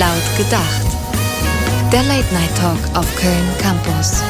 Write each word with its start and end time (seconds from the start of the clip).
Laut 0.00 0.38
gedacht. 0.38 0.86
Der 1.92 2.02
Late 2.04 2.32
Night 2.32 2.56
Talk 2.56 2.78
auf 2.96 3.16
Köln 3.16 3.46
Campus. 3.60 4.22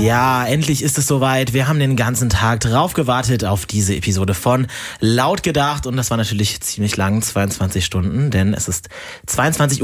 Ja, 0.00 0.46
endlich 0.46 0.80
ist 0.80 0.96
es 0.96 1.08
soweit. 1.08 1.52
Wir 1.52 1.66
haben 1.66 1.80
den 1.80 1.96
ganzen 1.96 2.28
Tag 2.28 2.60
drauf 2.60 2.92
gewartet 2.92 3.44
auf 3.44 3.66
diese 3.66 3.96
Episode 3.96 4.32
von 4.32 4.68
Laut 5.00 5.42
gedacht 5.42 5.88
und 5.88 5.96
das 5.96 6.10
war 6.10 6.18
natürlich 6.18 6.60
ziemlich 6.60 6.96
lang, 6.96 7.20
22 7.20 7.84
Stunden, 7.84 8.30
denn 8.30 8.54
es 8.54 8.68
ist 8.68 8.90
22.07 9.26 9.82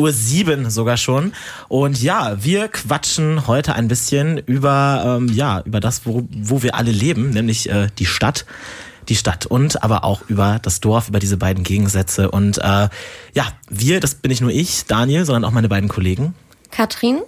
Uhr 0.62 0.70
sogar 0.70 0.97
schon. 0.97 1.33
Und 1.66 2.01
ja, 2.01 2.37
wir 2.45 2.69
quatschen 2.69 3.48
heute 3.48 3.74
ein 3.74 3.88
bisschen 3.88 4.38
über, 4.38 5.19
ähm, 5.19 5.27
ja, 5.35 5.62
über 5.62 5.80
das, 5.80 6.07
wo, 6.07 6.29
wo 6.30 6.62
wir 6.62 6.77
alle 6.77 6.93
leben, 6.93 7.30
nämlich 7.30 7.69
äh, 7.69 7.88
die 7.98 8.07
Stadt 8.07 8.46
die 9.09 9.17
Stadt 9.17 9.47
und 9.47 9.83
aber 9.83 10.05
auch 10.05 10.23
über 10.29 10.59
das 10.63 10.81
Dorf, 10.81 11.09
über 11.09 11.19
diese 11.19 11.37
beiden 11.37 11.65
Gegensätze. 11.65 12.31
Und 12.31 12.59
äh, 12.59 12.89
ja, 13.35 13.47
wir, 13.69 14.01
das 14.01 14.15
bin 14.15 14.30
nicht 14.30 14.41
nur 14.41 14.51
ich, 14.51 14.87
Daniel, 14.87 15.25
sondern 15.25 15.45
auch 15.45 15.53
meine 15.55 15.69
beiden 15.69 15.89
Kollegen. 15.89 16.35
Katrin. 16.71 17.21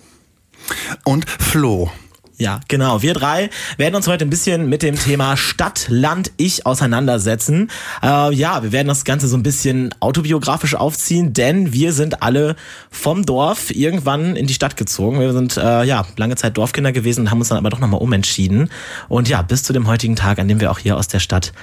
Und 1.05 1.29
Flo. 1.29 1.91
Ja, 2.39 2.61
genau. 2.69 3.01
Wir 3.01 3.15
drei 3.15 3.49
werden 3.79 3.95
uns 3.95 4.07
heute 4.09 4.27
ein 4.27 4.31
bisschen 4.31 4.69
mit 4.69 4.83
dem 4.83 4.99
Thema 4.99 5.39
Stadt, 5.39 5.87
Land, 5.89 6.33
Ich 6.37 6.67
auseinandersetzen. 6.67 7.71
Äh, 8.03 8.35
ja, 8.35 8.63
wir 8.63 8.73
werden 8.73 8.89
das 8.89 9.07
Ganze 9.07 9.27
so 9.27 9.39
ein 9.39 9.43
bisschen 9.43 9.95
autobiografisch 10.01 10.75
aufziehen, 10.75 11.33
denn 11.33 11.73
wir 11.73 11.95
sind 11.95 12.23
alle 12.23 12.55
vom 12.91 13.25
Dorf 13.25 13.71
irgendwann 13.71 14.37
in 14.37 14.47
die 14.47 14.53
Stadt 14.53 14.77
gezogen. 14.77 15.19
Wir 15.19 15.33
sind 15.33 15.57
äh, 15.57 15.85
ja 15.85 16.05
lange 16.19 16.37
Zeit 16.37 16.59
Dorfkinder 16.59 16.93
gewesen 16.93 17.23
und 17.23 17.31
haben 17.31 17.39
uns 17.39 17.49
dann 17.49 17.59
aber 17.59 17.71
doch 17.71 17.79
nochmal 17.79 18.03
umentschieden. 18.03 18.69
Und 19.09 19.31
ja, 19.31 19.41
bis 19.41 19.63
zu 19.63 19.73
dem 19.73 19.87
heutigen 19.87 20.17
Tag, 20.17 20.39
an 20.39 20.47
dem 20.47 20.61
wir 20.61 20.71
auch 20.71 20.79
hier 20.79 20.99
aus 20.99 21.09
der 21.09 21.21
Stadt 21.21 21.55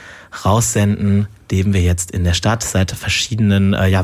raussenden, 0.43 1.27
leben 1.51 1.75
wir 1.75 1.81
jetzt 1.81 2.09
in 2.09 2.23
der 2.23 2.33
Stadt 2.33 2.63
seit 2.63 2.91
verschiedenen, 2.91 3.75
äh, 3.75 3.89
ja, 3.89 4.03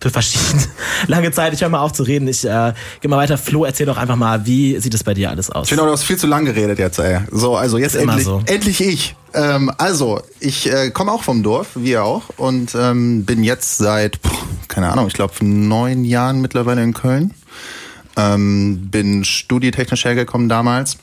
für 0.00 0.10
verschiedene 0.10 0.62
lange 1.06 1.30
Zeit. 1.32 1.52
Ich 1.52 1.60
höre 1.60 1.68
mal 1.68 1.80
auf 1.80 1.92
zu 1.92 2.02
reden. 2.02 2.28
Ich 2.28 2.44
äh, 2.44 2.72
gehe 3.00 3.08
mal 3.08 3.16
weiter. 3.16 3.38
Flo, 3.38 3.64
erzähl 3.64 3.86
doch 3.86 3.96
einfach 3.96 4.16
mal, 4.16 4.46
wie 4.46 4.78
sieht 4.78 4.94
es 4.94 5.04
bei 5.04 5.14
dir 5.14 5.30
alles 5.30 5.50
aus? 5.50 5.64
Ich 5.64 5.68
finde, 5.70 5.84
du 5.84 5.92
hast 5.92 6.04
viel 6.04 6.16
zu 6.16 6.26
lang 6.26 6.44
geredet 6.44 6.78
jetzt, 6.78 6.98
ey. 6.98 7.20
So, 7.30 7.56
also 7.56 7.78
jetzt 7.78 7.96
endlich, 7.96 8.24
so. 8.24 8.42
endlich 8.46 8.80
ich. 8.80 9.16
Ähm, 9.34 9.70
also, 9.76 10.22
ich 10.40 10.70
äh, 10.70 10.90
komme 10.90 11.12
auch 11.12 11.22
vom 11.22 11.42
Dorf, 11.42 11.68
wie 11.74 11.90
ihr 11.90 12.04
auch, 12.04 12.30
und 12.36 12.74
ähm, 12.74 13.24
bin 13.24 13.44
jetzt 13.44 13.78
seit, 13.78 14.22
boah, 14.22 14.32
keine 14.68 14.90
Ahnung, 14.90 15.06
ich 15.06 15.12
glaube 15.12 15.34
neun 15.44 16.04
Jahren 16.04 16.40
mittlerweile 16.40 16.82
in 16.82 16.94
Köln. 16.94 17.34
Ähm, 18.16 18.88
bin 18.90 19.24
studietechnisch 19.24 20.04
hergekommen 20.04 20.48
damals 20.48 20.98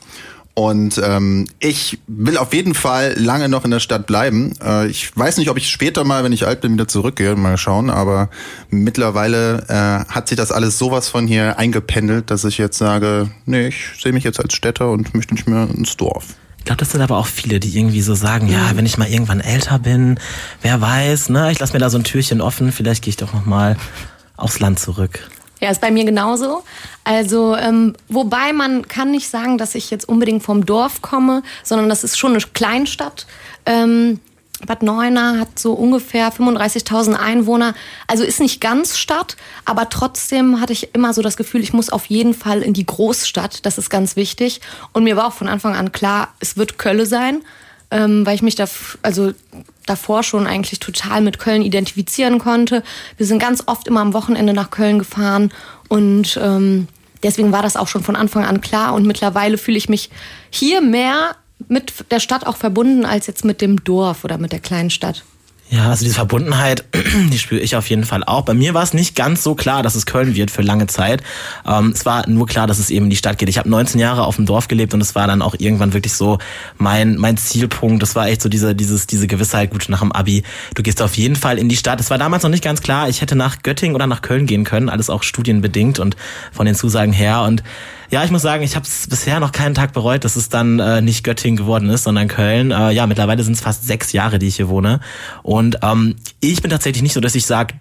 und 0.58 0.98
ähm, 1.04 1.48
ich 1.58 1.98
will 2.06 2.38
auf 2.38 2.54
jeden 2.54 2.72
Fall 2.72 3.14
lange 3.18 3.50
noch 3.50 3.66
in 3.66 3.70
der 3.70 3.78
Stadt 3.78 4.06
bleiben. 4.06 4.54
Äh, 4.64 4.86
ich 4.86 5.14
weiß 5.14 5.36
nicht, 5.36 5.50
ob 5.50 5.58
ich 5.58 5.68
später 5.68 6.02
mal, 6.02 6.24
wenn 6.24 6.32
ich 6.32 6.46
alt 6.46 6.62
bin, 6.62 6.72
wieder 6.72 6.88
zurückgehe, 6.88 7.36
mal 7.36 7.58
schauen. 7.58 7.90
Aber 7.90 8.30
mittlerweile 8.70 9.66
äh, 9.68 10.10
hat 10.10 10.28
sich 10.28 10.38
das 10.38 10.52
alles 10.52 10.78
sowas 10.78 11.10
von 11.10 11.26
hier 11.26 11.58
eingependelt, 11.58 12.30
dass 12.30 12.42
ich 12.44 12.56
jetzt 12.56 12.78
sage, 12.78 13.28
nee, 13.44 13.66
ich 13.66 14.00
sehe 14.00 14.14
mich 14.14 14.24
jetzt 14.24 14.40
als 14.40 14.54
Städter 14.54 14.90
und 14.90 15.14
möchte 15.14 15.34
nicht 15.34 15.46
mehr 15.46 15.68
ins 15.68 15.98
Dorf. 15.98 16.24
Ich 16.56 16.64
glaube, 16.64 16.78
das 16.78 16.90
sind 16.90 17.02
aber 17.02 17.18
auch 17.18 17.26
viele, 17.26 17.60
die 17.60 17.76
irgendwie 17.76 18.00
so 18.00 18.14
sagen, 18.14 18.48
ja, 18.48 18.74
wenn 18.76 18.86
ich 18.86 18.96
mal 18.96 19.08
irgendwann 19.08 19.40
älter 19.40 19.78
bin, 19.78 20.18
wer 20.62 20.80
weiß, 20.80 21.28
ne, 21.28 21.52
ich 21.52 21.58
lasse 21.58 21.74
mir 21.74 21.80
da 21.80 21.90
so 21.90 21.98
ein 21.98 22.04
Türchen 22.04 22.40
offen, 22.40 22.72
vielleicht 22.72 23.04
gehe 23.04 23.10
ich 23.10 23.18
doch 23.18 23.34
noch 23.34 23.44
mal 23.44 23.76
aufs 24.38 24.58
Land 24.58 24.78
zurück. 24.78 25.28
Ja, 25.66 25.72
ist 25.72 25.80
bei 25.80 25.90
mir 25.90 26.04
genauso. 26.04 26.62
Also, 27.02 27.56
ähm, 27.56 27.96
wobei 28.06 28.52
man 28.52 28.86
kann 28.86 29.10
nicht 29.10 29.28
sagen, 29.28 29.58
dass 29.58 29.74
ich 29.74 29.90
jetzt 29.90 30.08
unbedingt 30.08 30.44
vom 30.44 30.64
Dorf 30.64 31.02
komme, 31.02 31.42
sondern 31.64 31.88
das 31.88 32.04
ist 32.04 32.16
schon 32.16 32.30
eine 32.30 32.40
Kleinstadt. 32.54 33.26
Ähm, 33.64 34.20
Bad 34.64 34.84
Neuenahr 34.84 35.40
hat 35.40 35.58
so 35.58 35.72
ungefähr 35.72 36.32
35.000 36.32 37.14
Einwohner. 37.14 37.74
Also 38.06 38.22
ist 38.22 38.38
nicht 38.38 38.60
ganz 38.60 38.96
Stadt, 38.96 39.36
aber 39.64 39.88
trotzdem 39.88 40.60
hatte 40.60 40.72
ich 40.72 40.94
immer 40.94 41.12
so 41.12 41.20
das 41.20 41.36
Gefühl, 41.36 41.64
ich 41.64 41.72
muss 41.72 41.90
auf 41.90 42.06
jeden 42.06 42.32
Fall 42.32 42.62
in 42.62 42.72
die 42.72 42.86
Großstadt. 42.86 43.66
Das 43.66 43.76
ist 43.76 43.90
ganz 43.90 44.14
wichtig. 44.14 44.60
Und 44.92 45.02
mir 45.02 45.16
war 45.16 45.26
auch 45.26 45.32
von 45.32 45.48
Anfang 45.48 45.74
an 45.74 45.90
klar, 45.90 46.28
es 46.38 46.56
wird 46.56 46.78
Kölle 46.78 47.06
sein, 47.06 47.42
ähm, 47.90 48.26
weil 48.26 48.34
ich 48.34 48.42
mich 48.42 48.54
da, 48.54 48.66
also 49.02 49.32
davor 49.86 50.22
schon 50.22 50.46
eigentlich 50.46 50.80
total 50.80 51.20
mit 51.20 51.38
Köln 51.38 51.62
identifizieren 51.62 52.38
konnte. 52.38 52.82
Wir 53.16 53.26
sind 53.26 53.38
ganz 53.38 53.62
oft 53.66 53.86
immer 53.86 54.00
am 54.00 54.12
Wochenende 54.12 54.52
nach 54.52 54.70
Köln 54.70 54.98
gefahren 54.98 55.52
und 55.88 56.38
ähm, 56.42 56.88
deswegen 57.22 57.52
war 57.52 57.62
das 57.62 57.76
auch 57.76 57.88
schon 57.88 58.02
von 58.02 58.16
Anfang 58.16 58.44
an 58.44 58.60
klar. 58.60 58.94
Und 58.94 59.06
mittlerweile 59.06 59.58
fühle 59.58 59.78
ich 59.78 59.88
mich 59.88 60.10
hier 60.50 60.80
mehr 60.80 61.36
mit 61.68 61.92
der 62.10 62.20
Stadt 62.20 62.46
auch 62.46 62.56
verbunden 62.56 63.04
als 63.04 63.26
jetzt 63.26 63.44
mit 63.44 63.60
dem 63.60 63.82
Dorf 63.84 64.24
oder 64.24 64.38
mit 64.38 64.52
der 64.52 64.60
kleinen 64.60 64.90
Stadt. 64.90 65.24
Ja, 65.68 65.90
also 65.90 66.04
diese 66.04 66.14
Verbundenheit, 66.14 66.84
die 67.32 67.38
spüre 67.38 67.60
ich 67.60 67.74
auf 67.74 67.90
jeden 67.90 68.04
Fall 68.04 68.22
auch. 68.22 68.42
Bei 68.42 68.54
mir 68.54 68.72
war 68.72 68.84
es 68.84 68.94
nicht 68.94 69.16
ganz 69.16 69.42
so 69.42 69.56
klar, 69.56 69.82
dass 69.82 69.96
es 69.96 70.06
Köln 70.06 70.36
wird 70.36 70.52
für 70.52 70.62
lange 70.62 70.86
Zeit. 70.86 71.24
Ähm, 71.66 71.90
es 71.92 72.06
war 72.06 72.28
nur 72.28 72.46
klar, 72.46 72.68
dass 72.68 72.78
es 72.78 72.88
eben 72.88 73.06
in 73.06 73.10
die 73.10 73.16
Stadt 73.16 73.36
geht. 73.38 73.48
Ich 73.48 73.58
habe 73.58 73.68
19 73.68 73.98
Jahre 73.98 74.26
auf 74.26 74.36
dem 74.36 74.46
Dorf 74.46 74.68
gelebt 74.68 74.94
und 74.94 75.00
es 75.00 75.16
war 75.16 75.26
dann 75.26 75.42
auch 75.42 75.56
irgendwann 75.58 75.92
wirklich 75.92 76.12
so 76.12 76.38
mein 76.78 77.16
mein 77.16 77.36
Zielpunkt. 77.36 78.00
Das 78.00 78.14
war 78.14 78.28
echt 78.28 78.42
so 78.42 78.48
diese 78.48 78.76
dieses 78.76 79.08
diese 79.08 79.26
Gewissheit, 79.26 79.72
gut 79.72 79.88
nach 79.88 80.00
dem 80.00 80.12
Abi, 80.12 80.44
du 80.76 80.84
gehst 80.84 81.02
auf 81.02 81.16
jeden 81.16 81.34
Fall 81.34 81.58
in 81.58 81.68
die 81.68 81.76
Stadt. 81.76 81.98
Es 81.98 82.10
war 82.10 82.18
damals 82.18 82.44
noch 82.44 82.50
nicht 82.50 82.62
ganz 82.62 82.80
klar. 82.80 83.08
Ich 83.08 83.20
hätte 83.20 83.34
nach 83.34 83.62
Göttingen 83.62 83.96
oder 83.96 84.06
nach 84.06 84.22
Köln 84.22 84.46
gehen 84.46 84.62
können, 84.62 84.88
alles 84.88 85.10
auch 85.10 85.24
studienbedingt 85.24 85.98
und 85.98 86.16
von 86.52 86.66
den 86.66 86.76
Zusagen 86.76 87.12
her 87.12 87.42
und 87.42 87.64
ja, 88.10 88.24
ich 88.24 88.30
muss 88.30 88.42
sagen, 88.42 88.62
ich 88.62 88.76
habe 88.76 88.86
es 88.86 89.08
bisher 89.08 89.40
noch 89.40 89.52
keinen 89.52 89.74
Tag 89.74 89.92
bereut, 89.92 90.24
dass 90.24 90.36
es 90.36 90.48
dann 90.48 90.78
äh, 90.78 91.00
nicht 91.00 91.24
Göttingen 91.24 91.56
geworden 91.56 91.88
ist, 91.90 92.04
sondern 92.04 92.28
Köln. 92.28 92.70
Äh, 92.70 92.92
ja, 92.92 93.06
mittlerweile 93.06 93.42
sind 93.42 93.54
es 93.54 93.60
fast 93.60 93.86
sechs 93.86 94.12
Jahre, 94.12 94.38
die 94.38 94.46
ich 94.46 94.56
hier 94.56 94.68
wohne. 94.68 95.00
Und 95.42 95.78
ähm, 95.82 96.16
ich 96.40 96.62
bin 96.62 96.70
tatsächlich 96.70 97.02
nicht 97.02 97.12
so, 97.12 97.20
dass 97.20 97.34
ich 97.34 97.46
sage, 97.46 97.74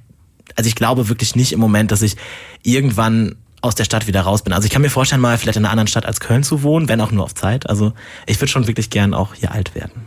also 0.56 0.68
ich 0.68 0.76
glaube 0.76 1.10
wirklich 1.10 1.36
nicht 1.36 1.52
im 1.52 1.60
Moment, 1.60 1.92
dass 1.92 2.02
ich 2.02 2.16
irgendwann 2.64 3.36
aus 3.62 3.76
der 3.76 3.84
Stadt 3.84 4.08
wieder 4.08 4.22
raus 4.22 4.44
bin. 4.44 4.54
Also 4.54 4.66
ich 4.66 4.72
kann 4.72 4.82
mir 4.82 4.90
vorstellen, 4.90 5.22
mal 5.22 5.38
vielleicht 5.38 5.58
in 5.58 5.66
einer 5.66 5.72
anderen 5.72 5.88
Stadt 5.88 6.06
als 6.06 6.20
Köln 6.20 6.44
zu 6.44 6.64
wohnen, 6.64 6.88
wenn 6.88 7.02
auch 7.02 7.12
nur 7.12 7.24
auf 7.24 7.34
Zeit. 7.34 7.70
Also 7.70 7.94
ich 8.26 8.40
würde 8.40 8.52
schon 8.52 8.68
wirklich 8.68 8.90
gern 8.90 9.14
auch 9.14 9.34
hier 9.34 9.52
alt 9.52 9.76
werden. 9.76 10.06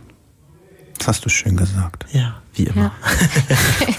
Das 0.97 1.07
hast 1.07 1.25
du 1.25 1.29
schön 1.29 1.55
gesagt. 1.55 2.05
Ja, 2.11 2.41
wie 2.53 2.63
immer. 2.63 2.91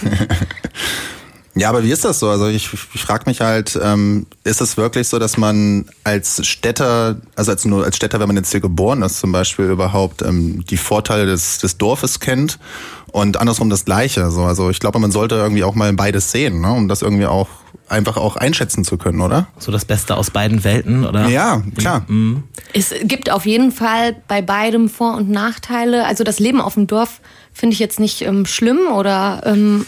Ja. 0.02 0.10
Ja, 1.54 1.68
aber 1.68 1.82
wie 1.82 1.90
ist 1.90 2.04
das 2.04 2.20
so? 2.20 2.28
Also 2.28 2.46
ich, 2.46 2.70
ich 2.94 3.02
frage 3.02 3.24
mich 3.26 3.40
halt, 3.40 3.78
ähm, 3.82 4.26
ist 4.44 4.60
es 4.60 4.76
wirklich 4.76 5.08
so, 5.08 5.18
dass 5.18 5.36
man 5.36 5.86
als 6.04 6.46
Städter, 6.46 7.16
also 7.34 7.50
als 7.50 7.64
nur 7.64 7.84
als 7.84 7.96
Städter, 7.96 8.20
wenn 8.20 8.28
man 8.28 8.36
jetzt 8.36 8.52
hier 8.52 8.60
geboren 8.60 9.02
ist, 9.02 9.18
zum 9.18 9.32
Beispiel 9.32 9.66
überhaupt 9.66 10.22
ähm, 10.22 10.64
die 10.66 10.76
Vorteile 10.76 11.26
des, 11.26 11.58
des 11.58 11.76
Dorfes 11.76 12.20
kennt 12.20 12.58
und 13.10 13.36
andersrum 13.36 13.68
das 13.68 13.84
Gleiche. 13.84 14.30
So, 14.30 14.44
also 14.44 14.70
ich 14.70 14.78
glaube, 14.78 15.00
man 15.00 15.10
sollte 15.10 15.34
irgendwie 15.34 15.64
auch 15.64 15.74
mal 15.74 15.92
beides 15.92 16.30
sehen, 16.30 16.60
ne? 16.60 16.72
um 16.72 16.88
das 16.88 17.02
irgendwie 17.02 17.26
auch 17.26 17.48
einfach 17.88 18.16
auch 18.16 18.36
einschätzen 18.36 18.84
zu 18.84 18.96
können, 18.96 19.20
oder? 19.20 19.48
So 19.58 19.72
das 19.72 19.84
Beste 19.84 20.16
aus 20.16 20.30
beiden 20.30 20.62
Welten, 20.62 21.04
oder? 21.04 21.28
Ja, 21.28 21.62
klar. 21.76 22.04
Mhm. 22.06 22.44
Es 22.72 22.94
gibt 23.02 23.30
auf 23.30 23.46
jeden 23.46 23.72
Fall 23.72 24.14
bei 24.28 24.42
beidem 24.42 24.88
Vor- 24.88 25.16
und 25.16 25.28
Nachteile. 25.28 26.06
Also 26.06 26.22
das 26.22 26.38
Leben 26.38 26.60
auf 26.60 26.74
dem 26.74 26.86
Dorf 26.86 27.20
finde 27.52 27.74
ich 27.74 27.80
jetzt 27.80 27.98
nicht 27.98 28.22
ähm, 28.22 28.46
schlimm 28.46 28.78
oder 28.92 29.42
ähm, 29.44 29.86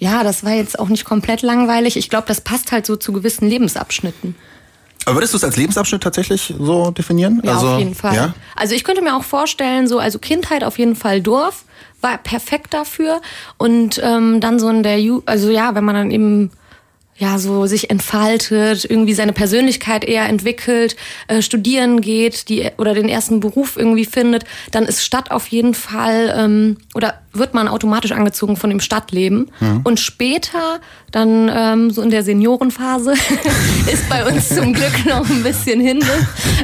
ja, 0.00 0.24
das 0.24 0.44
war 0.44 0.52
jetzt 0.52 0.78
auch 0.78 0.88
nicht 0.88 1.04
komplett 1.04 1.42
langweilig. 1.42 1.96
Ich 1.96 2.08
glaube, 2.08 2.26
das 2.26 2.40
passt 2.40 2.72
halt 2.72 2.86
so 2.86 2.96
zu 2.96 3.12
gewissen 3.12 3.48
Lebensabschnitten. 3.48 4.34
Aber 5.04 5.16
würdest 5.16 5.34
du 5.34 5.36
es 5.36 5.44
als 5.44 5.56
Lebensabschnitt 5.56 6.02
tatsächlich 6.02 6.54
so 6.58 6.90
definieren? 6.90 7.40
Ja, 7.44 7.54
also, 7.54 7.68
auf 7.68 7.78
jeden 7.78 7.94
Fall. 7.94 8.14
Ja? 8.14 8.34
Also 8.56 8.74
ich 8.74 8.82
könnte 8.82 9.02
mir 9.02 9.14
auch 9.14 9.24
vorstellen, 9.24 9.88
so 9.88 9.98
also 9.98 10.18
Kindheit 10.18 10.64
auf 10.64 10.78
jeden 10.78 10.96
Fall 10.96 11.20
Dorf 11.20 11.64
war 12.00 12.16
perfekt 12.16 12.72
dafür 12.72 13.20
und 13.58 14.00
ähm, 14.02 14.40
dann 14.40 14.58
so 14.58 14.70
in 14.70 14.82
der 14.82 15.00
Ju 15.00 15.22
also 15.26 15.50
ja, 15.50 15.74
wenn 15.74 15.84
man 15.84 15.94
dann 15.94 16.10
eben 16.10 16.50
ja 17.20 17.38
so 17.38 17.66
sich 17.66 17.90
entfaltet, 17.90 18.84
irgendwie 18.88 19.14
seine 19.14 19.32
Persönlichkeit 19.32 20.04
eher 20.04 20.26
entwickelt, 20.28 20.96
äh, 21.28 21.42
studieren 21.42 22.00
geht, 22.00 22.48
die 22.48 22.70
oder 22.78 22.94
den 22.94 23.08
ersten 23.08 23.40
Beruf 23.40 23.76
irgendwie 23.76 24.06
findet, 24.06 24.44
dann 24.70 24.84
ist 24.84 25.04
Stadt 25.04 25.30
auf 25.30 25.46
jeden 25.48 25.74
Fall 25.74 26.34
ähm, 26.36 26.78
oder 26.94 27.14
wird 27.32 27.54
man 27.54 27.68
automatisch 27.68 28.12
angezogen 28.12 28.56
von 28.56 28.70
dem 28.70 28.80
Stadtleben. 28.80 29.50
Mhm. 29.60 29.82
Und 29.84 30.00
später, 30.00 30.80
dann 31.10 31.50
ähm, 31.54 31.90
so 31.90 32.02
in 32.02 32.10
der 32.10 32.24
Seniorenphase, 32.24 33.12
ist 33.92 34.08
bei 34.08 34.26
uns 34.26 34.48
zum 34.48 34.72
Glück 34.72 35.04
noch 35.06 35.28
ein 35.28 35.42
bisschen 35.42 35.80
hin. 35.80 36.02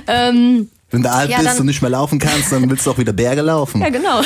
Ähm, 0.09 0.71
wenn 0.91 1.03
du 1.03 1.11
alt 1.11 1.31
ja, 1.31 1.39
bist 1.43 1.61
und 1.61 1.67
nicht 1.67 1.83
mehr 1.83 1.91
laufen 1.91 2.19
kannst, 2.19 2.51
dann 2.51 2.69
willst 2.71 2.87
du 2.87 2.93
auch 2.93 2.99
wieder 2.99 3.13
Berge 3.13 3.43
laufen. 3.43 3.83
Ja, 3.83 3.91
genau. 3.91 4.23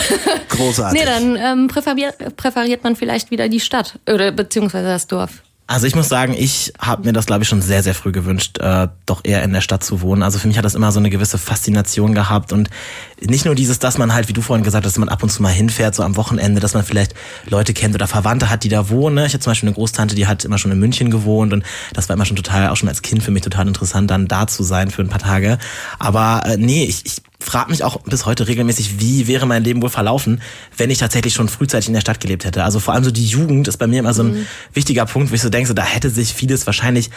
Großartig. 0.48 1.00
Nee, 1.00 1.06
dann 1.06 1.36
ähm, 1.36 1.68
präferiert, 1.68 2.36
präferiert 2.36 2.84
man 2.84 2.94
vielleicht 2.94 3.30
wieder 3.30 3.48
die 3.48 3.60
Stadt 3.60 3.98
oder 4.06 4.30
beziehungsweise 4.30 4.86
das 4.86 5.06
Dorf. 5.06 5.42
Also 5.70 5.86
ich 5.86 5.94
muss 5.94 6.08
sagen, 6.08 6.34
ich 6.36 6.72
habe 6.80 7.04
mir 7.04 7.12
das, 7.12 7.26
glaube 7.26 7.44
ich, 7.44 7.48
schon 7.48 7.62
sehr, 7.62 7.84
sehr 7.84 7.94
früh 7.94 8.10
gewünscht, 8.10 8.58
äh, 8.58 8.88
doch 9.06 9.20
eher 9.22 9.44
in 9.44 9.52
der 9.52 9.60
Stadt 9.60 9.84
zu 9.84 10.00
wohnen. 10.00 10.24
Also 10.24 10.40
für 10.40 10.48
mich 10.48 10.58
hat 10.58 10.64
das 10.64 10.74
immer 10.74 10.90
so 10.90 10.98
eine 10.98 11.10
gewisse 11.10 11.38
Faszination 11.38 12.12
gehabt 12.12 12.52
und 12.52 12.70
nicht 13.20 13.44
nur 13.44 13.54
dieses, 13.54 13.78
dass 13.78 13.96
man 13.96 14.12
halt, 14.12 14.26
wie 14.26 14.32
du 14.32 14.42
vorhin 14.42 14.64
gesagt 14.64 14.84
hast, 14.84 14.94
dass 14.94 14.98
man 14.98 15.08
ab 15.08 15.22
und 15.22 15.28
zu 15.28 15.40
mal 15.42 15.52
hinfährt, 15.52 15.94
so 15.94 16.02
am 16.02 16.16
Wochenende, 16.16 16.60
dass 16.60 16.74
man 16.74 16.82
vielleicht 16.82 17.14
Leute 17.48 17.72
kennt 17.72 17.94
oder 17.94 18.08
Verwandte 18.08 18.50
hat, 18.50 18.64
die 18.64 18.68
da 18.68 18.88
wohnen. 18.88 19.18
Ich 19.18 19.32
hatte 19.32 19.44
zum 19.44 19.52
Beispiel 19.52 19.68
eine 19.68 19.76
Großtante, 19.76 20.16
die 20.16 20.26
hat 20.26 20.44
immer 20.44 20.58
schon 20.58 20.72
in 20.72 20.80
München 20.80 21.08
gewohnt 21.08 21.52
und 21.52 21.62
das 21.92 22.08
war 22.08 22.14
immer 22.14 22.26
schon 22.26 22.34
total, 22.34 22.70
auch 22.70 22.76
schon 22.76 22.88
als 22.88 23.02
Kind 23.02 23.22
für 23.22 23.30
mich 23.30 23.42
total 23.42 23.68
interessant, 23.68 24.10
dann 24.10 24.26
da 24.26 24.48
zu 24.48 24.64
sein 24.64 24.90
für 24.90 25.02
ein 25.02 25.08
paar 25.08 25.20
Tage. 25.20 25.58
Aber 26.00 26.42
äh, 26.46 26.56
nee, 26.56 26.82
ich, 26.82 27.06
ich 27.06 27.22
frage 27.40 27.70
mich 27.70 27.82
auch 27.82 28.00
bis 28.02 28.26
heute 28.26 28.46
regelmäßig, 28.46 29.00
wie 29.00 29.26
wäre 29.26 29.46
mein 29.46 29.64
Leben 29.64 29.82
wohl 29.82 29.88
verlaufen, 29.88 30.40
wenn 30.76 30.90
ich 30.90 30.98
tatsächlich 30.98 31.34
schon 31.34 31.48
frühzeitig 31.48 31.88
in 31.88 31.94
der 31.94 32.00
Stadt 32.00 32.20
gelebt 32.20 32.44
hätte. 32.44 32.64
Also 32.64 32.78
vor 32.80 32.94
allem 32.94 33.04
so 33.04 33.10
die 33.10 33.26
Jugend 33.26 33.66
ist 33.66 33.78
bei 33.78 33.86
mir 33.86 34.00
immer 34.00 34.14
so 34.14 34.22
ein 34.22 34.32
mhm. 34.32 34.46
wichtiger 34.74 35.06
Punkt, 35.06 35.30
wo 35.30 35.34
ich 35.34 35.42
so 35.42 35.48
denke, 35.48 35.68
so, 35.68 35.74
da 35.74 35.82
hätte 35.82 36.10
sich 36.10 36.34
vieles 36.34 36.66
wahrscheinlich 36.66 37.10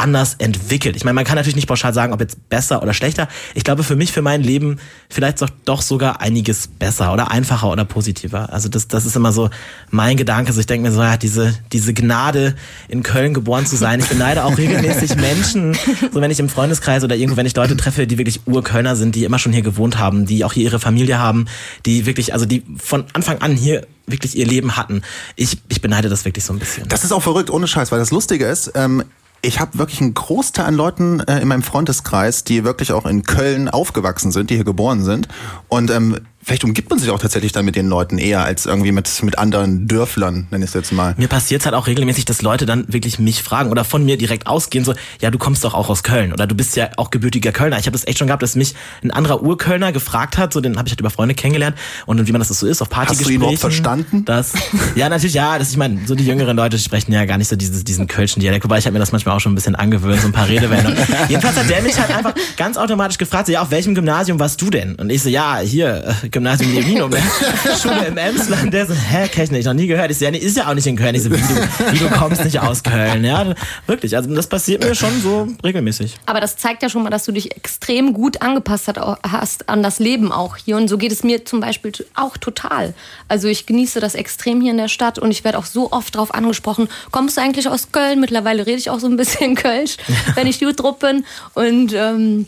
anders 0.00 0.34
entwickelt. 0.38 0.96
Ich 0.96 1.04
meine, 1.04 1.14
man 1.14 1.24
kann 1.24 1.36
natürlich 1.36 1.56
nicht 1.56 1.68
pauschal 1.68 1.94
sagen, 1.94 2.12
ob 2.12 2.20
jetzt 2.20 2.48
besser 2.48 2.82
oder 2.82 2.94
schlechter. 2.94 3.28
Ich 3.54 3.64
glaube, 3.64 3.84
für 3.84 3.96
mich, 3.96 4.12
für 4.12 4.22
mein 4.22 4.42
Leben 4.42 4.78
vielleicht 5.08 5.42
doch, 5.42 5.50
doch 5.64 5.82
sogar 5.82 6.20
einiges 6.20 6.66
besser 6.66 7.12
oder 7.12 7.30
einfacher 7.30 7.70
oder 7.70 7.84
positiver. 7.84 8.52
Also 8.52 8.68
das, 8.68 8.88
das 8.88 9.06
ist 9.06 9.16
immer 9.16 9.32
so 9.32 9.50
mein 9.90 10.16
Gedanke. 10.16 10.48
Also 10.48 10.60
ich 10.60 10.66
denke 10.66 10.88
mir 10.88 10.94
so, 10.94 11.02
ja, 11.02 11.16
diese, 11.16 11.54
diese 11.72 11.94
Gnade, 11.94 12.54
in 12.88 13.02
Köln 13.02 13.34
geboren 13.34 13.66
zu 13.66 13.76
sein. 13.76 14.00
Ich 14.00 14.08
beneide 14.08 14.44
auch 14.44 14.56
regelmäßig 14.56 15.16
Menschen, 15.16 15.76
so 16.12 16.20
wenn 16.20 16.30
ich 16.30 16.40
im 16.40 16.48
Freundeskreis 16.48 17.04
oder 17.04 17.16
irgendwo, 17.16 17.36
wenn 17.36 17.46
ich 17.46 17.54
Leute 17.54 17.76
treffe, 17.76 18.06
die 18.06 18.18
wirklich 18.18 18.40
Urkölner 18.46 18.96
sind, 18.96 19.14
die 19.14 19.24
immer 19.24 19.38
schon 19.38 19.52
hier 19.52 19.62
gewohnt 19.62 19.98
haben, 19.98 20.26
die 20.26 20.44
auch 20.44 20.52
hier 20.52 20.64
ihre 20.64 20.80
Familie 20.80 21.18
haben, 21.18 21.46
die 21.86 22.06
wirklich, 22.06 22.32
also 22.32 22.46
die 22.46 22.64
von 22.78 23.04
Anfang 23.12 23.38
an 23.38 23.54
hier 23.54 23.86
wirklich 24.06 24.36
ihr 24.36 24.46
Leben 24.46 24.76
hatten. 24.76 25.02
Ich, 25.36 25.58
ich 25.68 25.80
beneide 25.80 26.08
das 26.08 26.24
wirklich 26.24 26.44
so 26.44 26.52
ein 26.52 26.58
bisschen. 26.58 26.88
Das 26.88 27.04
ist 27.04 27.12
auch 27.12 27.22
verrückt, 27.22 27.50
ohne 27.50 27.66
Scheiß, 27.66 27.92
weil 27.92 27.98
das 27.98 28.10
Lustige 28.10 28.46
ist, 28.46 28.72
ähm, 28.74 29.04
ich 29.42 29.60
habe 29.60 29.78
wirklich 29.78 30.00
einen 30.00 30.14
Großteil 30.14 30.66
an 30.66 30.74
Leuten 30.74 31.20
äh, 31.20 31.40
in 31.40 31.48
meinem 31.48 31.62
Freundeskreis, 31.62 32.44
die 32.44 32.64
wirklich 32.64 32.92
auch 32.92 33.06
in 33.06 33.22
Köln 33.22 33.68
aufgewachsen 33.68 34.32
sind, 34.32 34.50
die 34.50 34.56
hier 34.56 34.64
geboren 34.64 35.02
sind. 35.02 35.28
Und 35.68 35.90
ähm, 35.90 36.18
vielleicht 36.42 36.64
umgibt 36.64 36.88
man 36.88 36.98
sich 36.98 37.10
auch 37.10 37.18
tatsächlich 37.18 37.52
dann 37.52 37.64
mit 37.64 37.76
den 37.76 37.88
Leuten 37.88 38.18
eher 38.18 38.44
als 38.44 38.66
irgendwie 38.66 38.92
mit, 38.92 39.22
mit 39.22 39.38
anderen 39.38 39.86
Dörflern, 39.86 40.46
nenne 40.50 40.64
ich 40.64 40.70
es 40.70 40.74
jetzt 40.74 40.92
mal. 40.92 41.14
Mir 41.18 41.28
passiert 41.28 41.60
es 41.60 41.66
halt 41.66 41.74
auch 41.74 41.86
regelmäßig, 41.86 42.24
dass 42.24 42.40
Leute 42.42 42.66
dann 42.66 42.90
wirklich 42.92 43.18
mich 43.18 43.42
fragen 43.42 43.70
oder 43.70 43.84
von 43.84 44.04
mir 44.04 44.16
direkt 44.16 44.46
ausgehen, 44.46 44.84
so, 44.84 44.94
ja, 45.20 45.30
du 45.30 45.38
kommst 45.38 45.64
doch 45.64 45.74
auch 45.74 45.90
aus 45.90 46.02
Köln 46.02 46.32
oder 46.32 46.46
du 46.46 46.54
bist 46.54 46.76
ja 46.76 46.88
auch 46.96 47.10
gebürtiger 47.10 47.52
Kölner. 47.52 47.78
Ich 47.78 47.86
habe 47.86 47.92
das 47.92 48.06
echt 48.06 48.18
schon 48.18 48.26
gehabt, 48.26 48.42
dass 48.42 48.56
mich 48.56 48.74
ein 49.02 49.10
anderer 49.10 49.42
Urkölner 49.42 49.92
gefragt 49.92 50.38
hat, 50.38 50.52
so 50.52 50.60
den 50.60 50.78
habe 50.78 50.88
ich 50.88 50.92
halt 50.92 51.00
über 51.00 51.10
Freunde 51.10 51.34
kennengelernt 51.34 51.76
und 52.06 52.26
wie 52.26 52.32
man 52.32 52.40
das 52.40 52.48
so 52.48 52.66
ist, 52.66 52.80
auf 52.80 52.88
Partygesprächen. 52.88 53.20
Hast 53.20 53.28
du 53.28 53.32
ihn 53.32 53.36
überhaupt 53.36 53.58
verstanden? 53.58 54.24
Das, 54.24 54.52
ja, 54.94 55.08
natürlich, 55.08 55.34
ja, 55.34 55.58
das, 55.58 55.70
ich 55.70 55.76
meine, 55.76 56.06
so 56.06 56.14
die 56.14 56.24
jüngeren 56.24 56.56
Leute 56.56 56.78
sprechen 56.78 57.12
ja 57.12 57.26
gar 57.26 57.36
nicht 57.36 57.48
so 57.48 57.56
dieses, 57.56 57.84
diesen 57.84 58.06
kölschen 58.06 58.40
Dialekt, 58.40 58.64
wobei 58.64 58.78
ich 58.78 58.86
habe 58.86 58.94
mir 58.94 59.00
das 59.00 59.12
manchmal 59.12 59.36
auch 59.36 59.40
schon 59.40 59.52
ein 59.52 59.56
bisschen 59.56 59.74
angewöhnt, 59.74 60.22
so 60.22 60.28
ein 60.28 60.32
paar 60.32 60.48
Redewendungen. 60.48 60.98
Jedenfalls 61.28 61.56
hat 61.56 61.68
der 61.68 61.82
mich 61.82 61.98
halt 61.98 62.10
einfach 62.10 62.34
ganz 62.56 62.78
automatisch 62.78 63.18
gefragt, 63.18 63.46
so, 63.46 63.52
ja, 63.52 63.60
auf 63.60 63.70
welchem 63.70 63.94
Gymnasium 63.94 64.38
warst 64.38 64.60
du 64.62 64.70
denn? 64.70 64.94
Und 64.94 65.10
ich 65.10 65.22
so, 65.22 65.28
ja, 65.28 65.58
hier, 65.58 66.16
äh, 66.22 66.29
Gymnasium 66.30 66.72
Leonino 66.74 67.10
Schule, 67.10 67.76
Schule 67.82 68.06
im 68.06 68.16
Emsland. 68.16 68.72
Der 68.72 68.86
so, 68.86 68.94
hä, 68.94 69.28
kenn 69.28 69.44
ich 69.44 69.50
nicht, 69.50 69.66
noch 69.66 69.74
nie 69.74 69.86
gehört. 69.86 70.10
Ich 70.10 70.18
so, 70.18 70.24
ja, 70.24 70.30
ist 70.30 70.56
ja 70.56 70.68
auch 70.68 70.74
nicht 70.74 70.86
in 70.86 70.96
Köln. 70.96 71.14
Ich 71.14 71.22
so, 71.22 71.30
wie 71.30 71.36
du, 71.36 71.92
wie 71.92 71.98
du 71.98 72.08
kommst 72.10 72.44
nicht 72.44 72.60
aus 72.60 72.82
Köln. 72.82 73.24
Ja, 73.24 73.54
wirklich. 73.86 74.16
Also 74.16 74.32
das 74.34 74.46
passiert 74.46 74.84
mir 74.84 74.94
schon 74.94 75.20
so 75.20 75.48
regelmäßig. 75.64 76.16
Aber 76.26 76.40
das 76.40 76.56
zeigt 76.56 76.82
ja 76.82 76.88
schon 76.88 77.02
mal, 77.02 77.10
dass 77.10 77.24
du 77.24 77.32
dich 77.32 77.56
extrem 77.56 78.12
gut 78.12 78.42
angepasst 78.42 78.90
hast 79.22 79.68
an 79.68 79.82
das 79.82 79.98
Leben 79.98 80.32
auch 80.32 80.56
hier. 80.56 80.76
Und 80.76 80.88
so 80.88 80.98
geht 80.98 81.12
es 81.12 81.22
mir 81.22 81.44
zum 81.44 81.60
Beispiel 81.60 81.92
auch 82.14 82.36
total. 82.36 82.94
Also 83.28 83.48
ich 83.48 83.66
genieße 83.66 84.00
das 84.00 84.14
extrem 84.14 84.60
hier 84.60 84.72
in 84.72 84.78
der 84.78 84.88
Stadt 84.88 85.18
und 85.18 85.30
ich 85.30 85.44
werde 85.44 85.58
auch 85.58 85.66
so 85.66 85.92
oft 85.92 86.14
darauf 86.14 86.34
angesprochen, 86.34 86.88
kommst 87.10 87.36
du 87.36 87.40
eigentlich 87.40 87.68
aus 87.68 87.92
Köln? 87.92 88.20
Mittlerweile 88.20 88.66
rede 88.66 88.78
ich 88.78 88.90
auch 88.90 89.00
so 89.00 89.06
ein 89.06 89.16
bisschen 89.16 89.54
Kölsch, 89.60 89.96
wenn 90.34 90.46
ich 90.46 90.60
gut 90.60 90.80
drauf 90.80 90.98
bin. 90.98 91.24
Und 91.54 91.92
ähm, 91.94 92.46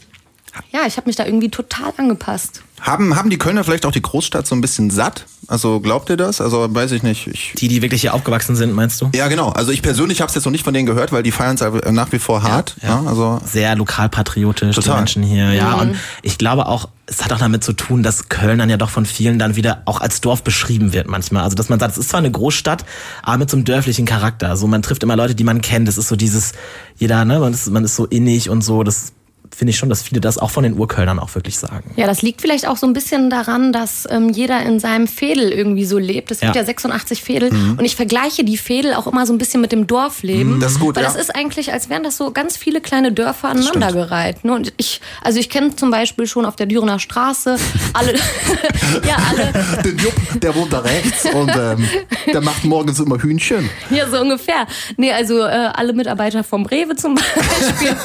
ja, 0.71 0.81
ich 0.87 0.97
habe 0.97 1.09
mich 1.09 1.17
da 1.17 1.25
irgendwie 1.25 1.51
total 1.51 1.93
angepasst. 1.97 2.63
Haben, 2.83 3.15
haben 3.15 3.31
die 3.31 3.39
Kölner 3.39 3.63
vielleicht 3.63 3.87
auch 3.87 3.93
die 3.93 4.03
Großstadt 4.03 4.45
so 4.45 4.57
ein 4.57 4.61
bisschen 4.61 4.91
satt? 4.91 5.27
Also 5.47 5.79
glaubt 5.79 6.11
ihr 6.11 6.17
das? 6.17 6.41
Also 6.41 6.67
weiß 6.75 6.91
ich 6.93 7.05
nicht. 7.05 7.29
Ich 7.29 7.53
die, 7.57 7.69
die 7.69 7.81
wirklich 7.81 8.01
hier 8.01 8.13
aufgewachsen 8.13 8.57
sind, 8.57 8.73
meinst 8.73 9.01
du? 9.01 9.09
Ja, 9.15 9.29
genau. 9.29 9.51
Also 9.51 9.71
ich 9.71 9.83
persönlich 9.83 10.21
habe 10.21 10.29
es 10.29 10.35
jetzt 10.35 10.45
noch 10.45 10.51
nicht 10.51 10.65
von 10.65 10.75
denen 10.75 10.87
gehört, 10.87 11.13
weil 11.13 11.23
die 11.23 11.31
feiern 11.31 11.57
es 11.57 11.93
nach 11.93 12.11
wie 12.11 12.19
vor 12.19 12.43
hart. 12.43 12.77
Ja, 12.83 12.89
ja. 12.89 13.03
ja, 13.03 13.09
also 13.09 13.41
Sehr 13.45 13.77
lokalpatriotisch, 13.77 14.75
Total. 14.75 14.95
die 14.95 14.99
Menschen 14.99 15.23
hier. 15.23 15.53
Ja, 15.53 15.77
mhm. 15.77 15.81
und 15.81 15.97
ich 16.23 16.39
glaube 16.39 16.67
auch, 16.67 16.89
es 17.07 17.25
hat 17.25 17.33
auch 17.33 17.39
damit 17.39 17.63
zu 17.63 17.73
tun, 17.73 18.03
dass 18.03 18.29
Köln 18.29 18.59
dann 18.59 18.69
ja 18.69 18.77
doch 18.77 18.91
von 18.91 19.07
vielen 19.07 19.39
dann 19.39 19.55
wieder 19.55 19.83
auch 19.85 20.01
als 20.01 20.21
Dorf 20.21 20.43
beschrieben 20.43 20.93
wird 20.93 21.07
manchmal. 21.07 21.45
Also 21.45 21.55
dass 21.55 21.69
man 21.69 21.79
sagt, 21.79 21.93
es 21.93 21.99
ist 21.99 22.09
zwar 22.09 22.19
eine 22.19 22.33
Großstadt, 22.33 22.85
aber 23.23 23.39
mit 23.39 23.51
so 23.51 23.57
einem 23.57 23.65
dörflichen 23.65 24.07
Charakter. 24.07 24.49
So 24.49 24.51
also 24.51 24.67
man 24.67 24.83
trifft 24.83 25.05
immer 25.05 25.15
Leute, 25.15 25.37
die 25.37 25.45
man 25.45 25.61
kennt. 25.61 25.87
Das 25.87 25.99
ist 25.99 26.09
so 26.09 26.17
dieses, 26.17 26.53
jeder, 26.97 27.25
ne, 27.25 27.39
man 27.39 27.53
ist, 27.53 27.71
man 27.71 27.85
ist 27.85 27.95
so 27.95 28.07
innig 28.07 28.51
und 28.51 28.63
so. 28.63 28.83
Das 28.83 29.13
finde 29.55 29.71
ich 29.71 29.77
schon, 29.77 29.89
dass 29.89 30.03
viele 30.03 30.21
das 30.21 30.39
auch 30.39 30.51
von 30.51 30.65
den 30.65 30.79
Urkölnern 30.79 31.19
auch 31.19 31.35
wirklich 31.35 31.59
sagen. 31.59 31.91
Ja, 31.97 32.07
das 32.07 32.23
liegt 32.23 32.41
vielleicht 32.41 32.67
auch 32.67 32.77
so 32.77 32.87
ein 32.87 32.93
bisschen 32.93 33.31
daran, 33.31 33.73
dass 33.73 34.09
ähm, 34.11 34.31
jeder 34.31 34.63
in 34.63 34.81
seinem 34.81 35.07
Fädel 35.07 35.51
irgendwie 35.53 35.85
so 35.85 35.99
lebt. 35.99 36.31
Es 36.31 36.41
gibt 36.41 36.55
ja, 36.55 36.63
ja 36.63 36.67
86 36.67 37.23
Fädel 37.23 37.53
mhm. 37.53 37.79
und 37.79 37.85
ich 37.85 37.97
vergleiche 37.97 38.45
die 38.45 38.57
Fädel 38.57 38.95
auch 38.95 39.07
immer 39.07 39.27
so 39.27 39.33
ein 39.33 39.39
bisschen 39.39 39.61
mit 39.61 39.73
dem 39.73 39.87
Dorfleben. 39.87 40.57
Mhm, 40.57 40.61
das 40.61 40.73
ist 40.73 40.81
gut, 40.81 40.97
Weil 40.97 41.05
ja. 41.05 41.11
das 41.11 41.21
ist 41.21 41.35
eigentlich, 41.35 41.73
als 41.73 41.89
wären 41.89 42.03
das 42.03 42.17
so 42.17 42.31
ganz 42.31 42.57
viele 42.57 42.81
kleine 42.81 43.13
Dörfer 43.13 43.51
aneinandergereiht. 43.51 44.45
Ne? 44.45 44.55
Und 44.55 44.73
ich, 44.77 45.01
also 45.23 45.39
ich 45.39 45.51
kenne 45.51 45.77
zum 45.77 45.91
Beispiel 45.91 46.27
schon 46.27 46.45
auf 46.45 46.57
der 46.57 46.67
Dürener 46.67 46.99
Straße 46.99 47.57
alle, 47.93 48.15
ja 49.07 49.17
alle. 49.29 49.83
Den 49.83 49.99
Jupp, 49.99 50.15
der 50.41 50.55
wohnt 50.55 50.73
da 50.73 50.81
rechts 50.81 51.27
und 51.27 51.51
ähm, 51.55 51.89
der 52.33 52.41
macht 52.41 52.65
morgens 52.65 53.01
immer 53.01 53.19
Hühnchen. 53.19 53.69
Ja, 53.91 54.09
so 54.09 54.21
ungefähr. 54.21 54.67
Nee, 54.97 55.13
also 55.13 55.41
äh, 55.41 55.71
alle 55.75 55.93
Mitarbeiter 55.93 56.45
vom 56.45 56.67
Rewe 56.67 56.97
zum 56.97 57.15
Beispiel. 57.15 57.89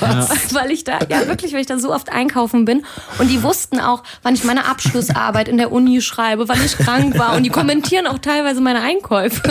ja. 0.00 0.28
Weil 0.52 0.70
ich 0.70 0.73
da, 0.82 0.98
ja 1.08 1.28
wirklich, 1.28 1.52
weil 1.52 1.60
ich 1.60 1.68
da 1.68 1.78
so 1.78 1.94
oft 1.94 2.10
einkaufen 2.10 2.64
bin. 2.64 2.84
Und 3.18 3.30
die 3.30 3.44
wussten 3.44 3.78
auch, 3.78 4.02
wann 4.24 4.34
ich 4.34 4.42
meine 4.42 4.66
Abschlussarbeit 4.66 5.46
in 5.46 5.58
der 5.58 5.70
Uni 5.70 6.00
schreibe, 6.00 6.48
wann 6.48 6.58
ich 6.64 6.76
krank 6.76 7.16
war. 7.16 7.36
Und 7.36 7.44
die 7.44 7.50
kommentieren 7.50 8.08
auch 8.08 8.18
teilweise 8.18 8.60
meine 8.60 8.80
Einkäufe. 8.80 9.42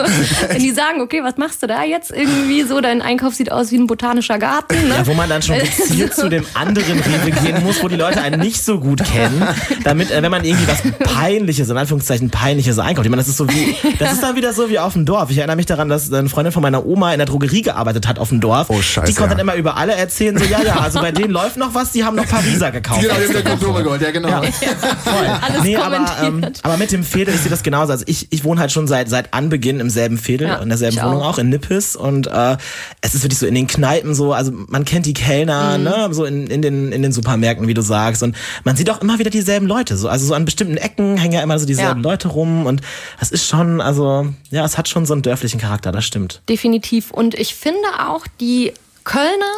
Wenn 0.50 0.62
die 0.62 0.72
sagen, 0.72 1.00
okay, 1.02 1.24
was 1.24 1.38
machst 1.38 1.64
du 1.64 1.68
da 1.68 1.84
jetzt 1.84 2.12
irgendwie 2.12 2.64
so? 2.64 2.82
Dein 2.82 3.02
Einkauf 3.02 3.36
sieht 3.36 3.52
aus 3.52 3.72
wie 3.72 3.78
ein 3.78 3.88
botanischer 3.88 4.38
Garten. 4.40 4.76
Ne? 4.90 4.96
Ja, 4.98 5.08
wo 5.08 5.14
man 5.14 5.30
dann 5.30 5.42
schon 5.42 5.58
gezielt 5.60 6.14
zu 6.14 6.30
dem 6.30 6.46
anderen 6.54 7.00
Rewe 7.00 7.32
gehen 7.32 7.64
muss, 7.64 7.82
wo 7.82 7.88
die 7.88 7.96
Leute 7.96 8.22
einen 8.22 8.42
nicht 8.42 8.64
so 8.64 8.80
gut 8.80 9.04
kennen, 9.04 9.48
damit, 9.84 10.12
äh, 10.12 10.22
wenn 10.22 10.32
man 10.32 10.44
irgendwie 10.44 10.68
was 10.68 10.82
Peinliches, 11.00 11.70
in 11.70 11.78
Anführungszeichen 11.78 12.30
Peinliches 12.30 12.80
einkauft. 12.80 13.06
Ich 13.06 13.12
meine, 13.12 13.22
das 13.22 13.30
ist 13.30 13.38
so 13.38 13.48
wie, 13.50 13.76
das 14.00 14.14
ist 14.14 14.24
dann 14.24 14.36
wieder 14.36 14.54
so 14.54 14.70
wie 14.70 14.80
auf 14.80 14.94
dem 14.94 15.06
Dorf. 15.06 15.30
Ich 15.30 15.38
erinnere 15.38 15.56
mich 15.56 15.66
daran, 15.66 15.90
dass 15.90 16.12
eine 16.12 16.30
Freundin 16.30 16.52
von 16.52 16.62
meiner 16.62 16.86
Oma 16.86 17.14
in 17.14 17.20
der 17.20 17.28
Drogerie 17.28 17.62
gearbeitet 17.62 18.08
hat 18.08 18.20
auf 18.20 18.30
dem 18.30 18.42
Dorf. 18.42 18.70
Oh, 18.70 18.82
scheiße. 18.82 19.12
Die 19.12 19.14
konnte 19.14 19.36
dann 19.36 19.40
immer 19.40 19.56
über 19.56 19.78
alle 19.78 19.94
erzählen, 19.94 20.38
so, 20.38 20.46
ja, 20.46 20.62
ja, 20.64 20.80
also 20.80 21.00
bei 21.00 21.12
denen 21.14 21.32
läuft 21.32 21.58
noch 21.58 21.74
was, 21.74 21.92
die 21.92 22.04
haben 22.04 22.16
noch 22.16 22.28
Pariser 22.28 22.72
gekauft. 22.72 23.02
Genau, 23.02 23.16
die 23.16 23.36
haben 23.36 23.44
Kondome 23.44 23.84
geholt, 23.84 24.02
ja 24.02 24.12
genau. 24.12 24.30
Ja. 24.34 24.42
Voll. 24.42 25.26
Alles 25.42 25.64
nee, 25.64 25.76
aber, 25.76 26.06
ähm, 26.22 26.46
aber 26.62 26.78
mit 26.78 26.92
dem 26.92 27.04
Fädel, 27.04 27.34
ich 27.34 27.42
sehe 27.42 27.50
das 27.50 27.64
genauso. 27.64 27.92
Also 27.92 28.06
ich, 28.08 28.28
ich 28.32 28.44
wohne 28.44 28.60
halt 28.60 28.72
schon 28.72 28.88
seit, 28.88 29.10
seit 29.10 29.34
Anbeginn 29.34 29.80
im 29.80 29.90
selben 29.90 30.18
Fädel, 30.18 30.48
ja, 30.48 30.56
in 30.58 30.70
derselben 30.70 30.98
Wohnung 30.98 31.22
auch. 31.22 31.34
auch, 31.34 31.38
in 31.38 31.50
Nippes 31.50 31.96
und 31.96 32.28
äh, 32.28 32.58
es 33.02 33.16
ist 33.16 33.24
wirklich 33.24 33.40
so 33.40 33.46
in 33.46 33.56
den 33.56 33.68
Kneipen 33.68 34.16
so, 34.16 34.34
also 34.34 34.52
man 34.52 34.86
kennt 34.86 35.06
die 35.06 35.14
Kellner, 35.14 35.78
mhm. 35.78 35.84
ne, 35.84 36.08
so 36.12 36.26
in, 36.26 36.48
in, 36.48 36.62
den, 36.62 36.92
in 36.92 37.02
den 37.02 37.12
Supermärkten, 37.12 37.68
wie 37.68 37.74
du 37.74 37.82
sagst 37.82 38.24
und 38.24 38.36
man 38.64 38.76
sieht 38.76 38.90
auch 38.90 39.02
immer 39.02 39.20
wieder 39.20 39.30
dieselben 39.30 39.68
Leute, 39.68 39.98
so, 39.98 40.08
also 40.08 40.26
so 40.26 40.34
an 40.34 40.46
bestimmten 40.46 40.78
Ecken 40.78 41.18
hängen 41.18 41.34
ja 41.34 41.42
immer 41.42 41.60
so 41.60 41.66
dieselben 41.66 42.04
ja. 42.04 42.10
Leute 42.10 42.30
rum 42.30 42.66
und 42.66 42.82
das 43.20 43.32
ist 43.32 43.48
schon, 43.48 43.82
also 43.82 44.28
ja, 44.50 44.66
es 44.66 44.78
hat 44.78 44.88
schon 44.88 45.06
so 45.06 45.14
einen 45.14 45.22
dörflichen 45.22 45.60
Charakter, 45.60 45.92
das 45.92 46.06
stimmt. 46.06 46.42
Definitiv 46.50 47.12
und 47.12 47.36
ich 47.36 47.56
finde 47.56 47.88
auch 48.08 48.26
die 48.40 48.74
Kölner 49.04 49.54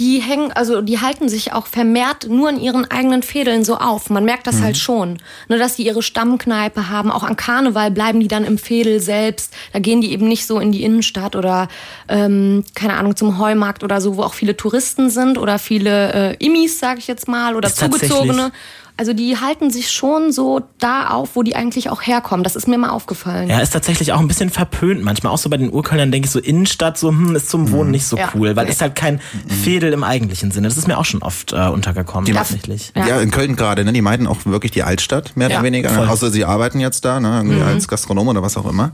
die 0.00 0.20
hängen, 0.20 0.50
also 0.52 0.80
die 0.80 1.00
halten 1.00 1.28
sich 1.28 1.52
auch 1.52 1.66
vermehrt 1.66 2.26
nur 2.28 2.50
in 2.50 2.58
ihren 2.58 2.90
eigenen 2.90 3.22
Fädeln 3.22 3.64
so 3.64 3.76
auf. 3.76 4.10
Man 4.10 4.24
merkt 4.24 4.46
das 4.46 4.56
mhm. 4.56 4.62
halt 4.64 4.76
schon, 4.76 5.18
ne, 5.48 5.56
dass 5.58 5.76
die 5.76 5.86
ihre 5.86 6.02
Stammkneipe 6.02 6.88
haben. 6.90 7.12
Auch 7.12 7.22
an 7.22 7.36
Karneval 7.36 7.92
bleiben 7.92 8.18
die 8.18 8.26
dann 8.26 8.44
im 8.44 8.58
Fädel 8.58 8.98
selbst. 9.00 9.54
Da 9.72 9.78
gehen 9.78 10.00
die 10.00 10.10
eben 10.10 10.26
nicht 10.26 10.46
so 10.46 10.58
in 10.58 10.72
die 10.72 10.82
Innenstadt 10.82 11.36
oder 11.36 11.68
ähm, 12.08 12.64
keine 12.74 12.94
Ahnung 12.94 13.14
zum 13.14 13.38
Heumarkt 13.38 13.84
oder 13.84 14.00
so, 14.00 14.16
wo 14.16 14.22
auch 14.22 14.34
viele 14.34 14.56
Touristen 14.56 15.10
sind 15.10 15.38
oder 15.38 15.60
viele 15.60 16.12
äh, 16.12 16.44
Immis, 16.44 16.80
sag 16.80 16.98
ich 16.98 17.06
jetzt 17.06 17.28
mal, 17.28 17.54
oder 17.54 17.72
Zugezogene. 17.72 18.50
Also 18.96 19.12
die 19.12 19.36
halten 19.38 19.70
sich 19.70 19.90
schon 19.90 20.30
so 20.30 20.60
da 20.78 21.08
auf, 21.08 21.34
wo 21.34 21.42
die 21.42 21.56
eigentlich 21.56 21.90
auch 21.90 22.02
herkommen. 22.02 22.44
Das 22.44 22.54
ist 22.54 22.68
mir 22.68 22.78
mal 22.78 22.90
aufgefallen. 22.90 23.48
Ja, 23.48 23.58
ist 23.58 23.72
tatsächlich 23.72 24.12
auch 24.12 24.20
ein 24.20 24.28
bisschen 24.28 24.50
verpönt. 24.50 25.02
Manchmal 25.02 25.32
auch 25.32 25.38
so 25.38 25.50
bei 25.50 25.56
den 25.56 25.72
Urkölnern 25.72 26.12
denke 26.12 26.26
ich 26.26 26.30
so 26.30 26.38
Innenstadt, 26.38 26.96
so 26.96 27.08
hm, 27.08 27.34
ist 27.34 27.48
zum 27.48 27.72
Wohnen 27.72 27.86
mhm. 27.86 27.90
nicht 27.90 28.06
so 28.06 28.16
ja. 28.16 28.28
cool, 28.36 28.54
weil 28.54 28.68
ist 28.68 28.80
halt 28.80 28.94
kein 28.94 29.14
mhm. 29.14 29.50
Fädel 29.50 29.92
im 29.92 30.04
eigentlichen 30.04 30.52
Sinne. 30.52 30.68
Das 30.68 30.76
ist 30.76 30.86
mir 30.86 30.96
auch 30.96 31.04
schon 31.04 31.22
oft 31.22 31.52
äh, 31.52 31.66
untergekommen, 31.68 32.26
die, 32.26 32.32
tatsächlich. 32.32 32.92
Ja. 32.94 33.08
ja. 33.08 33.20
in 33.20 33.32
Köln 33.32 33.56
gerade, 33.56 33.84
ne? 33.84 33.92
Die 33.92 34.00
meiden 34.00 34.28
auch 34.28 34.38
wirklich 34.44 34.70
die 34.70 34.84
Altstadt, 34.84 35.36
mehr 35.36 35.48
oder 35.48 35.64
weniger. 35.64 35.90
Voll. 35.90 36.06
Außer 36.06 36.30
sie 36.30 36.44
arbeiten 36.44 36.78
jetzt 36.78 37.04
da, 37.04 37.18
ne? 37.18 37.38
Irgendwie 37.38 37.56
mhm. 37.56 37.66
als 37.66 37.88
Gastronom 37.88 38.28
oder 38.28 38.42
was 38.42 38.56
auch 38.56 38.66
immer. 38.66 38.92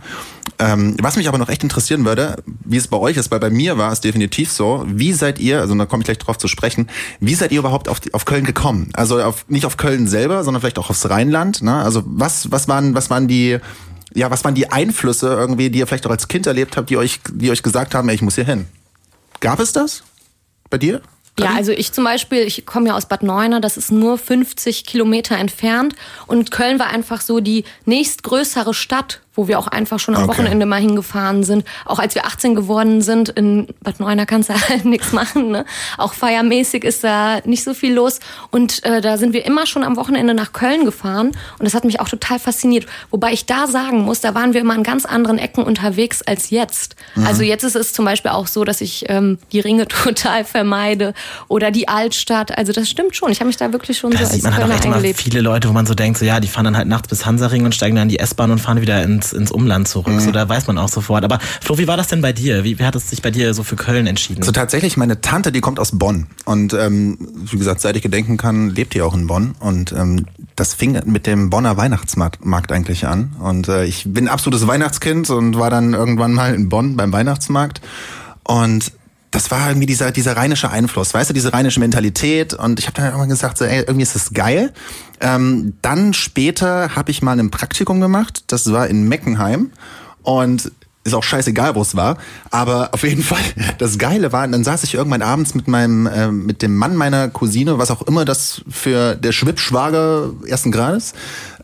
Ähm, 0.59 0.97
was 1.01 1.17
mich 1.17 1.29
aber 1.29 1.37
noch 1.37 1.51
echt 1.51 1.63
interessieren 1.63 2.07
würde, 2.07 2.43
wie 2.65 2.77
es 2.79 2.89
bei 2.89 2.97
euch 2.97 3.19
ist, 3.19 3.31
weil 3.31 3.41
bei 3.41 3.51
mir 3.51 3.77
war 3.77 3.93
es 3.93 4.01
definitiv 4.01 4.51
so, 4.51 4.85
wie 4.87 5.13
seid 5.13 5.39
ihr, 5.39 5.61
also 5.61 5.75
da 5.75 5.87
komme 5.87 6.03
ich 6.03 6.07
gleich 6.07 6.19
drauf 6.19 6.39
zu 6.39 6.49
sprechen, 6.49 6.89
wie 7.19 7.35
seid 7.35 7.53
ihr 7.53 7.59
überhaupt 7.59 7.89
auf, 7.89 8.01
die, 8.01 8.13
auf 8.15 8.25
Köln 8.25 8.45
gekommen? 8.45 8.91
Also 8.95 9.23
auf, 9.23 9.45
nicht 9.49 9.67
auf 9.67 9.77
Köln 9.77 9.90
selber, 10.07 10.45
sondern 10.45 10.61
vielleicht 10.61 10.79
auch 10.79 10.91
aufs 10.91 11.09
Rheinland. 11.09 11.63
Ne? 11.63 11.75
Also 11.75 12.03
was, 12.07 12.51
was 12.51 12.69
waren, 12.69 12.95
was 12.95 13.11
waren 13.11 13.29
die, 13.29 13.59
ja, 14.15 14.31
was 14.31 14.45
waren 14.45 14.55
die 14.55 14.71
Einflüsse 14.71 15.29
irgendwie, 15.29 15.71
die 15.71 15.79
ihr 15.79 15.87
vielleicht 15.87 16.07
auch 16.07 16.11
als 16.11 16.29
Kind 16.29 16.47
erlebt 16.47 16.77
habt, 16.77 16.91
die 16.91 16.97
euch, 16.97 17.21
die 17.33 17.51
euch 17.51 17.63
gesagt 17.63 17.95
haben, 17.95 18.09
ey, 18.09 18.15
ich 18.15 18.23
muss 18.23 18.35
hier 18.35 18.45
hin? 18.45 18.67
Gab 19.41 19.61
es 19.61 19.73
das 19.73 20.03
bei 20.69 20.79
dir? 20.79 21.01
Ja, 21.39 21.55
also 21.55 21.73
ich 21.73 21.93
zum 21.93 22.05
Beispiel, 22.05 22.41
ich 22.41 22.67
komme 22.67 22.89
ja 22.89 22.97
aus 22.97 23.07
Bad 23.07 23.23
Neuenahr, 23.23 23.61
das 23.61 23.77
ist 23.77 23.91
nur 23.91 24.19
50 24.19 24.85
Kilometer 24.85 25.37
entfernt 25.37 25.95
und 26.27 26.51
Köln 26.51 26.79
war 26.79 26.89
einfach 26.89 27.21
so 27.21 27.41
die 27.41 27.65
nächstgrößere 27.87 28.75
Stadt, 28.75 29.21
wo 29.41 29.49
wir 29.49 29.59
auch 29.59 29.69
einfach 29.69 29.99
schon 29.99 30.15
am 30.15 30.25
okay. 30.25 30.33
Wochenende 30.33 30.67
mal 30.67 30.81
hingefahren 30.81 31.45
sind. 31.45 31.65
Auch 31.87 31.99
als 31.99 32.15
wir 32.15 32.27
18 32.27 32.55
geworden 32.55 33.01
sind, 33.01 33.31
in 33.31 33.69
Bad 33.83 33.99
Neuenahr 33.99 34.27
kannst 34.27 34.51
du 34.51 34.55
halt 34.69 34.85
nichts 34.85 35.13
machen. 35.13 35.51
Ne? 35.51 35.65
Auch 35.97 36.13
feiermäßig 36.13 36.85
ist 36.85 37.03
da 37.03 37.41
nicht 37.47 37.65
so 37.65 37.73
viel 37.73 37.95
los. 37.95 38.21
Und 38.51 38.85
äh, 38.85 39.01
da 39.01 39.17
sind 39.17 39.33
wir 39.33 39.47
immer 39.47 39.67
schon 39.67 39.83
am 39.83 39.97
Wochenende 39.97 40.35
nach 40.35 40.53
Köln 40.53 40.85
gefahren. 40.85 41.29
Und 41.59 41.65
das 41.65 41.73
hat 41.73 41.87
mich 41.87 42.01
auch 42.01 42.09
total 42.11 42.39
fasziniert. 42.39 42.85
Wobei 43.11 43.33
ich 43.33 43.47
da 43.47 43.67
sagen 43.67 44.03
muss, 44.03 44.21
da 44.21 44.35
waren 44.35 44.53
wir 44.53 44.61
immer 44.61 44.75
an 44.75 44.83
ganz 44.83 45.07
anderen 45.07 45.39
Ecken 45.39 45.65
unterwegs 45.65 46.21
als 46.21 46.51
jetzt. 46.51 46.97
Mhm. 47.15 47.27
Also 47.27 47.43
jetzt 47.43 47.65
ist 47.65 47.77
es 47.77 47.95
zum 47.95 48.05
Beispiel 48.05 48.33
auch 48.33 48.47
so, 48.47 48.65
dass 48.65 48.83
ich 48.83 49.07
ähm, 49.09 49.39
die 49.53 49.61
Ringe 49.61 49.89
total 49.89 50.45
vermeide 50.45 51.15
oder 51.49 51.71
die 51.71 51.89
Altstadt. 51.89 52.59
Also 52.59 52.73
das 52.73 52.91
stimmt 52.91 53.17
schon. 53.17 53.33
Ich 53.33 53.41
habe 53.41 53.47
mich 53.47 53.57
da 53.57 53.73
wirklich 53.73 53.97
schon 53.97 54.11
da 54.11 54.19
so 54.19 54.27
sieht 54.27 54.43
man 54.43 54.55
halt 54.55 54.67
auch 54.67 54.75
echt 54.75 54.85
immer 54.85 55.01
viele 55.01 55.41
Leute, 55.41 55.67
wo 55.71 55.73
man 55.73 55.87
so 55.87 55.95
denkt, 55.95 56.19
so 56.19 56.27
ja, 56.27 56.41
die 56.41 56.49
fahren 56.49 56.67
dann 56.67 56.77
halt 56.77 56.89
nachts 56.89 57.09
bis 57.09 57.25
Hansaring 57.25 57.65
und 57.65 57.75
steigen 57.75 57.97
dann 57.97 58.03
in 58.03 58.09
die 58.11 58.19
S-Bahn 58.19 58.51
und 58.51 58.59
fahren 58.59 58.83
wieder 58.83 59.03
ins, 59.03 59.30
ins 59.33 59.51
Umland 59.51 59.89
zurück. 59.89 60.15
Mhm. 60.15 60.21
So, 60.21 60.31
da 60.31 60.49
weiß 60.49 60.67
man 60.67 60.79
auch 60.79 60.89
sofort. 60.89 61.25
Aber 61.25 61.39
Flo, 61.61 61.79
wie 61.79 61.89
war 61.89 61.97
das 61.97 62.09
denn 62.09 62.21
bei 62.21 62.33
dir? 62.33 62.65
Wie, 62.65 62.79
wie 62.79 62.85
hat 62.85 62.95
es 62.95 63.11
sich 63.11 63.23
bei 63.23 63.31
dir 63.31 63.55
so 63.55 63.63
für 63.63 63.77
Köln 63.77 64.07
entschieden? 64.07 64.43
So 64.43 64.53
tatsächlich, 64.53 64.97
meine 64.97 65.21
Tante, 65.21 65.53
die 65.53 65.61
kommt 65.61 65.79
aus 65.79 65.99
Bonn. 65.99 66.27
Und 66.45 66.73
ähm, 66.73 67.19
wie 67.51 67.59
gesagt, 67.59 67.81
seit 67.81 67.97
ich 67.97 68.03
gedenken 68.03 68.37
kann, 68.37 68.71
lebt 68.71 68.95
die 68.95 69.03
auch 69.03 69.15
in 69.15 69.27
Bonn. 69.27 69.55
Und 69.61 69.93
ähm, 69.93 70.27
das 70.57 70.75
fing 70.75 71.01
mit 71.07 71.27
dem 71.27 71.51
Bonner 71.51 71.77
Weihnachtsmarkt 71.77 72.73
eigentlich 72.73 73.07
an. 73.07 73.35
Und 73.39 73.69
äh, 73.69 73.85
ich 73.85 74.05
bin 74.07 74.29
absolutes 74.29 74.67
Weihnachtskind 74.67 75.31
und 75.31 75.59
war 75.59 75.71
dann 75.71 75.95
irgendwann 75.95 76.33
mal 76.33 76.55
in 76.55 76.69
Bonn 76.69 76.97
beim 76.97 77.13
Weihnachtsmarkt. 77.13 77.81
Und 78.45 78.93
das 79.31 79.51
war 79.51 79.69
irgendwie 79.69 79.87
dieser, 79.87 80.11
dieser 80.11 80.37
rheinische 80.37 80.71
Einfluss, 80.71 81.15
weißt 81.15 81.31
du, 81.31 81.35
diese 81.35 81.53
rheinische 81.53 81.81
Mentalität. 81.81 82.55
Und 82.55 82.81
ich 82.81 82.87
habe 82.87 82.97
dann 82.97 83.07
irgendwann 83.07 83.29
gesagt, 83.29 83.59
so, 83.59 83.65
ey, 83.65 83.81
irgendwie 83.81 84.03
ist 84.03 84.15
das 84.15 84.33
geil. 84.33 84.73
Ähm, 85.21 85.75
dann 85.83 86.15
später 86.15 86.97
habe 86.97 87.11
ich 87.11 87.23
mal 87.23 87.39
ein 87.39 87.51
Praktikum 87.51 88.01
gemacht, 88.01 88.45
das 88.49 88.73
war 88.73 88.89
in 88.89 89.09
Meckenheim. 89.09 89.71
Und 90.23 90.73
ist 91.03 91.15
auch 91.15 91.23
scheißegal, 91.23 91.75
wo 91.75 91.83
es 91.83 91.97
war. 91.97 92.19
Aber 92.51 92.91
auf 92.93 93.03
jeden 93.03 93.23
Fall, 93.31 93.41
das 93.79 93.99
Geile 93.99 94.33
war, 94.33 94.47
dann 94.47 94.65
saß 94.65 94.85
ich 94.85 94.95
irgendwann 94.95 95.23
abends 95.23 95.55
mit 95.55 95.69
meinem, 95.69 96.07
äh, 96.07 96.31
mit 96.31 96.63
dem 96.63 96.77
Mann 96.77 96.97
meiner 96.97 97.29
Cousine, 97.29 97.79
was 97.79 97.91
auch 97.91 98.03
immer 98.03 98.25
das 98.25 98.63
für 98.69 99.15
der 99.15 99.33
Schwippschwager 99.33 100.33
ersten 100.47 100.73
Grades, 100.73 101.15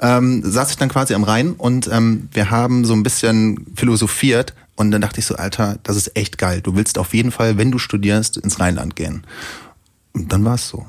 ähm, 0.01 0.43
saß 0.45 0.71
ich 0.71 0.77
dann 0.77 0.89
quasi 0.89 1.15
am 1.15 1.25
Rhein 1.25 1.53
und 1.53 1.89
ähm, 1.93 2.29
wir 2.33 2.51
haben 2.51 2.85
so 2.85 2.95
ein 2.95 3.03
bisschen 3.03 3.67
philosophiert, 3.75 4.55
und 4.77 4.91
dann 4.91 5.01
dachte 5.01 5.21
ich 5.21 5.27
so, 5.27 5.37
Alter, 5.37 5.79
das 5.83 5.97
ist 5.97 6.17
echt 6.17 6.39
geil. 6.39 6.61
Du 6.61 6.77
willst 6.77 6.99
auf 6.99 7.15
jeden 7.15 7.33
Fall, 7.33 7.59
wenn 7.59 7.71
du 7.71 7.79
studierst, 7.79 8.37
ins 8.37 8.61
Rheinland 8.61 8.95
gehen. 8.95 9.27
Und 10.13 10.33
dann 10.33 10.45
war 10.45 10.55
es 10.55 10.69
so. 10.69 10.87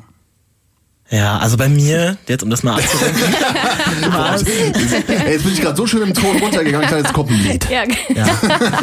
Ja, 1.09 1.37
also 1.37 1.55
bei 1.55 1.69
mir, 1.69 2.17
jetzt 2.27 2.43
um 2.43 2.49
das 2.49 2.63
mal 2.63 2.73
abzudenken. 2.73 3.23
jetzt 5.31 5.43
bin 5.43 5.53
ich 5.53 5.61
gerade 5.61 5.77
so 5.77 5.87
schön 5.87 6.01
im 6.01 6.13
Ton 6.13 6.37
runtergegangen, 6.37 6.83
ich 6.83 6.89
dachte, 6.89 7.01
jetzt 7.01 7.13
kommt 7.13 7.31
ein 7.31 7.43
Lied. 7.43 7.69
Ja. 7.69 7.83
ja. 8.13 8.25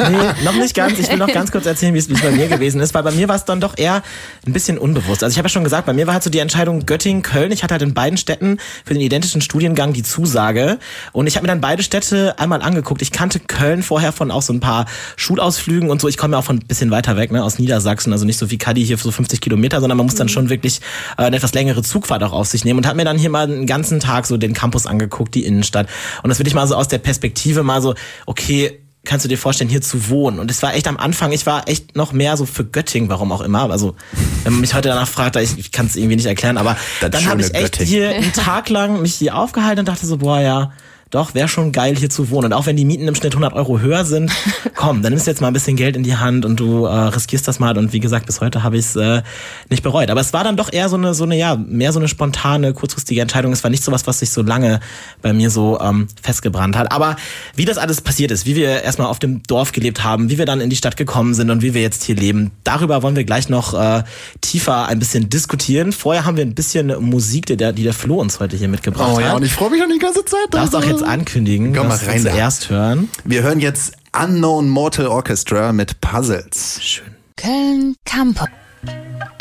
Nee, 0.09 0.43
noch 0.43 0.53
nicht 0.53 0.73
ganz. 0.73 0.97
Ich 0.97 1.07
will 1.07 1.17
noch 1.17 1.31
ganz 1.31 1.51
kurz 1.51 1.67
erzählen, 1.67 1.93
wie 1.93 1.99
es 1.99 2.07
bei 2.07 2.31
mir 2.31 2.47
gewesen 2.47 2.81
ist, 2.81 2.95
weil 2.95 3.03
bei 3.03 3.11
mir 3.11 3.27
war 3.27 3.35
es 3.35 3.45
dann 3.45 3.61
doch 3.61 3.77
eher 3.77 4.01
ein 4.47 4.53
bisschen 4.53 4.79
unbewusst. 4.79 5.23
Also 5.23 5.33
ich 5.33 5.37
habe 5.37 5.45
ja 5.45 5.49
schon 5.49 5.63
gesagt, 5.63 5.85
bei 5.85 5.93
mir 5.93 6.07
war 6.07 6.15
halt 6.15 6.23
so 6.23 6.31
die 6.31 6.39
Entscheidung 6.39 6.87
Göttingen, 6.87 7.21
Köln. 7.21 7.51
Ich 7.51 7.63
hatte 7.63 7.73
halt 7.73 7.83
in 7.83 7.93
beiden 7.93 8.17
Städten 8.17 8.57
für 8.83 8.95
den 8.95 9.01
identischen 9.01 9.41
Studiengang 9.41 9.93
die 9.93 10.03
Zusage 10.03 10.79
und 11.11 11.27
ich 11.27 11.35
habe 11.35 11.45
mir 11.45 11.49
dann 11.49 11.61
beide 11.61 11.83
Städte 11.83 12.39
einmal 12.39 12.63
angeguckt. 12.63 13.03
Ich 13.03 13.11
kannte 13.11 13.39
Köln 13.39 13.83
vorher 13.83 14.11
von 14.11 14.31
auch 14.31 14.41
so 14.41 14.51
ein 14.51 14.61
paar 14.61 14.87
Schulausflügen 15.15 15.91
und 15.91 16.01
so. 16.01 16.07
Ich 16.07 16.17
komme 16.17 16.33
ja 16.33 16.39
auch 16.39 16.45
von 16.45 16.57
ein 16.57 16.65
bisschen 16.65 16.89
weiter 16.89 17.17
weg, 17.17 17.31
ne, 17.31 17.43
aus 17.43 17.59
Niedersachsen, 17.59 18.13
also 18.13 18.25
nicht 18.25 18.39
so 18.39 18.49
wie 18.49 18.57
Kadi 18.57 18.83
hier 18.83 18.97
für 18.97 19.03
so 19.03 19.11
50 19.11 19.41
Kilometer, 19.41 19.79
sondern 19.79 19.97
man 19.97 20.07
muss 20.07 20.15
dann 20.15 20.27
schon 20.27 20.49
wirklich 20.49 20.81
äh, 21.19 21.23
eine 21.23 21.35
etwas 21.35 21.53
längere 21.53 21.83
Zugfahrt 21.83 22.14
Zugfahrt 22.15 22.23
auch 22.23 22.37
auf 22.37 22.47
sich 22.47 22.65
nehmen 22.65 22.79
und 22.79 22.87
habe 22.87 22.97
mir 22.97 23.05
dann 23.05 23.17
hier 23.17 23.29
mal 23.29 23.43
einen 23.43 23.65
ganzen 23.65 23.99
Tag 23.99 24.25
so 24.25 24.37
den 24.37 24.53
Campus 24.53 24.85
angeguckt, 24.85 25.35
die 25.35 25.45
Innenstadt. 25.45 25.87
Und 26.23 26.29
das 26.29 26.39
will 26.39 26.47
ich 26.47 26.53
mal 26.53 26.67
so 26.67 26.75
aus 26.75 26.87
der 26.87 26.99
Perspektive 26.99 27.63
mal 27.63 27.81
so, 27.81 27.95
okay, 28.25 28.79
kannst 29.03 29.23
du 29.23 29.29
dir 29.29 29.37
vorstellen, 29.37 29.69
hier 29.69 29.81
zu 29.81 30.09
wohnen? 30.09 30.39
Und 30.39 30.49
es 30.49 30.63
war 30.63 30.73
echt 30.73 30.87
am 30.87 30.97
Anfang, 30.97 31.31
ich 31.31 31.45
war 31.45 31.67
echt 31.67 31.95
noch 31.95 32.11
mehr 32.11 32.37
so 32.37 32.45
für 32.45 32.65
Göttingen, 32.65 33.09
warum 33.09 33.31
auch 33.31 33.41
immer. 33.41 33.69
Also, 33.69 33.95
wenn 34.43 34.53
man 34.53 34.61
mich 34.61 34.73
heute 34.73 34.89
danach 34.89 35.07
fragt, 35.07 35.35
ich, 35.35 35.57
ich 35.59 35.71
kann 35.71 35.85
es 35.85 35.95
irgendwie 35.95 36.15
nicht 36.15 36.25
erklären, 36.25 36.57
aber 36.57 36.75
das 37.01 37.11
dann 37.11 37.25
habe 37.27 37.41
ich 37.41 37.53
echt 37.53 37.77
Göttingen. 37.77 37.87
hier 37.87 38.09
einen 38.09 38.33
Tag 38.33 38.69
lang 38.69 39.01
mich 39.01 39.15
hier 39.15 39.37
aufgehalten 39.37 39.81
und 39.81 39.87
dachte 39.87 40.07
so, 40.07 40.17
boah, 40.17 40.39
ja, 40.39 40.71
doch, 41.11 41.35
wäre 41.35 41.47
schon 41.47 41.71
geil 41.71 41.95
hier 41.95 42.09
zu 42.09 42.29
wohnen. 42.29 42.47
Und 42.47 42.53
auch 42.53 42.65
wenn 42.65 42.75
die 42.75 42.85
Mieten 42.85 43.07
im 43.07 43.15
Schnitt 43.15 43.33
100 43.33 43.53
Euro 43.53 43.79
höher 43.79 44.05
sind, 44.05 44.31
komm, 44.75 45.01
dann 45.01 45.11
nimmst 45.11 45.27
du 45.27 45.31
jetzt 45.31 45.39
mal 45.39 45.47
ein 45.47 45.53
bisschen 45.53 45.75
Geld 45.75 45.95
in 45.95 46.03
die 46.03 46.17
Hand 46.17 46.45
und 46.45 46.59
du 46.59 46.85
äh, 46.85 46.89
riskierst 46.89 47.47
das 47.47 47.59
mal. 47.59 47.77
Und 47.77 47.93
wie 47.93 47.99
gesagt, 47.99 48.25
bis 48.25 48.41
heute 48.41 48.63
habe 48.63 48.77
ich 48.77 48.85
es 48.85 48.95
äh, 48.95 49.21
nicht 49.69 49.83
bereut. 49.83 50.09
Aber 50.09 50.19
es 50.19 50.33
war 50.33 50.43
dann 50.43 50.57
doch 50.57 50.73
eher 50.73 50.89
so 50.89 50.95
eine, 50.95 51.13
so 51.13 51.23
eine, 51.23 51.37
ja, 51.37 51.55
mehr 51.55 51.93
so 51.93 51.99
eine 51.99 52.07
spontane, 52.07 52.73
kurzfristige 52.73 53.21
Entscheidung. 53.21 53.53
Es 53.53 53.63
war 53.63 53.71
nicht 53.71 53.83
so 53.83 53.91
was, 53.91 54.07
was 54.07 54.19
sich 54.19 54.31
so 54.31 54.41
lange 54.41 54.79
bei 55.21 55.31
mir 55.31 55.49
so 55.49 55.79
ähm, 55.79 56.07
festgebrannt 56.21 56.75
hat. 56.75 56.91
Aber 56.91 57.15
wie 57.55 57.65
das 57.65 57.77
alles 57.77 58.01
passiert 58.01 58.31
ist, 58.31 58.45
wie 58.45 58.55
wir 58.55 58.81
erstmal 58.83 59.07
auf 59.07 59.19
dem 59.19 59.43
Dorf 59.43 59.71
gelebt 59.71 60.03
haben, 60.03 60.29
wie 60.29 60.37
wir 60.37 60.45
dann 60.45 60.59
in 60.59 60.69
die 60.69 60.75
Stadt 60.75 60.97
gekommen 60.97 61.33
sind 61.33 61.49
und 61.51 61.61
wie 61.61 61.73
wir 61.73 61.81
jetzt 61.81 62.03
hier 62.03 62.15
leben, 62.15 62.51
darüber 62.63 63.03
wollen 63.03 63.15
wir 63.15 63.23
gleich 63.23 63.47
noch 63.47 63.73
äh, 63.73 64.03
tiefer 64.41 64.87
ein 64.87 64.99
bisschen 64.99 65.29
diskutieren. 65.29 65.91
Vorher 65.91 66.25
haben 66.25 66.37
wir 66.37 66.45
ein 66.45 66.55
bisschen 66.55 66.87
Musik, 67.01 67.45
die 67.45 67.57
der, 67.57 67.73
die 67.73 67.83
der 67.83 67.93
Flo 67.93 68.15
uns 68.15 68.39
heute 68.39 68.57
hier 68.57 68.67
mitgebracht 68.67 69.09
hat. 69.09 69.17
Oh 69.17 69.19
ja, 69.19 69.29
hat. 69.29 69.35
und 69.35 69.43
ich 69.43 69.53
freue 69.53 69.69
mich 69.69 69.79
schon 69.81 69.91
die 69.91 69.99
ganze 69.99 70.25
Zeit. 70.25 70.47
Darfst 70.51 70.75
auch 70.75 70.83
jetzt 70.95 71.03
ankündigen, 71.07 71.75
Komm 71.75 71.89
was 71.89 72.05
wir 72.07 72.15
zuerst 72.17 72.69
hören. 72.69 73.09
Wir 73.25 73.43
hören 73.43 73.59
jetzt 73.59 73.93
Unknown 74.17 74.69
Mortal 74.69 75.07
Orchestra 75.07 75.73
mit 75.73 75.99
Puzzles. 75.99 76.79
Schön. 76.81 77.15
Köln 77.35 77.95
Campus. 78.05 78.47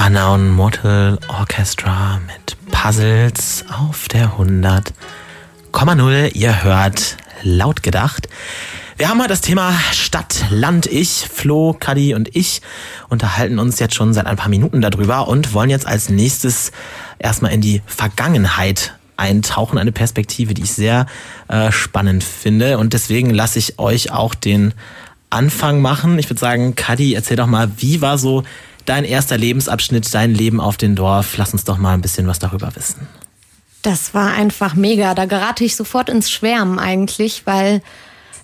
Unknown 0.04 0.50
Mortal 0.50 1.18
Orchestra 1.28 2.20
mit 2.26 2.56
Puzzles 2.72 3.64
auf 3.70 4.08
der 4.08 4.32
100,0. 4.36 6.34
Ihr 6.34 6.64
hört 6.64 7.16
laut 7.42 7.84
gedacht. 7.84 8.28
Wir 8.96 9.08
haben 9.08 9.20
heute 9.20 9.28
das 9.28 9.40
Thema 9.40 9.72
Stadt, 9.92 10.46
Land, 10.50 10.86
Ich. 10.86 11.28
Flo, 11.32 11.76
Kadi 11.78 12.14
und 12.14 12.34
ich 12.34 12.62
unterhalten 13.08 13.60
uns 13.60 13.78
jetzt 13.78 13.94
schon 13.94 14.12
seit 14.12 14.26
ein 14.26 14.36
paar 14.36 14.48
Minuten 14.48 14.80
darüber 14.80 15.28
und 15.28 15.52
wollen 15.52 15.70
jetzt 15.70 15.86
als 15.86 16.08
nächstes 16.08 16.72
erstmal 17.18 17.52
in 17.52 17.60
die 17.60 17.80
Vergangenheit 17.86 18.94
eintauchen, 19.16 19.78
eine 19.78 19.92
Perspektive, 19.92 20.54
die 20.54 20.62
ich 20.62 20.72
sehr 20.72 21.06
äh, 21.48 21.70
spannend 21.70 22.24
finde. 22.24 22.78
Und 22.78 22.92
deswegen 22.92 23.30
lasse 23.30 23.58
ich 23.58 23.78
euch 23.78 24.10
auch 24.10 24.34
den 24.34 24.74
Anfang 25.30 25.80
machen. 25.80 26.18
Ich 26.18 26.30
würde 26.30 26.40
sagen, 26.40 26.74
Kadi, 26.74 27.14
erzähl 27.14 27.36
doch 27.36 27.46
mal, 27.46 27.70
wie 27.78 28.00
war 28.00 28.18
so 28.18 28.44
dein 28.84 29.04
erster 29.04 29.36
Lebensabschnitt, 29.36 30.12
dein 30.12 30.34
Leben 30.34 30.60
auf 30.60 30.76
dem 30.76 30.94
Dorf? 30.94 31.36
Lass 31.36 31.52
uns 31.52 31.64
doch 31.64 31.78
mal 31.78 31.94
ein 31.94 32.00
bisschen 32.00 32.26
was 32.26 32.38
darüber 32.38 32.74
wissen. 32.76 33.06
Das 33.82 34.14
war 34.14 34.32
einfach 34.32 34.74
mega. 34.74 35.14
Da 35.14 35.26
gerate 35.26 35.64
ich 35.64 35.76
sofort 35.76 36.08
ins 36.08 36.30
Schwärmen 36.30 36.78
eigentlich, 36.78 37.42
weil 37.44 37.82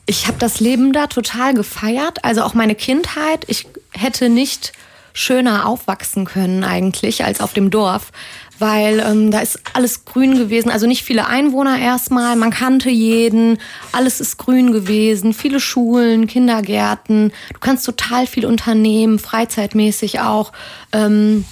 ich 0.04 0.26
habe 0.26 0.38
das 0.38 0.60
Leben 0.60 0.92
da 0.92 1.06
total 1.06 1.54
gefeiert. 1.54 2.24
Also 2.24 2.42
auch 2.42 2.54
meine 2.54 2.74
Kindheit. 2.74 3.44
Ich 3.46 3.66
hätte 3.92 4.28
nicht 4.28 4.72
schöner 5.12 5.66
aufwachsen 5.66 6.24
können 6.24 6.64
eigentlich 6.64 7.24
als 7.24 7.40
auf 7.40 7.52
dem 7.52 7.70
Dorf, 7.70 8.12
weil 8.60 9.00
ähm, 9.00 9.30
da 9.30 9.40
ist 9.40 9.58
alles 9.72 10.04
grün 10.04 10.36
gewesen. 10.36 10.70
Also 10.70 10.86
nicht 10.86 11.02
viele 11.02 11.26
Einwohner 11.26 11.78
erstmal, 11.78 12.36
man 12.36 12.50
kannte 12.50 12.90
jeden, 12.90 13.58
alles 13.92 14.20
ist 14.20 14.36
grün 14.36 14.72
gewesen, 14.72 15.32
viele 15.32 15.60
Schulen, 15.60 16.26
Kindergärten. 16.26 17.32
Du 17.52 17.60
kannst 17.60 17.86
total 17.86 18.26
viel 18.26 18.46
unternehmen, 18.46 19.18
freizeitmäßig 19.18 20.20
auch. 20.20 20.52
Ähm, 20.92 21.44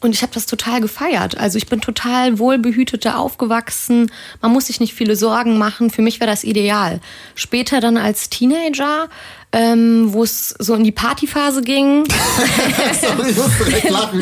und 0.00 0.14
ich 0.14 0.22
habe 0.22 0.32
das 0.32 0.46
total 0.46 0.80
gefeiert. 0.80 1.36
Also 1.36 1.58
ich 1.58 1.66
bin 1.66 1.82
total 1.82 2.38
wohlbehüteter 2.38 3.18
aufgewachsen. 3.18 4.10
Man 4.40 4.50
muss 4.50 4.66
sich 4.66 4.80
nicht 4.80 4.94
viele 4.94 5.14
Sorgen 5.14 5.58
machen. 5.58 5.90
Für 5.90 6.00
mich 6.00 6.20
wäre 6.20 6.30
das 6.30 6.42
ideal. 6.42 7.00
Später 7.34 7.80
dann 7.80 7.98
als 7.98 8.30
Teenager 8.30 9.08
ähm, 9.52 10.12
wo 10.12 10.22
es 10.22 10.54
so 10.58 10.74
in 10.74 10.84
die 10.84 10.92
Partyphase 10.92 11.62
ging. 11.62 12.04
Sorry, 13.00 13.30
ich 13.30 13.36
direkt 13.64 13.90
lachen. 13.90 14.20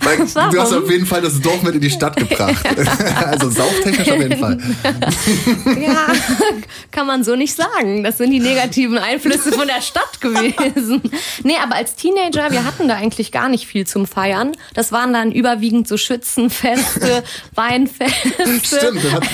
Weil 0.00 0.18
du 0.50 0.60
hast 0.60 0.72
auf 0.72 0.90
jeden 0.90 1.06
Fall 1.06 1.22
das 1.22 1.40
Dorf 1.40 1.62
mit 1.62 1.76
in 1.76 1.80
die 1.80 1.90
Stadt 1.90 2.16
gebracht. 2.16 2.62
also 3.26 3.48
sauftechnisch 3.48 4.10
auf 4.10 4.18
jeden 4.18 4.38
Fall. 4.38 4.58
ja, 5.80 6.08
kann 6.90 7.06
man 7.06 7.24
so 7.24 7.36
nicht 7.36 7.54
sagen. 7.54 8.04
Das 8.04 8.18
sind 8.18 8.32
die 8.32 8.40
negativen 8.40 8.98
Einflüsse 8.98 9.52
von 9.52 9.66
der 9.66 9.80
Stadt 9.80 10.20
gewesen. 10.20 11.00
Nee, 11.42 11.56
aber 11.62 11.76
als 11.76 11.94
Teenager, 11.94 12.50
wir 12.50 12.64
hatten 12.64 12.86
da 12.86 12.96
eigentlich 12.96 13.32
gar 13.32 13.48
nicht 13.48 13.66
viel 13.66 13.86
zum 13.86 14.06
Feiern. 14.06 14.52
Das 14.74 14.92
waren 14.92 15.14
dann 15.14 15.32
überwiegend 15.32 15.88
so 15.88 15.96
Schützenfeste, 15.96 17.24
Weinfeste. 17.54 18.10
Stimmt, 18.62 19.04
das 19.04 19.12
hat, 19.12 19.24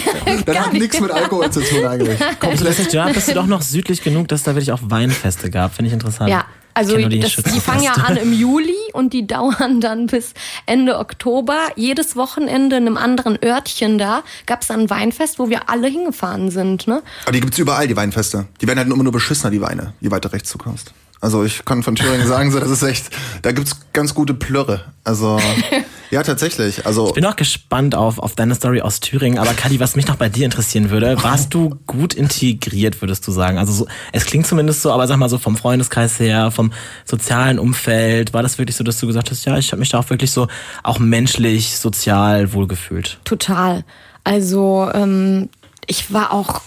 das 0.47 0.59
hat 0.59 0.73
nichts 0.73 1.01
mit 1.01 1.11
Alkohol 1.11 1.51
zu 1.51 1.61
tun 1.63 1.85
eigentlich. 1.85 2.21
Kommst 2.39 2.76
nicht, 2.79 2.93
ja, 2.93 3.09
bist 3.09 3.29
du 3.29 3.35
doch 3.35 3.47
noch 3.47 3.63
südlich 3.63 4.03
genug, 4.03 4.29
dass 4.29 4.43
da 4.43 4.55
wirklich 4.55 4.73
auch 4.73 4.81
Weinfeste 4.83 5.51
gab. 5.51 5.75
Finde 5.75 5.89
ich 5.89 5.93
interessant. 5.93 6.31
Ja, 6.31 6.45
also 6.77 6.95
die, 6.97 7.21
das, 7.21 7.35
die 7.37 7.61
fangen 7.61 7.83
ja 7.83 7.93
an 7.93 8.19
im 8.19 8.35
Juli 8.35 8.77
und 8.93 9.15
die 9.15 9.27
dauern 9.27 9.81
dann 9.81 10.09
bis 10.09 10.35
Ende 10.67 10.99
Oktober. 10.99 11.57
Jedes 11.75 12.17
Wochenende 12.17 12.77
in 12.77 12.87
einem 12.87 12.99
anderen 12.99 13.39
Örtchen 13.43 13.97
da 13.97 14.23
gab 14.45 14.61
es 14.61 14.69
dann 14.69 14.81
ein 14.81 14.91
Weinfest, 14.91 15.39
wo 15.39 15.49
wir 15.49 15.71
alle 15.71 15.89
hingefahren 15.89 16.51
sind. 16.51 16.87
Ne? 16.87 17.03
Aber 17.23 17.33
die 17.33 17.41
gibt's 17.41 17.59
überall, 17.59 17.89
die 17.89 17.97
Weinfeste. 17.97 18.47
Die 18.61 18.67
werden 18.67 18.79
halt 18.79 18.93
immer 18.93 19.03
nur 19.03 19.13
beschissener, 19.13 19.51
die 19.51 19.63
Weine, 19.63 19.95
je 20.01 20.11
weiter 20.11 20.35
rechts 20.35 20.53
du 20.53 20.59
kommst. 20.59 20.93
Also 21.23 21.45
ich 21.45 21.65
kann 21.65 21.83
von 21.83 21.95
Thüringen 21.95 22.27
sagen, 22.29 22.51
so, 22.53 22.61
das 22.61 22.71
ist 22.71 22.83
echt, 22.83 23.09
da 23.41 23.53
gibt's 23.53 23.77
ganz 23.95 24.15
gute 24.15 24.35
Plörre. 24.35 24.85
Also 25.03 25.41
Ja, 26.11 26.23
tatsächlich. 26.23 26.87
Also 26.87 27.09
ich 27.09 27.15
bin 27.15 27.25
auch 27.25 27.37
gespannt 27.37 27.95
auf, 27.95 28.19
auf 28.19 28.35
deine 28.35 28.55
Story 28.55 28.81
aus 28.81 29.01
Thüringen. 29.01 29.39
Aber 29.39 29.53
Kadi, 29.55 29.81
was 29.81 29.97
mich 29.97 30.07
noch 30.07 30.17
bei 30.17 30.29
dir 30.29 30.45
interessieren 30.45 30.91
würde, 30.91 31.23
warst 31.23 31.53
du 31.55 31.79
gut 31.87 32.15
integriert, 32.15 33.01
würdest 33.03 33.27
du 33.27 33.33
sagen? 33.33 33.59
Also 33.59 33.73
so, 33.73 33.87
es 34.13 34.25
klingt 34.25 34.47
zumindest 34.47 34.83
so, 34.83 34.93
aber 34.93 35.07
sag 35.07 35.17
mal 35.17 35.29
so 35.29 35.39
vom 35.39 35.57
Freundeskreis 35.57 36.19
her, 36.21 36.51
vom 36.51 36.73
sozialen 37.05 37.59
Umfeld, 37.59 38.33
war 38.33 38.43
das 38.43 38.59
wirklich 38.59 38.77
so, 38.77 38.85
dass 38.85 39.01
du 39.01 39.07
gesagt 39.07 39.31
hast, 39.31 39.45
ja, 39.45 39.59
ich 39.59 39.73
habe 39.73 39.81
mich 39.81 39.89
da 39.89 39.99
auch 39.99 40.11
wirklich 40.11 40.31
so 40.31 40.49
auch 40.83 40.99
menschlich, 40.99 41.77
sozial 41.77 42.53
wohlgefühlt? 42.53 43.19
Total. 43.25 43.85
Also 44.25 44.91
ähm, 44.95 45.49
ich 45.87 46.13
war 46.13 46.33
auch 46.33 46.63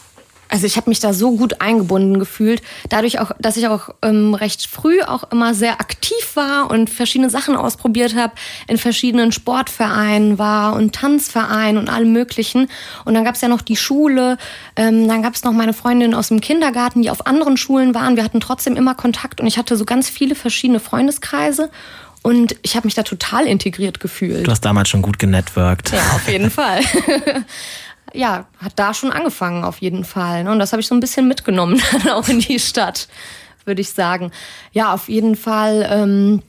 also 0.50 0.66
ich 0.66 0.78
habe 0.78 0.90
mich 0.90 1.00
da 1.00 1.14
so 1.14 1.36
gut 1.36 1.62
eingebunden 1.62 2.20
gefühlt, 2.20 2.62
dadurch 2.90 3.20
auch, 3.20 3.32
dass 3.40 3.56
ich 3.56 3.68
auch 3.68 3.90
ähm, 4.02 4.34
recht 4.34 4.68
früh 4.68 5.02
auch 5.02 5.32
immer 5.32 5.54
sehr 5.54 5.80
aktiv 5.80 6.36
war 6.36 6.70
und 6.72 6.90
verschiedene 6.90 7.30
Sachen 7.30 7.56
ausprobiert 7.56 8.16
habe, 8.16 8.34
in 8.68 8.78
verschiedenen 8.78 9.32
Sportvereinen 9.32 10.38
war 10.40 10.76
und 10.76 10.94
Tanzvereinen 10.96 11.78
und 11.78 11.90
allem 11.90 12.12
möglichen. 12.12 12.68
Und 13.06 13.14
dann 13.14 13.24
gab 13.24 13.36
es 13.36 13.42
ja 13.42 13.48
noch 13.48 13.62
die 13.62 13.76
Schule, 13.76 14.38
ähm, 14.76 15.08
dann 15.08 15.22
gab 15.22 15.36
es 15.36 15.44
noch 15.44 15.54
meine 15.54 15.74
Freundin 15.74 16.14
aus 16.14 16.30
dem 16.30 16.42
Kindergarten, 16.42 17.04
die 17.04 17.12
auf 17.12 17.28
anderen 17.28 17.56
Schulen 17.56 17.94
waren. 17.94 18.16
Wir 18.16 18.24
hatten 18.24 18.40
trotzdem 18.40 18.76
immer 18.76 18.96
Kontakt 18.96 19.40
und 19.40 19.48
ich 19.48 19.58
hatte 19.58 19.78
so 19.78 19.86
ganz 19.86 20.10
viele 20.10 20.36
verschiedene 20.36 20.80
Freundeskreise. 20.80 21.70
Und 22.22 22.58
ich 22.64 22.76
habe 22.76 22.86
mich 22.86 22.96
da 22.96 23.04
total 23.04 23.48
integriert 23.48 24.02
gefühlt. 24.02 24.46
Du 24.46 24.52
hast 24.52 24.66
damals 24.66 24.90
schon 24.90 25.02
gut 25.02 25.20
genetworked. 25.20 25.92
Ja, 25.92 26.02
auf 26.16 26.28
jeden 26.28 26.52
Fall. 26.52 26.82
Ja, 28.14 28.48
hat 28.62 28.74
da 28.76 28.94
schon 28.94 29.12
angefangen 29.12 29.64
auf 29.64 29.80
jeden 29.80 30.06
Fall. 30.06 30.44
Ne? 30.44 30.52
Und 30.52 30.60
das 30.60 30.72
habe 30.72 30.82
ich 30.82 30.88
so 30.88 30.96
ein 30.96 31.00
bisschen 31.00 31.28
mitgenommen 31.28 31.82
dann 31.92 32.10
auch 32.10 32.28
in 32.28 32.40
die 32.40 32.60
Stadt, 32.60 33.08
würde 33.66 33.82
ich 33.82 33.92
sagen. 33.92 34.32
Ja, 34.72 34.94
auf 34.94 35.10
jeden 35.10 35.36
Fall. 35.36 35.88
Ähm, 35.90 36.42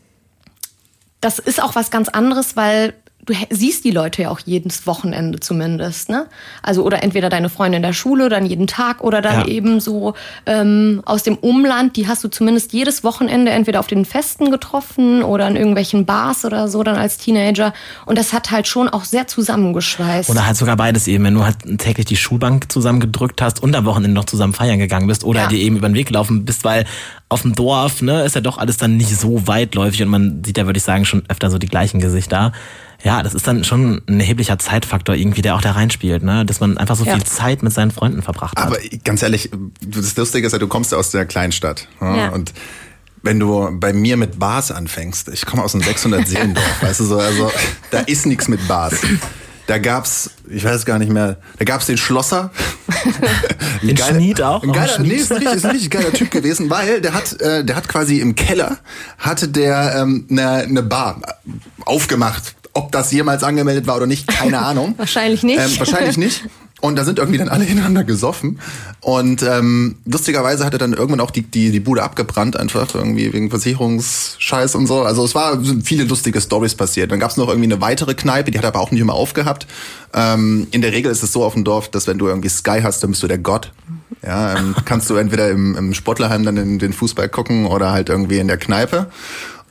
das 1.20 1.38
ist 1.38 1.62
auch 1.62 1.74
was 1.74 1.90
ganz 1.90 2.08
anderes, 2.08 2.56
weil 2.56 2.94
du 3.26 3.34
siehst 3.50 3.84
die 3.84 3.90
Leute 3.90 4.22
ja 4.22 4.30
auch 4.30 4.40
jedes 4.44 4.86
Wochenende 4.86 5.40
zumindest, 5.40 6.08
ne? 6.08 6.26
Also 6.62 6.84
oder 6.84 7.02
entweder 7.02 7.28
deine 7.28 7.48
Freunde 7.48 7.76
in 7.76 7.82
der 7.82 7.92
Schule, 7.92 8.28
dann 8.28 8.46
jeden 8.46 8.66
Tag 8.66 9.02
oder 9.02 9.20
dann 9.20 9.40
ja. 9.40 9.46
eben 9.46 9.80
so 9.80 10.14
ähm, 10.46 11.02
aus 11.04 11.22
dem 11.22 11.36
Umland, 11.36 11.96
die 11.96 12.08
hast 12.08 12.24
du 12.24 12.28
zumindest 12.28 12.72
jedes 12.72 13.04
Wochenende 13.04 13.50
entweder 13.52 13.80
auf 13.80 13.86
den 13.86 14.04
Festen 14.04 14.50
getroffen 14.50 15.22
oder 15.22 15.46
in 15.48 15.56
irgendwelchen 15.56 16.06
Bars 16.06 16.44
oder 16.44 16.68
so 16.68 16.82
dann 16.82 16.96
als 16.96 17.18
Teenager 17.18 17.72
und 18.06 18.18
das 18.18 18.32
hat 18.32 18.50
halt 18.50 18.66
schon 18.66 18.88
auch 18.88 19.04
sehr 19.04 19.26
zusammengeschweißt. 19.26 20.30
Oder 20.30 20.46
halt 20.46 20.56
sogar 20.56 20.76
beides 20.76 21.06
eben, 21.06 21.24
wenn 21.24 21.34
du 21.34 21.44
halt 21.44 21.56
täglich 21.78 22.06
die 22.06 22.16
Schulbank 22.16 22.70
zusammengedrückt 22.72 23.42
hast 23.42 23.62
und 23.62 23.74
am 23.76 23.84
Wochenende 23.84 24.14
noch 24.14 24.24
zusammen 24.24 24.54
feiern 24.54 24.78
gegangen 24.78 25.06
bist 25.06 25.24
oder 25.24 25.42
ja. 25.42 25.46
dir 25.48 25.58
eben 25.58 25.76
über 25.76 25.88
den 25.88 25.94
Weg 25.94 26.08
gelaufen 26.08 26.44
bist, 26.44 26.64
weil 26.64 26.86
auf 27.28 27.42
dem 27.42 27.54
Dorf, 27.54 28.02
ne, 28.02 28.24
ist 28.24 28.34
ja 28.34 28.40
doch 28.40 28.58
alles 28.58 28.76
dann 28.76 28.96
nicht 28.96 29.16
so 29.16 29.46
weitläufig 29.46 30.02
und 30.02 30.08
man 30.08 30.42
sieht 30.44 30.58
ja, 30.58 30.66
würde 30.66 30.78
ich 30.78 30.82
sagen, 30.82 31.04
schon 31.04 31.22
öfter 31.28 31.50
so 31.50 31.58
die 31.58 31.68
gleichen 31.68 32.00
Gesichter 32.00 32.52
ja, 33.02 33.23
das 33.23 33.35
ist 33.35 33.47
dann 33.47 33.64
schon 33.64 34.02
ein 34.09 34.21
erheblicher 34.21 34.59
Zeitfaktor 34.59 35.14
irgendwie, 35.14 35.42
der 35.42 35.54
auch 35.54 35.62
da 35.62 35.73
reinspielt, 35.73 36.23
ne? 36.23 36.45
dass 36.45 36.61
man 36.61 36.76
einfach 36.76 36.97
so 36.97 37.04
ja. 37.04 37.14
viel 37.14 37.25
Zeit 37.25 37.62
mit 37.62 37.73
seinen 37.73 37.90
Freunden 37.90 38.23
verbracht 38.23 38.59
hat. 38.59 38.66
Aber 38.66 38.78
ganz 39.04 39.23
ehrlich, 39.23 39.50
das 39.80 40.16
Lustige 40.16 40.47
ist 40.47 40.52
ja, 40.52 40.59
du 40.59 40.69
kommst 40.69 40.92
ja 40.92 40.99
aus 40.99 41.11
der 41.11 41.25
Kleinstadt 41.25 41.88
ne? 42.00 42.16
ja. 42.16 42.28
und 42.28 42.52
wenn 43.23 43.38
du 43.38 43.69
bei 43.73 43.92
mir 43.92 44.16
mit 44.16 44.38
Bars 44.38 44.71
anfängst, 44.71 45.28
ich 45.28 45.45
komme 45.45 45.62
aus 45.62 45.75
einem 45.75 45.85
600 45.85 46.26
Seelendorf, 46.26 46.64
weißt 46.83 47.00
du 47.00 47.04
so, 47.04 47.19
also 47.19 47.50
da 47.90 48.00
ist 48.00 48.26
nichts 48.26 48.49
mit 48.49 48.66
Bars. 48.66 48.97
Da 49.66 49.78
gab's, 49.78 50.30
ich 50.49 50.64
weiß 50.64 50.85
gar 50.85 50.99
nicht 50.99 51.12
mehr, 51.12 51.37
da 51.59 51.64
gab's 51.64 51.87
den 51.87 51.97
Schlosser. 51.97 52.50
den 53.83 53.95
geiler, 53.95 54.14
Schmied 54.14 54.42
auch? 54.42 54.62
Ein 54.62 54.73
geiler, 54.73 54.99
nee, 55.00 55.14
ist 55.14 55.30
nicht, 55.30 55.42
ist 55.42 55.64
nicht 55.64 55.85
ein 55.85 55.90
geiler 55.90 56.12
Typ 56.12 56.30
gewesen, 56.30 56.71
weil 56.71 57.00
der 57.00 57.12
hat, 57.12 57.40
äh, 57.40 57.64
der 57.64 57.76
hat 57.76 57.88
quasi 57.88 58.21
im 58.21 58.35
Keller, 58.35 58.78
hatte 59.19 59.49
der 59.49 59.97
ähm, 59.97 60.26
eine, 60.30 60.66
ne 60.66 60.83
Bar 60.83 61.21
aufgemacht 61.85 62.57
ob 62.80 62.92
das 62.92 63.12
jemals 63.12 63.42
angemeldet 63.42 63.87
war 63.87 63.96
oder 63.96 64.06
nicht, 64.06 64.26
keine 64.26 64.58
Ahnung. 64.66 64.94
wahrscheinlich 64.96 65.42
nicht. 65.42 65.58
Ähm, 65.58 65.78
wahrscheinlich 65.78 66.16
nicht. 66.16 66.44
Und 66.80 66.96
da 66.96 67.04
sind 67.04 67.18
irgendwie 67.18 67.38
dann 67.38 67.50
alle 67.50 67.64
hintereinander 67.66 68.04
gesoffen. 68.04 68.58
Und 69.00 69.42
ähm, 69.42 69.96
lustigerweise 70.06 70.64
hat 70.64 70.72
er 70.72 70.78
dann 70.78 70.94
irgendwann 70.94 71.20
auch 71.20 71.30
die, 71.30 71.42
die, 71.42 71.70
die 71.70 71.80
Bude 71.80 72.02
abgebrannt, 72.02 72.56
einfach 72.56 72.94
irgendwie 72.94 73.32
wegen 73.32 73.50
Versicherungsscheiß 73.50 74.75
und 74.75 74.87
so. 74.87 75.02
Also 75.02 75.25
es 75.25 75.34
war 75.34 75.62
sind 75.62 75.87
viele 75.87 76.04
lustige 76.04 76.40
Stories 76.40 76.75
passiert. 76.75 77.12
Dann 77.12 77.20
gab 77.20 77.30
es 77.30 77.37
noch 77.37 77.49
irgendwie 77.49 77.70
eine 77.70 77.80
weitere 77.82 78.14
Kneipe, 78.14 78.50
die 78.50 78.58
hat 78.58 78.64
aber 78.64 78.80
auch 78.80 78.90
nicht 78.90 79.00
immer 79.00 79.14
aufgehabt. 79.14 79.66
Ähm, 80.14 80.66
in 80.71 80.80
der 80.80 80.93
Regel 80.93 81.12
ist 81.12 81.23
es 81.23 81.32
so 81.32 81.45
auf 81.45 81.52
dem 81.54 81.64
Dorf, 81.64 81.90
dass 81.90 82.06
wenn 82.06 82.19
du 82.19 82.28
irgendwie 82.28 82.49
Sky 82.49 82.80
hast, 82.82 83.02
dann 83.02 83.10
bist 83.10 83.23
du 83.23 83.28
der 83.28 83.38
Gott. 83.38 83.73
Ja, 84.23 84.56
ähm, 84.58 84.75
kannst 84.84 85.08
du 85.08 85.16
entweder 85.16 85.50
im, 85.50 85.76
im 85.76 85.95
Sportlerheim 85.95 86.45
dann 86.45 86.56
in 86.56 86.78
den 86.78 86.93
Fußball 86.93 87.28
gucken 87.28 87.66
oder 87.66 87.93
halt 87.93 88.08
irgendwie 88.08 88.38
in 88.38 88.49
der 88.49 88.58
Kneipe. 88.58 89.10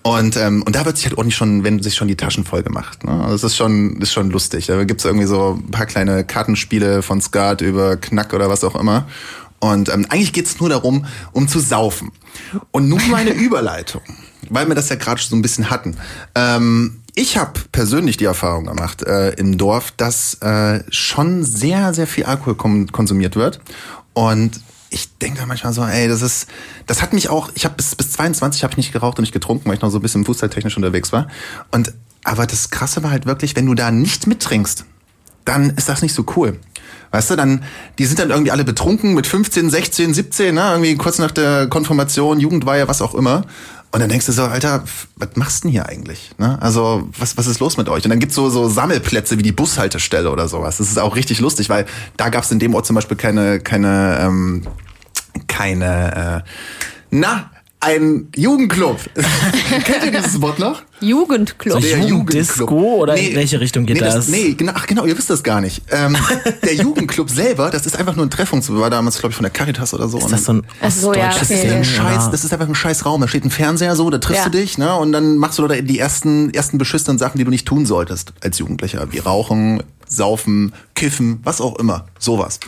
Und, 0.01 0.37
ähm, 0.37 0.63
und 0.63 0.75
da 0.75 0.85
wird 0.85 0.97
sich 0.97 1.05
halt 1.05 1.17
ordentlich 1.17 1.35
schon, 1.35 1.63
wenn 1.63 1.83
sich 1.83 1.95
schon 1.95 2.07
die 2.07 2.15
Taschen 2.15 2.45
voll 2.45 2.63
gemacht. 2.63 3.03
Ne? 3.03 3.11
Also 3.11 3.31
das 3.31 3.43
ist 3.43 3.57
schon, 3.57 4.01
ist 4.01 4.13
schon 4.13 4.31
lustig. 4.31 4.67
Da 4.67 4.83
gibt's 4.85 5.03
irgendwie 5.03 5.25
so 5.25 5.59
ein 5.59 5.71
paar 5.71 5.85
kleine 5.85 6.23
Kartenspiele 6.23 7.01
von 7.01 7.21
Skat 7.21 7.61
über 7.61 7.97
Knack 7.97 8.33
oder 8.33 8.49
was 8.49 8.63
auch 8.63 8.75
immer. 8.75 9.05
Und 9.59 9.89
ähm, 9.89 10.05
eigentlich 10.09 10.31
geht's 10.31 10.59
nur 10.59 10.69
darum, 10.69 11.05
um 11.33 11.47
zu 11.47 11.59
saufen. 11.59 12.11
Und 12.71 12.87
nun 12.87 13.01
meine 13.11 13.31
Überleitung, 13.33 14.01
weil 14.49 14.67
wir 14.69 14.75
das 14.75 14.87
ja 14.87 14.95
gerade 14.95 15.21
so 15.21 15.35
ein 15.35 15.41
bisschen 15.41 15.69
hatten. 15.69 15.97
Ähm, 16.33 17.01
ich 17.13 17.37
habe 17.37 17.59
persönlich 17.73 18.15
die 18.15 18.25
Erfahrung 18.25 18.65
gemacht 18.67 19.03
äh, 19.03 19.31
im 19.31 19.57
Dorf, 19.57 19.91
dass 19.91 20.35
äh, 20.35 20.81
schon 20.89 21.43
sehr, 21.43 21.93
sehr 21.93 22.07
viel 22.07 22.23
Alkohol 22.23 22.55
konsumiert 22.87 23.35
wird. 23.35 23.59
Und 24.13 24.61
ich 24.89 25.17
denke 25.17 25.39
da 25.39 25.45
manchmal 25.45 25.73
so, 25.73 25.83
ey, 25.83 26.07
das 26.07 26.21
ist, 26.21 26.47
das 26.87 27.01
hat 27.01 27.13
mich 27.13 27.29
auch, 27.29 27.51
ich 27.55 27.65
habe 27.65 27.75
bis, 27.75 27.95
bis 27.95 28.11
22 28.11 28.63
habe 28.63 28.73
ich 28.73 28.77
nicht 28.77 28.91
geraucht 28.91 29.17
und 29.19 29.23
nicht 29.23 29.33
getrunken, 29.33 29.69
weil 29.69 29.75
ich 29.75 29.81
noch 29.81 29.89
so 29.89 29.99
ein 29.99 30.01
bisschen 30.01 30.25
fußballtechnisch 30.25 30.75
unterwegs 30.77 31.11
war. 31.11 31.27
Und, 31.71 31.93
aber 32.23 32.47
das 32.47 32.69
Krasse 32.69 33.03
war 33.03 33.11
halt 33.11 33.25
wirklich, 33.25 33.55
wenn 33.55 33.65
du 33.65 33.75
da 33.75 33.91
nicht 33.91 34.27
mittrinkst, 34.27 34.85
dann 35.45 35.71
ist 35.71 35.89
das 35.89 36.01
nicht 36.01 36.13
so 36.13 36.25
cool. 36.35 36.59
Weißt 37.11 37.31
du, 37.31 37.35
dann, 37.35 37.63
die 37.97 38.05
sind 38.05 38.19
dann 38.19 38.29
irgendwie 38.29 38.51
alle 38.51 38.63
betrunken 38.63 39.13
mit 39.13 39.25
15, 39.25 39.69
16, 39.69 40.13
17, 40.13 40.55
ne? 40.55 40.61
irgendwie 40.71 40.95
kurz 40.95 41.17
nach 41.17 41.31
der 41.31 41.67
Konfirmation, 41.67 42.39
Jugendweihe, 42.39 42.87
was 42.87 43.01
auch 43.01 43.15
immer. 43.15 43.45
Und 43.91 44.01
dann 44.01 44.09
denkst 44.09 44.27
du 44.27 44.31
so, 44.31 44.43
Alter, 44.43 44.83
was 45.15 45.29
machst 45.33 45.63
du 45.63 45.67
denn 45.67 45.71
hier 45.71 45.89
eigentlich? 45.89 46.29
Ne? 46.37 46.61
Also, 46.61 47.09
was, 47.17 47.37
was 47.37 47.47
ist 47.47 47.59
los 47.59 47.77
mit 47.77 47.89
euch? 47.89 48.03
Und 48.03 48.11
dann 48.11 48.19
gibt's 48.19 48.35
so, 48.35 48.49
so 48.51 48.69
Sammelplätze 48.69 49.39
wie 49.39 49.43
die 49.43 49.51
Bushaltestelle 49.51 50.29
oder 50.29 50.47
sowas. 50.47 50.77
Das 50.77 50.89
ist 50.89 50.99
auch 50.99 51.15
richtig 51.15 51.39
lustig, 51.39 51.69
weil 51.69 51.87
da 52.15 52.29
gab's 52.29 52.51
in 52.51 52.59
dem 52.59 52.75
Ort 52.75 52.85
zum 52.85 52.95
Beispiel 52.95 53.17
keine, 53.17 53.59
keine, 53.59 54.19
ähm, 54.21 54.67
keine, 55.47 56.43
äh, 56.45 56.49
na, 57.09 57.49
ein 57.81 58.27
Jugendclub. 58.35 58.99
Kennt 59.85 60.05
ihr 60.05 60.11
dieses 60.11 60.41
Wort 60.41 60.59
noch? 60.59 60.81
Jugendclub. 60.99 61.75
So 61.75 61.79
der 61.79 61.99
Jugenddisco 61.99 62.95
oder 62.97 63.13
nee, 63.13 63.27
in 63.27 63.35
welche 63.37 63.59
Richtung 63.61 63.85
geht 63.85 63.95
nee, 63.97 64.01
das? 64.01 64.15
das? 64.15 64.27
Nee, 64.27 64.53
genau, 64.53 64.73
ach 64.75 64.85
genau, 64.85 65.05
ihr 65.05 65.17
wisst 65.17 65.29
das 65.29 65.43
gar 65.43 65.61
nicht. 65.61 65.81
Ähm, 65.89 66.17
der 66.63 66.75
Jugendclub 66.75 67.29
selber, 67.29 67.69
das 67.69 67.85
ist 67.85 67.97
einfach 67.97 68.17
nur 68.17 68.25
ein 68.25 68.29
Treffpunkt. 68.29 68.69
War 68.69 68.89
damals, 68.89 69.19
glaube 69.19 69.31
ich, 69.31 69.35
von 69.37 69.43
der 69.43 69.51
Caritas 69.51 69.93
oder 69.93 70.09
so. 70.09 70.17
Ist 70.17 70.29
das 70.29 70.43
so 70.43 70.53
ein 70.53 70.63
so, 70.89 71.13
ja, 71.13 71.29
okay. 71.29 71.37
das, 71.39 71.51
ist 71.51 71.65
ein 71.65 71.85
Scheiß, 71.85 72.31
das 72.31 72.43
ist 72.43 72.51
einfach 72.51 72.67
ein 72.67 72.75
scheiß 72.75 73.05
Raum. 73.05 73.21
Da 73.21 73.29
steht 73.29 73.45
ein 73.45 73.51
Fernseher 73.51 73.95
so, 73.95 74.09
da 74.09 74.17
triffst 74.17 74.43
ja. 74.43 74.49
du 74.49 74.57
dich, 74.57 74.77
ne? 74.77 74.93
Und 74.95 75.13
dann 75.13 75.37
machst 75.37 75.57
du 75.57 75.65
da 75.65 75.75
die 75.75 75.99
ersten, 75.99 76.53
ersten 76.53 76.77
beschissenen 76.77 77.17
Sachen, 77.17 77.37
die 77.37 77.45
du 77.45 77.49
nicht 77.49 77.65
tun 77.65 77.85
solltest 77.85 78.33
als 78.43 78.59
Jugendlicher. 78.59 79.09
Wie 79.11 79.19
Rauchen, 79.19 79.83
Saufen, 80.05 80.73
Kiffen, 80.95 81.39
was 81.43 81.61
auch 81.61 81.79
immer. 81.79 82.07
Sowas. 82.17 82.59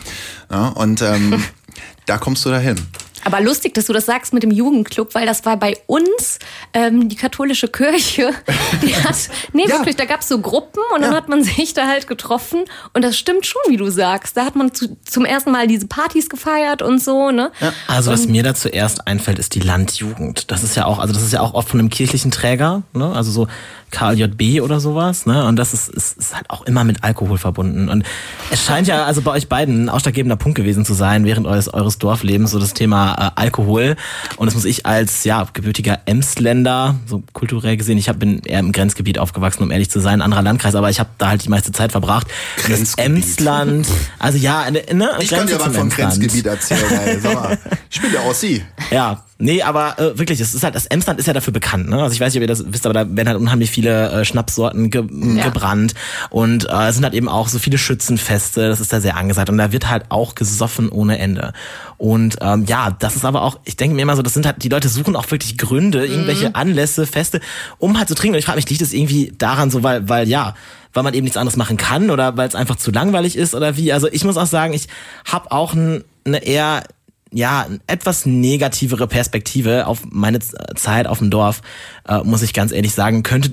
Ja, 0.50 0.68
und 0.68 1.02
ähm, 1.02 1.42
da 2.06 2.16
kommst 2.16 2.46
du 2.46 2.50
dahin. 2.50 2.76
Aber 3.24 3.40
lustig, 3.40 3.74
dass 3.74 3.86
du 3.86 3.92
das 3.92 4.06
sagst 4.06 4.32
mit 4.32 4.42
dem 4.42 4.50
Jugendclub, 4.50 5.14
weil 5.14 5.26
das 5.26 5.44
war 5.44 5.56
bei 5.56 5.76
uns 5.86 6.38
ähm, 6.74 7.08
die 7.08 7.16
katholische 7.16 7.68
Kirche. 7.68 8.30
Die 8.82 8.94
hat, 8.96 9.16
nee, 9.52 9.64
ja. 9.66 9.76
wirklich, 9.76 9.96
da 9.96 10.04
gab's 10.04 10.28
so 10.28 10.40
Gruppen 10.40 10.82
und 10.94 11.02
dann 11.02 11.14
hat 11.14 11.28
man 11.28 11.44
sich 11.44 11.74
da 11.74 11.86
halt 11.86 12.06
getroffen. 12.06 12.64
Und 12.94 13.02
das 13.02 13.16
stimmt 13.16 13.46
schon, 13.46 13.62
wie 13.68 13.76
du 13.76 13.90
sagst. 13.90 14.36
Da 14.36 14.44
hat 14.44 14.56
man 14.56 14.74
zu, 14.74 14.96
zum 15.04 15.24
ersten 15.24 15.52
Mal 15.52 15.66
diese 15.66 15.86
Partys 15.86 16.28
gefeiert 16.28 16.82
und 16.82 17.02
so, 17.02 17.30
ne? 17.30 17.52
Ja. 17.60 17.72
Also 17.86 18.10
was 18.10 18.26
mir 18.26 18.42
da 18.42 18.54
zuerst 18.54 19.06
einfällt, 19.06 19.38
ist 19.38 19.54
die 19.54 19.60
Landjugend. 19.60 20.50
Das 20.50 20.62
ist 20.62 20.76
ja 20.76 20.86
auch, 20.86 20.98
also 20.98 21.12
das 21.12 21.22
ist 21.22 21.32
ja 21.32 21.40
auch 21.40 21.54
oft 21.54 21.68
von 21.68 21.80
einem 21.80 21.90
kirchlichen 21.90 22.30
Träger, 22.30 22.82
ne? 22.92 23.12
Also 23.14 23.30
so 23.30 23.48
KJB 23.92 24.60
oder 24.62 24.80
sowas, 24.80 25.26
ne? 25.26 25.44
Und 25.46 25.56
das 25.56 25.72
ist, 25.72 25.88
ist, 25.88 26.18
ist 26.18 26.34
halt 26.34 26.50
auch 26.50 26.62
immer 26.62 26.82
mit 26.82 27.04
Alkohol 27.04 27.38
verbunden. 27.38 27.88
Und 27.88 28.04
es 28.50 28.64
scheint 28.64 28.88
ja 28.88 29.04
also 29.04 29.22
bei 29.22 29.30
euch 29.32 29.48
beiden 29.48 29.84
ein 29.84 29.88
ausschlaggebender 29.88 30.36
Punkt 30.36 30.56
gewesen 30.56 30.84
zu 30.84 30.94
sein 30.94 31.24
während 31.24 31.46
eures, 31.46 31.72
eures 31.72 31.98
Dorflebens, 31.98 32.50
so 32.50 32.58
das 32.58 32.74
Thema 32.74 33.14
äh, 33.36 33.40
Alkohol. 33.40 33.96
Und 34.36 34.46
das 34.46 34.54
muss 34.54 34.64
ich 34.64 34.86
als 34.86 35.24
ja 35.24 35.46
gebürtiger 35.52 36.00
Emsländer, 36.06 36.96
so 37.06 37.22
kulturell 37.32 37.76
gesehen, 37.76 37.98
ich 37.98 38.08
hab, 38.08 38.18
bin 38.18 38.40
eher 38.40 38.60
im 38.60 38.72
Grenzgebiet 38.72 39.18
aufgewachsen, 39.18 39.62
um 39.62 39.70
ehrlich 39.70 39.90
zu 39.90 40.00
sein, 40.00 40.14
ein 40.14 40.22
anderer 40.22 40.42
Landkreis, 40.42 40.74
aber 40.74 40.90
ich 40.90 40.98
habe 40.98 41.10
da 41.18 41.28
halt 41.28 41.44
die 41.44 41.50
meiste 41.50 41.70
Zeit 41.70 41.92
verbracht. 41.92 42.26
Das 42.68 42.94
Emsland, 42.94 43.86
also 44.18 44.38
ja, 44.38 44.70
ne, 44.70 45.10
ich 45.20 45.28
kann 45.28 45.46
dir 45.46 45.56
aber 45.56 45.70
von 45.70 45.90
Grenzgebiet 45.90 46.46
erzählen, 46.46 46.82
ey. 47.04 47.20
Sag 47.20 47.34
mal, 47.34 47.58
ich 47.92 48.00
bin 48.00 48.10
der 48.10 48.24
Ossi. 48.24 48.64
Ja, 48.90 49.22
Nee, 49.42 49.60
aber 49.62 49.98
äh, 49.98 50.16
wirklich, 50.16 50.38
es 50.38 50.54
ist 50.54 50.62
halt, 50.62 50.76
das 50.76 50.86
Emsland 50.86 51.18
ist 51.18 51.26
ja 51.26 51.32
dafür 51.32 51.52
bekannt, 51.52 51.88
ne? 51.88 52.00
Also 52.00 52.14
ich 52.14 52.20
weiß 52.20 52.32
nicht, 52.32 52.40
ob 52.40 52.42
ihr 52.42 52.46
das 52.46 52.72
wisst, 52.72 52.86
aber 52.86 52.94
da 52.94 53.16
werden 53.16 53.26
halt 53.26 53.40
unheimlich 53.40 53.72
viele 53.72 54.08
äh, 54.12 54.24
Schnapssorten 54.24 54.88
ge 54.88 55.04
ja. 55.10 55.42
gebrannt 55.42 55.94
und 56.30 56.68
äh, 56.68 56.86
es 56.86 56.94
sind 56.94 57.02
halt 57.02 57.14
eben 57.14 57.28
auch 57.28 57.48
so 57.48 57.58
viele 57.58 57.76
Schützenfeste, 57.76 58.68
das 58.68 58.78
ist 58.78 58.92
da 58.92 59.00
sehr 59.00 59.16
angesagt 59.16 59.50
und 59.50 59.58
da 59.58 59.72
wird 59.72 59.90
halt 59.90 60.04
auch 60.10 60.36
gesoffen 60.36 60.90
ohne 60.90 61.18
Ende. 61.18 61.54
Und 61.98 62.36
ähm, 62.40 62.66
ja, 62.68 62.92
das 62.96 63.16
ist 63.16 63.24
aber 63.24 63.42
auch, 63.42 63.58
ich 63.64 63.74
denke 63.74 63.96
mir 63.96 64.02
immer 64.02 64.14
so, 64.14 64.22
das 64.22 64.34
sind 64.34 64.46
halt, 64.46 64.62
die 64.62 64.68
Leute 64.68 64.88
suchen 64.88 65.16
auch 65.16 65.28
wirklich 65.32 65.58
Gründe, 65.58 66.06
irgendwelche 66.06 66.50
mhm. 66.50 66.54
Anlässe, 66.54 67.04
Feste, 67.04 67.40
um 67.78 67.98
halt 67.98 68.06
zu 68.06 68.14
trinken. 68.14 68.36
Und 68.36 68.38
ich 68.38 68.44
frage 68.44 68.58
mich, 68.58 68.70
liegt 68.70 68.80
das 68.82 68.92
irgendwie 68.92 69.32
daran 69.38 69.72
so, 69.72 69.82
weil, 69.82 70.08
weil 70.08 70.28
ja, 70.28 70.54
weil 70.92 71.02
man 71.02 71.14
eben 71.14 71.24
nichts 71.24 71.36
anderes 71.36 71.56
machen 71.56 71.78
kann 71.78 72.10
oder 72.10 72.36
weil 72.36 72.46
es 72.46 72.54
einfach 72.54 72.76
zu 72.76 72.92
langweilig 72.92 73.34
ist 73.34 73.56
oder 73.56 73.76
wie? 73.76 73.92
Also 73.92 74.06
ich 74.06 74.22
muss 74.22 74.36
auch 74.36 74.46
sagen, 74.46 74.72
ich 74.72 74.86
habe 75.24 75.50
auch 75.50 75.74
ein, 75.74 76.04
eine 76.24 76.44
eher 76.44 76.84
ja, 77.32 77.66
etwas 77.86 78.26
negativere 78.26 79.06
Perspektive 79.06 79.86
auf 79.86 80.02
meine 80.10 80.38
Zeit 80.40 81.06
auf 81.06 81.18
dem 81.18 81.30
Dorf, 81.30 81.62
äh, 82.08 82.18
muss 82.18 82.42
ich 82.42 82.52
ganz 82.52 82.72
ehrlich 82.72 82.94
sagen, 82.94 83.22
könnte 83.22 83.50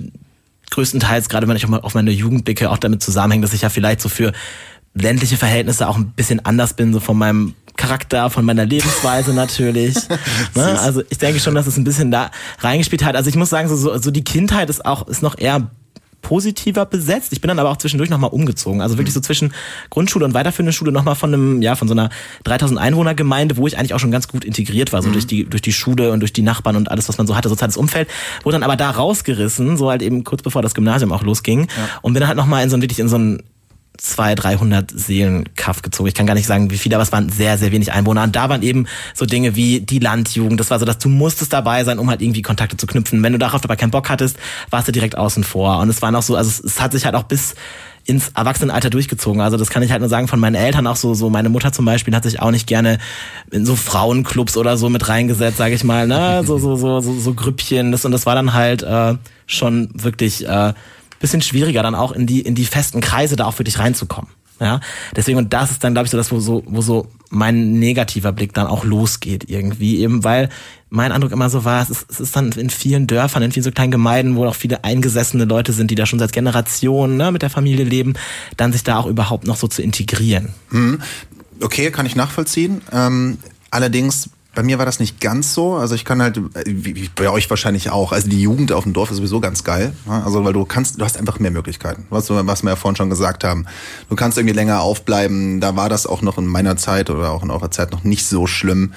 größtenteils, 0.70 1.30
gerade 1.30 1.48
wenn 1.48 1.56
ich 1.56 1.68
auf 1.68 1.96
meine 1.96 2.12
Jugend 2.12 2.46
blicke, 2.46 2.70
auch 2.70 2.78
damit 2.78 3.02
zusammenhängen, 3.02 3.42
dass 3.42 3.54
ich 3.54 3.62
ja 3.62 3.70
vielleicht 3.70 4.02
so 4.02 4.10
für 4.10 4.34
ländliche 4.94 5.38
Verhältnisse 5.38 5.88
auch 5.88 5.98
ein 5.98 6.12
bisschen 6.12 6.46
anders 6.46 6.74
bin, 6.74 6.94
so 6.94 7.00
von 7.00 7.18
meinem 7.18 7.56
Charakter, 7.78 8.30
von 8.30 8.44
meiner 8.44 8.66
Lebensweise 8.66 9.34
natürlich. 9.34 9.96
ne? 10.56 10.80
Also 10.80 11.02
ich 11.10 11.18
denke 11.18 11.40
schon, 11.40 11.56
dass 11.56 11.66
es 11.66 11.78
ein 11.78 11.86
bisschen 11.86 12.12
da 12.12 12.30
reingespielt 12.60 13.04
hat. 13.06 13.16
Also 13.16 13.30
ich 13.30 13.36
muss 13.36 13.50
sagen, 13.50 13.70
so, 13.70 13.98
so 13.98 14.12
die 14.12 14.24
Kindheit 14.24 14.70
ist 14.70 14.86
auch 14.86 15.08
ist 15.08 15.22
noch 15.22 15.38
eher 15.38 15.72
positiver 16.22 16.86
besetzt. 16.86 17.34
Ich 17.34 17.42
bin 17.42 17.50
dann 17.50 17.60
aber 17.60 17.70
auch 17.70 17.78
zwischendurch 17.78 18.10
nochmal 18.10 18.30
umgezogen. 18.32 18.82
Also 18.82 18.98
wirklich 18.98 19.14
so 19.14 19.20
zwischen 19.20 19.54
Grundschule 19.90 20.26
und 20.26 20.34
weiterführende 20.34 20.74
Schule 20.74 20.92
nochmal 20.92 21.16
von 21.16 21.34
einem, 21.34 21.62
ja, 21.62 21.76
von 21.76 21.88
so 21.88 21.94
einer 21.94 22.10
3000 22.44 22.80
Einwohner 22.80 23.16
Gemeinde, 23.16 23.58
wo 23.58 23.68
ich 23.68 23.78
eigentlich 23.78 23.94
auch 23.94 24.00
schon 24.00 24.12
ganz 24.12 24.28
gut 24.28 24.46
integriert 24.46 24.94
war, 24.94 25.02
so 25.02 25.10
mhm. 25.10 25.14
durch 25.14 25.28
die, 25.28 25.46
durch 25.46 25.62
die 25.62 25.74
Schule 25.74 26.12
und 26.12 26.20
durch 26.20 26.34
die 26.34 26.42
Nachbarn 26.42 26.76
und 26.76 26.92
alles, 26.92 27.10
was 27.10 27.18
man 27.18 27.28
so 27.28 27.36
hatte, 27.36 27.50
soziales 27.50 27.78
Umfeld, 27.78 28.10
wurde 28.44 28.56
dann 28.56 28.64
aber 28.64 28.76
da 28.76 28.92
rausgerissen, 28.92 29.78
so 29.78 29.90
halt 29.90 30.02
eben 30.02 30.24
kurz 30.24 30.42
bevor 30.42 30.62
das 30.62 30.74
Gymnasium 30.74 31.12
auch 31.12 31.24
losging 31.24 31.62
ja. 31.62 31.68
und 32.02 32.14
bin 32.14 32.22
dann 32.22 32.28
halt 32.28 32.38
nochmal 32.38 32.64
in 32.64 32.70
so 32.70 32.78
ein, 32.78 32.82
wirklich 32.82 33.00
in 33.00 33.10
so 33.10 33.18
ein 33.18 33.44
zwei, 34.02 34.36
300 34.36 34.92
Seelen 34.92 35.46
Kaff 35.56 35.82
gezogen. 35.82 36.08
Ich 36.08 36.16
kann 36.16 36.26
gar 36.26 36.34
nicht 36.34 36.48
sagen, 36.48 36.72
wie 36.72 36.78
viele, 36.78 36.96
aber 36.96 37.04
es 37.04 37.12
waren 37.12 37.30
sehr, 37.30 37.58
sehr 37.58 37.72
wenig 37.72 37.92
Einwohner. 37.92 38.24
Und 38.24 38.36
da 38.36 38.50
waren 38.50 38.62
eben 38.62 38.88
so 39.14 39.26
Dinge 39.26 39.56
wie 39.56 39.82
die 39.82 40.00
Landjugend. 40.00 40.60
Das 40.60 40.70
war 40.70 40.80
so, 40.80 40.86
dass 40.86 40.98
du 40.98 41.10
musstest 41.10 41.54
dabei 41.54 41.84
sein, 41.84 42.00
um 42.00 42.10
halt 42.10 42.22
irgendwie 42.22 42.42
Kontakte 42.42 42.78
zu 42.78 42.88
knüpfen. 42.88 43.22
Wenn 43.22 43.34
du 43.34 43.40
darauf 43.40 43.64
aber 43.64 43.76
keinen 43.76 43.92
Bock 43.92 44.10
hattest, 44.10 44.38
warst 44.70 44.88
du 44.88 44.92
direkt 44.92 45.18
außen 45.18 45.44
vor. 45.44 45.80
Und 45.80 45.90
es 45.90 46.02
waren 46.02 46.16
auch 46.16 46.22
so, 46.22 46.36
also 46.36 46.50
es, 46.50 46.60
es 46.60 46.82
hat 46.82 46.94
sich 46.94 47.06
halt 47.06 47.16
auch 47.16 47.24
bis 47.24 47.56
ins 48.06 48.30
Erwachsenenalter 48.30 48.90
durchgezogen. 48.90 49.42
Also 49.42 49.58
das 49.58 49.70
kann 49.70 49.84
ich 49.84 49.92
halt 49.92 50.00
nur 50.00 50.10
sagen 50.10 50.28
von 50.28 50.40
meinen 50.40 50.56
Eltern 50.56 50.88
auch 50.88 50.96
so, 50.96 51.14
so 51.14 51.30
meine 51.30 51.50
Mutter 51.50 51.72
zum 51.72 51.86
Beispiel 51.86 52.16
hat 52.16 52.24
sich 52.24 52.42
auch 52.42 52.52
nicht 52.52 52.66
gerne 52.66 52.98
in 53.52 53.66
so 53.66 53.76
Frauenclubs 53.76 54.58
oder 54.58 54.78
so 54.78 54.90
mit 54.90 55.08
reingesetzt, 55.10 55.58
sage 55.58 55.76
ich 55.76 55.84
mal, 55.84 56.08
ne, 56.08 56.42
so 56.44 56.58
so 56.58 56.76
so 56.76 57.02
so, 57.02 57.20
so 57.20 57.34
Grüppchen. 57.34 57.92
Das 57.92 58.06
und 58.06 58.12
das 58.12 58.26
war 58.26 58.34
dann 58.34 58.54
halt 58.54 58.82
äh, 58.82 59.16
schon 59.46 59.90
wirklich 59.94 60.48
äh, 60.48 60.74
bisschen 61.20 61.42
schwieriger, 61.42 61.84
dann 61.84 61.96
auch 61.96 62.12
in 62.12 62.26
die, 62.26 62.42
in 62.42 62.56
die 62.56 62.66
festen 62.66 63.02
Kreise 63.02 63.36
da 63.36 63.46
auch 63.46 63.54
für 63.54 63.64
dich 63.64 63.80
reinzukommen. 63.80 64.32
Ja, 64.62 64.82
deswegen, 65.16 65.38
und 65.38 65.54
das 65.54 65.72
ist 65.72 65.84
dann, 65.86 65.94
glaube 65.94 66.08
ich, 66.08 66.12
so 66.12 66.18
das, 66.18 66.32
wo 66.34 66.40
so, 66.42 66.64
wo 66.66 66.82
so 66.82 67.08
mein 67.30 67.80
negativer 67.80 68.34
Blick 68.34 68.54
dann 68.54 68.68
auch 68.68 68.84
losgeht 68.84 69.50
irgendwie, 69.50 70.00
eben 70.00 70.26
weil 70.26 70.50
mein 70.90 71.14
Eindruck 71.14 71.32
immer 71.32 71.50
so 71.50 71.64
war, 71.64 71.82
es 71.82 71.90
ist, 71.90 72.06
es 72.10 72.20
ist 72.20 72.36
dann 72.36 72.52
in 72.52 72.70
vielen 72.70 73.08
Dörfern, 73.08 73.42
in 73.42 73.52
vielen 73.54 73.64
so 73.64 73.72
kleinen 73.72 73.92
Gemeinden, 73.92 74.36
wo 74.36 74.46
auch 74.46 74.56
viele 74.56 74.84
eingesessene 74.84 75.46
Leute 75.46 75.72
sind, 75.72 75.92
die 75.92 75.96
da 75.96 76.06
schon 76.06 76.20
seit 76.20 76.34
Generationen 76.34 77.16
ne, 77.16 77.32
mit 77.32 77.42
der 77.42 77.50
Familie 77.50 77.86
leben, 77.86 78.16
dann 78.58 78.74
sich 78.74 78.84
da 78.84 78.98
auch 78.98 79.06
überhaupt 79.06 79.48
noch 79.48 79.56
so 79.56 79.68
zu 79.68 79.82
integrieren. 79.82 80.50
Hm. 80.72 81.02
Okay, 81.62 81.92
kann 81.92 82.06
ich 82.06 82.16
nachvollziehen. 82.16 82.82
Ähm, 82.92 83.38
allerdings 83.70 84.30
bei 84.56 84.64
mir 84.64 84.80
war 84.80 84.86
das 84.86 85.00
nicht 85.00 85.22
ganz 85.22 85.54
so. 85.54 85.76
Also 85.76 85.96
ich 85.96 86.06
kann 86.06 86.22
halt, 86.22 86.42
wie 86.66 87.10
bei 87.16 87.30
euch 87.30 87.50
wahrscheinlich 87.50 87.92
auch. 87.92 88.12
Also 88.12 88.30
die 88.30 88.42
Jugend 88.42 88.72
auf 88.72 88.84
dem 88.84 88.94
Dorf 88.94 89.12
ist 89.12 89.18
sowieso 89.18 89.40
ganz 89.40 89.64
geil. 89.64 89.94
Also 90.08 90.44
weil 90.44 90.54
du 90.54 90.66
kannst, 90.66 91.00
du 91.00 91.06
hast 91.06 91.18
einfach 91.18 91.40
mehr 91.40 91.52
Möglichkeiten. 91.52 92.06
Was, 92.10 92.30
was 92.30 92.64
wir 92.64 92.72
ja 92.72 92.76
vorhin 92.76 92.96
schon 92.96 93.10
gesagt 93.10 93.44
haben. 93.44 93.66
Du 94.10 94.16
kannst 94.16 94.38
irgendwie 94.38 94.56
länger 94.56 94.82
aufbleiben. 94.82 95.62
Da 95.62 95.76
war 95.76 95.88
das 95.88 96.08
auch 96.08 96.22
noch 96.22 96.38
in 96.38 96.48
meiner 96.48 96.78
Zeit 96.78 97.10
oder 97.10 97.32
auch 97.32 97.44
in 97.44 97.52
eurer 97.52 97.70
Zeit 97.72 97.92
noch 97.92 98.04
nicht 98.04 98.26
so 98.26 98.48
schlimm 98.48 98.94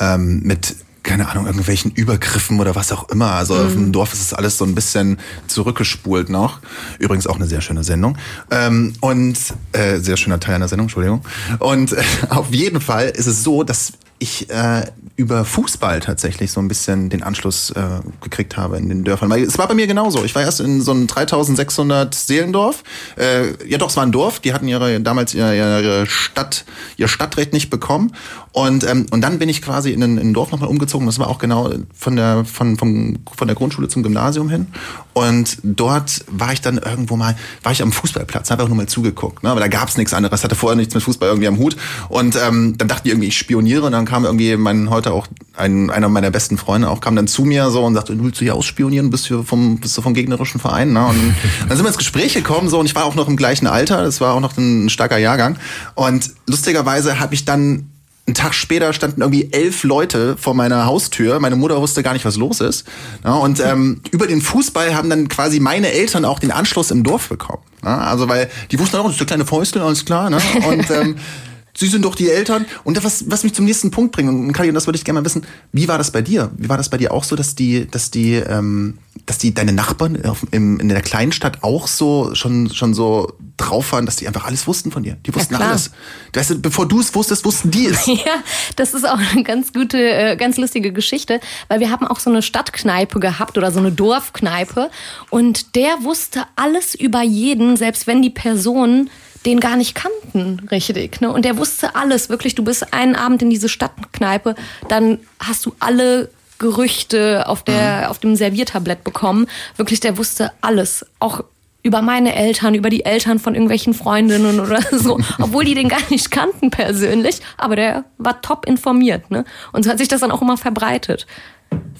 ähm, 0.00 0.40
mit 0.42 0.76
keine 1.06 1.28
Ahnung, 1.28 1.46
irgendwelchen 1.46 1.92
Übergriffen 1.92 2.58
oder 2.58 2.74
was 2.74 2.90
auch 2.90 3.08
immer. 3.10 3.30
Also 3.30 3.54
mhm. 3.54 3.60
auf 3.60 3.72
dem 3.72 3.92
Dorf 3.92 4.12
ist 4.12 4.22
es 4.22 4.34
alles 4.34 4.58
so 4.58 4.64
ein 4.64 4.74
bisschen 4.74 5.18
zurückgespult 5.46 6.28
noch. 6.28 6.58
Übrigens 6.98 7.28
auch 7.28 7.36
eine 7.36 7.46
sehr 7.46 7.60
schöne 7.60 7.84
Sendung. 7.84 8.18
Ähm, 8.50 8.92
und 9.00 9.38
äh, 9.70 10.00
sehr 10.00 10.16
schöner 10.16 10.40
Teil 10.40 10.56
einer 10.56 10.66
Sendung, 10.66 10.86
Entschuldigung. 10.86 11.24
Und 11.60 11.92
äh, 11.92 12.02
auf 12.30 12.52
jeden 12.52 12.80
Fall 12.80 13.10
ist 13.10 13.26
es 13.26 13.44
so, 13.44 13.62
dass 13.62 13.92
ich 14.18 14.48
äh, 14.50 14.86
über 15.16 15.44
Fußball 15.44 16.00
tatsächlich 16.00 16.52
so 16.52 16.60
ein 16.60 16.68
bisschen 16.68 17.10
den 17.10 17.22
Anschluss 17.22 17.70
äh, 17.70 18.00
gekriegt 18.22 18.56
habe 18.56 18.76
in 18.76 18.88
den 18.88 19.04
Dörfern. 19.04 19.30
Weil 19.30 19.42
es 19.42 19.58
war 19.58 19.68
bei 19.68 19.74
mir 19.74 19.86
genauso. 19.86 20.24
Ich 20.24 20.34
war 20.34 20.42
erst 20.42 20.60
in 20.60 20.80
so 20.80 20.92
einem 20.92 21.06
3600 21.06 22.14
Seelendorf. 22.14 22.82
Äh, 23.16 23.68
ja 23.68 23.78
doch, 23.78 23.90
es 23.90 23.96
war 23.96 24.04
ein 24.04 24.12
Dorf. 24.12 24.40
Die 24.40 24.52
hatten 24.52 24.68
ihre 24.68 25.00
damals 25.00 25.34
ihre, 25.34 25.54
ihre 25.56 26.06
Stadt, 26.06 26.64
ihr 26.96 27.08
Stadtrecht 27.08 27.52
nicht 27.52 27.70
bekommen. 27.70 28.12
Und, 28.56 28.88
ähm, 28.88 29.04
und 29.10 29.20
dann 29.20 29.38
bin 29.38 29.50
ich 29.50 29.60
quasi 29.60 29.90
in 29.90 30.02
ein, 30.02 30.16
in 30.16 30.30
ein 30.30 30.32
Dorf 30.32 30.50
nochmal 30.50 30.70
umgezogen. 30.70 31.06
Das 31.06 31.18
war 31.18 31.28
auch 31.28 31.36
genau 31.36 31.70
von 31.94 32.16
der, 32.16 32.46
von, 32.46 32.78
von, 32.78 33.18
von 33.30 33.46
der 33.46 33.54
Grundschule 33.54 33.88
zum 33.88 34.02
Gymnasium 34.02 34.48
hin. 34.48 34.68
Und 35.12 35.58
dort 35.62 36.24
war 36.30 36.54
ich 36.54 36.62
dann 36.62 36.78
irgendwo 36.78 37.16
mal, 37.16 37.36
war 37.62 37.72
ich 37.72 37.82
am 37.82 37.92
Fußballplatz, 37.92 38.50
habe 38.50 38.62
auch 38.62 38.68
nur 38.68 38.78
mal 38.78 38.86
zugeguckt. 38.86 39.42
Ne? 39.42 39.50
Aber 39.50 39.60
da 39.60 39.68
gab 39.68 39.90
es 39.90 39.98
nichts 39.98 40.14
anderes, 40.14 40.42
hatte 40.42 40.54
vorher 40.54 40.74
nichts 40.74 40.94
mit 40.94 41.02
Fußball 41.02 41.28
irgendwie 41.28 41.48
am 41.48 41.58
Hut. 41.58 41.76
Und 42.08 42.38
ähm, 42.42 42.78
dann 42.78 42.88
dachte 42.88 43.02
ich 43.04 43.12
irgendwie, 43.12 43.28
ich 43.28 43.36
spioniere. 43.36 43.84
Und 43.84 43.92
dann 43.92 44.06
kam 44.06 44.24
irgendwie 44.24 44.56
mein 44.56 44.88
heute 44.88 45.12
auch 45.12 45.26
ein, 45.52 45.90
einer 45.90 46.08
meiner 46.08 46.30
besten 46.30 46.56
Freunde 46.56 46.88
auch 46.88 47.02
kam 47.02 47.14
dann 47.14 47.28
zu 47.28 47.44
mir 47.44 47.68
so 47.68 47.84
und 47.84 47.94
sagte, 47.94 48.18
willst 48.18 48.40
du 48.40 48.44
hier 48.44 48.54
ausspionieren, 48.54 49.10
bist 49.10 49.28
du 49.28 49.42
vom, 49.42 49.80
bist 49.80 49.98
du 49.98 50.00
vom 50.00 50.14
gegnerischen 50.14 50.62
Verein? 50.62 50.94
Ne? 50.94 51.04
Und 51.04 51.34
dann 51.68 51.76
sind 51.76 51.84
wir 51.84 51.88
ins 51.88 51.98
Gespräch 51.98 52.32
gekommen 52.32 52.70
so 52.70 52.80
und 52.80 52.86
ich 52.86 52.94
war 52.94 53.04
auch 53.04 53.16
noch 53.16 53.28
im 53.28 53.36
gleichen 53.36 53.66
Alter, 53.66 54.02
das 54.02 54.22
war 54.22 54.32
auch 54.32 54.40
noch 54.40 54.56
ein 54.56 54.88
starker 54.88 55.18
Jahrgang. 55.18 55.58
Und 55.94 56.30
lustigerweise 56.46 57.20
habe 57.20 57.34
ich 57.34 57.44
dann 57.44 57.90
einen 58.26 58.34
Tag 58.34 58.54
später 58.54 58.92
standen 58.92 59.20
irgendwie 59.20 59.48
elf 59.52 59.84
Leute 59.84 60.36
vor 60.36 60.54
meiner 60.54 60.86
Haustür. 60.86 61.38
Meine 61.38 61.56
Mutter 61.56 61.80
wusste 61.80 62.02
gar 62.02 62.12
nicht, 62.12 62.24
was 62.24 62.36
los 62.36 62.60
ist. 62.60 62.84
Ja, 63.24 63.34
und 63.34 63.60
ähm, 63.60 64.00
über 64.10 64.26
den 64.26 64.40
Fußball 64.40 64.94
haben 64.96 65.08
dann 65.08 65.28
quasi 65.28 65.60
meine 65.60 65.92
Eltern 65.92 66.24
auch 66.24 66.40
den 66.40 66.50
Anschluss 66.50 66.90
im 66.90 67.04
Dorf 67.04 67.28
bekommen. 67.28 67.62
Ja, 67.84 67.98
also 67.98 68.28
weil 68.28 68.50
die 68.72 68.78
wussten 68.78 68.96
auch, 68.96 69.04
das 69.04 69.12
ist 69.12 69.20
der 69.20 69.28
kleine 69.28 69.46
Fäustel, 69.46 69.80
alles 69.82 70.04
klar. 70.04 70.28
Ne? 70.28 70.38
Und 70.68 70.90
ähm, 70.90 71.16
Sie 71.76 71.88
sind 71.88 72.04
doch 72.04 72.14
die 72.14 72.30
Eltern. 72.30 72.64
Und 72.84 73.02
was, 73.04 73.30
was 73.30 73.44
mich 73.44 73.54
zum 73.54 73.64
nächsten 73.64 73.90
Punkt 73.90 74.12
bringt, 74.12 74.30
und 74.30 74.52
Kali, 74.52 74.68
und 74.68 74.74
das 74.74 74.86
würde 74.86 74.96
ich 74.96 75.04
gerne 75.04 75.20
mal 75.20 75.26
wissen, 75.26 75.46
wie 75.72 75.88
war 75.88 75.98
das 75.98 76.10
bei 76.10 76.22
dir? 76.22 76.50
Wie 76.56 76.68
war 76.68 76.76
das 76.76 76.88
bei 76.88 76.96
dir 76.96 77.12
auch 77.12 77.24
so, 77.24 77.36
dass 77.36 77.54
die, 77.54 77.86
dass 77.86 78.10
die, 78.10 78.34
ähm, 78.34 78.98
dass 79.26 79.38
die 79.38 79.52
deine 79.52 79.72
Nachbarn 79.72 80.24
auf, 80.24 80.46
im, 80.52 80.80
in 80.80 80.88
der 80.88 81.02
Kleinstadt 81.02 81.62
auch 81.62 81.86
so 81.86 82.34
schon, 82.34 82.72
schon 82.72 82.94
so 82.94 83.34
drauf 83.58 83.92
waren, 83.92 84.06
dass 84.06 84.16
die 84.16 84.26
einfach 84.26 84.46
alles 84.46 84.66
wussten 84.66 84.90
von 84.90 85.02
dir? 85.02 85.16
Die 85.26 85.34
wussten 85.34 85.54
ja, 85.54 85.60
alles. 85.60 85.90
Weißt 86.32 86.50
du, 86.50 86.58
bevor 86.58 86.88
du 86.88 87.00
es 87.00 87.14
wusstest, 87.14 87.44
wussten 87.44 87.70
die 87.70 87.86
es. 87.86 88.06
ja, 88.06 88.42
das 88.76 88.94
ist 88.94 89.06
auch 89.06 89.18
eine 89.18 89.42
ganz 89.42 89.72
gute, 89.72 89.98
äh, 89.98 90.36
ganz 90.36 90.56
lustige 90.56 90.92
Geschichte, 90.92 91.40
weil 91.68 91.80
wir 91.80 91.90
haben 91.90 92.06
auch 92.06 92.20
so 92.20 92.30
eine 92.30 92.40
Stadtkneipe 92.40 93.20
gehabt 93.20 93.58
oder 93.58 93.70
so 93.70 93.80
eine 93.80 93.92
Dorfkneipe 93.92 94.90
und 95.28 95.74
der 95.74 96.02
wusste 96.02 96.44
alles 96.56 96.94
über 96.94 97.22
jeden, 97.22 97.76
selbst 97.76 98.06
wenn 98.06 98.22
die 98.22 98.30
Person 98.30 99.10
den 99.46 99.60
gar 99.60 99.76
nicht 99.76 99.94
kannten, 99.94 100.66
richtig. 100.70 101.20
Ne? 101.20 101.32
Und 101.32 101.44
der 101.44 101.56
wusste 101.56 101.94
alles, 101.94 102.28
wirklich. 102.28 102.54
Du 102.54 102.64
bist 102.64 102.92
einen 102.92 103.14
Abend 103.14 103.42
in 103.42 103.50
diese 103.50 103.68
Stadtkneipe, 103.68 104.54
dann 104.88 105.18
hast 105.38 105.64
du 105.64 105.74
alle 105.78 106.30
Gerüchte 106.58 107.48
auf, 107.48 107.62
der, 107.62 108.02
mhm. 108.02 108.04
auf 108.06 108.18
dem 108.18 108.36
Serviertablett 108.36 109.04
bekommen. 109.04 109.46
Wirklich, 109.76 110.00
der 110.00 110.18
wusste 110.18 110.52
alles. 110.60 111.06
Auch 111.20 111.44
über 111.82 112.02
meine 112.02 112.34
Eltern, 112.34 112.74
über 112.74 112.90
die 112.90 113.04
Eltern 113.04 113.38
von 113.38 113.54
irgendwelchen 113.54 113.94
Freundinnen 113.94 114.58
oder 114.58 114.80
so, 114.90 115.20
obwohl 115.38 115.64
die 115.64 115.74
den 115.74 115.88
gar 115.88 116.00
nicht 116.10 116.32
kannten 116.32 116.70
persönlich, 116.70 117.40
aber 117.56 117.76
der 117.76 118.04
war 118.18 118.42
top 118.42 118.66
informiert, 118.66 119.30
ne? 119.30 119.44
Und 119.72 119.84
so 119.84 119.90
hat 119.90 119.98
sich 119.98 120.08
das 120.08 120.20
dann 120.20 120.32
auch 120.32 120.42
immer 120.42 120.56
verbreitet 120.56 121.26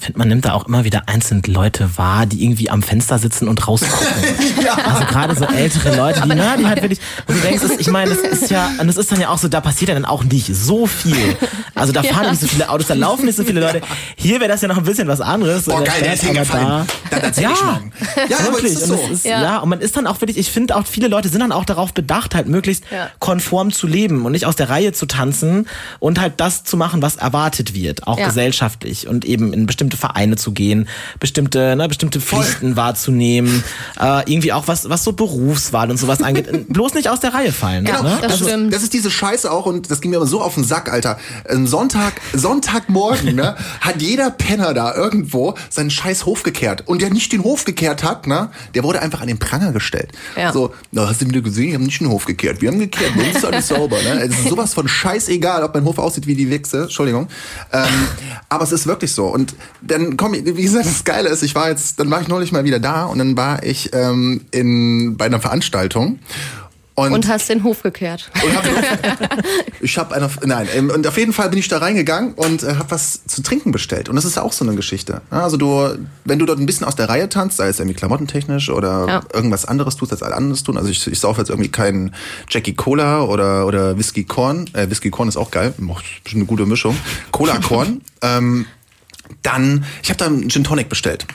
finde, 0.07 0.19
man 0.19 0.29
nimmt 0.29 0.45
da 0.45 0.53
auch 0.53 0.67
immer 0.67 0.85
wieder 0.85 1.05
einzelne 1.07 1.43
Leute 1.47 1.91
wahr, 1.97 2.27
die 2.27 2.43
irgendwie 2.43 2.71
am 2.71 2.83
Fenster 2.83 3.19
sitzen 3.19 3.49
und 3.49 3.67
rausgucken. 3.67 4.07
ja. 4.65 4.75
Also 4.75 5.07
gerade 5.07 5.35
so 5.35 5.45
ältere 5.45 5.97
Leute, 5.97 6.23
die, 6.23 6.29
na, 6.35 6.57
die 6.57 6.67
halt 6.67 6.83
wirklich, 6.83 7.01
und 7.27 7.37
du 7.37 7.41
denkst, 7.41 7.63
ich 7.79 7.89
meine, 7.89 8.15
das 8.15 8.19
ist 8.19 8.51
ja, 8.51 8.71
und 8.79 8.87
das 8.87 8.97
ist 8.97 9.13
dann 9.13 9.21
ja 9.21 9.29
auch 9.29 9.39
so, 9.39 9.49
da 9.49 9.61
passiert 9.61 9.89
ja 9.89 9.95
dann 9.95 10.05
auch 10.05 10.25
nicht 10.25 10.55
so 10.55 10.87
viel. 10.87 11.37
Also 11.75 11.93
da 11.93 12.03
fahren 12.03 12.25
ja. 12.25 12.31
nicht 12.31 12.41
so 12.41 12.47
viele 12.47 12.69
Autos, 12.69 12.87
da 12.87 12.95
laufen 12.95 13.27
nicht 13.27 13.37
so 13.37 13.45
viele 13.45 13.61
Leute. 13.61 13.83
Hier 14.17 14.41
wäre 14.41 14.49
das 14.49 14.63
ja 14.63 14.69
noch 14.69 14.79
ein 14.79 14.85
bisschen 14.85 15.09
was 15.09 15.21
anderes. 15.21 15.65
Boah, 15.65 15.83
geil, 15.83 16.03
der 16.03 16.15
ist 16.15 16.25
hingefallen. 16.25 16.87
Da, 17.11 17.19
da 17.19 17.41
ja, 17.41 17.53
ich 17.53 17.63
morgen. 17.63 17.93
Ja, 18.29 18.45
wirklich. 18.45 18.73
Ist 18.73 18.87
so. 18.87 18.95
und 18.95 19.11
ist, 19.11 19.25
ja. 19.25 19.43
ja. 19.43 19.59
und 19.59 19.69
man 19.69 19.81
ist 19.81 19.97
dann 19.97 20.07
auch 20.07 20.21
wirklich, 20.21 20.39
ich 20.39 20.51
finde 20.51 20.77
auch, 20.77 20.87
viele 20.87 21.09
Leute 21.09 21.29
sind 21.29 21.41
dann 21.41 21.53
auch 21.53 21.65
darauf 21.65 21.93
bedacht, 21.93 22.35
halt 22.35 22.49
möglichst 22.49 22.85
konform 23.19 23.73
zu 23.73 23.87
leben 23.87 24.25
und 24.25 24.33
nicht 24.33 24.47
aus 24.47 24.57
der 24.57 24.69
Reihe 24.69 24.93
zu 24.93 25.07
tanzen 25.07 25.67
und 25.99 26.21
halt 26.21 26.35
das 26.39 26.65
zu 26.65 26.77
machen, 26.77 27.03
was 27.03 27.17
erwartet 27.17 27.75
wird, 27.75 28.07
auch 28.07 28.17
gesellschaftlich 28.17 29.07
und 29.07 29.25
eben 29.25 29.53
in 29.57 29.67
bestimmte 29.67 29.97
Vereine 29.97 30.37
zu 30.37 30.53
gehen, 30.53 30.89
bestimmte, 31.19 31.75
ne, 31.77 31.89
bestimmte 31.89 32.21
Pflichten 32.21 32.69
Voll. 32.69 32.77
wahrzunehmen, 32.77 33.65
äh, 34.01 34.31
irgendwie 34.31 34.53
auch 34.53 34.69
was, 34.69 34.89
was 34.89 35.05
so 35.05 35.13
Berufswahl 35.13 35.91
und 35.91 35.97
sowas 35.97 36.23
angeht, 36.23 36.69
bloß 36.69 36.95
nicht 36.95 37.09
aus 37.09 37.21
der 37.21 37.35
Reihe 37.35 37.53
fallen. 37.53 37.85
Genau, 37.85 38.03
ne? 38.03 38.19
das, 38.21 38.39
das, 38.39 38.49
stimmt. 38.49 38.67
Ist, 38.67 38.75
das 38.75 38.83
ist 38.85 38.93
diese 38.93 39.11
Scheiße 39.11 39.51
auch 39.51 39.67
und 39.67 39.91
das 39.91 40.01
ging 40.01 40.11
mir 40.11 40.19
aber 40.19 40.27
so 40.27 40.41
auf 40.41 40.55
den 40.55 40.65
Sack, 40.65 40.93
Alter. 40.93 41.19
Sonntag, 41.65 42.21
Sonntagmorgen, 42.33 43.35
ne, 43.35 43.57
hat 43.81 44.01
jeder 44.01 44.31
Penner 44.31 44.75
da 44.75 44.95
irgendwo 44.95 45.55
seinen 45.71 45.91
scheiß 45.91 46.27
Hof 46.27 46.43
gekehrt. 46.43 46.85
Und 46.87 47.03
der 47.03 47.11
nicht 47.11 47.33
den 47.33 47.43
Hof 47.43 47.65
gekehrt 47.65 48.05
hat, 48.05 48.27
ne, 48.27 48.51
der 48.75 48.85
wurde 48.85 49.01
einfach 49.01 49.21
an 49.21 49.29
den 49.29 49.39
Pranger 49.39 49.73
gestellt. 49.73 50.13
Ja. 50.37 50.53
So, 50.53 50.75
na, 50.93 51.09
hast 51.09 51.23
du 51.23 51.29
wieder 51.29 51.41
gesehen, 51.41 51.69
ich 51.69 51.75
haben 51.75 51.85
nicht 51.85 52.01
den 52.01 52.09
Hof 52.09 52.27
gekehrt. 52.27 52.61
Wir 52.61 52.71
haben 52.71 52.79
gekehrt, 52.79 53.13
bei 53.17 53.27
uns 53.27 53.37
ist 53.37 53.45
alles 53.45 53.69
sauber. 53.69 53.97
Ne? 54.03 54.21
Es 54.23 54.39
ist 54.39 54.49
sowas 54.49 54.75
von 54.75 54.89
scheißegal, 54.89 55.63
ob 55.63 55.75
mein 55.75 55.85
Hof 55.85 55.99
aussieht 55.99 56.27
wie 56.27 56.35
die 56.35 56.51
Wichse. 56.51 56.83
Entschuldigung. 56.83 57.29
Ähm, 57.73 57.85
aber 58.49 58.65
es 58.65 58.73
ist 58.73 58.87
wirklich 58.87 59.13
so. 59.13 59.27
Und 59.27 59.46
dann 59.83 60.17
komm, 60.17 60.33
wie 60.33 60.63
gesagt, 60.63 60.87
das 60.87 61.05
Geile 61.05 61.29
ist, 61.29 61.43
ich 61.43 61.55
war 61.55 61.69
jetzt, 61.69 62.01
dann 62.01 62.11
war 62.11 62.21
ich 62.21 62.29
neulich 62.29 62.53
mal 62.53 62.65
wieder 62.65 62.81
da 62.81 63.05
und 63.05 63.19
dann 63.19 63.37
war 63.37 63.63
ich 63.63 63.91
ähm, 63.93 64.43
in, 64.51 65.17
bei 65.17 65.27
einer 65.27 65.41
Veranstaltung 65.41 66.19
und, 66.97 67.13
und, 67.13 67.29
hast 67.29 67.51
den 67.51 67.63
Hof 67.63 67.83
gekehrt. 67.83 68.31
Hab 68.35 68.65
ich 69.83 69.99
habe 69.99 70.15
eine, 70.15 70.31
nein, 70.47 70.67
ähm, 70.75 70.89
und 70.89 71.07
auf 71.07 71.19
jeden 71.19 71.35
Fall 71.35 71.51
bin 71.51 71.59
ich 71.59 71.69
da 71.69 71.77
reingegangen 71.77 72.33
und 72.33 72.63
äh, 72.63 72.77
habe 72.77 72.91
was 72.91 73.21
zu 73.27 73.43
trinken 73.43 73.71
bestellt. 73.71 74.09
Und 74.09 74.17
das 74.17 74.25
ist 74.25 74.39
auch 74.39 74.55
so 74.55 74.65
eine 74.65 74.75
Geschichte. 74.75 75.21
Also 75.29 75.59
du, 75.59 75.99
wenn 76.25 76.39
du 76.39 76.47
dort 76.47 76.59
ein 76.59 76.65
bisschen 76.65 76.87
aus 76.87 76.97
der 76.97 77.11
Reihe 77.11 77.29
tanzt, 77.29 77.59
sei 77.59 77.69
es 77.69 77.81
irgendwie 77.81 77.97
klamottentechnisch 77.97 78.71
oder 78.71 79.07
ja. 79.07 79.23
irgendwas 79.35 79.67
anderes 79.67 79.97
tust, 79.97 80.11
als 80.11 80.23
alle 80.23 80.35
anderes 80.35 80.63
tun. 80.63 80.79
Also 80.79 80.89
ich, 80.89 81.07
ich 81.07 81.21
saufe 81.21 81.43
jetzt 81.43 81.51
irgendwie 81.51 81.69
keinen 81.69 82.15
Jackie 82.49 82.75
Cola 82.75 83.25
oder, 83.25 83.67
oder 83.67 83.99
Whisky 83.99 84.25
Korn. 84.25 84.65
Äh, 84.73 84.89
Whisky 84.89 85.11
Korn 85.11 85.29
ist 85.29 85.37
auch 85.37 85.51
geil, 85.51 85.75
macht 85.77 86.07
bestimmt 86.25 86.45
eine 86.45 86.47
gute 86.47 86.65
Mischung. 86.65 86.97
Cola 87.31 87.59
Korn. 87.59 88.01
ähm, 88.23 88.65
dann, 89.43 89.85
ich 90.03 90.11
habe 90.11 90.19
da 90.19 90.27
einen 90.27 90.49
Gin 90.49 90.65
Tonic 90.65 90.89
bestellt. 90.89 91.27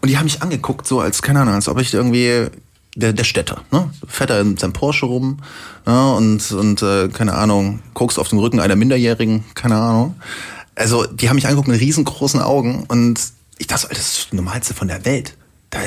Und 0.00 0.08
die 0.08 0.18
haben 0.18 0.24
mich 0.24 0.42
angeguckt, 0.42 0.86
so 0.86 1.00
als, 1.00 1.22
keine 1.22 1.40
Ahnung, 1.40 1.54
als 1.54 1.68
ob 1.68 1.78
ich 1.80 1.94
irgendwie 1.94 2.48
der, 2.94 3.12
der 3.12 3.24
Städter, 3.24 3.62
ne? 3.70 3.90
Fährt 4.06 4.30
er 4.30 4.40
in 4.40 4.56
seinem 4.56 4.72
Porsche 4.72 5.06
rum 5.06 5.38
ne? 5.86 6.14
und, 6.14 6.52
und 6.52 6.82
äh, 6.82 7.08
keine 7.08 7.34
Ahnung, 7.34 7.80
guckst 7.94 8.18
auf 8.18 8.28
dem 8.28 8.38
Rücken 8.38 8.60
einer 8.60 8.76
Minderjährigen, 8.76 9.44
keine 9.54 9.76
Ahnung. 9.76 10.16
Also, 10.74 11.06
die 11.06 11.28
haben 11.28 11.36
mich 11.36 11.46
angeguckt 11.46 11.68
mit 11.68 11.80
riesengroßen 11.80 12.40
Augen 12.40 12.84
und 12.88 13.20
ich 13.58 13.66
dachte, 13.66 13.88
das 13.90 13.98
ist 13.98 14.26
das 14.26 14.32
Normalste 14.32 14.74
von 14.74 14.88
der 14.88 15.04
Welt. 15.04 15.36
Da, 15.70 15.78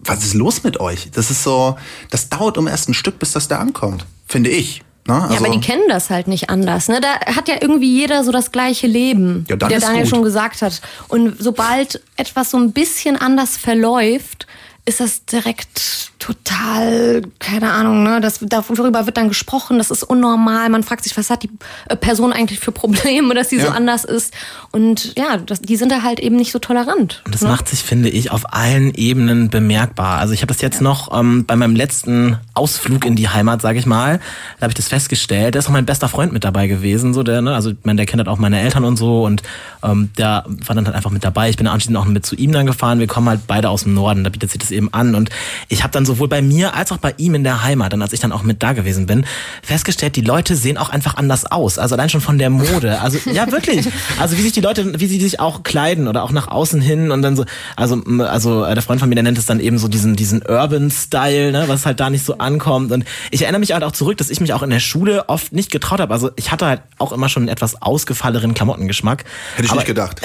was 0.00 0.24
ist 0.24 0.34
los 0.34 0.64
mit 0.64 0.80
euch? 0.80 1.10
Das 1.12 1.30
ist 1.30 1.44
so, 1.44 1.76
das 2.10 2.28
dauert 2.28 2.58
um 2.58 2.66
erst 2.66 2.88
ein 2.88 2.94
Stück, 2.94 3.18
bis 3.18 3.32
das 3.32 3.46
da 3.46 3.58
ankommt, 3.58 4.06
finde 4.26 4.50
ich. 4.50 4.82
Ne? 5.10 5.22
Also 5.22 5.34
ja, 5.34 5.40
aber 5.40 5.48
also 5.48 5.58
die 5.58 5.66
kennen 5.66 5.84
das 5.88 6.10
halt 6.10 6.28
nicht 6.28 6.50
anders. 6.50 6.88
Ne? 6.88 7.00
Da 7.00 7.34
hat 7.34 7.48
ja 7.48 7.56
irgendwie 7.60 7.92
jeder 7.92 8.24
so 8.24 8.32
das 8.32 8.52
gleiche 8.52 8.86
Leben, 8.86 9.44
ja, 9.48 9.56
wie 9.56 9.68
der 9.68 9.80
Daniel 9.80 10.02
gut. 10.02 10.10
schon 10.10 10.22
gesagt 10.22 10.62
hat. 10.62 10.80
Und 11.08 11.36
sobald 11.38 12.00
etwas 12.16 12.50
so 12.50 12.58
ein 12.58 12.72
bisschen 12.72 13.16
anders 13.16 13.56
verläuft, 13.56 14.46
ist 14.86 15.00
das 15.00 15.24
direkt 15.24 16.10
total, 16.18 17.22
keine 17.38 17.72
Ahnung, 17.72 18.02
ne? 18.02 18.20
Das, 18.20 18.40
darüber 18.42 19.06
wird 19.06 19.16
dann 19.16 19.28
gesprochen, 19.28 19.78
das 19.78 19.90
ist 19.90 20.02
unnormal. 20.02 20.68
Man 20.68 20.82
fragt 20.82 21.04
sich, 21.04 21.16
was 21.16 21.30
hat 21.30 21.42
die 21.42 21.50
äh, 21.88 21.96
Person 21.96 22.32
eigentlich 22.32 22.60
für 22.60 22.72
Probleme, 22.72 23.34
dass 23.34 23.50
sie 23.50 23.56
ja. 23.56 23.66
so 23.66 23.70
anders 23.70 24.04
ist. 24.04 24.34
Und 24.70 25.16
ja, 25.16 25.38
das, 25.38 25.62
die 25.62 25.76
sind 25.76 25.90
da 25.90 26.02
halt 26.02 26.20
eben 26.20 26.36
nicht 26.36 26.52
so 26.52 26.58
tolerant. 26.58 27.22
Und 27.24 27.34
das 27.34 27.42
ne? 27.42 27.48
macht 27.48 27.68
sich, 27.68 27.82
finde 27.82 28.10
ich, 28.10 28.30
auf 28.30 28.52
allen 28.52 28.94
Ebenen 28.94 29.48
bemerkbar. 29.48 30.18
Also 30.18 30.34
ich 30.34 30.42
habe 30.42 30.52
das 30.52 30.60
jetzt 30.60 30.76
ja. 30.76 30.82
noch 30.82 31.18
ähm, 31.18 31.46
bei 31.46 31.56
meinem 31.56 31.74
letzten 31.74 32.38
Ausflug 32.54 33.04
in 33.04 33.16
die 33.16 33.28
Heimat, 33.28 33.62
sage 33.62 33.78
ich 33.78 33.86
mal, 33.86 34.20
da 34.58 34.62
habe 34.62 34.70
ich 34.70 34.76
das 34.76 34.88
festgestellt. 34.88 35.54
Da 35.54 35.58
ist 35.58 35.68
auch 35.68 35.72
mein 35.72 35.86
bester 35.86 36.08
Freund 36.08 36.32
mit 36.32 36.44
dabei 36.44 36.66
gewesen, 36.66 37.14
so 37.14 37.22
der, 37.22 37.42
ne? 37.42 37.54
Also 37.54 37.70
ich 37.70 37.76
meine, 37.84 37.96
der 37.96 38.06
kennt 38.06 38.20
halt 38.20 38.28
auch 38.28 38.38
meine 38.38 38.60
Eltern 38.60 38.84
und 38.84 38.96
so 38.96 39.24
und 39.24 39.42
ähm, 39.82 40.10
der 40.18 40.44
war 40.66 40.74
dann 40.74 40.84
halt 40.86 40.96
einfach 40.96 41.10
mit 41.10 41.24
dabei. 41.24 41.48
Ich 41.48 41.56
bin 41.56 41.66
anschließend 41.66 41.96
auch 41.96 42.04
mit 42.04 42.26
zu 42.26 42.36
ihm 42.36 42.52
dann 42.52 42.66
gefahren. 42.66 42.98
Wir 42.98 43.06
kommen 43.06 43.28
halt 43.28 43.46
beide 43.46 43.70
aus 43.70 43.84
dem 43.84 43.94
Norden, 43.94 44.24
da 44.24 44.30
bietet 44.30 44.50
sich 44.50 44.60
das 44.60 44.69
eben 44.72 44.92
an. 44.92 45.14
Und 45.14 45.30
ich 45.68 45.82
habe 45.82 45.92
dann 45.92 46.06
sowohl 46.06 46.28
bei 46.28 46.42
mir 46.42 46.74
als 46.74 46.92
auch 46.92 46.98
bei 46.98 47.14
ihm 47.16 47.34
in 47.34 47.44
der 47.44 47.62
Heimat, 47.62 47.92
dann 47.92 48.02
als 48.02 48.12
ich 48.12 48.20
dann 48.20 48.32
auch 48.32 48.42
mit 48.42 48.62
da 48.62 48.72
gewesen 48.72 49.06
bin, 49.06 49.24
festgestellt, 49.62 50.16
die 50.16 50.20
Leute 50.20 50.56
sehen 50.56 50.78
auch 50.78 50.90
einfach 50.90 51.16
anders 51.16 51.50
aus. 51.50 51.78
Also 51.78 51.94
allein 51.94 52.08
schon 52.08 52.20
von 52.20 52.38
der 52.38 52.50
Mode. 52.50 53.00
Also 53.00 53.18
ja, 53.30 53.50
wirklich. 53.50 53.88
Also 54.18 54.36
wie 54.36 54.42
sich 54.42 54.52
die 54.52 54.60
Leute, 54.60 55.00
wie 55.00 55.06
sie 55.06 55.20
sich 55.20 55.40
auch 55.40 55.62
kleiden 55.62 56.08
oder 56.08 56.22
auch 56.22 56.32
nach 56.32 56.48
außen 56.48 56.80
hin 56.80 57.10
und 57.10 57.22
dann 57.22 57.36
so, 57.36 57.44
also, 57.76 58.02
also 58.18 58.64
äh, 58.64 58.74
der 58.74 58.82
Freund 58.82 59.00
von 59.00 59.08
mir, 59.08 59.14
der 59.14 59.24
nennt 59.24 59.38
es 59.38 59.46
dann 59.46 59.60
eben 59.60 59.78
so 59.78 59.88
diesen, 59.88 60.16
diesen 60.16 60.42
Urban 60.42 60.90
Style, 60.90 61.52
ne, 61.52 61.64
was 61.66 61.86
halt 61.86 62.00
da 62.00 62.10
nicht 62.10 62.24
so 62.24 62.38
ankommt. 62.38 62.92
Und 62.92 63.04
ich 63.30 63.42
erinnere 63.42 63.60
mich 63.60 63.72
halt 63.72 63.84
auch 63.84 63.92
zurück, 63.92 64.18
dass 64.18 64.30
ich 64.30 64.40
mich 64.40 64.52
auch 64.52 64.62
in 64.62 64.70
der 64.70 64.80
Schule 64.80 65.28
oft 65.28 65.52
nicht 65.52 65.70
getraut 65.70 66.00
habe. 66.00 66.12
Also 66.12 66.30
ich 66.36 66.50
hatte 66.50 66.66
halt 66.66 66.82
auch 66.98 67.12
immer 67.12 67.28
schon 67.28 67.44
einen 67.44 67.48
etwas 67.48 67.80
ausgefalleneren 67.80 68.54
Klamottengeschmack. 68.54 69.24
Hätte 69.56 69.66
ich 69.66 69.70
aber, 69.70 69.80
nicht 69.80 69.86
gedacht. 69.86 70.20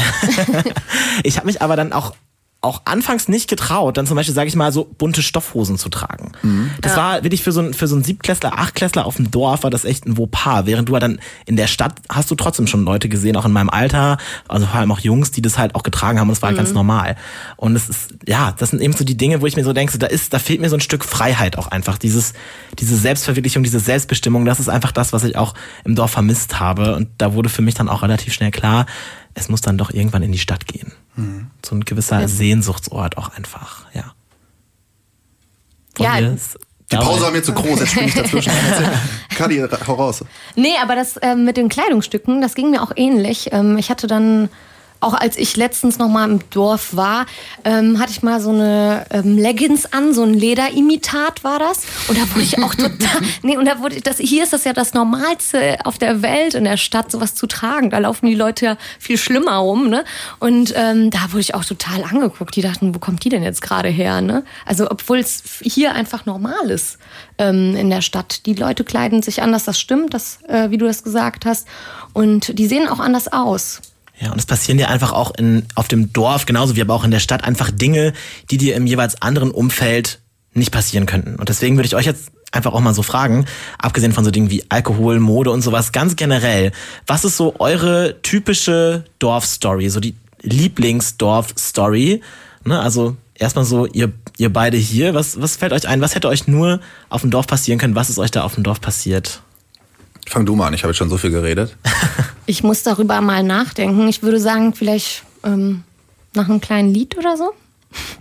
ich 1.23 1.37
habe 1.37 1.47
mich 1.47 1.61
aber 1.61 1.75
dann 1.75 1.93
auch 1.93 2.13
auch 2.65 2.81
anfangs 2.85 3.27
nicht 3.27 3.49
getraut, 3.49 3.97
dann 3.97 4.07
zum 4.07 4.15
Beispiel, 4.15 4.35
sage 4.35 4.49
ich 4.49 4.55
mal, 4.55 4.71
so 4.71 4.85
bunte 4.97 5.21
Stoffhosen 5.21 5.77
zu 5.77 5.89
tragen. 5.89 6.31
Mhm. 6.41 6.71
Das 6.81 6.93
ja. 6.93 6.97
war 6.97 7.23
wirklich 7.23 7.43
für 7.43 7.51
so, 7.51 7.61
ein, 7.61 7.73
für 7.73 7.87
so 7.87 7.95
einen 7.95 8.03
Siebtklässler, 8.03 8.57
Achtklässler 8.57 9.05
auf 9.05 9.15
dem 9.15 9.31
Dorf 9.31 9.63
war 9.63 9.69
das 9.69 9.85
echt 9.85 10.05
ein 10.05 10.17
Vauxpas. 10.17 10.65
Während 10.65 10.89
du 10.89 10.93
halt 10.93 11.03
dann 11.03 11.19
in 11.45 11.55
der 11.55 11.67
Stadt 11.67 11.93
hast 12.09 12.29
du 12.31 12.35
trotzdem 12.35 12.67
schon 12.67 12.83
Leute 12.83 13.07
gesehen, 13.07 13.37
auch 13.37 13.45
in 13.45 13.51
meinem 13.51 13.69
Alter, 13.69 14.17
also 14.47 14.65
vor 14.65 14.79
allem 14.79 14.91
auch 14.91 14.99
Jungs, 14.99 15.31
die 15.31 15.41
das 15.41 15.57
halt 15.57 15.75
auch 15.75 15.83
getragen 15.83 16.19
haben 16.19 16.27
und 16.27 16.33
es 16.33 16.41
war 16.41 16.47
halt 16.47 16.57
mhm. 16.57 16.63
ganz 16.63 16.73
normal. 16.73 17.15
Und 17.55 17.75
es 17.75 17.87
ist, 17.87 18.15
ja, 18.27 18.53
das 18.57 18.71
sind 18.71 18.81
eben 18.81 18.93
so 18.93 19.05
die 19.05 19.17
Dinge, 19.17 19.41
wo 19.41 19.45
ich 19.45 19.55
mir 19.55 19.63
so 19.63 19.73
denke, 19.73 19.93
so, 19.93 19.99
da 19.99 20.07
ist, 20.07 20.33
da 20.33 20.39
fehlt 20.39 20.59
mir 20.59 20.69
so 20.69 20.75
ein 20.75 20.81
Stück 20.81 21.05
Freiheit 21.05 21.57
auch 21.57 21.67
einfach. 21.67 21.97
Dieses, 21.97 22.33
diese 22.79 22.97
Selbstverwirklichung, 22.97 23.63
diese 23.63 23.79
Selbstbestimmung, 23.79 24.45
das 24.45 24.59
ist 24.59 24.69
einfach 24.69 24.91
das, 24.91 25.13
was 25.13 25.23
ich 25.23 25.37
auch 25.37 25.53
im 25.83 25.95
Dorf 25.95 26.11
vermisst 26.11 26.59
habe. 26.59 26.95
Und 26.95 27.09
da 27.17 27.33
wurde 27.33 27.49
für 27.49 27.61
mich 27.61 27.75
dann 27.75 27.89
auch 27.89 28.01
relativ 28.01 28.33
schnell 28.33 28.51
klar, 28.51 28.85
es 29.35 29.49
muss 29.49 29.61
dann 29.61 29.77
doch 29.77 29.91
irgendwann 29.91 30.23
in 30.23 30.31
die 30.31 30.39
Stadt 30.39 30.65
gehen. 30.65 30.93
Mhm. 31.15 31.47
So 31.65 31.75
ein 31.75 31.81
gewisser 31.81 32.21
ja. 32.21 32.27
Sehnsuchtsort 32.27 33.17
auch 33.17 33.29
einfach, 33.35 33.85
ja. 33.93 34.13
Von 35.95 36.05
ja, 36.05 36.19
die 36.91 36.97
Pause 36.97 37.21
war 37.21 37.31
mir 37.31 37.41
zu 37.41 37.53
groß, 37.53 37.79
jetzt 37.79 37.91
springe 37.91 38.07
ich 38.09 38.13
dazwischen. 38.13 38.51
Kadi, 39.35 39.65
hau 39.87 39.93
raus. 39.93 40.23
Nee, 40.55 40.75
aber 40.81 40.95
das 40.95 41.17
äh, 41.17 41.35
mit 41.35 41.57
den 41.57 41.67
Kleidungsstücken, 41.67 42.41
das 42.41 42.53
ging 42.53 42.69
mir 42.69 42.83
auch 42.83 42.91
ähnlich. 42.95 43.49
Ähm, 43.51 43.77
ich 43.77 43.89
hatte 43.89 44.05
dann 44.05 44.49
auch 45.05 45.13
als 45.13 45.37
ich 45.37 45.55
letztens 45.55 45.99
noch 45.99 46.09
mal 46.09 46.29
im 46.29 46.39
Dorf 46.49 46.95
war, 46.95 47.27
ähm, 47.63 47.99
hatte 47.99 48.11
ich 48.11 48.23
mal 48.23 48.41
so 48.41 48.49
eine 48.49 49.05
ähm, 49.11 49.37
Leggings 49.37 49.85
an, 49.93 50.13
so 50.13 50.23
ein 50.23 50.33
Lederimitat 50.33 51.43
war 51.43 51.59
das. 51.59 51.83
Und 52.07 52.17
da 52.17 52.29
wurde 52.31 52.41
ich 52.41 52.61
auch 52.61 52.73
total, 52.75 53.21
nee, 53.43 53.55
und 53.55 53.65
da 53.65 53.79
wurde 53.79 53.95
ich, 53.95 54.03
das, 54.03 54.17
hier 54.17 54.43
ist 54.43 54.51
das 54.51 54.63
ja 54.63 54.73
das 54.73 54.93
Normalste 54.93 55.77
auf 55.85 55.97
der 55.97 56.21
Welt, 56.21 56.55
in 56.55 56.63
der 56.63 56.77
Stadt, 56.77 57.11
sowas 57.11 57.35
zu 57.35 57.45
tragen. 57.45 57.91
Da 57.91 57.99
laufen 57.99 58.25
die 58.25 58.35
Leute 58.35 58.65
ja 58.65 58.77
viel 58.99 59.17
schlimmer 59.17 59.57
rum, 59.57 59.89
ne? 59.89 60.03
Und 60.39 60.73
ähm, 60.75 61.11
da 61.11 61.31
wurde 61.31 61.41
ich 61.41 61.53
auch 61.53 61.65
total 61.65 62.03
angeguckt. 62.03 62.55
Die 62.55 62.61
dachten, 62.61 62.95
wo 62.95 62.99
kommt 62.99 63.23
die 63.23 63.29
denn 63.29 63.43
jetzt 63.43 63.61
gerade 63.61 63.89
her, 63.89 64.21
ne? 64.21 64.43
Also, 64.65 64.89
obwohl 64.89 65.19
es 65.19 65.43
hier 65.61 65.93
einfach 65.93 66.25
normal 66.25 66.69
ist 66.69 66.97
ähm, 67.37 67.75
in 67.75 67.89
der 67.89 68.01
Stadt. 68.01 68.45
Die 68.45 68.53
Leute 68.53 68.83
kleiden 68.83 69.21
sich 69.21 69.41
anders, 69.41 69.65
das 69.65 69.79
stimmt, 69.79 70.13
das, 70.13 70.39
äh, 70.47 70.71
wie 70.71 70.77
du 70.77 70.85
das 70.85 71.03
gesagt 71.03 71.45
hast. 71.45 71.67
Und 72.13 72.57
die 72.57 72.67
sehen 72.67 72.87
auch 72.87 72.99
anders 72.99 73.31
aus. 73.31 73.81
Ja, 74.19 74.31
und 74.31 74.39
es 74.39 74.45
passieren 74.45 74.77
dir 74.77 74.89
einfach 74.89 75.11
auch 75.11 75.35
in, 75.35 75.65
auf 75.75 75.87
dem 75.87 76.13
Dorf, 76.13 76.45
genauso 76.45 76.75
wie 76.75 76.81
aber 76.81 76.93
auch 76.93 77.03
in 77.03 77.11
der 77.11 77.19
Stadt, 77.19 77.43
einfach 77.43 77.69
Dinge, 77.71 78.13
die 78.49 78.57
dir 78.57 78.75
im 78.75 78.87
jeweils 78.87 79.21
anderen 79.21 79.51
Umfeld 79.51 80.19
nicht 80.53 80.71
passieren 80.71 81.05
könnten. 81.05 81.35
Und 81.35 81.49
deswegen 81.49 81.75
würde 81.75 81.87
ich 81.87 81.95
euch 81.95 82.05
jetzt 82.05 82.31
einfach 82.51 82.73
auch 82.73 82.79
mal 82.79 82.93
so 82.93 83.03
fragen, 83.03 83.45
abgesehen 83.77 84.13
von 84.13 84.23
so 84.23 84.31
Dingen 84.31 84.49
wie 84.49 84.63
Alkohol, 84.69 85.19
Mode 85.19 85.51
und 85.51 85.61
sowas, 85.61 85.91
ganz 85.91 86.15
generell, 86.15 86.71
was 87.05 87.25
ist 87.25 87.35
so 87.35 87.55
eure 87.59 88.21
typische 88.21 89.03
Dorfstory, 89.19 89.89
so 89.89 89.99
die 89.99 90.15
Lieblingsdorf-Story? 90.41 92.21
Ne, 92.63 92.79
also 92.79 93.17
erstmal 93.35 93.65
so, 93.65 93.85
ihr, 93.85 94.13
ihr 94.37 94.51
beide 94.51 94.77
hier, 94.77 95.13
was, 95.13 95.41
was 95.41 95.57
fällt 95.57 95.73
euch 95.73 95.87
ein? 95.87 96.01
Was 96.01 96.15
hätte 96.15 96.29
euch 96.29 96.47
nur 96.47 96.79
auf 97.09 97.21
dem 97.21 97.31
Dorf 97.31 97.47
passieren 97.47 97.79
können? 97.79 97.95
Was 97.95 98.09
ist 98.09 98.17
euch 98.17 98.31
da 98.31 98.43
auf 98.43 98.55
dem 98.55 98.63
Dorf 98.63 98.79
passiert? 98.79 99.41
Fang 100.27 100.45
du 100.45 100.55
mal 100.55 100.67
an, 100.67 100.73
ich 100.73 100.83
habe 100.83 100.91
jetzt 100.91 100.97
schon 100.97 101.09
so 101.09 101.17
viel 101.17 101.31
geredet. 101.31 101.75
ich 102.45 102.63
muss 102.63 102.83
darüber 102.83 103.21
mal 103.21 103.43
nachdenken. 103.43 104.07
Ich 104.07 104.23
würde 104.23 104.39
sagen, 104.39 104.73
vielleicht 104.73 105.23
ähm, 105.43 105.83
nach 106.33 106.49
einem 106.49 106.61
kleinen 106.61 106.93
Lied 106.93 107.17
oder 107.17 107.37
so. 107.37 107.53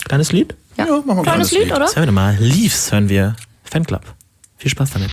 Kleines 0.05 0.33
Lied? 0.33 0.55
Ja, 0.77 0.87
ja 0.87 0.93
machen 0.93 1.07
wir 1.07 1.17
ein 1.17 1.23
kleines, 1.23 1.49
kleines 1.49 1.53
Lied, 1.53 1.63
Lied, 1.65 1.73
oder? 1.73 1.85
Jetzt 1.87 1.97
hören 1.97 2.07
wir 2.07 2.13
mal. 2.13 2.37
Leaves 2.39 2.93
hören 2.93 3.09
wir. 3.09 3.37
Fanclub. 3.65 4.03
Viel 4.59 4.71
Spaß 4.71 4.91
damit. 4.91 5.11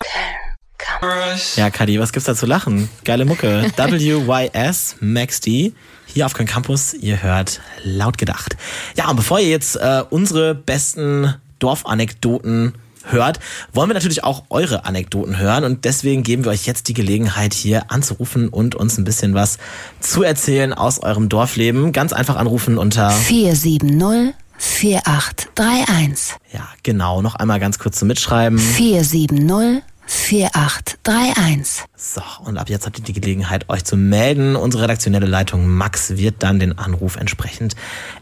Ja, 1.56 1.70
Kadi, 1.70 1.98
was 1.98 2.12
gibt's 2.12 2.26
da 2.26 2.34
zu 2.34 2.46
lachen? 2.46 2.88
Geile 3.04 3.24
Mucke. 3.24 3.64
WYS 3.76 4.96
Max 5.00 5.40
D. 5.40 5.72
Hier 6.06 6.26
auf 6.26 6.34
Köln 6.34 6.48
Campus. 6.48 6.94
Ihr 6.94 7.22
hört 7.22 7.60
laut 7.82 8.18
gedacht. 8.18 8.56
Ja, 8.96 9.08
und 9.08 9.16
bevor 9.16 9.40
ihr 9.40 9.48
jetzt 9.48 9.76
äh, 9.76 10.04
unsere 10.10 10.54
besten 10.54 11.34
Dorfanekdoten 11.58 12.74
hört, 13.04 13.40
wollen 13.72 13.88
wir 13.88 13.94
natürlich 13.94 14.24
auch 14.24 14.44
eure 14.50 14.84
Anekdoten 14.84 15.38
hören 15.38 15.64
und 15.64 15.84
deswegen 15.84 16.22
geben 16.22 16.44
wir 16.44 16.52
euch 16.52 16.66
jetzt 16.66 16.88
die 16.88 16.94
Gelegenheit 16.94 17.54
hier 17.54 17.90
anzurufen 17.90 18.48
und 18.48 18.74
uns 18.74 18.98
ein 18.98 19.04
bisschen 19.04 19.34
was 19.34 19.58
zu 20.00 20.22
erzählen 20.22 20.72
aus 20.72 21.00
eurem 21.00 21.28
Dorfleben. 21.28 21.92
Ganz 21.92 22.12
einfach 22.12 22.36
anrufen 22.36 22.78
unter 22.78 23.10
470 23.10 24.34
4831. 24.58 26.36
Ja, 26.52 26.68
genau. 26.84 27.20
Noch 27.20 27.34
einmal 27.34 27.58
ganz 27.58 27.78
kurz 27.80 27.98
zum 27.98 28.08
Mitschreiben. 28.08 28.58
470 28.58 29.82
4831. 30.06 31.84
So, 31.96 32.22
und 32.44 32.58
ab 32.58 32.68
jetzt 32.68 32.86
habt 32.86 32.98
ihr 32.98 33.04
die 33.04 33.12
Gelegenheit, 33.12 33.68
euch 33.68 33.84
zu 33.84 33.96
melden. 33.96 34.56
Unsere 34.56 34.84
redaktionelle 34.84 35.26
Leitung 35.26 35.66
Max 35.66 36.16
wird 36.16 36.42
dann 36.42 36.58
den 36.58 36.78
Anruf 36.78 37.16
entsprechend 37.16 37.74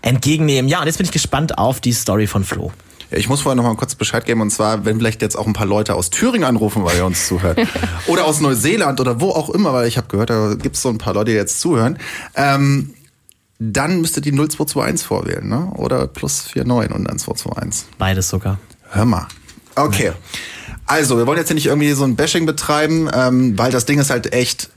entgegennehmen. 0.03 0.69
Ja, 0.69 0.81
und 0.81 0.87
jetzt 0.87 0.99
bin 0.99 1.07
ich 1.07 1.13
gespannt 1.13 1.59
auf 1.59 1.81
die 1.81 1.93
Story 1.93 2.27
von 2.27 2.45
Flo. 2.45 2.73
Ich 3.11 3.29
muss 3.29 3.41
vorher 3.41 3.57
noch 3.57 3.65
mal 3.65 3.75
kurz 3.77 3.95
Bescheid 3.95 4.25
geben 4.25 4.41
und 4.41 4.51
zwar, 4.51 4.85
wenn 4.85 4.99
vielleicht 4.99 5.23
jetzt 5.23 5.37
auch 5.37 5.47
ein 5.47 5.53
paar 5.53 5.67
Leute 5.67 5.95
aus 5.95 6.11
Thüringen 6.11 6.45
anrufen, 6.45 6.85
weil 6.85 6.97
ihr 6.97 7.05
uns 7.05 7.27
zuhört. 7.27 7.59
oder 8.07 8.25
aus 8.25 8.41
Neuseeland 8.41 9.01
oder 9.01 9.21
wo 9.21 9.31
auch 9.31 9.51
immer, 9.51 9.73
weil 9.73 9.89
ich 9.89 9.97
habe 9.97 10.07
gehört, 10.09 10.31
da 10.31 10.55
gibt 10.55 10.77
es 10.77 10.83
so 10.83 10.89
ein 10.89 10.99
paar 10.99 11.15
Leute, 11.15 11.33
die 11.33 11.37
jetzt 11.37 11.61
zuhören. 11.61 11.99
Ähm, 12.37 12.95
dann 13.59 14.01
müsstet 14.01 14.27
ihr 14.27 14.33
0221 14.33 15.07
vorwählen, 15.07 15.47
ne? 15.47 15.73
Oder 15.77 16.07
plus 16.07 16.47
49 16.55 16.97
und 16.97 17.05
dann 17.05 17.19
221. 17.19 17.89
Beides 17.99 18.29
sogar. 18.29 18.59
Hör 18.91 19.05
mal. 19.05 19.27
Okay. 19.75 20.13
Also, 20.87 21.19
wir 21.19 21.27
wollen 21.27 21.39
jetzt 21.39 21.49
hier 21.49 21.55
nicht 21.55 21.67
irgendwie 21.67 21.93
so 21.93 22.05
ein 22.05 22.17
Bashing 22.17 22.47
betreiben, 22.47 23.11
ähm, 23.13 23.59
weil 23.59 23.71
das 23.71 23.85
Ding 23.85 23.99
ist 23.99 24.11
halt 24.11 24.33
echt 24.33 24.71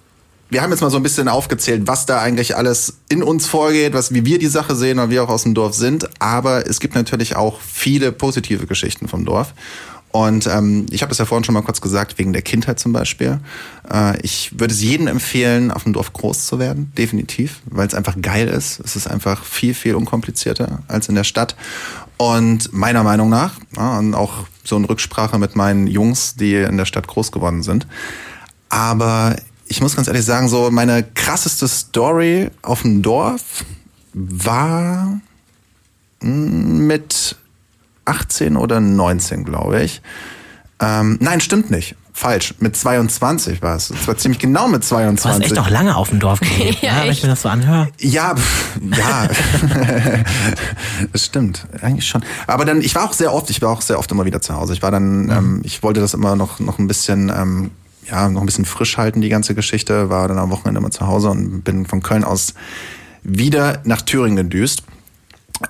wir 0.54 0.62
haben 0.62 0.72
jetzt 0.72 0.82
mal 0.82 0.92
so 0.92 0.98
ein 0.98 1.04
bisschen 1.04 1.28
aufgezählt, 1.28 1.84
was 1.86 2.06
da 2.06 2.22
eigentlich 2.22 2.56
alles 2.56 3.00
in 3.10 3.24
uns 3.24 3.48
vorgeht, 3.48 3.94
was, 3.94 4.14
wie 4.14 4.24
wir 4.26 4.40
die 4.40 4.48
Sache 4.48 4.76
sehen 4.76 5.00
und 5.00 5.10
wir 5.10 5.24
auch 5.24 5.30
aus 5.30 5.44
dem 5.44 5.54
Dorf 5.54 5.74
sind. 5.74 6.08
Aber 6.22 6.68
es 6.68 6.80
gibt 6.80 6.96
natürlich 6.96 7.36
auch 7.36 7.60
viele 7.60 8.12
positive 8.12 8.68
Geschichten 8.68 9.08
vom 9.08 9.26
Dorf. 9.26 9.54
Und 10.12 10.46
ähm, 10.46 10.86
ich 10.92 11.02
habe 11.02 11.10
das 11.10 11.18
ja 11.18 11.26
vorhin 11.26 11.44
schon 11.44 11.54
mal 11.54 11.64
kurz 11.64 11.82
gesagt, 11.82 12.20
wegen 12.20 12.34
der 12.34 12.44
Kindheit 12.44 12.80
zum 12.80 12.94
Beispiel. 12.94 13.40
Äh, 13.92 14.22
ich 14.22 14.52
würde 14.60 14.72
es 14.72 14.80
jedem 14.80 15.08
empfehlen, 15.08 15.72
auf 15.72 15.84
dem 15.84 15.94
Dorf 15.94 16.14
groß 16.14 16.46
zu 16.46 16.60
werden, 16.60 16.92
definitiv, 16.96 17.62
weil 17.66 17.88
es 17.88 17.96
einfach 17.96 18.22
geil 18.22 18.48
ist. 18.48 18.80
Es 18.80 18.96
ist 18.96 19.08
einfach 19.08 19.44
viel, 19.44 19.74
viel 19.74 19.96
unkomplizierter 19.96 20.84
als 20.88 21.10
in 21.10 21.16
der 21.16 21.24
Stadt. 21.24 21.56
Und 22.18 22.72
meiner 22.72 23.02
Meinung 23.02 23.30
nach, 23.30 23.56
ja, 23.76 23.98
und 23.98 24.14
auch 24.14 24.46
so 24.64 24.78
in 24.78 24.86
Rücksprache 24.86 25.40
mit 25.40 25.56
meinen 25.56 25.88
Jungs, 25.88 26.36
die 26.36 26.58
in 26.58 26.78
der 26.78 26.86
Stadt 26.86 27.08
groß 27.08 27.32
geworden 27.32 27.64
sind. 27.64 27.88
Aber 28.70 29.36
ich 29.74 29.82
muss 29.82 29.96
ganz 29.96 30.08
ehrlich 30.08 30.24
sagen, 30.24 30.50
so 30.50 30.70
meine 30.70 31.02
krasseste 31.02 31.68
Story 31.68 32.52
auf 32.62 32.84
dem 32.84 33.02
Dorf 33.02 33.66
war 34.14 35.20
hm, 36.22 36.86
mit 36.86 37.36
18 38.06 38.56
oder 38.56 38.80
19, 38.80 39.44
glaube 39.44 39.82
ich. 39.82 40.04
Ähm, 40.80 41.18
nein, 41.20 41.42
stimmt 41.42 41.72
nicht. 41.72 41.96
Falsch. 42.14 42.54
Mit 42.60 42.78
22 42.78 43.64
war 43.64 43.76
es. 43.76 43.90
Es 43.90 44.08
war 44.08 44.16
ziemlich 44.16 44.38
genau 44.38 44.68
mit 44.68 44.84
22. 44.84 45.24
Du 45.24 45.30
warst 45.30 45.42
echt 45.42 45.56
noch 45.56 45.72
lange 45.72 45.96
auf 45.96 46.10
dem 46.10 46.20
Dorf 46.20 46.40
gelebt, 46.40 46.84
ja, 46.84 46.98
ja, 46.98 47.04
wenn 47.06 47.12
ich 47.12 47.24
mir 47.24 47.30
das 47.30 47.42
so 47.42 47.50
anhöre. 47.50 47.88
Ja, 47.98 48.36
ja. 48.96 49.28
das 51.12 51.26
stimmt. 51.26 51.66
Eigentlich 51.82 52.08
schon. 52.08 52.24
Aber 52.46 52.66
dann, 52.66 52.82
ich 52.82 52.94
war 52.94 53.06
auch 53.06 53.14
sehr 53.14 53.34
oft, 53.34 53.50
ich 53.50 53.60
war 53.64 53.72
auch 53.72 53.82
sehr 53.82 53.98
oft 53.98 54.12
immer 54.12 54.26
wieder 54.26 54.40
zu 54.40 54.54
Hause. 54.54 54.74
Ich 54.74 54.84
war 54.84 54.92
dann, 54.92 55.24
mhm. 55.24 55.32
ähm, 55.32 55.62
ich 55.64 55.82
wollte 55.82 56.00
das 56.00 56.14
immer 56.14 56.36
noch, 56.36 56.60
noch 56.60 56.78
ein 56.78 56.88
bisschen 56.88 57.30
ähm, 57.36 57.72
ja, 58.10 58.30
noch 58.30 58.42
ein 58.42 58.46
bisschen 58.46 58.66
frisch 58.66 58.98
halten, 58.98 59.22
die 59.22 59.30
ganze 59.30 59.56
Geschichte. 59.56 60.10
War 60.10 60.28
dann 60.28 60.38
am 60.38 60.50
Wochenende 60.52 60.82
mal 60.82 60.92
zu 60.92 61.08
Hause 61.08 61.30
und 61.30 61.64
bin 61.64 61.86
von 61.86 62.02
Köln 62.02 62.24
aus 62.24 62.54
wieder 63.24 63.82
nach 63.86 64.02
Thüringen 64.02 64.36
gedüst. 64.36 64.84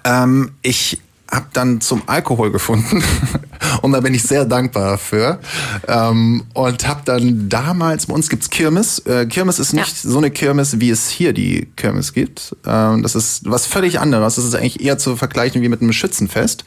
Ähm, 0.04 0.52
ich 0.62 1.00
habe 1.34 1.48
dann 1.54 1.82
zum 1.82 2.04
Alkohol 2.06 2.52
gefunden 2.52 3.04
und 3.82 3.92
da 3.92 4.00
bin 4.02 4.14
ich 4.14 4.24
sehr 4.24 4.46
dankbar 4.46 4.92
dafür 4.92 5.40
ähm, 5.88 6.44
und 6.54 6.88
habe 6.88 7.02
dann 7.06 7.50
damals 7.50 8.06
bei 8.06 8.14
uns 8.14 8.30
gibt's 8.30 8.50
Kirmes 8.50 9.00
äh, 9.00 9.26
Kirmes 9.26 9.60
ist 9.60 9.74
nicht 9.74 10.04
ja. 10.04 10.12
so 10.12 10.18
eine 10.18 10.32
Kirmes 10.32 10.80
wie 10.80 10.92
es 10.92 11.10
hier 11.10 11.34
die 11.34 11.68
Kirmes 11.76 12.14
gibt 12.14 12.56
ähm, 12.68 13.02
das 13.02 13.16
ist 13.16 13.50
was 13.50 13.66
völlig 13.66 14.00
anderes 14.00 14.36
das 14.36 14.46
ist 14.46 14.56
eigentlich 14.56 14.82
eher 14.82 14.98
zu 14.98 15.16
vergleichen 15.16 15.62
wie 15.62 15.70
mit 15.70 15.82
einem 15.82 15.94
Schützenfest 15.94 16.66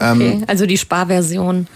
ähm, 0.00 0.20
okay, 0.20 0.44
also 0.46 0.66
die 0.66 0.78
Sparversion. 0.78 1.66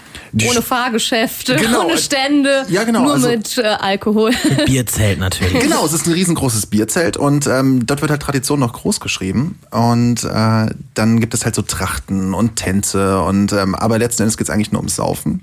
Ohne 0.48 0.62
Fahrgeschäfte, 0.62 1.56
genau, 1.56 1.86
ohne 1.86 1.98
Stände, 1.98 2.64
ja, 2.68 2.84
genau, 2.84 3.02
nur 3.02 3.14
also, 3.14 3.28
mit 3.28 3.58
äh, 3.58 3.62
Alkohol. 3.62 4.30
Bierzelt 4.66 5.18
natürlich. 5.18 5.58
Genau, 5.60 5.84
es 5.84 5.92
ist 5.92 6.06
ein 6.06 6.12
riesengroßes 6.12 6.66
Bierzelt 6.66 7.16
und 7.16 7.48
ähm, 7.48 7.84
dort 7.84 8.00
wird 8.00 8.12
halt 8.12 8.22
Tradition 8.22 8.60
noch 8.60 8.72
groß 8.72 9.00
geschrieben. 9.00 9.58
Und 9.70 10.22
äh, 10.22 10.66
dann 10.94 11.20
gibt 11.20 11.34
es 11.34 11.44
halt 11.44 11.56
so 11.56 11.62
Trachten 11.62 12.29
und 12.34 12.56
Tänze 12.56 13.20
und 13.22 13.52
ähm, 13.52 13.74
aber 13.74 13.98
letzten 13.98 14.22
Endes 14.22 14.36
geht 14.36 14.48
es 14.48 14.50
eigentlich 14.50 14.72
nur 14.72 14.80
ums 14.80 14.96
Saufen. 14.96 15.42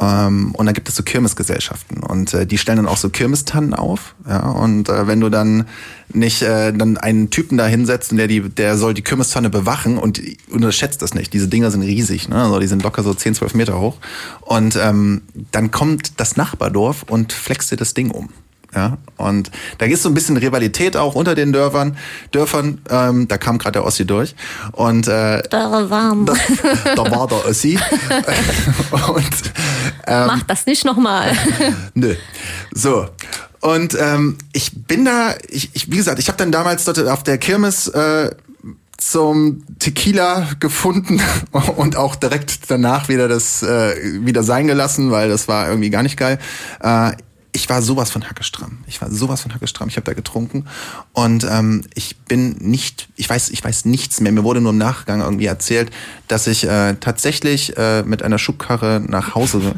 Ähm, 0.00 0.54
und 0.56 0.66
dann 0.66 0.74
gibt 0.74 0.88
es 0.88 0.96
so 0.96 1.04
Kirmesgesellschaften 1.04 2.02
und 2.02 2.34
äh, 2.34 2.46
die 2.46 2.58
stellen 2.58 2.78
dann 2.78 2.88
auch 2.88 2.96
so 2.96 3.10
Kirmestannen 3.10 3.74
auf. 3.74 4.16
Ja, 4.28 4.50
und 4.50 4.88
äh, 4.88 5.06
wenn 5.06 5.20
du 5.20 5.28
dann 5.28 5.66
nicht 6.12 6.42
äh, 6.42 6.72
dann 6.72 6.96
einen 6.96 7.30
Typen 7.30 7.58
da 7.58 7.66
hinsetzt 7.66 8.10
der 8.12 8.26
die, 8.26 8.40
der 8.40 8.76
soll 8.76 8.94
die 8.94 9.02
Kirmestanne 9.02 9.50
bewachen 9.50 9.96
und 9.96 10.20
unterschätzt 10.50 11.00
das 11.02 11.14
nicht. 11.14 11.32
Diese 11.32 11.46
Dinger 11.46 11.70
sind 11.70 11.82
riesig, 11.82 12.28
ne? 12.28 12.42
Also 12.42 12.58
die 12.58 12.66
sind 12.66 12.82
locker 12.82 13.04
so 13.04 13.14
10, 13.14 13.36
12 13.36 13.54
Meter 13.54 13.80
hoch. 13.80 13.98
Und 14.40 14.76
ähm, 14.76 15.22
dann 15.52 15.70
kommt 15.70 16.18
das 16.18 16.36
Nachbardorf 16.36 17.04
und 17.04 17.32
flext 17.32 17.70
dir 17.70 17.76
das 17.76 17.94
Ding 17.94 18.10
um. 18.10 18.30
Ja, 18.74 18.98
und 19.16 19.50
da 19.78 19.86
ist 19.86 20.02
so 20.02 20.08
ein 20.08 20.14
bisschen 20.14 20.36
Rivalität 20.36 20.96
auch 20.96 21.14
unter 21.14 21.34
den 21.34 21.52
Dörfern. 21.52 21.96
Dörfern, 22.32 22.80
ähm, 22.90 23.28
da 23.28 23.38
kam 23.38 23.58
gerade 23.58 23.74
der 23.74 23.84
Ossi 23.84 24.04
durch. 24.04 24.34
Und 24.72 25.06
äh, 25.06 25.42
da, 25.48 25.90
warm. 25.90 26.26
Da, 26.26 26.34
da 26.96 27.10
war 27.10 27.28
der 27.28 27.46
Ossi. 27.46 27.78
und, 28.90 29.52
ähm, 30.06 30.26
Mach 30.26 30.42
das 30.42 30.66
nicht 30.66 30.84
nochmal. 30.84 31.32
Nö. 31.94 32.14
So. 32.72 33.06
Und 33.60 33.96
ähm, 33.98 34.36
ich 34.52 34.72
bin 34.86 35.04
da, 35.04 35.34
ich, 35.48 35.70
ich 35.74 35.90
wie 35.90 35.96
gesagt, 35.96 36.18
ich 36.18 36.28
habe 36.28 36.36
dann 36.36 36.52
damals 36.52 36.84
dort 36.84 36.98
auf 36.98 37.22
der 37.22 37.38
Kirmes 37.38 37.88
äh, 37.88 38.30
zum 38.98 39.64
Tequila 39.78 40.48
gefunden 40.60 41.20
und 41.76 41.96
auch 41.96 42.14
direkt 42.14 42.70
danach 42.70 43.08
wieder 43.08 43.28
das 43.28 43.62
äh, 43.62 44.24
wieder 44.24 44.42
sein 44.42 44.66
gelassen, 44.66 45.10
weil 45.10 45.28
das 45.28 45.48
war 45.48 45.68
irgendwie 45.68 45.90
gar 45.90 46.02
nicht 46.02 46.16
geil. 46.16 46.38
Äh, 46.80 47.12
ich 47.54 47.68
war 47.68 47.82
sowas 47.82 48.10
von 48.10 48.28
hackestramm. 48.28 48.78
Ich 48.88 49.00
war 49.00 49.10
sowas 49.10 49.40
von 49.40 49.54
hackestramm. 49.54 49.88
Ich 49.88 49.96
habe 49.96 50.04
da 50.04 50.12
getrunken 50.12 50.66
und 51.12 51.46
ähm, 51.48 51.82
ich 51.94 52.16
bin 52.16 52.56
nicht, 52.58 53.08
ich 53.14 53.30
weiß, 53.30 53.50
ich 53.50 53.62
weiß 53.62 53.84
nichts 53.84 54.20
mehr. 54.20 54.32
Mir 54.32 54.42
wurde 54.42 54.60
nur 54.60 54.72
im 54.72 54.78
Nachgang 54.78 55.20
irgendwie 55.20 55.46
erzählt, 55.46 55.90
dass 56.26 56.48
ich 56.48 56.64
äh, 56.64 56.94
tatsächlich 56.96 57.76
äh, 57.76 58.02
mit 58.02 58.24
einer 58.24 58.38
Schubkarre 58.38 59.00
nach 59.06 59.36
Hause 59.36 59.74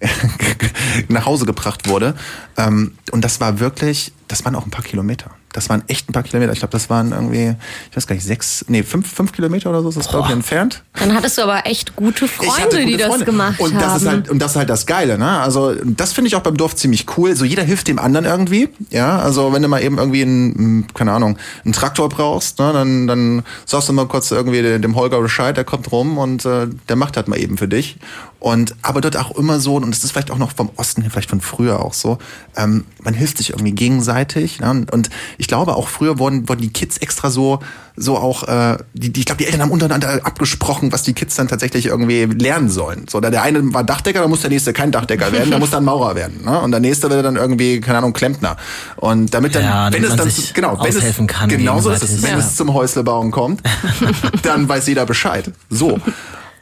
nach 1.08 1.24
Hause 1.24 1.46
gebracht 1.46 1.88
wurde. 1.88 2.14
Ähm, 2.58 2.92
und 3.10 3.24
das 3.24 3.40
war 3.40 3.58
wirklich, 3.58 4.12
das 4.28 4.44
waren 4.44 4.54
auch 4.54 4.66
ein 4.66 4.70
paar 4.70 4.84
Kilometer. 4.84 5.30
Das 5.52 5.68
waren 5.68 5.82
echt 5.88 6.08
ein 6.08 6.12
paar 6.12 6.22
Kilometer. 6.22 6.52
Ich 6.52 6.60
glaube, 6.60 6.72
das 6.72 6.90
waren 6.90 7.12
irgendwie, 7.12 7.54
ich 7.90 7.96
weiß 7.96 8.06
gar 8.06 8.14
nicht, 8.14 8.24
sechs, 8.24 8.64
nee, 8.68 8.82
fünf, 8.82 9.12
fünf 9.12 9.32
Kilometer 9.32 9.70
oder 9.70 9.82
so 9.82 9.90
ist 9.90 9.98
das, 9.98 10.08
glaube 10.08 10.28
ich, 10.28 10.32
entfernt. 10.32 10.82
Dann 10.94 11.14
hattest 11.14 11.38
du 11.38 11.42
aber 11.42 11.66
echt 11.66 11.94
gute 11.96 12.28
Freunde, 12.28 12.64
gute 12.70 12.86
die 12.86 12.96
das 12.96 13.08
Freunde. 13.08 13.24
gemacht 13.24 13.60
und 13.60 13.74
das 13.74 13.84
haben. 13.84 13.96
Ist 13.96 14.06
halt, 14.06 14.30
und 14.30 14.38
das 14.40 14.52
ist 14.52 14.56
halt 14.56 14.70
das 14.70 14.86
Geile, 14.86 15.18
ne? 15.18 15.40
Also, 15.40 15.74
das 15.84 16.12
finde 16.12 16.28
ich 16.28 16.36
auch 16.36 16.42
beim 16.42 16.56
Dorf 16.56 16.76
ziemlich 16.76 17.06
cool. 17.16 17.36
So, 17.36 17.44
jeder 17.44 17.62
hilft 17.62 17.88
dem 17.88 17.98
anderen 17.98 18.24
irgendwie. 18.24 18.68
Ja, 18.90 19.18
also, 19.18 19.52
wenn 19.52 19.62
du 19.62 19.68
mal 19.68 19.82
eben 19.82 19.98
irgendwie 19.98 20.22
einen, 20.22 20.86
keine 20.94 21.12
Ahnung, 21.12 21.38
einen 21.64 21.72
Traktor 21.72 22.08
brauchst, 22.08 22.58
ne, 22.58 22.72
dann, 22.72 23.06
dann 23.06 23.42
sagst 23.66 23.88
du 23.88 23.92
mal 23.92 24.06
kurz 24.06 24.30
irgendwie 24.30 24.62
dem 24.62 24.96
Holger 24.96 25.20
Bescheid, 25.20 25.56
der 25.56 25.64
kommt 25.64 25.90
rum 25.92 26.18
und 26.18 26.44
äh, 26.44 26.68
der 26.88 26.96
macht 26.96 27.16
halt 27.16 27.28
mal 27.28 27.38
eben 27.38 27.58
für 27.58 27.68
dich. 27.68 27.98
Und 28.42 28.74
aber 28.82 29.00
dort 29.00 29.16
auch 29.16 29.30
immer 29.38 29.60
so, 29.60 29.76
und 29.76 29.94
es 29.94 30.02
ist 30.02 30.10
vielleicht 30.10 30.32
auch 30.32 30.38
noch 30.38 30.50
vom 30.52 30.70
Osten 30.76 31.08
vielleicht 31.08 31.30
von 31.30 31.40
früher 31.40 31.78
auch 31.78 31.94
so, 31.94 32.18
ähm, 32.56 32.84
man 33.00 33.14
hilft 33.14 33.38
sich 33.38 33.50
irgendwie 33.50 33.70
gegenseitig. 33.70 34.58
Ne? 34.58 34.84
Und 34.90 35.10
ich 35.42 35.48
glaube 35.48 35.74
auch 35.74 35.88
früher 35.88 36.20
wurden, 36.20 36.48
wurden 36.48 36.60
die 36.60 36.72
Kids 36.72 36.98
extra 36.98 37.28
so, 37.28 37.58
so 37.96 38.16
auch, 38.16 38.46
äh, 38.46 38.78
die, 38.94 39.12
die, 39.12 39.20
ich 39.20 39.26
glaube, 39.26 39.38
die 39.38 39.46
Eltern 39.46 39.62
haben 39.62 39.72
untereinander 39.72 40.20
abgesprochen, 40.22 40.92
was 40.92 41.02
die 41.02 41.14
Kids 41.14 41.34
dann 41.34 41.48
tatsächlich 41.48 41.86
irgendwie 41.86 42.26
lernen 42.26 42.70
sollen. 42.70 43.06
So, 43.10 43.18
der 43.18 43.42
eine 43.42 43.74
war 43.74 43.82
Dachdecker, 43.82 44.20
dann 44.20 44.30
muss 44.30 44.42
der 44.42 44.50
nächste 44.50 44.72
kein 44.72 44.92
Dachdecker 44.92 45.32
werden, 45.32 45.50
der 45.50 45.58
muss 45.58 45.70
dann 45.70 45.84
Maurer 45.84 46.14
werden. 46.14 46.44
Ne? 46.44 46.60
Und 46.60 46.70
der 46.70 46.78
nächste 46.78 47.10
wird 47.10 47.24
dann 47.24 47.34
irgendwie, 47.34 47.80
keine 47.80 47.98
Ahnung, 47.98 48.12
Klempner. 48.12 48.56
Und 48.94 49.34
damit 49.34 49.56
dann, 49.56 49.64
ja, 49.64 49.92
wenn 49.92 50.04
es 50.04 50.14
dann, 50.14 50.30
genau, 50.54 50.78
wenn 50.80 50.96
es, 50.96 51.26
kann, 51.26 51.48
genau 51.48 51.80
so 51.80 51.90
ist 51.90 52.04
es. 52.04 52.22
Wenn 52.22 52.30
ja. 52.30 52.38
es 52.38 52.54
zum 52.54 52.72
Häuslebauen 52.72 53.32
kommt, 53.32 53.62
dann 54.44 54.68
weiß 54.68 54.86
jeder 54.86 55.06
Bescheid. 55.06 55.50
So. 55.68 55.98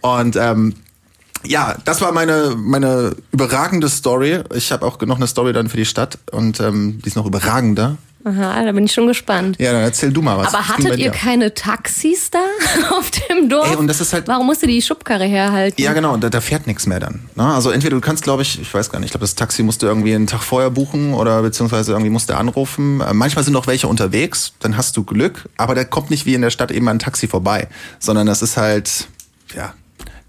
Und 0.01 0.37
ähm, 0.37 0.75
ja, 1.45 1.77
das 1.85 2.01
war 2.01 2.13
meine, 2.13 2.55
meine 2.57 3.15
überragende 3.31 3.91
Story. 3.91 4.41
Ich 4.55 4.73
habe 4.73 4.87
auch 4.87 4.99
noch 5.03 5.17
eine 5.17 5.27
Story 5.27 5.53
dann 5.53 5.69
für 5.69 5.77
die 5.77 5.85
Stadt 5.85 6.17
und 6.33 6.61
ähm, 6.61 7.01
die 7.05 7.09
ist 7.09 7.17
noch 7.17 7.27
überragender. 7.27 7.99
Aha, 8.23 8.65
da 8.65 8.73
bin 8.73 8.85
ich 8.85 8.93
schon 8.93 9.07
gespannt. 9.07 9.57
Ja, 9.59 9.73
dann 9.73 9.83
erzähl 9.83 10.13
du 10.13 10.21
mal 10.21 10.37
was. 10.37 10.53
Aber 10.53 10.69
hattet 10.69 10.99
ihr 10.99 11.11
keine 11.11 11.55
Taxis 11.55 12.31
da 12.31 12.39
auf 12.91 13.11
dem 13.11 13.49
Dorf? 13.49 13.71
Ey, 13.71 13.77
und 13.77 13.87
das 13.87 14.01
ist 14.01 14.13
halt 14.13 14.29
Warum 14.29 14.47
musst 14.47 14.63
du 14.63 14.67
die 14.67 14.83
Schubkarre 14.83 15.25
herhalten? 15.25 15.81
Ja, 15.81 15.95
genau, 15.95 16.17
da, 16.19 16.29
da 16.29 16.41
fährt 16.43 16.67
nichts 16.67 16.87
mehr 16.87 17.01
dann. 17.01 17.29
Ne? 17.35 17.45
Also 17.45 17.71
entweder 17.71 17.97
du 17.97 18.03
kannst, 18.03 18.23
glaube 18.23 18.43
ich, 18.43 18.61
ich 18.61 18.73
weiß 18.73 18.91
gar 18.91 18.99
nicht, 18.99 19.07
ich 19.07 19.13
glaube, 19.13 19.25
das 19.25 19.35
Taxi 19.37 19.63
musst 19.63 19.81
du 19.81 19.87
irgendwie 19.87 20.15
einen 20.15 20.27
Tag 20.27 20.43
vorher 20.43 20.71
buchen 20.71 21.15
oder 21.15 21.41
beziehungsweise 21.41 21.93
irgendwie 21.93 22.11
musst 22.11 22.29
du 22.29 22.37
anrufen. 22.37 23.01
Äh, 23.01 23.15
manchmal 23.15 23.45
sind 23.45 23.57
auch 23.57 23.67
welche 23.67 23.89
unterwegs, 23.89 24.53
dann 24.61 24.77
hast 24.77 24.97
du 24.99 25.05
Glück, 25.05 25.49
aber 25.57 25.75
da 25.75 25.85
kommt 25.85 26.11
nicht 26.11 26.27
wie 26.27 26.35
in 26.35 26.43
der 26.43 26.51
Stadt 26.51 26.71
eben 26.71 26.89
ein 26.89 26.99
Taxi 26.99 27.27
vorbei, 27.27 27.69
sondern 27.99 28.27
das 28.27 28.43
ist 28.43 28.59
halt, 28.59 29.09
ja, 29.55 29.73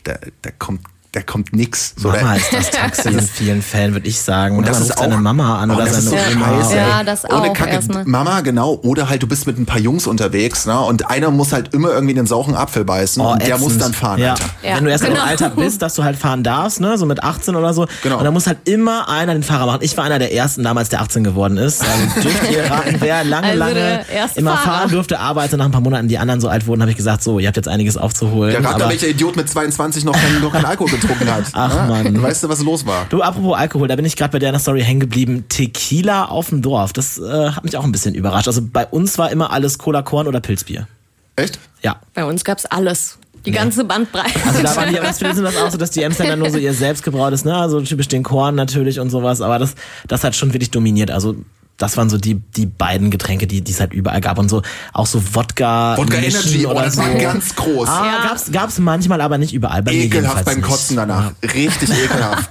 da, 0.04 0.16
da 0.42 0.52
kommt 0.58 0.82
da 1.14 1.22
kommt 1.22 1.52
nix. 1.54 1.94
So, 1.98 2.08
Mama 2.08 2.36
ist 2.36 2.54
das 2.54 2.72
Taxi 2.72 3.10
in 3.12 3.20
vielen 3.20 3.62
Fällen, 3.62 3.92
würde 3.92 4.08
ich 4.08 4.22
sagen. 4.22 4.58
Und 4.58 4.66
das 4.66 4.80
man 4.80 4.84
ist 4.84 4.90
ruft 4.92 5.00
seine 5.00 5.18
Mama 5.18 5.60
an 5.60 5.70
oh, 5.70 5.76
oder 5.76 5.84
das 5.84 6.06
seine 6.06 6.24
so 6.24 6.38
Oma. 6.38 6.74
Ja, 6.74 7.04
das 7.04 7.26
Ohne 7.26 7.50
auch 7.50 7.54
Kacke. 7.54 7.72
erstmal. 7.72 8.06
Mama, 8.06 8.40
genau. 8.40 8.80
Oder 8.84 9.10
halt, 9.10 9.22
du 9.22 9.28
bist 9.28 9.46
mit 9.46 9.60
ein 9.60 9.66
paar 9.66 9.80
Jungs 9.80 10.08
unterwegs, 10.08 10.66
ne? 10.66 10.80
Und 10.80 11.10
einer 11.10 11.30
muss 11.30 11.52
halt 11.52 11.74
immer 11.74 11.90
irgendwie 11.92 12.14
den 12.14 12.28
sauren 12.28 12.56
Apfel 12.56 12.86
beißen 12.86 13.22
Oh, 13.22 13.34
und 13.34 13.46
der 13.46 13.58
muss 13.58 13.78
dann 13.78 13.94
fahren, 13.94 14.20
ja. 14.22 14.32
Alter. 14.36 14.46
Ja, 14.64 14.78
Wenn 14.78 14.86
du 14.86 14.92
erst 14.92 15.04
genau. 15.04 15.18
im 15.22 15.28
Alter 15.28 15.50
bist, 15.50 15.82
dass 15.82 15.96
du 15.96 16.04
halt 16.06 16.16
fahren 16.16 16.44
darfst, 16.44 16.80
ne, 16.80 16.98
so 16.98 17.06
mit 17.06 17.22
18 17.22 17.58
oder 17.58 17.74
so. 17.74 17.88
Genau. 18.04 18.18
Und 18.18 18.24
dann 18.24 18.34
muss 18.34 18.48
halt 18.48 18.60
immer 18.64 19.10
einer 19.10 19.34
den 19.34 19.44
Fahrer 19.44 19.66
machen. 19.66 19.80
Ich 19.82 19.98
war 19.98 20.06
einer 20.06 20.18
der 20.20 20.34
ersten 20.34 20.64
damals, 20.64 20.88
der 20.88 21.02
18 21.02 21.26
geworden 21.26 21.58
ist. 21.58 21.82
Also 21.82 22.22
dürft 22.22 22.50
ihr 22.50 22.72
raten, 22.72 22.96
wer 23.00 23.26
lange, 23.26 23.48
Also 23.48 23.60
lange 23.60 24.06
immer 24.36 24.56
Fahrer. 24.56 24.78
fahren 24.78 24.92
durfte, 24.92 25.20
aber 25.20 25.42
als 25.42 25.52
dann 25.52 25.58
nach 25.58 25.66
ein 25.66 25.72
paar 25.74 25.82
Monaten 25.82 26.08
die 26.08 26.18
anderen 26.18 26.40
so 26.40 26.48
alt 26.48 26.68
wurden, 26.68 26.80
habe 26.80 26.92
ich 26.92 26.98
gesagt, 26.98 27.22
so, 27.22 27.38
ihr 27.38 27.48
habt 27.48 27.58
jetzt 27.58 27.68
einiges 27.68 27.98
aufzuholen. 27.98 28.52
Der 28.54 28.64
rat 28.64 28.76
aber 28.76 28.90
welcher 28.90 29.10
Idiot 29.10 29.36
mit 29.36 29.50
22 29.50 30.06
noch 30.06 30.14
keinen, 30.14 30.40
noch 30.40 30.54
keinen 30.54 30.64
Alkohol 30.66 31.01
getrunken 31.02 31.34
hat. 31.34 31.46
Ach, 31.54 31.88
ne? 31.88 32.04
Mann. 32.04 32.22
Weißt 32.22 32.44
du, 32.44 32.50
was 32.50 32.62
los 32.62 32.86
war? 32.86 33.06
Du, 33.10 33.22
apropos 33.22 33.58
Alkohol, 33.58 33.88
da 33.88 33.96
bin 33.96 34.06
ich 34.06 34.16
gerade 34.16 34.32
bei 34.32 34.40
der 34.40 34.58
Story 34.60 34.82
hängen 34.82 35.00
geblieben. 35.00 35.46
Tequila 35.50 36.26
auf 36.26 36.50
dem 36.50 36.62
Dorf, 36.62 36.94
das 36.94 37.18
äh, 37.18 37.50
hat 37.50 37.64
mich 37.64 37.76
auch 37.78 37.84
ein 37.84 37.92
bisschen 37.92 38.16
überrascht. 38.16 38.48
Also 38.48 38.62
bei 38.64 38.86
uns 38.86 39.18
war 39.18 39.32
immer 39.32 39.52
alles 39.52 39.78
Cola 39.78 40.02
Korn 40.02 40.28
oder 40.28 40.40
Pilzbier. 40.40 40.88
Echt? 41.36 41.60
Ja. 41.82 41.98
Bei 42.14 42.26
uns 42.26 42.44
gab's 42.44 42.66
alles. 42.66 43.18
Die 43.46 43.52
ganze 43.52 43.84
Bandbreite. 43.84 44.40
Also 44.46 44.62
da 44.62 44.76
waren 44.76 44.90
die, 44.90 44.96
das 44.96 45.18
sind 45.18 45.44
das 45.44 45.58
auch 45.58 45.72
so, 45.72 45.78
dass 45.78 45.90
die 45.90 46.04
Ems 46.04 46.18
dann 46.18 46.38
nur 46.38 46.52
so 46.52 46.60
ihr 46.60 46.76
selbst 46.76 47.02
gebraut 47.02 47.34
ist, 47.34 47.44
ne? 47.44 47.56
Also 47.56 47.82
typisch 47.82 48.08
den 48.08 48.22
Korn 48.22 48.54
natürlich 48.54 49.00
und 49.00 49.10
sowas, 49.10 49.42
aber 49.42 49.58
das, 49.58 49.74
das 50.08 50.24
hat 50.24 50.36
schon 50.36 50.54
wirklich 50.54 50.70
dominiert. 50.70 51.10
Also 51.10 51.36
das 51.82 51.98
waren 51.98 52.10
so 52.10 52.18
die, 52.18 52.36
die 52.36 52.66
beiden 52.66 53.10
Getränke, 53.12 53.48
die 53.48 53.62
die 53.62 53.72
es 53.72 53.80
halt 53.80 53.94
überall 53.94 54.22
gab 54.22 54.38
und 54.38 54.50
so 54.50 54.62
auch 54.94 55.06
so 55.08 55.22
Wodka. 55.36 55.98
Wodka 55.98 56.20
Mischen 56.20 56.42
Energy, 56.42 56.66
oh, 56.66 56.72
oder 56.72 56.84
das 56.84 56.96
so. 56.96 57.02
war 57.02 57.10
ganz 57.16 57.56
groß. 57.56 57.88
Ah, 57.90 58.06
Ja. 58.06 58.28
gab's, 58.28 58.52
gab's 58.52 58.80
manchmal, 58.80 59.22
aber 59.22 59.38
nicht 59.38 59.54
überall. 59.54 59.82
Bei 59.84 59.92
ekelhaft 59.94 60.46
beim 60.46 60.58
nicht. 60.60 60.68
Kotzen 60.68 60.98
danach. 60.98 61.32
Richtig 61.44 61.90
ekelhaft. 62.04 62.50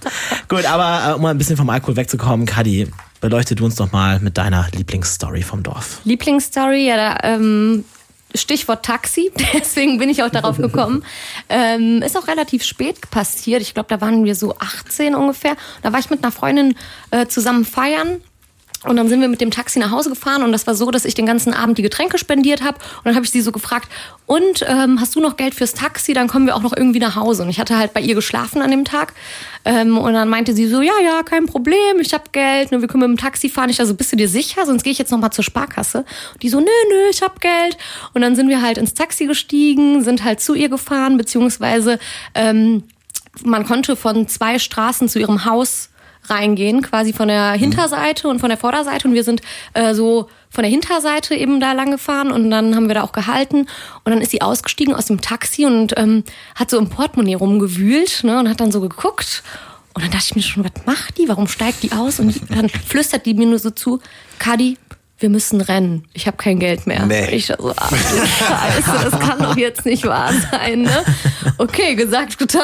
Gut, 0.49 0.65
aber 0.65 1.11
äh, 1.11 1.15
um 1.15 1.23
mal 1.23 1.31
ein 1.31 1.39
bisschen 1.39 1.57
vom 1.57 1.71
Alkohol 1.71 1.97
wegzukommen, 1.97 2.47
Kadi, 2.47 2.89
beleuchte 3.21 3.55
du 3.55 3.65
uns 3.65 3.77
doch 3.77 3.93
mal 3.93 4.19
mit 4.21 4.37
deiner 4.39 4.67
Lieblingsstory 4.75 5.43
vom 5.43 5.63
Dorf. 5.63 6.01
Lieblingsstory, 6.05 6.87
ja, 6.89 6.97
da, 6.97 7.19
ähm, 7.35 7.85
Stichwort 8.35 8.85
Taxi, 8.85 9.33
deswegen 9.55 9.99
bin 9.99 10.09
ich 10.09 10.23
auch 10.23 10.31
darauf 10.31 10.57
gekommen. 10.57 11.05
ähm, 11.49 12.01
ist 12.03 12.17
auch 12.17 12.29
relativ 12.29 12.63
spät 12.65 13.11
passiert. 13.11 13.61
Ich 13.61 13.75
glaube, 13.75 13.89
da 13.89 14.01
waren 14.01 14.25
wir 14.25 14.35
so 14.35 14.57
18 14.59 15.15
ungefähr. 15.15 15.57
Da 15.83 15.93
war 15.93 15.99
ich 16.01 16.11
mit 16.11 16.23
einer 16.23 16.33
Freundin 16.33 16.75
äh, 17.11 17.27
zusammen 17.27 17.65
feiern. 17.65 18.21
Und 18.85 18.97
dann 18.97 19.11
sind 19.11 19.21
wir 19.21 19.29
mit 19.29 19.43
dem 19.43 19.51
Taxi 19.51 19.79
nach 19.79 19.91
Hause 19.91 20.09
gefahren 20.09 20.43
und 20.43 20.53
das 20.53 20.67
war 20.67 20.75
so, 20.75 20.91
dass 20.91 21.05
ich 21.05 21.13
den 21.13 21.27
ganzen 21.27 21.53
Abend 21.53 21.77
die 21.77 21.83
Getränke 21.83 22.17
spendiert 22.17 22.63
habe. 22.63 22.79
Und 22.79 23.05
dann 23.05 23.15
habe 23.15 23.27
ich 23.27 23.31
sie 23.31 23.43
so 23.43 23.53
gefragt, 23.53 23.89
und 24.25 24.65
ähm, 24.67 25.01
hast 25.01 25.15
du 25.15 25.21
noch 25.21 25.37
Geld 25.37 25.55
fürs 25.55 25.75
Taxi? 25.75 26.15
Dann 26.15 26.29
kommen 26.29 26.47
wir 26.47 26.57
auch 26.57 26.63
noch 26.63 26.75
irgendwie 26.75 26.99
nach 26.99 27.15
Hause. 27.15 27.43
Und 27.43 27.51
ich 27.51 27.61
hatte 27.61 27.77
halt 27.77 27.93
bei 27.93 28.01
ihr 28.01 28.15
geschlafen 28.15 28.63
an 28.63 28.71
dem 28.71 28.87
Tag. 28.87 29.13
Ähm, 29.67 29.99
und 29.99 30.15
dann 30.15 30.31
meinte 30.31 30.55
sie 30.55 30.67
so, 30.67 30.81
ja, 30.81 30.95
ja, 31.05 31.23
kein 31.25 31.45
Problem, 31.45 31.99
ich 32.01 32.15
habe 32.15 32.25
Geld, 32.33 32.73
ne, 32.73 32.81
wir 32.81 32.89
können 32.89 33.01
mit 33.01 33.19
dem 33.19 33.23
Taxi 33.23 33.51
fahren. 33.51 33.69
Ich 33.69 33.81
also, 33.81 33.95
bist 33.95 34.13
du 34.13 34.17
dir 34.17 34.29
sicher? 34.29 34.65
Sonst 34.65 34.83
gehe 34.83 34.93
ich 34.93 34.99
jetzt 34.99 35.11
noch 35.11 35.19
mal 35.19 35.31
zur 35.31 35.45
Sparkasse. 35.45 36.07
Und 36.33 36.43
die 36.43 36.49
so, 36.49 36.61
nö, 36.61 36.67
nö, 36.89 37.11
ich 37.11 37.21
habe 37.21 37.39
Geld. 37.41 37.77
Und 38.15 38.23
dann 38.23 38.35
sind 38.35 38.49
wir 38.49 38.63
halt 38.63 38.79
ins 38.79 38.95
Taxi 38.95 39.27
gestiegen, 39.27 40.03
sind 40.05 40.25
halt 40.25 40.41
zu 40.41 40.55
ihr 40.55 40.71
gefahren, 40.71 41.19
beziehungsweise 41.19 41.99
ähm, 42.35 42.85
man 43.45 43.67
konnte 43.67 43.95
von 43.95 44.27
zwei 44.29 44.59
Straßen 44.59 45.09
zu 45.09 45.19
ihrem 45.19 45.45
Haus 45.45 45.91
reingehen, 46.25 46.83
quasi 46.83 47.13
von 47.13 47.29
der 47.29 47.53
Hinterseite 47.53 48.29
und 48.29 48.39
von 48.41 48.49
der 48.49 48.59
Vorderseite. 48.59 49.09
Und 49.09 49.15
wir 49.15 49.25
sind 49.25 49.43
äh, 49.75 49.95
so 49.95 50.29
von 50.51 50.63
der 50.63 50.71
Hinterseite 50.71 51.35
eben 51.35 51.61
da 51.61 51.73
lang 51.73 51.91
gefahren 51.91 52.31
und 52.33 52.51
dann 52.51 52.75
haben 52.75 52.89
wir 52.89 52.95
da 52.95 53.03
auch 53.03 53.13
gehalten. 53.13 53.61
Und 54.05 54.13
dann 54.13 54.21
ist 54.21 54.31
sie 54.31 54.43
ausgestiegen 54.43 54.95
aus 54.95 55.07
dem 55.07 55.21
Taxi 55.21 55.65
und 55.65 55.95
ähm, 55.97 56.25
hat 56.55 56.71
so 56.71 56.79
im 56.79 56.89
Portemonnaie 56.89 57.35
rumgewühlt 57.35 58.25
ne, 58.25 58.39
und 58.39 58.49
hat 58.49 58.61
dann 58.61 58.73
so 58.73 58.81
geguckt. 58.81 59.43
Und 59.95 60.05
dann 60.05 60.11
dachte 60.11 60.27
ich 60.29 60.37
mir 60.37 60.43
schon, 60.43 60.65
was 60.65 60.87
macht 60.87 61.19
die? 61.19 61.29
Warum 61.29 61.49
steigt 61.49 61.83
die 61.83 61.93
aus? 61.93 62.21
Und 62.21 62.41
dann 62.51 62.69
flüstert 62.87 63.27
die 63.27 63.35
mir 63.35 63.47
nur 63.47 63.59
so 63.59 63.71
zu, 63.71 64.01
Kadi, 64.39 64.77
wir 65.21 65.29
müssen 65.29 65.61
rennen. 65.61 66.05
Ich 66.15 66.27
habe 66.27 66.39
kein 66.39 66.59
Geld 66.59 66.87
mehr. 66.87 67.05
Nee. 67.07 67.27
Und 67.27 67.33
ich 67.33 67.47
so, 67.47 67.73
ach 67.77 67.91
du 67.91 67.97
Scheiße, 67.97 69.11
das 69.11 69.21
kann 69.21 69.39
doch 69.39 69.57
jetzt 69.57 69.85
nicht 69.85 70.07
wahr 70.07 70.33
sein. 70.51 70.83
Ne? 70.83 71.05
Okay, 71.59 71.95
gesagt, 71.95 72.39
getan. 72.39 72.63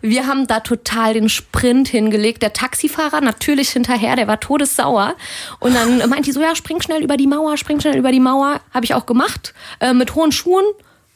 Wir 0.00 0.26
haben 0.26 0.46
da 0.46 0.60
total 0.60 1.14
den 1.14 1.28
Sprint 1.28 1.88
hingelegt. 1.88 2.42
Der 2.42 2.54
Taxifahrer 2.54 3.20
natürlich 3.20 3.70
hinterher, 3.70 4.16
der 4.16 4.26
war 4.26 4.40
todessauer. 4.40 5.16
Und 5.60 5.74
dann 5.74 6.08
meint 6.08 6.26
die 6.26 6.32
so, 6.32 6.40
ja, 6.40 6.56
spring 6.56 6.80
schnell 6.80 7.02
über 7.02 7.18
die 7.18 7.26
Mauer, 7.26 7.56
spring 7.58 7.78
schnell 7.78 7.96
über 7.98 8.10
die 8.10 8.20
Mauer. 8.20 8.60
Habe 8.72 8.84
ich 8.84 8.94
auch 8.94 9.04
gemacht. 9.04 9.52
Äh, 9.80 9.92
mit 9.92 10.14
hohen 10.14 10.32
Schuhen 10.32 10.64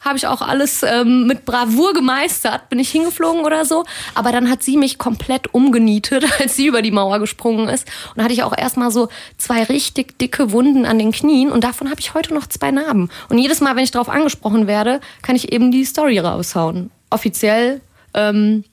habe 0.00 0.16
ich 0.16 0.26
auch 0.26 0.42
alles 0.42 0.82
ähm, 0.82 1.26
mit 1.26 1.44
Bravour 1.44 1.92
gemeistert, 1.92 2.68
bin 2.68 2.78
ich 2.78 2.90
hingeflogen 2.90 3.44
oder 3.44 3.64
so. 3.64 3.84
Aber 4.14 4.32
dann 4.32 4.50
hat 4.50 4.62
sie 4.62 4.76
mich 4.76 4.98
komplett 4.98 5.52
umgenietet, 5.52 6.24
als 6.40 6.56
sie 6.56 6.66
über 6.66 6.82
die 6.82 6.90
Mauer 6.90 7.18
gesprungen 7.18 7.68
ist. 7.68 7.86
Und 8.10 8.18
da 8.18 8.24
hatte 8.24 8.32
ich 8.32 8.42
auch 8.42 8.56
erstmal 8.56 8.90
so 8.90 9.08
zwei 9.36 9.62
richtig 9.64 10.18
dicke 10.18 10.52
Wunden 10.52 10.86
an 10.86 10.98
den 10.98 11.12
Knien 11.12 11.52
und 11.52 11.64
davon 11.64 11.90
habe 11.90 12.00
ich 12.00 12.14
heute 12.14 12.34
noch 12.34 12.46
zwei 12.46 12.70
Narben. 12.70 13.10
Und 13.28 13.38
jedes 13.38 13.60
Mal, 13.60 13.76
wenn 13.76 13.84
ich 13.84 13.90
darauf 13.90 14.08
angesprochen 14.08 14.66
werde, 14.66 15.00
kann 15.22 15.36
ich 15.36 15.52
eben 15.52 15.70
die 15.70 15.84
Story 15.84 16.18
raushauen. 16.18 16.90
Offiziell 17.10 17.80
ähm, 18.14 18.64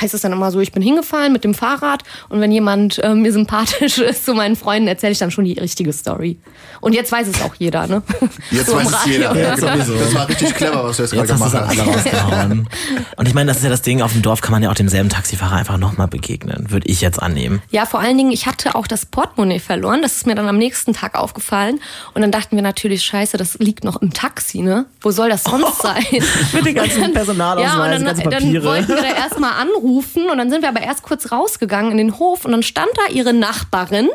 heißt 0.00 0.14
es 0.14 0.20
dann 0.22 0.32
immer 0.32 0.50
so, 0.50 0.58
ich 0.60 0.72
bin 0.72 0.82
hingefallen 0.82 1.32
mit 1.32 1.44
dem 1.44 1.54
Fahrrad 1.54 2.02
und 2.28 2.40
wenn 2.40 2.50
jemand 2.50 2.98
äh, 3.04 3.14
mir 3.14 3.32
sympathisch 3.32 3.98
ist 3.98 4.24
zu 4.24 4.34
meinen 4.34 4.56
Freunden, 4.56 4.88
erzähle 4.88 5.12
ich 5.12 5.18
dann 5.18 5.30
schon 5.30 5.44
die 5.44 5.52
richtige 5.54 5.92
Story. 5.92 6.38
Und 6.80 6.92
jetzt 6.92 7.10
weiß 7.10 7.26
es 7.28 7.40
auch 7.42 7.54
jeder, 7.54 7.86
ne? 7.86 8.02
Jetzt 8.50 8.66
So 8.66 8.76
weiß 8.76 8.88
es 8.90 9.06
jeder. 9.06 9.34
Ja, 9.36 9.54
genau. 9.54 9.72
sowieso. 9.72 9.94
Das 9.94 10.14
war 10.14 10.28
richtig 10.28 10.54
clever, 10.54 10.84
was 10.84 10.96
du 10.98 11.02
jetzt 11.04 11.12
gerade 11.14 11.28
Jetzt 11.28 11.40
hast 11.40 11.52
du 11.54 11.58
gemacht 11.58 11.68
hast. 11.70 11.80
alle 11.80 11.90
rausgehauen. 11.96 12.68
Und 13.16 13.28
ich 13.28 13.34
meine, 13.34 13.48
das 13.48 13.56
ist 13.58 13.62
ja 13.64 13.70
das 13.70 13.82
Ding, 13.82 14.02
auf 14.02 14.12
dem 14.12 14.22
Dorf 14.22 14.40
kann 14.42 14.52
man 14.52 14.62
ja 14.62 14.70
auch 14.70 14.74
demselben 14.74 15.08
Taxifahrer 15.08 15.56
einfach 15.56 15.78
nochmal 15.78 16.06
begegnen, 16.06 16.66
würde 16.70 16.86
ich 16.88 17.00
jetzt 17.00 17.20
annehmen. 17.22 17.62
Ja, 17.70 17.86
vor 17.86 18.00
allen 18.00 18.18
Dingen, 18.18 18.30
ich 18.30 18.46
hatte 18.46 18.74
auch 18.74 18.86
das 18.86 19.06
Portemonnaie 19.06 19.58
verloren. 19.58 20.02
Das 20.02 20.16
ist 20.16 20.26
mir 20.26 20.34
dann 20.34 20.48
am 20.48 20.58
nächsten 20.58 20.92
Tag 20.92 21.14
aufgefallen. 21.16 21.80
Und 22.12 22.20
dann 22.22 22.30
dachten 22.30 22.56
wir 22.56 22.62
natürlich, 22.62 23.02
scheiße, 23.04 23.36
das 23.38 23.58
liegt 23.58 23.82
noch 23.84 24.02
im 24.02 24.12
Taxi, 24.12 24.60
ne? 24.60 24.84
Wo 25.00 25.10
soll 25.10 25.30
das 25.30 25.44
sonst 25.44 25.80
sein? 25.82 26.04
Mit 26.52 26.66
den 26.66 26.74
ganzen 26.74 27.00
dann- 27.00 27.12
Personalausweis, 27.14 27.72
ja, 27.72 27.82
und 27.84 27.90
dann, 27.90 28.04
ganzen 28.04 28.30
dann 28.30 28.42
Papiere. 28.42 28.64
wollten 28.64 28.88
wir 28.88 28.96
da 28.96 29.14
erstmal 29.16 29.52
anrufen 29.76 30.28
und 30.30 30.38
dann 30.38 30.50
sind 30.50 30.62
wir 30.62 30.68
aber 30.68 30.80
erst 30.80 31.02
kurz 31.02 31.32
rausgegangen 31.32 31.92
in 31.92 31.98
den 31.98 32.18
Hof 32.18 32.44
und 32.44 32.52
dann 32.52 32.62
stand 32.62 32.90
da 32.94 33.12
ihre 33.12 33.32
Nachbarin 33.32 34.08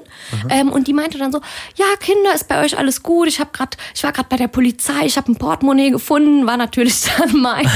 ähm, 0.49 0.71
und 0.71 0.87
die 0.87 0.93
meinte 0.93 1.17
dann 1.17 1.31
so, 1.31 1.41
ja 1.75 1.85
Kinder, 1.99 2.33
ist 2.33 2.47
bei 2.47 2.63
euch 2.63 2.77
alles 2.77 3.03
gut? 3.03 3.27
Ich 3.27 3.39
habe 3.39 3.51
gerade, 3.53 3.77
ich 3.95 4.03
war 4.03 4.11
gerade 4.11 4.29
bei 4.29 4.37
der 4.37 4.47
Polizei, 4.47 5.05
ich 5.05 5.17
habe 5.17 5.31
ein 5.31 5.35
Portemonnaie 5.35 5.91
gefunden, 5.91 6.45
war 6.45 6.57
natürlich 6.57 7.01
dann 7.17 7.39
meins 7.39 7.69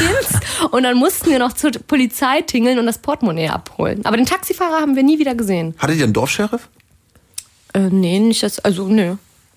und 0.71 0.83
dann 0.83 0.97
mussten 0.97 1.29
wir 1.29 1.39
noch 1.39 1.53
zur 1.53 1.71
Polizei 1.71 2.41
tingeln 2.41 2.79
und 2.79 2.85
das 2.85 2.97
Portemonnaie 2.97 3.49
abholen. 3.49 4.05
Aber 4.05 4.17
den 4.17 4.25
Taxifahrer 4.25 4.81
haben 4.81 4.95
wir 4.95 5.03
nie 5.03 5.19
wieder 5.19 5.35
gesehen. 5.35 5.75
Hattet 5.77 5.97
ihr 5.97 6.03
einen 6.03 6.13
Dorfsheriff? 6.13 6.69
Äh, 7.73 7.89
nee, 7.91 8.19
nicht 8.19 8.43
das, 8.43 8.59
also 8.59 8.87
nö. 8.87 9.15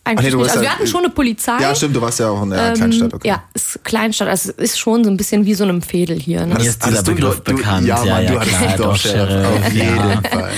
Eigentlich 0.09 0.33
nee, 0.35 0.39
nicht. 0.41 0.49
Also 0.51 0.61
wir 0.61 0.67
ja- 0.69 0.75
hatten 0.75 0.87
schon 0.87 1.05
eine 1.05 1.11
Polizei. 1.11 1.59
Ja, 1.61 1.75
stimmt, 1.75 1.95
du 1.97 2.01
warst 2.01 2.19
ja 2.21 2.29
auch 2.31 2.43
in 2.43 2.51
der 2.51 2.69
Ähm, 2.69 2.75
Kleinstadt, 2.75 3.15
okay. 3.15 3.29
Ja, 3.29 3.43
ist 3.55 3.85
Kleinstadt. 3.85 4.29
Also 4.29 4.51
es 4.57 4.71
ist 4.73 4.79
schon 4.79 5.05
so 5.05 5.11
ein 5.11 5.17
bisschen 5.17 5.45
wie 5.45 5.55
so 5.55 5.65
einem 5.65 5.83
Fädel 5.83 6.19
hier. 6.19 6.47
Ne? 6.47 6.55
Mir 6.55 6.61
ist 6.65 6.85
dieser 6.85 7.03
du- 7.03 7.15
Begriff 7.15 7.41
du, 7.43 7.55
bekannt. 7.55 7.87
Ja, 7.87 8.05
Ja, 8.05 8.15
Mann, 8.15 8.25
ja, 8.25 8.31
du 8.33 8.41
hattest 8.41 8.59
klar, 8.59 8.77
Dorfsheriff. 8.77 9.29
Dorfsheriff, 9.29 9.67
Auf 9.67 9.73
ja. 9.75 9.85
jeden 9.85 10.25
Fall. 10.25 10.51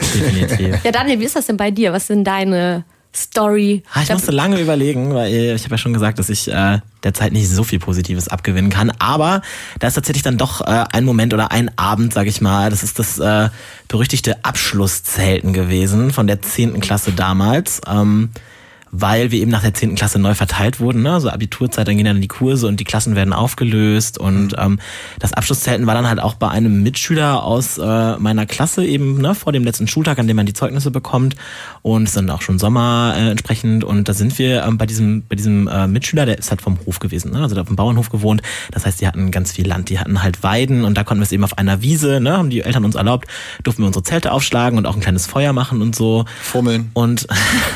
Definitiv. 0.00 0.84
Ja, 0.84 0.92
Daniel, 0.92 1.20
wie 1.20 1.24
ist 1.24 1.36
das 1.36 1.46
denn 1.46 1.56
bei 1.56 1.70
dir? 1.70 1.92
Was 1.92 2.06
sind 2.06 2.24
deine 2.24 2.84
Story? 3.14 3.82
Ah, 3.92 4.00
Ich 4.02 4.10
musste 4.10 4.30
lange 4.30 4.58
überlegen, 4.60 5.14
weil 5.14 5.32
ich 5.32 5.64
habe 5.64 5.74
ja 5.74 5.78
schon 5.78 5.92
gesagt, 5.92 6.18
dass 6.18 6.28
ich 6.30 6.48
äh, 6.50 6.78
derzeit 7.02 7.32
nicht 7.32 7.48
so 7.50 7.64
viel 7.64 7.78
Positives 7.78 8.28
abgewinnen 8.28 8.70
kann. 8.70 8.92
Aber 8.98 9.42
da 9.78 9.88
ist 9.88 9.94
tatsächlich 9.94 10.22
dann 10.22 10.38
doch 10.38 10.60
äh, 10.62 10.84
ein 10.92 11.04
Moment 11.04 11.34
oder 11.34 11.50
ein 11.52 11.70
Abend, 11.76 12.14
sag 12.14 12.26
ich 12.28 12.40
mal. 12.40 12.70
Das 12.70 12.82
ist 12.82 12.98
das 12.98 13.18
äh, 13.18 13.48
berüchtigte 13.88 14.42
Abschlusszelten 14.44 15.52
gewesen 15.52 16.12
von 16.12 16.26
der 16.26 16.40
10. 16.40 16.80
Klasse 16.80 17.12
damals. 17.12 17.80
Ähm, 17.86 18.30
weil 18.92 19.30
wir 19.30 19.40
eben 19.40 19.50
nach 19.50 19.62
der 19.62 19.74
10. 19.74 19.94
Klasse 19.94 20.18
neu 20.18 20.34
verteilt 20.34 20.80
wurden, 20.80 21.02
ne? 21.02 21.20
so 21.20 21.30
Abiturzeit, 21.30 21.86
dann 21.86 21.96
gehen 21.96 22.06
dann 22.06 22.20
die 22.20 22.28
Kurse 22.28 22.66
und 22.66 22.80
die 22.80 22.84
Klassen 22.84 23.14
werden 23.16 23.32
aufgelöst 23.32 24.18
und 24.18 24.54
ähm, 24.58 24.78
das 25.18 25.32
Abschlusszelten 25.32 25.86
war 25.86 25.94
dann 25.94 26.08
halt 26.08 26.20
auch 26.20 26.34
bei 26.34 26.48
einem 26.48 26.82
Mitschüler 26.82 27.42
aus 27.44 27.78
äh, 27.78 28.16
meiner 28.18 28.46
Klasse 28.46 28.84
eben 28.84 29.20
ne, 29.20 29.34
vor 29.34 29.52
dem 29.52 29.64
letzten 29.64 29.86
Schultag, 29.86 30.18
an 30.18 30.26
dem 30.26 30.36
man 30.36 30.46
die 30.46 30.52
Zeugnisse 30.52 30.90
bekommt 30.90 31.36
und 31.82 32.04
es 32.04 32.10
ist 32.10 32.16
dann 32.16 32.30
auch 32.30 32.42
schon 32.42 32.58
Sommer 32.58 33.14
äh, 33.16 33.30
entsprechend 33.30 33.84
und 33.84 34.08
da 34.08 34.14
sind 34.14 34.38
wir 34.38 34.64
ähm, 34.64 34.78
bei 34.78 34.86
diesem 34.86 35.22
bei 35.28 35.36
diesem 35.36 35.68
äh, 35.68 35.86
Mitschüler, 35.86 36.26
der 36.26 36.38
ist 36.38 36.50
halt 36.50 36.62
vom 36.62 36.78
Hof 36.86 36.98
gewesen, 36.98 37.32
ne? 37.32 37.42
also 37.42 37.54
der 37.54 37.60
hat 37.60 37.68
auf 37.68 37.74
dem 37.74 37.76
Bauernhof 37.76 38.10
gewohnt, 38.10 38.42
das 38.70 38.86
heißt, 38.86 39.00
die 39.00 39.06
hatten 39.06 39.30
ganz 39.30 39.52
viel 39.52 39.66
Land, 39.66 39.88
die 39.88 39.98
hatten 39.98 40.22
halt 40.22 40.42
Weiden 40.42 40.84
und 40.84 40.96
da 40.96 41.04
konnten 41.04 41.20
wir 41.20 41.24
es 41.24 41.32
eben 41.32 41.44
auf 41.44 41.58
einer 41.58 41.82
Wiese, 41.82 42.20
ne, 42.20 42.36
haben 42.36 42.50
die 42.50 42.62
Eltern 42.62 42.84
uns 42.84 42.94
erlaubt, 42.94 43.28
durften 43.62 43.82
wir 43.82 43.86
unsere 43.86 44.02
Zelte 44.02 44.32
aufschlagen 44.32 44.78
und 44.78 44.86
auch 44.86 44.94
ein 44.94 45.00
kleines 45.00 45.26
Feuer 45.26 45.52
machen 45.52 45.82
und 45.82 45.94
so. 45.94 46.24
Fummeln. 46.42 46.90
Und 46.94 47.26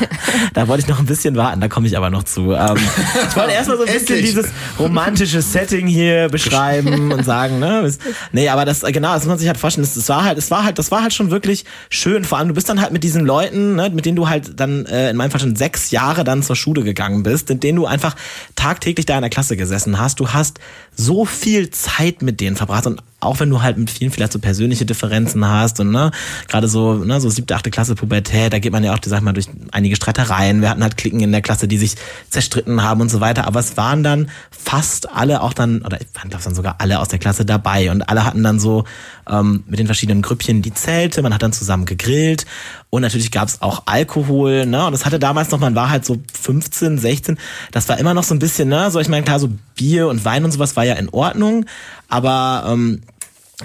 da 0.53 0.67
wollte 0.67 0.81
ich 0.81 0.87
noch 0.87 0.99
ein 0.99 1.04
bisschen 1.05 1.35
warten, 1.35 1.61
da 1.61 1.67
komme 1.67 1.87
ich 1.87 1.97
aber 1.97 2.09
noch 2.09 2.23
zu. 2.23 2.53
Ähm, 2.53 2.77
ich 3.29 3.35
wollte 3.35 3.51
erstmal 3.51 3.77
so 3.77 3.83
ein 3.83 3.93
bisschen 3.93 4.21
dieses 4.21 4.47
romantische 4.79 5.41
Setting 5.41 5.87
hier 5.87 6.29
beschreiben 6.29 7.11
und 7.13 7.23
sagen, 7.23 7.59
ne? 7.59 7.91
Nee, 8.31 8.49
aber 8.49 8.65
das, 8.65 8.81
genau, 8.81 9.13
das 9.13 9.23
muss 9.23 9.29
man 9.29 9.37
sich 9.37 9.47
halt 9.47 9.57
vorstellen. 9.57 9.85
Das, 9.85 9.95
das 9.95 10.09
war 10.09 10.23
halt, 10.23 10.37
es 10.37 10.51
war 10.51 10.63
halt, 10.63 10.79
das 10.79 10.91
war 10.91 11.01
halt 11.01 11.13
schon 11.13 11.31
wirklich 11.31 11.65
schön. 11.89 12.23
Vor 12.23 12.37
allem, 12.37 12.47
du 12.49 12.53
bist 12.53 12.69
dann 12.69 12.81
halt 12.81 12.91
mit 12.91 13.03
diesen 13.03 13.25
Leuten, 13.25 13.75
ne, 13.75 13.89
mit 13.89 14.05
denen 14.05 14.15
du 14.15 14.29
halt 14.29 14.59
dann 14.59 14.85
äh, 14.85 15.09
in 15.09 15.17
meinem 15.17 15.31
Fall 15.31 15.41
schon 15.41 15.55
sechs 15.55 15.91
Jahre 15.91 16.23
dann 16.23 16.43
zur 16.43 16.55
Schule 16.55 16.83
gegangen 16.83 17.23
bist, 17.23 17.49
mit 17.49 17.63
denen 17.63 17.77
du 17.77 17.85
einfach 17.85 18.15
tagtäglich 18.55 19.05
da 19.05 19.15
in 19.15 19.21
der 19.21 19.29
Klasse 19.29 19.57
gesessen 19.57 19.99
hast. 19.99 20.19
Du 20.19 20.29
hast 20.29 20.59
so 20.95 21.25
viel 21.25 21.69
Zeit 21.69 22.21
mit 22.21 22.39
denen 22.39 22.55
verbracht 22.55 22.87
und 22.87 23.01
auch 23.25 23.39
wenn 23.39 23.49
du 23.49 23.61
halt 23.61 23.77
mit 23.77 23.89
vielen 23.89 24.11
vielleicht 24.11 24.33
so 24.33 24.39
persönliche 24.39 24.85
Differenzen 24.85 25.47
hast 25.47 25.79
und 25.79 25.91
ne, 25.91 26.11
gerade 26.47 26.67
so, 26.67 26.93
ne, 26.95 27.19
so 27.19 27.29
siebte, 27.29 27.55
achte 27.55 27.71
Klasse 27.71 27.95
Pubertät, 27.95 28.53
da 28.53 28.59
geht 28.59 28.71
man 28.71 28.83
ja 28.83 28.93
auch, 28.93 28.99
sag 29.03 29.19
ich 29.19 29.23
mal, 29.23 29.33
durch 29.33 29.47
einige 29.71 29.95
Streitereien. 29.95 30.61
Wir 30.61 30.69
hatten 30.69 30.83
halt 30.83 30.97
Klicken 30.97 31.19
in 31.19 31.31
der 31.31 31.41
Klasse, 31.41 31.67
die 31.67 31.77
sich 31.77 31.95
zerstritten 32.29 32.83
haben 32.83 33.01
und 33.01 33.09
so 33.09 33.19
weiter. 33.19 33.47
Aber 33.47 33.59
es 33.59 33.77
waren 33.77 34.03
dann 34.03 34.29
fast 34.51 35.09
alle 35.11 35.41
auch 35.41 35.53
dann, 35.53 35.81
oder 35.81 35.99
ich 35.99 36.07
fand 36.13 36.33
dann 36.33 36.55
sogar 36.55 36.75
alle 36.79 36.99
aus 36.99 37.07
der 37.07 37.19
Klasse 37.19 37.45
dabei 37.45 37.91
und 37.91 38.09
alle 38.09 38.25
hatten 38.25 38.43
dann 38.43 38.59
so 38.59 38.85
ähm, 39.29 39.63
mit 39.67 39.79
den 39.79 39.85
verschiedenen 39.85 40.21
Grüppchen 40.21 40.61
die 40.61 40.73
Zelte, 40.73 41.21
man 41.21 41.33
hat 41.33 41.43
dann 41.43 41.53
zusammen 41.53 41.85
gegrillt 41.85 42.45
und 42.89 43.01
natürlich 43.01 43.31
gab 43.31 43.47
es 43.47 43.61
auch 43.61 43.83
Alkohol, 43.87 44.65
ne? 44.65 44.85
Und 44.85 44.91
das 44.91 45.05
hatte 45.05 45.19
damals 45.19 45.51
noch, 45.51 45.59
man 45.59 45.75
war 45.75 45.89
halt 45.89 46.05
so 46.05 46.17
15, 46.33 46.97
16, 46.97 47.37
das 47.71 47.89
war 47.89 47.97
immer 47.99 48.13
noch 48.13 48.23
so 48.23 48.33
ein 48.33 48.39
bisschen, 48.39 48.69
ne? 48.69 48.89
So, 48.91 48.99
ich 48.99 49.09
meine, 49.09 49.23
klar, 49.23 49.39
so 49.39 49.49
Bier 49.75 50.07
und 50.07 50.23
Wein 50.25 50.45
und 50.45 50.51
sowas 50.51 50.75
war 50.75 50.85
ja 50.85 50.95
in 50.95 51.09
Ordnung, 51.09 51.65
aber 52.07 52.65
ähm, 52.67 53.01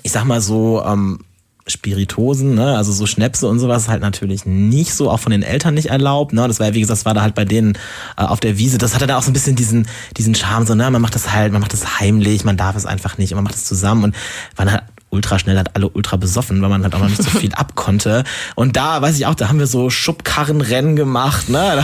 ich 0.03 0.13
sag 0.13 0.25
mal 0.25 0.41
so, 0.41 0.83
ähm, 0.85 1.21
Spiritosen, 1.67 2.55
ne, 2.55 2.77
also 2.77 2.93
so 2.93 3.07
Schnäpse 3.07 3.47
und 3.47 3.59
sowas 3.59 3.89
halt 3.89 4.03
natürlich 4.03 4.45
nicht 4.45 4.93
so, 4.95 5.11
auch 5.11 5.21
von 5.21 5.31
den 5.31 5.43
Eltern 5.43 5.75
nicht 5.75 5.87
erlaubt, 5.87 6.33
ne, 6.33 6.47
das 6.49 6.59
war 6.59 6.69
ja, 6.69 6.75
wie 6.75 6.81
gesagt, 6.81 6.99
das 6.99 7.05
war 7.05 7.15
da 7.15 7.23
halt 7.23 7.35
bei 7.35 7.45
denen 7.45 7.75
äh, 8.17 8.23
auf 8.23 8.41
der 8.41 8.59
Wiese, 8.59 8.79
das 8.79 8.95
hatte 8.95 9.07
da 9.07 9.17
auch 9.17 9.23
so 9.23 9.31
ein 9.31 9.35
bisschen 9.35 9.57
diesen, 9.57 9.87
diesen 10.17 10.35
Charme, 10.35 10.67
so, 10.67 10.75
ne, 10.75 10.91
man 10.91 11.01
macht 11.01 11.15
das 11.15 11.33
halt, 11.33 11.53
man 11.53 11.61
macht 11.61 11.73
das 11.73 12.01
heimlich, 12.01 12.45
man 12.45 12.57
darf 12.57 12.77
es 12.77 12.87
einfach 12.87 13.19
nicht, 13.19 13.35
man 13.35 13.45
macht 13.45 13.55
es 13.55 13.65
zusammen 13.65 14.05
und 14.05 14.17
man 14.57 14.73
hat 14.73 14.85
ultra 15.11 15.39
schnell 15.39 15.59
hat 15.59 15.77
alle 15.77 15.89
ultra 15.89 16.17
besoffen, 16.17 16.63
weil 16.63 16.69
man 16.69 16.83
halt 16.83 16.95
auch 16.95 17.01
noch 17.01 17.09
nicht 17.09 17.23
so 17.23 17.31
viel 17.31 17.53
abkonnte. 17.55 18.25
Und 18.55 18.77
da, 18.77 19.03
weiß 19.03 19.17
ich 19.17 19.27
auch, 19.27 19.35
da 19.35 19.49
haben 19.49 19.59
wir 19.59 19.67
so 19.67 19.91
Schubkarrenrennen 19.91 20.97
gemacht, 20.97 21.49
ne? 21.49 21.73
Da 21.77 21.83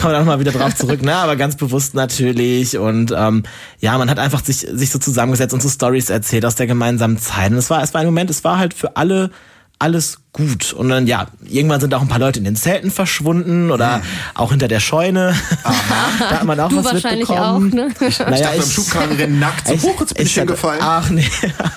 kommen 0.00 0.12
wir 0.12 0.18
dann 0.18 0.26
mal 0.26 0.40
wieder 0.40 0.52
drauf 0.52 0.74
zurück, 0.74 1.02
ne? 1.02 1.14
Aber 1.14 1.36
ganz 1.36 1.56
bewusst 1.56 1.94
natürlich. 1.94 2.78
Und 2.78 3.12
ähm, 3.16 3.42
ja, 3.80 3.96
man 3.98 4.10
hat 4.10 4.18
einfach 4.18 4.44
sich, 4.44 4.58
sich 4.58 4.90
so 4.90 4.98
zusammengesetzt 4.98 5.54
und 5.54 5.62
so 5.62 5.68
Stories 5.68 6.10
erzählt 6.10 6.44
aus 6.44 6.54
der 6.54 6.66
gemeinsamen 6.66 7.18
Zeit. 7.18 7.50
Und 7.50 7.58
es 7.58 7.70
war, 7.70 7.82
es 7.82 7.94
war 7.94 8.02
ein 8.02 8.06
Moment, 8.06 8.30
es 8.30 8.44
war 8.44 8.58
halt 8.58 8.74
für 8.74 8.96
alle 8.96 9.30
alles 9.78 10.18
gut. 10.32 10.72
Und 10.72 10.88
dann, 10.88 11.06
ja, 11.06 11.26
irgendwann 11.48 11.80
sind 11.80 11.94
auch 11.94 12.02
ein 12.02 12.08
paar 12.08 12.18
Leute 12.18 12.38
in 12.38 12.44
den 12.44 12.56
Zelten 12.56 12.90
verschwunden 12.90 13.70
oder 13.70 13.98
mhm. 13.98 14.02
auch 14.34 14.50
hinter 14.50 14.68
der 14.68 14.80
Scheune. 14.80 15.34
Aha. 15.64 15.74
da 16.18 16.30
hat 16.30 16.44
man 16.44 16.60
auch 16.60 16.68
du 16.68 16.76
was 16.76 16.84
wahrscheinlich 16.84 17.28
mitbekommen. 17.28 17.70
auch, 17.70 17.74
ne? 17.74 17.88
Ich, 18.08 18.18
naja, 18.18 18.34
ich 18.34 18.42
dachte, 18.42 18.58
beim 18.58 18.70
Schubkarrenrennen 18.70 19.38
nackt. 19.38 19.66
So, 19.66 19.74
ich, 19.74 19.82
hoch, 19.82 20.00
jetzt 20.00 20.14
bin 20.14 20.26
ich, 20.26 20.36
ich 20.36 20.46
gefallen. 20.46 20.80
Ach 20.82 21.10
nee. 21.10 21.24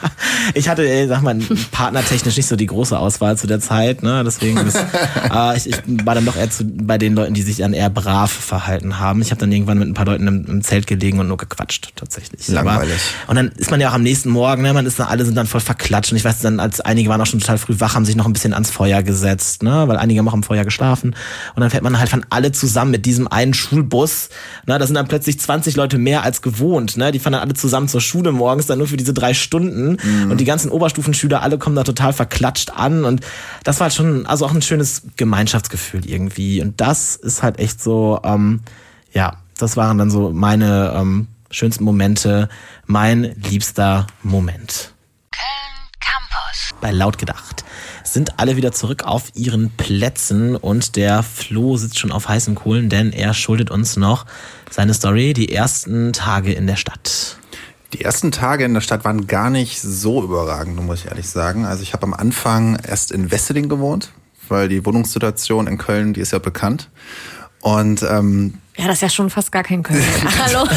ich 0.53 0.69
hatte, 0.69 0.87
ey, 0.87 1.07
sag 1.07 1.21
mal, 1.21 1.39
partnertechnisch 1.71 2.37
nicht 2.37 2.47
so 2.47 2.55
die 2.55 2.65
große 2.65 2.97
Auswahl 2.97 3.37
zu 3.37 3.47
der 3.47 3.59
Zeit, 3.59 4.03
ne? 4.03 4.23
Deswegen 4.25 4.57
ist, 4.57 4.77
äh, 4.77 5.57
ich, 5.57 5.67
ich 5.67 5.77
war 6.05 6.15
dann 6.15 6.25
doch 6.25 6.35
eher 6.35 6.49
zu, 6.49 6.65
bei 6.65 6.97
den 6.97 7.15
Leuten, 7.15 7.33
die 7.33 7.41
sich 7.41 7.57
dann 7.57 7.73
eher 7.73 7.89
brav 7.89 8.31
verhalten 8.31 8.99
haben. 8.99 9.21
Ich 9.21 9.31
habe 9.31 9.39
dann 9.39 9.51
irgendwann 9.51 9.79
mit 9.79 9.87
ein 9.87 9.93
paar 9.93 10.05
Leuten 10.05 10.27
im, 10.27 10.45
im, 10.45 10.61
Zelt 10.61 10.87
gelegen 10.87 11.19
und 11.19 11.27
nur 11.27 11.37
gequatscht, 11.37 11.93
tatsächlich. 11.95 12.47
Langweilig. 12.47 12.99
Aber, 13.23 13.29
und 13.31 13.35
dann 13.37 13.47
ist 13.57 13.71
man 13.71 13.79
ja 13.79 13.89
auch 13.89 13.93
am 13.93 14.03
nächsten 14.03 14.29
Morgen, 14.29 14.61
ne? 14.61 14.73
Man 14.73 14.85
ist 14.85 14.99
dann, 14.99 15.07
alle 15.07 15.25
sind 15.25 15.35
dann 15.35 15.47
voll 15.47 15.61
verklatscht. 15.61 16.11
Und 16.11 16.17
ich 16.17 16.25
weiß 16.25 16.39
dann, 16.39 16.59
als 16.59 16.81
einige 16.81 17.09
waren 17.09 17.21
auch 17.21 17.25
schon 17.25 17.39
total 17.39 17.57
früh 17.57 17.79
wach, 17.79 17.95
haben 17.95 18.05
sich 18.05 18.15
noch 18.15 18.25
ein 18.25 18.33
bisschen 18.33 18.40
ans 18.49 18.71
Feuer 18.71 19.03
gesetzt, 19.03 19.63
ne? 19.63 19.87
Weil 19.87 19.97
einige 19.97 20.19
haben 20.19 20.27
auch 20.27 20.33
am 20.33 20.43
Feuer 20.43 20.63
geschlafen. 20.63 21.15
Und 21.55 21.61
dann 21.61 21.69
fährt 21.69 21.83
man 21.83 21.97
halt 21.99 22.09
von 22.09 22.25
alle 22.29 22.51
zusammen 22.51 22.91
mit 22.91 23.05
diesem 23.05 23.27
einen 23.27 23.53
Schulbus. 23.53 24.29
Ne? 24.65 24.77
Da 24.77 24.85
sind 24.85 24.95
dann 24.95 25.07
plötzlich 25.07 25.39
20 25.39 25.75
Leute 25.75 25.97
mehr 25.97 26.23
als 26.23 26.41
gewohnt, 26.41 26.97
ne? 26.97 27.11
Die 27.11 27.19
fahren 27.19 27.33
dann 27.33 27.41
alle 27.41 27.53
zusammen 27.53 27.87
zur 27.87 28.01
Schule 28.01 28.31
morgens, 28.31 28.65
dann 28.65 28.77
nur 28.77 28.87
für 28.87 28.97
diese 28.97 29.13
drei 29.13 29.33
Stunden. 29.33 29.97
Mhm. 30.03 30.31
Und 30.31 30.39
die 30.39 30.45
ganzen 30.45 30.71
Oberstufenschüler, 30.71 31.41
alle 31.41 31.57
kommen 31.57 31.75
da 31.75 31.83
total 31.83 32.13
verklatscht 32.13 32.71
an. 32.71 33.05
Und 33.05 33.21
das 33.63 33.79
war 33.79 33.85
halt 33.85 33.93
schon, 33.93 34.25
also 34.25 34.45
auch 34.45 34.53
ein 34.53 34.61
schönes 34.61 35.03
Gemeinschaftsgefühl 35.15 36.05
irgendwie. 36.05 36.61
Und 36.61 36.81
das 36.81 37.15
ist 37.15 37.43
halt 37.43 37.59
echt 37.59 37.81
so, 37.81 38.19
ähm, 38.23 38.61
ja, 39.13 39.37
das 39.57 39.77
waren 39.77 39.97
dann 39.97 40.09
so 40.09 40.31
meine 40.31 40.93
ähm, 40.95 41.27
schönsten 41.51 41.83
Momente, 41.83 42.49
mein 42.85 43.35
liebster 43.49 44.07
Moment. 44.23 44.93
Köln 45.31 45.89
Campus. 45.99 46.81
Bei 46.81 46.91
laut 46.91 47.17
gedacht 47.17 47.63
sind 48.13 48.39
alle 48.39 48.57
wieder 48.57 48.71
zurück 48.71 49.03
auf 49.03 49.31
ihren 49.35 49.69
Plätzen 49.69 50.55
und 50.55 50.95
der 50.95 51.23
Flo 51.23 51.77
sitzt 51.77 51.97
schon 51.97 52.11
auf 52.11 52.27
heißen 52.27 52.55
Kohlen, 52.55 52.89
denn 52.89 53.13
er 53.13 53.33
schuldet 53.33 53.71
uns 53.71 53.95
noch 53.95 54.25
seine 54.69 54.93
Story, 54.93 55.33
die 55.33 55.51
ersten 55.53 56.11
Tage 56.11 56.53
in 56.53 56.67
der 56.67 56.75
Stadt. 56.75 57.37
Die 57.93 58.01
ersten 58.01 58.31
Tage 58.31 58.65
in 58.65 58.73
der 58.73 58.81
Stadt 58.81 59.03
waren 59.05 59.27
gar 59.27 59.49
nicht 59.49 59.81
so 59.81 60.23
überragend, 60.23 60.81
muss 60.81 61.01
ich 61.01 61.07
ehrlich 61.07 61.27
sagen. 61.27 61.65
Also 61.65 61.83
ich 61.83 61.93
habe 61.93 62.03
am 62.03 62.13
Anfang 62.13 62.77
erst 62.85 63.11
in 63.11 63.31
Wesseling 63.31 63.69
gewohnt, 63.69 64.11
weil 64.47 64.69
die 64.69 64.85
Wohnungssituation 64.85 65.67
in 65.67 65.77
Köln, 65.77 66.13
die 66.13 66.21
ist 66.21 66.31
ja 66.31 66.39
bekannt. 66.39 66.89
Und 67.61 68.03
ähm, 68.03 68.55
ja, 68.77 68.87
das 68.87 68.95
ist 68.95 69.01
ja 69.01 69.09
schon 69.09 69.29
fast 69.29 69.51
gar 69.51 69.63
kein 69.63 69.83
Köln. 69.83 70.03
Hallo. 70.39 70.67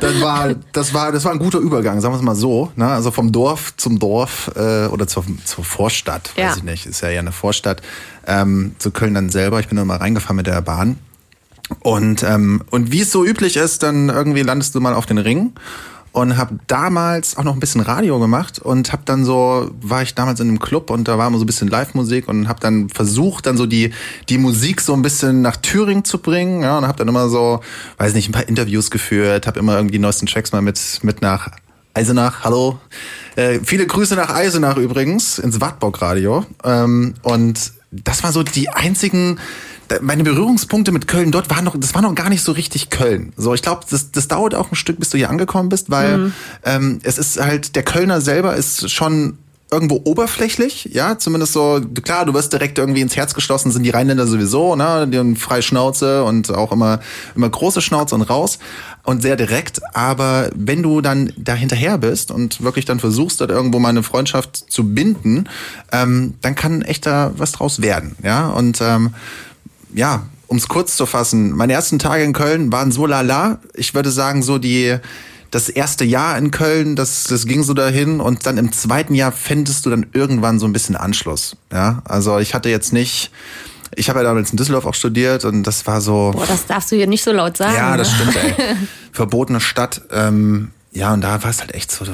das 0.00 0.20
war, 0.20 0.54
das 0.72 0.94
war, 0.94 1.12
das 1.12 1.24
war 1.24 1.32
ein 1.32 1.38
guter 1.38 1.58
Übergang, 1.58 2.00
sagen 2.00 2.14
wir 2.14 2.18
es 2.18 2.22
mal 2.22 2.36
so. 2.36 2.70
Ne? 2.76 2.86
Also 2.86 3.10
vom 3.10 3.32
Dorf 3.32 3.74
zum 3.76 3.98
Dorf 3.98 4.50
äh, 4.56 4.86
oder 4.86 5.06
zur, 5.06 5.24
zur 5.44 5.64
Vorstadt, 5.64 6.30
weiß 6.36 6.44
ja. 6.44 6.54
ich 6.56 6.62
nicht, 6.62 6.86
ist 6.86 7.02
ja 7.02 7.10
ja 7.10 7.20
eine 7.20 7.32
Vorstadt. 7.32 7.82
Ähm, 8.26 8.74
zu 8.78 8.90
Köln 8.90 9.14
dann 9.14 9.28
selber. 9.30 9.60
Ich 9.60 9.68
bin 9.68 9.76
dann 9.76 9.86
mal 9.86 9.98
reingefahren 9.98 10.36
mit 10.36 10.46
der 10.46 10.62
Bahn. 10.62 10.98
Und 11.80 12.22
ähm, 12.22 12.62
und 12.70 12.92
wie 12.92 13.00
es 13.00 13.10
so 13.10 13.24
üblich 13.24 13.56
ist, 13.56 13.82
dann 13.82 14.08
irgendwie 14.08 14.42
landest 14.42 14.74
du 14.74 14.80
mal 14.80 14.94
auf 14.94 15.06
den 15.06 15.18
Ring 15.18 15.52
und 16.14 16.36
habe 16.36 16.60
damals 16.68 17.36
auch 17.36 17.42
noch 17.42 17.54
ein 17.54 17.60
bisschen 17.60 17.80
Radio 17.80 18.20
gemacht 18.20 18.60
und 18.60 18.92
habe 18.92 19.02
dann 19.04 19.24
so 19.24 19.72
war 19.80 20.02
ich 20.02 20.14
damals 20.14 20.38
in 20.38 20.48
einem 20.48 20.60
Club 20.60 20.90
und 20.90 21.08
da 21.08 21.18
war 21.18 21.26
immer 21.26 21.38
so 21.38 21.44
ein 21.44 21.46
bisschen 21.46 21.66
Live-Musik 21.66 22.28
und 22.28 22.46
habe 22.46 22.60
dann 22.60 22.88
versucht 22.88 23.46
dann 23.46 23.56
so 23.56 23.66
die 23.66 23.92
die 24.28 24.38
Musik 24.38 24.80
so 24.80 24.94
ein 24.94 25.02
bisschen 25.02 25.42
nach 25.42 25.56
Thüringen 25.56 26.04
zu 26.04 26.18
bringen 26.18 26.62
ja 26.62 26.78
und 26.78 26.86
habe 26.86 26.96
dann 26.98 27.08
immer 27.08 27.28
so 27.28 27.60
weiß 27.98 28.14
nicht 28.14 28.28
ein 28.28 28.32
paar 28.32 28.48
Interviews 28.48 28.92
geführt 28.92 29.48
habe 29.48 29.58
immer 29.58 29.74
irgendwie 29.74 29.94
die 29.94 29.98
neuesten 29.98 30.26
Tracks 30.26 30.52
mal 30.52 30.62
mit 30.62 31.00
mit 31.02 31.20
nach 31.20 31.50
Eisenach 31.94 32.44
hallo. 32.44 32.78
Äh, 33.34 33.58
viele 33.64 33.84
Grüße 33.84 34.14
nach 34.14 34.32
Eisenach 34.32 34.76
übrigens 34.76 35.40
ins 35.40 35.60
Wartburg 35.60 36.00
Radio 36.00 36.46
ähm, 36.62 37.14
und 37.22 37.72
das 37.90 38.22
war 38.22 38.30
so 38.30 38.44
die 38.44 38.68
einzigen 38.68 39.40
meine 40.00 40.24
Berührungspunkte 40.24 40.92
mit 40.92 41.08
Köln 41.08 41.30
dort 41.30 41.50
waren 41.50 41.64
noch, 41.64 41.76
das 41.78 41.94
war 41.94 42.02
noch 42.02 42.14
gar 42.14 42.28
nicht 42.28 42.42
so 42.42 42.52
richtig 42.52 42.90
Köln. 42.90 43.32
So, 43.36 43.54
ich 43.54 43.62
glaube, 43.62 43.82
das, 43.88 44.10
das 44.10 44.28
dauert 44.28 44.54
auch 44.54 44.70
ein 44.70 44.76
Stück, 44.76 44.98
bis 44.98 45.10
du 45.10 45.18
hier 45.18 45.30
angekommen 45.30 45.68
bist, 45.68 45.90
weil 45.90 46.18
mhm. 46.18 46.32
ähm, 46.64 46.98
es 47.02 47.18
ist 47.18 47.40
halt, 47.40 47.76
der 47.76 47.82
Kölner 47.82 48.20
selber 48.20 48.54
ist 48.54 48.90
schon 48.90 49.38
irgendwo 49.74 50.00
oberflächlich, 50.04 50.90
ja, 50.92 51.18
zumindest 51.18 51.52
so, 51.52 51.80
klar, 52.02 52.24
du 52.24 52.32
wirst 52.32 52.52
direkt 52.52 52.78
irgendwie 52.78 53.00
ins 53.00 53.16
Herz 53.16 53.34
geschlossen, 53.34 53.72
sind 53.72 53.82
die 53.82 53.90
Rheinländer 53.90 54.26
sowieso, 54.26 54.76
ne, 54.76 55.08
die 55.08 55.18
haben 55.18 55.34
freie 55.34 55.62
Schnauze 55.62 56.22
und 56.22 56.54
auch 56.54 56.70
immer, 56.70 57.00
immer 57.34 57.48
große 57.48 57.80
Schnauze 57.80 58.14
und 58.14 58.22
raus 58.22 58.60
und 59.02 59.22
sehr 59.22 59.34
direkt, 59.34 59.80
aber 59.92 60.48
wenn 60.54 60.82
du 60.84 61.00
dann 61.00 61.32
da 61.36 61.54
hinterher 61.54 61.98
bist 61.98 62.30
und 62.30 62.62
wirklich 62.62 62.84
dann 62.84 63.00
versuchst, 63.00 63.40
dort 63.40 63.50
irgendwo 63.50 63.80
mal 63.80 63.88
eine 63.88 64.04
Freundschaft 64.04 64.70
zu 64.70 64.94
binden, 64.94 65.48
ähm, 65.90 66.34
dann 66.40 66.54
kann 66.54 66.82
echt 66.82 67.04
da 67.06 67.32
was 67.36 67.50
draus 67.50 67.82
werden, 67.82 68.14
ja, 68.22 68.46
und 68.48 68.80
ähm, 68.80 69.14
ja, 69.94 70.26
um 70.46 70.58
es 70.58 70.68
kurz 70.68 70.96
zu 70.96 71.06
fassen, 71.06 71.52
meine 71.52 71.72
ersten 71.72 71.98
Tage 71.98 72.22
in 72.22 72.32
Köln 72.32 72.70
waren 72.70 72.92
so 72.92 73.06
lala. 73.06 73.58
Ich 73.74 73.94
würde 73.94 74.10
sagen, 74.10 74.42
so 74.42 74.58
die 74.58 74.98
das 75.50 75.68
erste 75.68 76.04
Jahr 76.04 76.36
in 76.36 76.50
Köln, 76.50 76.96
das, 76.96 77.24
das 77.24 77.46
ging 77.46 77.62
so 77.62 77.74
dahin 77.74 78.20
und 78.20 78.44
dann 78.44 78.58
im 78.58 78.72
zweiten 78.72 79.14
Jahr 79.14 79.30
findest 79.30 79.86
du 79.86 79.90
dann 79.90 80.06
irgendwann 80.12 80.58
so 80.58 80.66
ein 80.66 80.72
bisschen 80.72 80.96
Anschluss. 80.96 81.56
Ja, 81.72 82.02
also 82.04 82.38
ich 82.38 82.54
hatte 82.54 82.68
jetzt 82.68 82.92
nicht, 82.92 83.30
ich 83.94 84.08
habe 84.08 84.18
ja 84.18 84.24
damals 84.24 84.50
in 84.50 84.56
Düsseldorf 84.56 84.84
auch 84.84 84.94
studiert 84.94 85.44
und 85.44 85.62
das 85.62 85.86
war 85.86 86.00
so. 86.00 86.32
Boah, 86.34 86.46
das 86.46 86.66
darfst 86.66 86.90
du 86.90 86.96
hier 86.96 87.06
nicht 87.06 87.22
so 87.22 87.30
laut 87.30 87.56
sagen. 87.56 87.76
Ja, 87.76 87.96
das 87.96 88.10
ne? 88.10 88.32
stimmt, 88.32 88.36
ey. 88.36 88.76
Verbotene 89.12 89.60
Stadt. 89.60 90.02
Ähm, 90.10 90.72
ja, 90.90 91.14
und 91.14 91.20
da 91.20 91.40
war 91.42 91.50
es 91.50 91.60
halt 91.60 91.72
echt 91.72 91.92
so, 91.92 92.04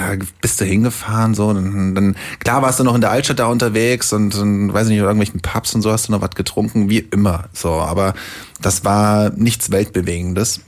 da 0.00 0.24
bist 0.40 0.60
du 0.60 0.64
hingefahren, 0.64 1.34
so, 1.34 1.52
dann, 1.52 1.94
dann 1.94 2.16
klar 2.38 2.62
warst 2.62 2.80
du 2.80 2.84
noch 2.84 2.94
in 2.94 3.00
der 3.00 3.10
Altstadt 3.10 3.38
da 3.38 3.46
unterwegs 3.46 4.12
und, 4.12 4.34
und 4.34 4.72
weiß 4.72 4.88
nicht, 4.88 4.98
in 4.98 5.04
irgendwelchen 5.04 5.40
Pubs 5.40 5.74
und 5.74 5.82
so 5.82 5.92
hast 5.92 6.08
du 6.08 6.12
noch 6.12 6.20
was 6.20 6.30
getrunken, 6.30 6.88
wie 6.90 6.98
immer, 6.98 7.44
so, 7.52 7.72
aber 7.72 8.14
das 8.60 8.84
war 8.84 9.30
nichts 9.30 9.70
Weltbewegendes. 9.70 10.60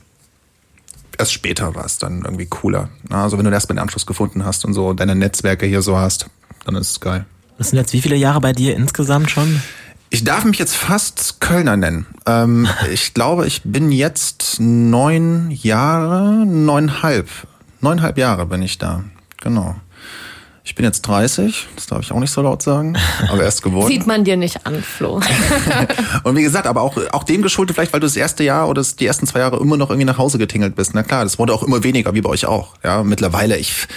Erst 1.18 1.32
später 1.32 1.74
war 1.74 1.84
es 1.84 1.98
dann 1.98 2.22
irgendwie 2.24 2.46
cooler. 2.46 2.88
Also 3.10 3.38
wenn 3.38 3.44
du 3.44 3.50
erst 3.50 3.68
mal 3.68 3.74
den 3.74 3.80
Anschluss 3.80 4.06
gefunden 4.06 4.44
hast 4.44 4.64
und 4.64 4.72
so 4.72 4.92
deine 4.94 5.14
Netzwerke 5.14 5.66
hier 5.66 5.82
so 5.82 5.98
hast, 5.98 6.26
dann 6.64 6.74
ist 6.74 6.90
es 6.90 7.00
geil. 7.00 7.26
Das 7.58 7.70
sind 7.70 7.78
jetzt 7.78 7.92
wie 7.92 8.00
viele 8.00 8.16
Jahre 8.16 8.40
bei 8.40 8.52
dir 8.52 8.74
insgesamt 8.74 9.30
schon? 9.30 9.62
Ich 10.10 10.24
darf 10.24 10.44
mich 10.44 10.58
jetzt 10.58 10.76
fast 10.76 11.40
Kölner 11.40 11.76
nennen. 11.76 12.06
Ähm, 12.26 12.68
ich 12.92 13.14
glaube, 13.14 13.46
ich 13.46 13.62
bin 13.64 13.92
jetzt 13.92 14.56
neun 14.58 15.50
Jahre, 15.50 16.44
neuneinhalb. 16.46 17.28
Neuneinhalb 17.80 18.18
Jahre 18.18 18.46
bin 18.46 18.62
ich 18.62 18.78
da. 18.78 19.04
Genau. 19.42 19.76
Ich 20.64 20.76
bin 20.76 20.84
jetzt 20.84 21.02
30, 21.02 21.66
das 21.74 21.88
darf 21.88 22.02
ich 22.02 22.12
auch 22.12 22.20
nicht 22.20 22.30
so 22.30 22.40
laut 22.40 22.62
sagen, 22.62 22.96
aber 23.28 23.42
erst 23.42 23.64
geworden. 23.64 23.88
Sieht 23.88 24.06
man 24.06 24.22
dir 24.22 24.36
nicht 24.36 24.64
an, 24.64 24.80
Flo. 24.80 25.20
und 26.22 26.36
wie 26.36 26.42
gesagt, 26.42 26.68
aber 26.68 26.82
auch, 26.82 26.96
auch 27.10 27.24
dem 27.24 27.42
geschuldet 27.42 27.74
vielleicht, 27.74 27.92
weil 27.92 27.98
du 27.98 28.06
das 28.06 28.14
erste 28.14 28.44
Jahr 28.44 28.68
oder 28.68 28.80
die 28.80 29.04
ersten 29.04 29.26
zwei 29.26 29.40
Jahre 29.40 29.58
immer 29.58 29.76
noch 29.76 29.90
irgendwie 29.90 30.04
nach 30.04 30.18
Hause 30.18 30.38
getingelt 30.38 30.76
bist. 30.76 30.94
Na 30.94 31.02
klar, 31.02 31.24
das 31.24 31.40
wurde 31.40 31.52
auch 31.52 31.64
immer 31.64 31.82
weniger, 31.82 32.14
wie 32.14 32.20
bei 32.20 32.30
euch 32.30 32.46
auch. 32.46 32.76
Ja, 32.84 33.02
mittlerweile, 33.02 33.58
ich, 33.58 33.88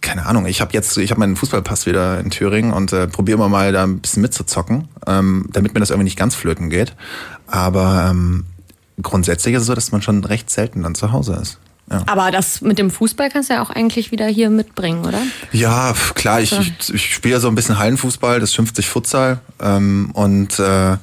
keine 0.00 0.24
Ahnung, 0.24 0.46
ich 0.46 0.62
habe 0.62 0.72
jetzt, 0.72 0.96
ich 0.96 1.10
habe 1.10 1.20
meinen 1.20 1.36
Fußballpass 1.36 1.84
wieder 1.84 2.18
in 2.18 2.30
Thüringen 2.30 2.72
und 2.72 2.94
äh, 2.94 3.06
probiere 3.06 3.36
immer 3.36 3.50
mal 3.50 3.70
da 3.70 3.82
ein 3.82 3.98
bisschen 3.98 4.22
mitzuzocken, 4.22 4.88
ähm, 5.06 5.50
damit 5.52 5.74
mir 5.74 5.80
das 5.80 5.90
irgendwie 5.90 6.04
nicht 6.04 6.18
ganz 6.18 6.34
flöten 6.34 6.70
geht. 6.70 6.94
Aber 7.46 8.08
ähm, 8.10 8.46
grundsätzlich 9.02 9.54
ist 9.54 9.62
es 9.62 9.66
so, 9.66 9.74
dass 9.74 9.92
man 9.92 10.00
schon 10.00 10.24
recht 10.24 10.48
selten 10.48 10.82
dann 10.82 10.94
zu 10.94 11.12
Hause 11.12 11.38
ist. 11.42 11.58
Ja. 11.90 12.02
Aber 12.06 12.30
das 12.30 12.60
mit 12.60 12.78
dem 12.78 12.90
Fußball 12.90 13.30
kannst 13.30 13.50
du 13.50 13.54
ja 13.54 13.62
auch 13.62 13.70
eigentlich 13.70 14.12
wieder 14.12 14.26
hier 14.26 14.48
mitbringen, 14.48 15.04
oder? 15.04 15.20
Ja, 15.52 15.92
klar, 16.14 16.40
ich, 16.40 16.56
ich, 16.58 16.94
ich 16.94 17.14
spiele 17.14 17.40
so 17.40 17.48
ein 17.48 17.54
bisschen 17.54 17.78
Hallenfußball, 17.78 18.38
das 18.38 18.54
schimpft 18.54 18.76
sich 18.76 18.88
Futsal. 18.88 19.40
Ähm, 19.60 20.10
und 20.12 20.58
äh, 20.60 20.96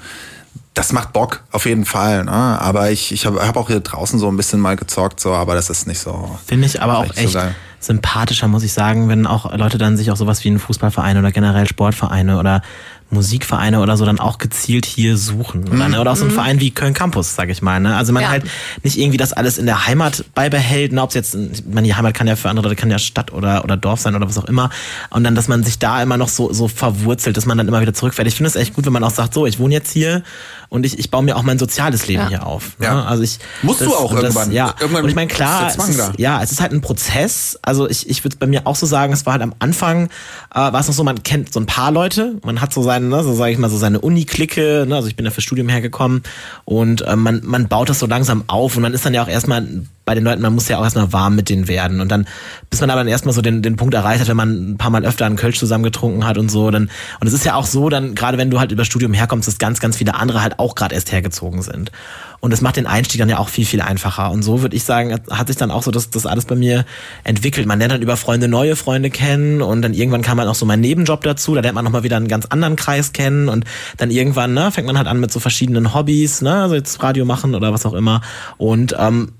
das 0.73 0.93
macht 0.93 1.11
Bock, 1.11 1.43
auf 1.51 1.65
jeden 1.65 1.85
Fall. 1.85 2.23
Ne? 2.23 2.31
Aber 2.31 2.91
ich, 2.91 3.11
ich 3.11 3.25
habe 3.25 3.45
hab 3.45 3.57
auch 3.57 3.67
hier 3.67 3.79
draußen 3.79 4.19
so 4.19 4.29
ein 4.29 4.37
bisschen 4.37 4.59
mal 4.59 4.75
gezockt, 4.75 5.19
so, 5.19 5.33
aber 5.33 5.55
das 5.55 5.69
ist 5.69 5.87
nicht 5.87 5.99
so. 5.99 6.37
Finde 6.45 6.67
ich 6.67 6.81
aber 6.81 6.99
auch 6.99 7.17
echt 7.17 7.31
so 7.31 7.39
sympathischer, 7.79 8.47
muss 8.47 8.63
ich 8.63 8.73
sagen, 8.73 9.09
wenn 9.09 9.27
auch 9.27 9.53
Leute 9.55 9.77
dann 9.77 9.97
sich 9.97 10.11
auch 10.11 10.17
sowas 10.17 10.43
wie 10.43 10.49
einen 10.49 10.59
Fußballverein 10.59 11.17
oder 11.17 11.31
generell 11.31 11.67
Sportvereine 11.67 12.39
oder 12.39 12.61
Musikvereine 13.09 13.79
oder 13.79 13.95
so 13.95 14.05
dann 14.05 14.19
auch 14.19 14.37
gezielt 14.37 14.85
hier 14.85 15.17
suchen. 15.17 15.61
Mhm. 15.61 15.67
Oder, 15.67 15.89
ne? 15.89 16.01
oder 16.01 16.11
auch 16.11 16.15
so 16.15 16.25
ein 16.25 16.31
mhm. 16.31 16.35
Verein 16.35 16.59
wie 16.59 16.71
Köln 16.71 16.93
Campus, 16.93 17.35
sag 17.35 17.49
ich 17.49 17.61
mal. 17.61 17.79
Ne? 17.79 17.95
Also 17.95 18.11
man 18.11 18.23
ja. 18.23 18.29
halt 18.29 18.43
nicht 18.83 18.97
irgendwie 18.97 19.17
das 19.17 19.33
alles 19.33 19.57
in 19.57 19.65
der 19.65 19.87
Heimat 19.87 20.25
beibehält, 20.33 20.91
ne? 20.91 21.01
ob 21.01 21.09
es 21.09 21.15
jetzt, 21.15 21.37
man 21.67 21.83
die 21.83 21.95
Heimat 21.95 22.13
kann 22.13 22.27
ja 22.27 22.35
für 22.35 22.49
andere, 22.49 22.75
kann 22.75 22.91
ja 22.91 22.99
Stadt 22.99 23.31
oder, 23.31 23.63
oder 23.63 23.77
Dorf 23.77 24.01
sein 24.01 24.15
oder 24.15 24.27
was 24.27 24.37
auch 24.37 24.45
immer. 24.45 24.69
Und 25.09 25.23
dann, 25.23 25.35
dass 25.35 25.47
man 25.47 25.63
sich 25.63 25.79
da 25.79 26.01
immer 26.03 26.17
noch 26.17 26.29
so, 26.29 26.51
so 26.51 26.67
verwurzelt, 26.67 27.37
dass 27.37 27.45
man 27.45 27.57
dann 27.57 27.67
immer 27.67 27.81
wieder 27.81 27.93
zurückfährt. 27.93 28.27
Ich 28.27 28.35
finde 28.35 28.49
es 28.49 28.55
echt 28.55 28.73
gut, 28.73 28.85
wenn 28.85 28.93
man 28.93 29.03
auch 29.03 29.11
sagt, 29.11 29.33
so, 29.33 29.45
ich 29.45 29.59
wohne 29.59 29.73
jetzt 29.73 29.91
hier 29.91 30.23
und 30.69 30.85
ich, 30.85 30.99
ich 30.99 31.09
baue 31.11 31.23
mir 31.23 31.37
auch 31.37 31.43
mein 31.43 31.59
soziales 31.59 32.07
Leben 32.07 32.23
ja. 32.23 32.29
hier 32.29 32.45
auf. 32.45 32.77
Ne? 32.79 32.87
Ja. 32.87 33.05
Also 33.05 33.23
ich, 33.23 33.39
Musst 33.61 33.81
das, 33.81 33.87
du 33.87 33.95
auch 33.95 34.11
irgendwann. 34.11 34.49
Das, 34.49 34.53
ja. 34.53 34.75
irgendwann. 34.79 35.03
Und 35.03 35.09
ich 35.09 35.15
meine, 35.15 35.31
klar, 35.31 35.67
es 35.67 35.77
ist, 35.77 36.11
ja, 36.17 36.41
es 36.43 36.51
ist 36.51 36.61
halt 36.61 36.73
ein 36.73 36.81
Prozess. 36.81 37.57
Also 37.61 37.89
ich, 37.89 38.09
ich 38.09 38.23
würde 38.25 38.35
bei 38.37 38.47
mir 38.47 38.67
auch 38.67 38.75
so 38.75 38.85
sagen, 38.85 39.13
es 39.13 39.25
war 39.25 39.33
halt 39.33 39.43
am 39.43 39.55
Anfang, 39.59 40.07
äh, 40.53 40.59
war 40.59 40.75
es 40.75 40.87
noch 40.87 40.93
so, 40.93 41.03
man 41.03 41.23
kennt 41.23 41.53
so 41.53 41.59
ein 41.59 41.65
paar 41.65 41.91
Leute, 41.91 42.35
man 42.43 42.59
hat 42.59 42.73
so 42.73 42.81
seine, 42.97 43.07
ne, 43.15 43.23
so 43.23 43.33
sage 43.33 43.51
ich 43.51 43.57
mal, 43.57 43.69
so 43.69 43.77
seine 43.77 43.99
Uni-Clique, 43.99 44.85
ne? 44.87 44.95
also 44.95 45.07
ich 45.07 45.15
bin 45.15 45.25
ja 45.25 45.31
für 45.31 45.41
Studium 45.41 45.69
hergekommen 45.69 46.23
und 46.65 47.01
äh, 47.01 47.15
man, 47.15 47.41
man 47.43 47.67
baut 47.67 47.89
das 47.89 47.99
so 47.99 48.05
langsam 48.05 48.43
auf 48.47 48.75
und 48.75 48.81
man 48.81 48.93
ist 48.93 49.05
dann 49.05 49.13
ja 49.13 49.23
auch 49.23 49.27
erstmal 49.27 49.65
bei 50.07 50.15
den 50.15 50.23
Leuten, 50.23 50.41
man 50.41 50.55
muss 50.55 50.69
ja 50.69 50.77
auch 50.79 50.85
erstmal 50.85 51.11
warm 51.11 51.35
mit 51.35 51.49
denen 51.49 51.67
werden. 51.67 51.99
Und 51.99 52.09
dann, 52.09 52.27
bis 52.69 52.79
man 52.79 52.89
aber 52.89 53.01
dann 53.01 53.09
erstmal 53.09 53.33
so 53.33 53.41
den, 53.41 53.61
den 53.61 53.75
Punkt 53.75 53.93
erreicht 53.93 54.21
hat, 54.21 54.29
wenn 54.29 54.37
man 54.37 54.71
ein 54.71 54.77
paar 54.77 54.89
Mal 54.89 55.05
öfter 55.05 55.25
einen 55.25 55.35
Kölsch 55.35 55.59
zusammen 55.59 55.83
getrunken 55.83 56.25
hat 56.25 56.37
und 56.37 56.49
so, 56.49 56.71
dann, 56.71 56.89
und 57.19 57.27
es 57.27 57.33
ist 57.33 57.43
ja 57.43 57.55
auch 57.55 57.65
so, 57.65 57.89
dann, 57.89 58.15
gerade 58.15 58.37
wenn 58.37 58.49
du 58.49 58.57
halt 58.57 58.71
über 58.71 58.85
Studium 58.85 59.13
herkommst, 59.13 59.49
dass 59.49 59.57
ganz, 59.57 59.81
ganz 59.81 59.97
viele 59.97 60.15
andere 60.15 60.41
halt 60.41 60.59
auch 60.59 60.75
gerade 60.75 60.95
erst 60.95 61.11
hergezogen 61.11 61.61
sind. 61.61 61.91
Und 62.39 62.51
das 62.51 62.61
macht 62.61 62.77
den 62.77 62.87
Einstieg 62.87 63.19
dann 63.19 63.27
ja 63.27 63.39
auch 63.39 63.49
viel, 63.49 63.65
viel 63.65 63.81
einfacher. 63.81 64.31
Und 64.31 64.43
so 64.43 64.61
würde 64.61 64.77
ich 64.77 64.85
sagen, 64.85 65.19
hat 65.29 65.47
sich 65.47 65.57
dann 65.57 65.71
auch 65.71 65.83
so 65.83 65.91
das, 65.91 66.09
das 66.09 66.25
alles 66.25 66.45
bei 66.45 66.55
mir 66.55 66.85
entwickelt. 67.25 67.67
Man 67.67 67.79
lernt 67.79 67.93
dann 67.93 68.01
über 68.01 68.15
Freunde 68.15 68.47
neue 68.47 68.77
Freunde 68.77 69.09
kennen 69.09 69.61
und 69.61 69.81
dann 69.81 69.93
irgendwann 69.93 70.21
kam 70.21 70.37
man 70.37 70.47
auch 70.47 70.55
so 70.55 70.65
mein 70.65 70.79
Nebenjob 70.79 71.21
dazu. 71.23 71.53
Da 71.53 71.61
lernt 71.61 71.75
man 71.75 71.83
nochmal 71.83 72.03
wieder 72.03 72.15
einen 72.15 72.29
ganz 72.29 72.45
anderen 72.45 72.77
Kreis 72.77 73.11
kennen 73.11 73.49
und 73.49 73.65
dann 73.97 74.11
irgendwann 74.11 74.53
ne, 74.53 74.71
fängt 74.71 74.87
man 74.87 74.97
halt 74.97 75.07
an 75.07 75.19
mit 75.19 75.33
so 75.33 75.41
verschiedenen 75.41 75.93
Hobbys, 75.93 76.41
ne, 76.41 76.61
also 76.61 76.75
jetzt 76.75 77.03
Radio 77.03 77.25
machen 77.25 77.55
oder 77.55 77.73
was 77.73 77.85
auch 77.85 77.93
immer. 77.93 78.21
Und 78.57 78.95
ähm, 78.97 79.33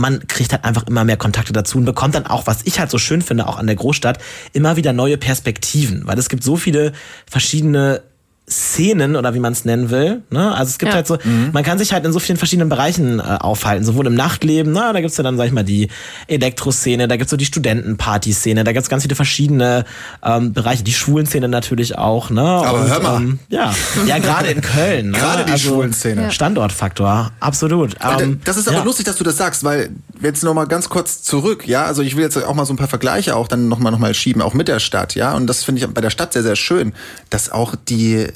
man 0.00 0.26
kriegt 0.26 0.52
halt 0.52 0.64
einfach 0.64 0.86
immer 0.86 1.04
mehr 1.04 1.16
Kontakte 1.16 1.52
dazu 1.52 1.78
und 1.78 1.84
bekommt 1.84 2.14
dann 2.14 2.26
auch, 2.26 2.46
was 2.46 2.62
ich 2.64 2.80
halt 2.80 2.90
so 2.90 2.98
schön 2.98 3.22
finde, 3.22 3.46
auch 3.46 3.58
an 3.58 3.66
der 3.66 3.76
Großstadt, 3.76 4.18
immer 4.52 4.76
wieder 4.76 4.92
neue 4.92 5.18
Perspektiven, 5.18 6.06
weil 6.06 6.18
es 6.18 6.28
gibt 6.28 6.42
so 6.42 6.56
viele 6.56 6.92
verschiedene 7.26 8.02
Szenen 8.50 9.16
oder 9.16 9.34
wie 9.34 9.38
man 9.38 9.52
es 9.52 9.64
nennen 9.64 9.90
will. 9.90 10.22
Ne? 10.30 10.54
Also 10.54 10.70
es 10.70 10.78
gibt 10.78 10.90
ja. 10.90 10.96
halt 10.96 11.06
so, 11.06 11.18
mhm. 11.22 11.50
man 11.52 11.62
kann 11.62 11.78
sich 11.78 11.92
halt 11.92 12.04
in 12.04 12.12
so 12.12 12.18
vielen 12.18 12.36
verschiedenen 12.36 12.68
Bereichen 12.68 13.20
äh, 13.20 13.22
aufhalten, 13.22 13.84
sowohl 13.84 14.06
im 14.06 14.14
Nachtleben, 14.14 14.72
ne? 14.72 14.90
da 14.92 15.00
gibt's 15.00 15.16
ja 15.16 15.24
dann, 15.24 15.36
sag 15.36 15.46
ich 15.46 15.52
mal, 15.52 15.64
die 15.64 15.88
Elektroszene, 16.26 17.06
da 17.06 17.16
gibt's 17.16 17.30
so 17.30 17.36
die 17.36 17.44
Studentenparty-Szene, 17.46 18.64
da 18.64 18.72
gibt's 18.72 18.88
ganz 18.88 19.04
viele 19.04 19.14
verschiedene 19.14 19.84
ähm, 20.22 20.52
Bereiche, 20.52 20.82
die 20.82 20.92
Schwulenszene 20.92 21.48
natürlich 21.48 21.96
auch. 21.96 22.30
Ne? 22.30 22.42
Aber 22.42 22.80
Und, 22.80 22.90
hör 22.90 23.00
mal. 23.00 23.16
Ähm, 23.20 23.38
ja, 23.48 23.72
ja 24.06 24.18
gerade 24.18 24.48
in 24.48 24.60
Köln. 24.60 25.10
Ne? 25.10 25.18
Gerade 25.18 25.44
die 25.44 25.52
also, 25.52 25.70
Schwulenszene. 25.70 26.30
Standortfaktor, 26.32 27.30
absolut. 27.38 27.96
Ähm, 28.02 28.40
das 28.44 28.56
ist 28.56 28.68
aber 28.68 28.78
ja. 28.78 28.84
lustig, 28.84 29.06
dass 29.06 29.16
du 29.16 29.24
das 29.24 29.36
sagst, 29.36 29.62
weil 29.62 29.90
jetzt 30.20 30.42
noch 30.42 30.54
mal 30.54 30.66
ganz 30.66 30.88
kurz 30.88 31.22
zurück, 31.22 31.66
ja, 31.66 31.84
also 31.84 32.02
ich 32.02 32.16
will 32.16 32.24
jetzt 32.24 32.36
auch 32.36 32.54
mal 32.54 32.66
so 32.66 32.72
ein 32.72 32.76
paar 32.76 32.88
Vergleiche 32.88 33.36
auch 33.36 33.48
dann 33.48 33.68
noch 33.68 33.78
mal, 33.78 33.90
noch 33.90 33.98
mal 33.98 34.12
schieben, 34.14 34.42
auch 34.42 34.54
mit 34.54 34.68
der 34.68 34.80
Stadt, 34.80 35.14
ja, 35.14 35.34
und 35.34 35.46
das 35.46 35.64
finde 35.64 35.80
ich 35.80 35.86
bei 35.86 36.00
der 36.00 36.10
Stadt 36.10 36.32
sehr, 36.32 36.42
sehr 36.42 36.56
schön, 36.56 36.92
dass 37.30 37.50
auch 37.50 37.74
die 37.88 38.26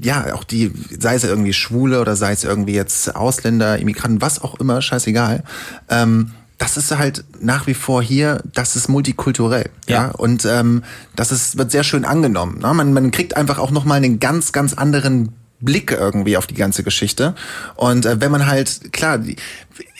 ja, 0.00 0.34
auch 0.34 0.44
die, 0.44 0.72
sei 0.98 1.14
es 1.14 1.24
irgendwie 1.24 1.52
Schwule 1.52 2.00
oder 2.00 2.16
sei 2.16 2.32
es 2.32 2.44
irgendwie 2.44 2.74
jetzt 2.74 3.14
Ausländer, 3.14 3.78
Immigranten, 3.78 4.20
was 4.20 4.42
auch 4.42 4.58
immer, 4.60 4.82
scheißegal. 4.82 5.44
Ähm, 5.88 6.32
das 6.58 6.76
ist 6.76 6.96
halt 6.96 7.24
nach 7.40 7.66
wie 7.66 7.74
vor 7.74 8.02
hier, 8.02 8.40
das 8.52 8.76
ist 8.76 8.88
multikulturell, 8.88 9.68
ja, 9.88 9.94
ja? 9.94 10.10
und 10.10 10.44
ähm, 10.44 10.84
das 11.16 11.32
ist 11.32 11.58
wird 11.58 11.72
sehr 11.72 11.82
schön 11.82 12.04
angenommen. 12.04 12.60
Ne? 12.60 12.72
Man, 12.72 12.92
man 12.92 13.10
kriegt 13.10 13.36
einfach 13.36 13.58
auch 13.58 13.72
noch 13.72 13.84
mal 13.84 13.96
einen 13.96 14.20
ganz, 14.20 14.52
ganz 14.52 14.72
anderen 14.72 15.30
Blick 15.62 15.92
irgendwie 15.92 16.36
auf 16.36 16.46
die 16.46 16.54
ganze 16.54 16.82
Geschichte. 16.82 17.34
Und 17.76 18.04
äh, 18.04 18.20
wenn 18.20 18.30
man 18.30 18.46
halt 18.46 18.92
klar, 18.92 19.20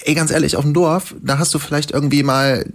ey, 0.05 0.15
ganz 0.15 0.31
ehrlich, 0.31 0.57
auf 0.57 0.65
dem 0.65 0.75
Dorf, 0.75 1.15
da 1.23 1.39
hast 1.39 1.55
du 1.55 1.59
vielleicht 1.59 1.91
irgendwie 1.91 2.23
mal 2.23 2.67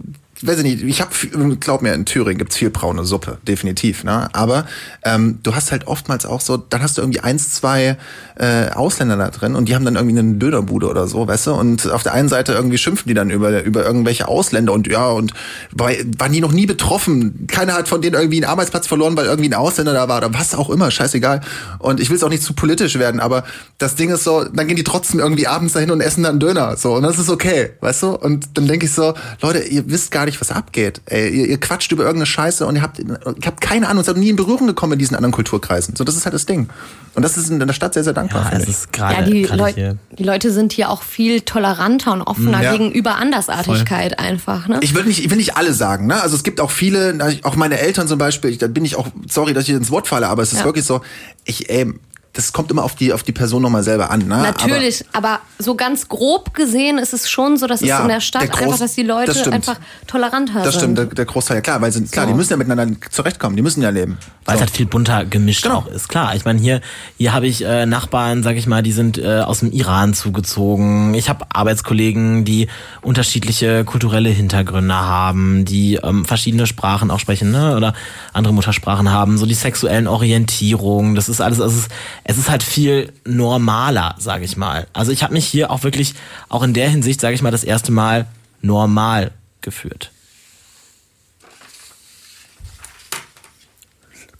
weiß 0.42 0.58
ich 0.58 0.64
nicht, 0.64 0.82
ich 0.82 1.00
habe, 1.00 1.10
glaub 1.56 1.82
mir, 1.82 1.94
in 1.94 2.04
Thüringen 2.04 2.38
gibt's 2.38 2.56
viel 2.56 2.70
braune 2.70 3.04
Suppe, 3.04 3.38
definitiv, 3.46 4.04
ne? 4.04 4.28
Aber 4.32 4.66
ähm, 5.04 5.40
du 5.42 5.54
hast 5.54 5.72
halt 5.72 5.86
oftmals 5.86 6.26
auch 6.26 6.40
so, 6.40 6.56
dann 6.56 6.82
hast 6.82 6.96
du 6.96 7.02
irgendwie 7.02 7.20
eins, 7.20 7.52
zwei 7.52 7.96
äh, 8.36 8.70
Ausländer 8.70 9.16
da 9.16 9.30
drin 9.30 9.56
und 9.56 9.68
die 9.68 9.74
haben 9.74 9.84
dann 9.84 9.96
irgendwie 9.96 10.18
eine 10.18 10.34
Dönerbude 10.34 10.88
oder 10.88 11.08
so, 11.08 11.26
weißt 11.26 11.48
du? 11.48 11.54
Und 11.54 11.90
auf 11.90 12.02
der 12.02 12.14
einen 12.14 12.28
Seite 12.28 12.52
irgendwie 12.52 12.78
schimpfen 12.78 13.08
die 13.08 13.14
dann 13.14 13.30
über, 13.30 13.64
über 13.64 13.84
irgendwelche 13.84 14.28
Ausländer 14.28 14.72
und 14.72 14.86
ja, 14.86 15.08
und 15.08 15.32
war, 15.72 15.90
waren 16.18 16.32
die 16.32 16.40
noch 16.40 16.52
nie 16.52 16.66
betroffen. 16.66 17.46
Keiner 17.48 17.74
hat 17.74 17.88
von 17.88 18.00
denen 18.00 18.14
irgendwie 18.14 18.36
einen 18.36 18.50
Arbeitsplatz 18.50 18.86
verloren, 18.86 19.16
weil 19.16 19.26
irgendwie 19.26 19.50
ein 19.50 19.54
Ausländer 19.54 19.92
da 19.92 20.08
war 20.08 20.18
oder 20.18 20.34
was 20.34 20.54
auch 20.54 20.70
immer, 20.70 20.90
scheißegal. 20.90 21.40
Und 21.78 22.00
ich 22.00 22.10
will 22.10 22.16
es 22.16 22.22
auch 22.22 22.28
nicht 22.28 22.42
zu 22.42 22.52
politisch 22.52 22.98
werden, 22.98 23.20
aber 23.20 23.44
das 23.78 23.96
Ding 23.96 24.10
ist 24.10 24.24
so, 24.24 24.44
dann 24.44 24.68
gehen 24.68 24.76
die 24.76 24.84
trotzdem 24.84 25.18
irgendwie 25.18 25.46
abends 25.46 25.72
dahin 25.72 25.90
und 25.90 26.00
essen 26.00 26.22
dann 26.22 26.38
Döner. 26.38 26.76
So, 26.76 26.94
und 26.94 27.02
das 27.02 27.18
ist 27.18 27.28
okay, 27.28 27.70
weißt 27.80 28.02
du? 28.02 28.10
Und 28.14 28.56
dann 28.56 28.68
denke 28.68 28.86
ich 28.86 28.92
so, 28.92 29.14
Leute, 29.40 29.60
ihr 29.60 29.90
wisst 29.90 30.12
gar 30.12 30.26
nicht, 30.26 30.27
was 30.40 30.50
abgeht. 30.50 31.00
Ey, 31.06 31.28
ihr, 31.28 31.46
ihr 31.46 31.58
quatscht 31.58 31.92
über 31.92 32.04
irgendeine 32.04 32.26
Scheiße 32.26 32.66
und 32.66 32.76
ihr 32.76 32.82
habt, 32.82 32.98
ihr 32.98 33.18
habt 33.46 33.60
keine 33.60 33.88
Ahnung, 33.88 34.02
ihr 34.02 34.04
seid 34.04 34.16
nie 34.16 34.28
in 34.28 34.36
Berührung 34.36 34.66
gekommen 34.66 34.90
mit 34.90 35.00
diesen 35.00 35.14
anderen 35.14 35.32
Kulturkreisen. 35.32 35.96
So, 35.96 36.04
das 36.04 36.16
ist 36.16 36.26
halt 36.26 36.34
das 36.34 36.46
Ding. 36.46 36.68
Und 37.14 37.22
das 37.22 37.36
ist 37.36 37.50
in 37.50 37.58
der 37.58 37.72
Stadt 37.72 37.94
sehr, 37.94 38.04
sehr 38.04 38.12
dankbar. 38.12 38.52
Ja, 38.52 38.58
ist 38.58 38.92
gerade, 38.92 39.14
ja, 39.14 39.22
die, 39.22 39.44
Leu 39.44 39.72
die 40.18 40.22
Leute 40.22 40.52
sind 40.52 40.72
hier 40.72 40.90
auch 40.90 41.02
viel 41.02 41.40
toleranter 41.40 42.12
und 42.12 42.22
offener 42.22 42.62
ja. 42.62 42.72
gegenüber 42.72 43.16
Andersartigkeit 43.16 44.14
Voll. 44.16 44.26
einfach. 44.26 44.68
Ne? 44.68 44.78
Ich 44.82 44.94
will 44.94 45.04
nicht, 45.04 45.24
ich 45.24 45.30
will 45.30 45.38
nicht 45.38 45.56
alle 45.56 45.72
sagen. 45.72 46.06
Ne? 46.06 46.20
Also 46.20 46.36
es 46.36 46.44
gibt 46.44 46.60
auch 46.60 46.70
viele, 46.70 47.40
auch 47.42 47.56
meine 47.56 47.78
Eltern 47.78 48.06
zum 48.06 48.18
Beispiel. 48.18 48.56
Da 48.56 48.68
bin 48.68 48.84
ich 48.84 48.96
auch 48.96 49.08
sorry, 49.28 49.54
dass 49.54 49.64
ich 49.64 49.70
ins 49.70 49.90
Wort 49.90 50.06
falle, 50.06 50.28
aber 50.28 50.42
es 50.42 50.52
ist 50.52 50.60
ja. 50.60 50.64
wirklich 50.64 50.84
so. 50.84 51.00
Ich, 51.44 51.70
ey, 51.70 51.92
das 52.38 52.52
kommt 52.52 52.70
immer 52.70 52.84
auf 52.84 52.94
die, 52.94 53.12
auf 53.12 53.24
die 53.24 53.32
Person 53.32 53.62
nochmal 53.62 53.82
selber 53.82 54.12
an. 54.12 54.20
Ne? 54.20 54.36
Natürlich, 54.36 55.04
aber, 55.12 55.28
aber, 55.30 55.40
so 55.58 55.74
ganz 55.74 56.08
grob 56.08 56.54
gesehen 56.54 56.98
ist 56.98 57.12
es 57.12 57.28
schon 57.28 57.56
so, 57.56 57.66
dass 57.66 57.80
ja, 57.80 57.96
es 57.96 58.02
in 58.02 58.08
der 58.08 58.20
Stadt 58.20 58.42
der 58.42 58.48
Groß, 58.50 58.62
einfach, 58.62 58.78
dass 58.78 58.94
die 58.94 59.02
Leute 59.02 59.32
das 59.32 59.48
einfach 59.48 59.80
toleranter 60.06 60.52
sind. 60.52 60.66
Das 60.66 60.74
stimmt, 60.76 60.98
der, 60.98 61.06
der 61.06 61.24
Großteil, 61.24 61.56
ja 61.56 61.60
klar, 61.62 61.80
weil 61.80 61.90
sie, 61.90 62.04
klar, 62.04 62.28
die 62.28 62.34
müssen 62.34 62.50
ja 62.50 62.56
miteinander 62.56 62.94
zurechtkommen, 63.10 63.56
die 63.56 63.62
müssen 63.62 63.82
ja 63.82 63.90
leben. 63.90 64.18
Weil 64.44 64.54
so. 64.54 64.58
es 64.58 64.60
halt 64.60 64.70
viel 64.70 64.86
bunter 64.86 65.24
gemischt 65.24 65.64
genau. 65.64 65.78
auch 65.78 65.86
ist, 65.88 66.08
klar. 66.08 66.36
Ich 66.36 66.44
meine, 66.44 66.60
hier, 66.60 66.80
hier 67.16 67.32
habe 67.32 67.48
ich 67.48 67.64
äh, 67.64 67.86
Nachbarn, 67.86 68.44
sag 68.44 68.56
ich 68.56 68.68
mal, 68.68 68.84
die 68.84 68.92
sind 68.92 69.18
äh, 69.18 69.40
aus 69.40 69.58
dem 69.58 69.72
Iran 69.72 70.14
zugezogen. 70.14 71.14
Ich 71.14 71.28
habe 71.28 71.44
Arbeitskollegen, 71.52 72.44
die 72.44 72.68
unterschiedliche 73.02 73.84
kulturelle 73.84 74.28
Hintergründe 74.28 74.94
haben, 74.94 75.64
die 75.64 75.96
ähm, 75.96 76.24
verschiedene 76.24 76.68
Sprachen 76.68 77.10
auch 77.10 77.18
sprechen, 77.18 77.50
ne? 77.50 77.76
Oder 77.76 77.94
andere 78.32 78.54
Muttersprachen 78.54 79.10
haben, 79.10 79.38
so 79.38 79.44
die 79.44 79.54
sexuellen 79.54 80.06
Orientierungen, 80.06 81.16
das 81.16 81.28
ist 81.28 81.40
alles, 81.40 81.60
also 81.60 81.76
es 81.76 81.82
ist, 81.82 81.90
es 82.28 82.36
ist 82.36 82.50
halt 82.50 82.62
viel 82.62 83.10
normaler, 83.24 84.14
sage 84.18 84.44
ich 84.44 84.58
mal. 84.58 84.86
Also 84.92 85.12
ich 85.12 85.22
habe 85.22 85.32
mich 85.32 85.46
hier 85.46 85.70
auch 85.70 85.82
wirklich, 85.82 86.14
auch 86.50 86.62
in 86.62 86.74
der 86.74 86.90
Hinsicht, 86.90 87.22
sage 87.22 87.34
ich 87.34 87.40
mal, 87.40 87.50
das 87.50 87.64
erste 87.64 87.90
Mal 87.90 88.26
normal 88.60 89.30
geführt. 89.62 90.10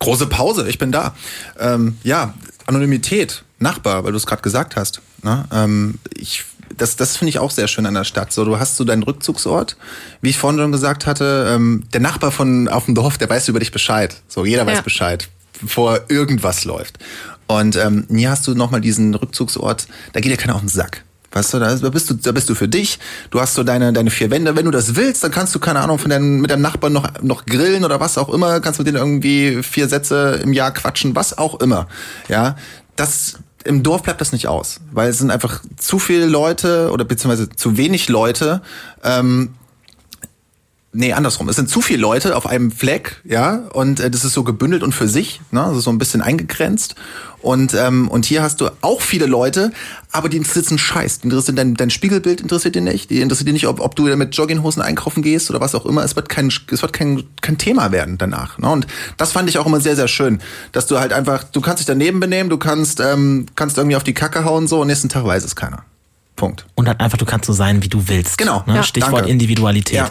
Große 0.00 0.26
Pause, 0.26 0.68
ich 0.68 0.76
bin 0.76 0.92
da. 0.92 1.14
Ähm, 1.58 1.96
ja, 2.04 2.34
Anonymität, 2.66 3.42
Nachbar, 3.58 4.04
weil 4.04 4.12
du 4.12 4.18
es 4.18 4.26
gerade 4.26 4.42
gesagt 4.42 4.76
hast. 4.76 5.00
Ne? 5.22 5.46
Ähm, 5.50 5.98
ich 6.14 6.44
das, 6.76 6.96
das 6.96 7.16
finde 7.16 7.30
ich 7.30 7.38
auch 7.38 7.50
sehr 7.50 7.68
schön 7.68 7.86
an 7.86 7.94
der 7.94 8.04
Stadt. 8.04 8.34
So, 8.34 8.44
du 8.44 8.58
hast 8.58 8.76
so 8.76 8.84
deinen 8.84 9.02
Rückzugsort, 9.02 9.78
wie 10.20 10.28
ich 10.28 10.36
vorhin 10.36 10.60
schon 10.60 10.72
gesagt 10.72 11.06
hatte. 11.06 11.54
Ähm, 11.54 11.84
der 11.94 12.00
Nachbar 12.00 12.32
von 12.32 12.68
auf 12.68 12.84
dem 12.84 12.94
Dorf, 12.94 13.16
der 13.16 13.30
weiß 13.30 13.48
über 13.48 13.60
dich 13.60 13.72
Bescheid. 13.72 14.20
So, 14.28 14.44
jeder 14.44 14.66
ja. 14.66 14.66
weiß 14.66 14.82
Bescheid, 14.82 15.30
bevor 15.62 16.02
irgendwas 16.08 16.66
läuft. 16.66 16.98
Und 17.48 17.76
ähm, 17.76 18.06
hier 18.08 18.30
hast 18.30 18.46
du 18.46 18.54
nochmal 18.54 18.80
diesen 18.80 19.14
Rückzugsort, 19.14 19.88
da 20.12 20.20
geht 20.20 20.30
dir 20.30 20.36
keiner 20.36 20.54
auf 20.54 20.60
den 20.60 20.68
Sack. 20.68 21.04
Weißt 21.32 21.52
du, 21.52 21.58
da 21.58 21.74
bist 21.90 22.08
du, 22.08 22.14
da 22.14 22.32
bist 22.32 22.48
du 22.48 22.54
für 22.54 22.68
dich. 22.68 22.98
Du 23.30 23.40
hast 23.40 23.54
so 23.54 23.62
deine, 23.62 23.92
deine 23.92 24.10
vier 24.10 24.30
Wände. 24.30 24.56
Wenn 24.56 24.64
du 24.64 24.70
das 24.70 24.96
willst, 24.96 25.22
dann 25.22 25.30
kannst 25.30 25.54
du, 25.54 25.58
keine 25.58 25.80
Ahnung, 25.80 25.98
von 25.98 26.10
deinem, 26.10 26.40
mit 26.40 26.50
deinem 26.50 26.62
Nachbarn 26.62 26.92
noch, 26.92 27.22
noch 27.22 27.44
grillen 27.44 27.84
oder 27.84 28.00
was 28.00 28.16
auch 28.16 28.30
immer. 28.30 28.60
Kannst 28.60 28.78
mit 28.78 28.86
denen 28.86 28.96
irgendwie 28.96 29.62
vier 29.62 29.88
Sätze 29.88 30.40
im 30.42 30.54
Jahr 30.54 30.72
quatschen, 30.72 31.14
was 31.14 31.36
auch 31.36 31.60
immer. 31.60 31.86
Ja, 32.28 32.56
das, 32.96 33.34
im 33.64 33.82
Dorf 33.82 34.02
bleibt 34.04 34.22
das 34.22 34.32
nicht 34.32 34.48
aus. 34.48 34.80
Weil 34.90 35.10
es 35.10 35.18
sind 35.18 35.30
einfach 35.30 35.60
zu 35.76 35.98
viele 35.98 36.26
Leute 36.26 36.90
oder 36.92 37.04
beziehungsweise 37.04 37.50
zu 37.50 37.76
wenig 37.76 38.08
Leute, 38.08 38.62
ähm, 39.04 39.50
nee, 40.98 41.12
andersrum. 41.12 41.48
Es 41.48 41.56
sind 41.56 41.70
zu 41.70 41.80
viele 41.80 42.00
Leute 42.00 42.36
auf 42.36 42.46
einem 42.46 42.72
Fleck, 42.72 43.22
ja, 43.24 43.68
und 43.72 44.00
äh, 44.00 44.10
das 44.10 44.24
ist 44.24 44.32
so 44.32 44.42
gebündelt 44.42 44.82
und 44.82 44.92
für 44.92 45.08
sich, 45.08 45.40
ne, 45.52 45.62
also 45.62 45.80
so 45.80 45.90
ein 45.90 45.98
bisschen 45.98 46.20
eingegrenzt. 46.20 46.96
Und, 47.40 47.72
ähm, 47.74 48.08
und 48.08 48.26
hier 48.26 48.42
hast 48.42 48.60
du 48.60 48.68
auch 48.80 49.00
viele 49.00 49.26
Leute, 49.26 49.70
aber 50.10 50.28
die 50.28 50.38
interessiert 50.38 50.70
einen 50.70 50.78
Scheiß. 50.78 51.20
Die 51.20 51.28
interessiert 51.28 51.56
dein, 51.56 51.74
dein 51.74 51.90
Spiegelbild 51.90 52.40
interessiert 52.40 52.74
dir 52.74 52.82
nicht. 52.82 53.10
Die 53.10 53.20
interessiert 53.20 53.46
dir 53.46 53.52
nicht, 53.52 53.68
ob, 53.68 53.78
ob 53.78 53.94
du 53.94 54.04
mit 54.16 54.34
Jogginghosen 54.34 54.82
einkaufen 54.82 55.22
gehst 55.22 55.48
oder 55.48 55.60
was 55.60 55.76
auch 55.76 55.86
immer. 55.86 56.02
Es 56.02 56.16
wird 56.16 56.28
kein, 56.28 56.48
es 56.48 56.82
wird 56.82 56.92
kein, 56.92 57.22
kein 57.40 57.56
Thema 57.56 57.92
werden 57.92 58.18
danach. 58.18 58.58
Ne? 58.58 58.68
Und 58.68 58.88
das 59.18 59.30
fand 59.30 59.48
ich 59.48 59.58
auch 59.58 59.66
immer 59.66 59.80
sehr, 59.80 59.94
sehr 59.94 60.08
schön, 60.08 60.40
dass 60.72 60.88
du 60.88 60.98
halt 60.98 61.12
einfach, 61.12 61.44
du 61.44 61.60
kannst 61.60 61.78
dich 61.78 61.86
daneben 61.86 62.18
benehmen, 62.18 62.50
du 62.50 62.58
kannst, 62.58 62.98
ähm, 62.98 63.46
kannst 63.54 63.78
irgendwie 63.78 63.94
auf 63.94 64.04
die 64.04 64.14
Kacke 64.14 64.44
hauen 64.44 64.66
so 64.66 64.80
und 64.80 64.88
nächsten 64.88 65.08
Tag 65.08 65.24
weiß 65.24 65.44
es 65.44 65.54
keiner. 65.54 65.84
Punkt. 66.34 66.66
Und 66.74 66.88
halt 66.88 66.98
einfach, 66.98 67.18
du 67.18 67.24
kannst 67.24 67.46
so 67.46 67.52
sein, 67.52 67.84
wie 67.84 67.88
du 67.88 68.08
willst. 68.08 68.36
Genau. 68.36 68.64
Ne? 68.66 68.76
Ja. 68.76 68.82
Stichwort 68.82 69.20
Danke. 69.20 69.30
Individualität. 69.30 69.96
Ja. 69.96 70.10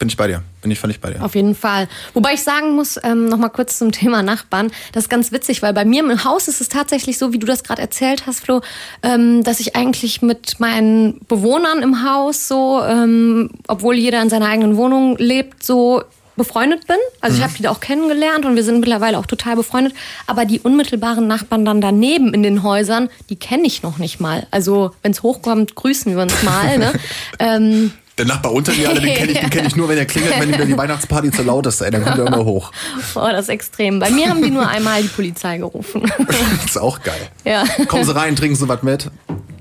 Bin 0.00 0.08
ich 0.08 0.16
bei 0.16 0.28
dir. 0.28 0.42
Bin 0.62 0.70
ich 0.70 0.80
völlig 0.80 0.98
bei 0.98 1.10
dir. 1.10 1.22
Auf 1.22 1.34
jeden 1.34 1.54
Fall. 1.54 1.86
Wobei 2.14 2.32
ich 2.32 2.42
sagen 2.42 2.74
muss, 2.74 2.98
ähm, 3.04 3.26
noch 3.28 3.36
mal 3.36 3.50
kurz 3.50 3.78
zum 3.78 3.92
Thema 3.92 4.22
Nachbarn. 4.22 4.72
Das 4.92 5.04
ist 5.04 5.08
ganz 5.10 5.30
witzig, 5.30 5.60
weil 5.60 5.74
bei 5.74 5.84
mir 5.84 6.02
im 6.02 6.24
Haus 6.24 6.48
ist 6.48 6.62
es 6.62 6.70
tatsächlich 6.70 7.18
so, 7.18 7.34
wie 7.34 7.38
du 7.38 7.46
das 7.46 7.62
gerade 7.64 7.82
erzählt 7.82 8.26
hast, 8.26 8.40
Flo, 8.40 8.62
ähm, 9.02 9.44
dass 9.44 9.60
ich 9.60 9.76
eigentlich 9.76 10.22
mit 10.22 10.58
meinen 10.58 11.20
Bewohnern 11.28 11.82
im 11.82 12.02
Haus 12.02 12.48
so, 12.48 12.82
ähm, 12.82 13.50
obwohl 13.68 13.94
jeder 13.94 14.22
in 14.22 14.30
seiner 14.30 14.46
eigenen 14.46 14.78
Wohnung 14.78 15.18
lebt, 15.18 15.62
so 15.62 16.02
befreundet 16.34 16.86
bin. 16.86 16.96
Also 17.20 17.34
ich 17.34 17.40
mhm. 17.40 17.44
habe 17.44 17.54
die 17.58 17.62
da 17.64 17.70
auch 17.70 17.80
kennengelernt 17.80 18.46
und 18.46 18.56
wir 18.56 18.64
sind 18.64 18.80
mittlerweile 18.80 19.18
auch 19.18 19.26
total 19.26 19.56
befreundet. 19.56 19.92
Aber 20.26 20.46
die 20.46 20.60
unmittelbaren 20.60 21.26
Nachbarn 21.26 21.66
dann 21.66 21.82
daneben 21.82 22.32
in 22.32 22.42
den 22.42 22.62
Häusern, 22.62 23.10
die 23.28 23.36
kenne 23.36 23.64
ich 23.66 23.82
noch 23.82 23.98
nicht 23.98 24.18
mal. 24.18 24.46
Also 24.50 24.92
wenn 25.02 25.12
es 25.12 25.22
hochkommt, 25.22 25.74
grüßen 25.74 26.16
wir 26.16 26.22
uns 26.22 26.42
mal. 26.42 26.78
Ne? 26.78 26.92
ähm, 27.38 27.92
der 28.20 28.26
Nachbar 28.26 28.52
unter 28.52 28.72
mir, 28.72 28.88
den 28.94 29.14
kenne 29.14 29.32
ich, 29.32 29.50
kenn 29.50 29.66
ich 29.66 29.76
nur, 29.76 29.88
wenn 29.88 29.96
er 29.96 30.04
klingelt, 30.04 30.38
wenn 30.38 30.68
die 30.68 30.76
Weihnachtsparty 30.76 31.30
zu 31.30 31.42
laut 31.42 31.66
ist. 31.66 31.80
Ey, 31.80 31.90
dann 31.90 32.04
kommt 32.04 32.18
er 32.18 32.26
immer 32.26 32.44
hoch. 32.44 32.70
Oh, 33.14 33.28
das 33.30 33.44
ist 33.44 33.48
extrem. 33.48 33.98
Bei 33.98 34.10
mir 34.10 34.28
haben 34.28 34.42
die 34.42 34.50
nur 34.50 34.68
einmal 34.68 35.02
die 35.02 35.08
Polizei 35.08 35.58
gerufen. 35.58 36.02
das 36.26 36.64
ist 36.66 36.78
auch 36.78 37.02
geil. 37.02 37.28
Ja. 37.44 37.64
Kommen 37.88 38.04
Sie 38.04 38.14
rein, 38.14 38.36
trinken 38.36 38.56
Sie 38.56 38.68
was 38.68 38.82
mit, 38.82 39.10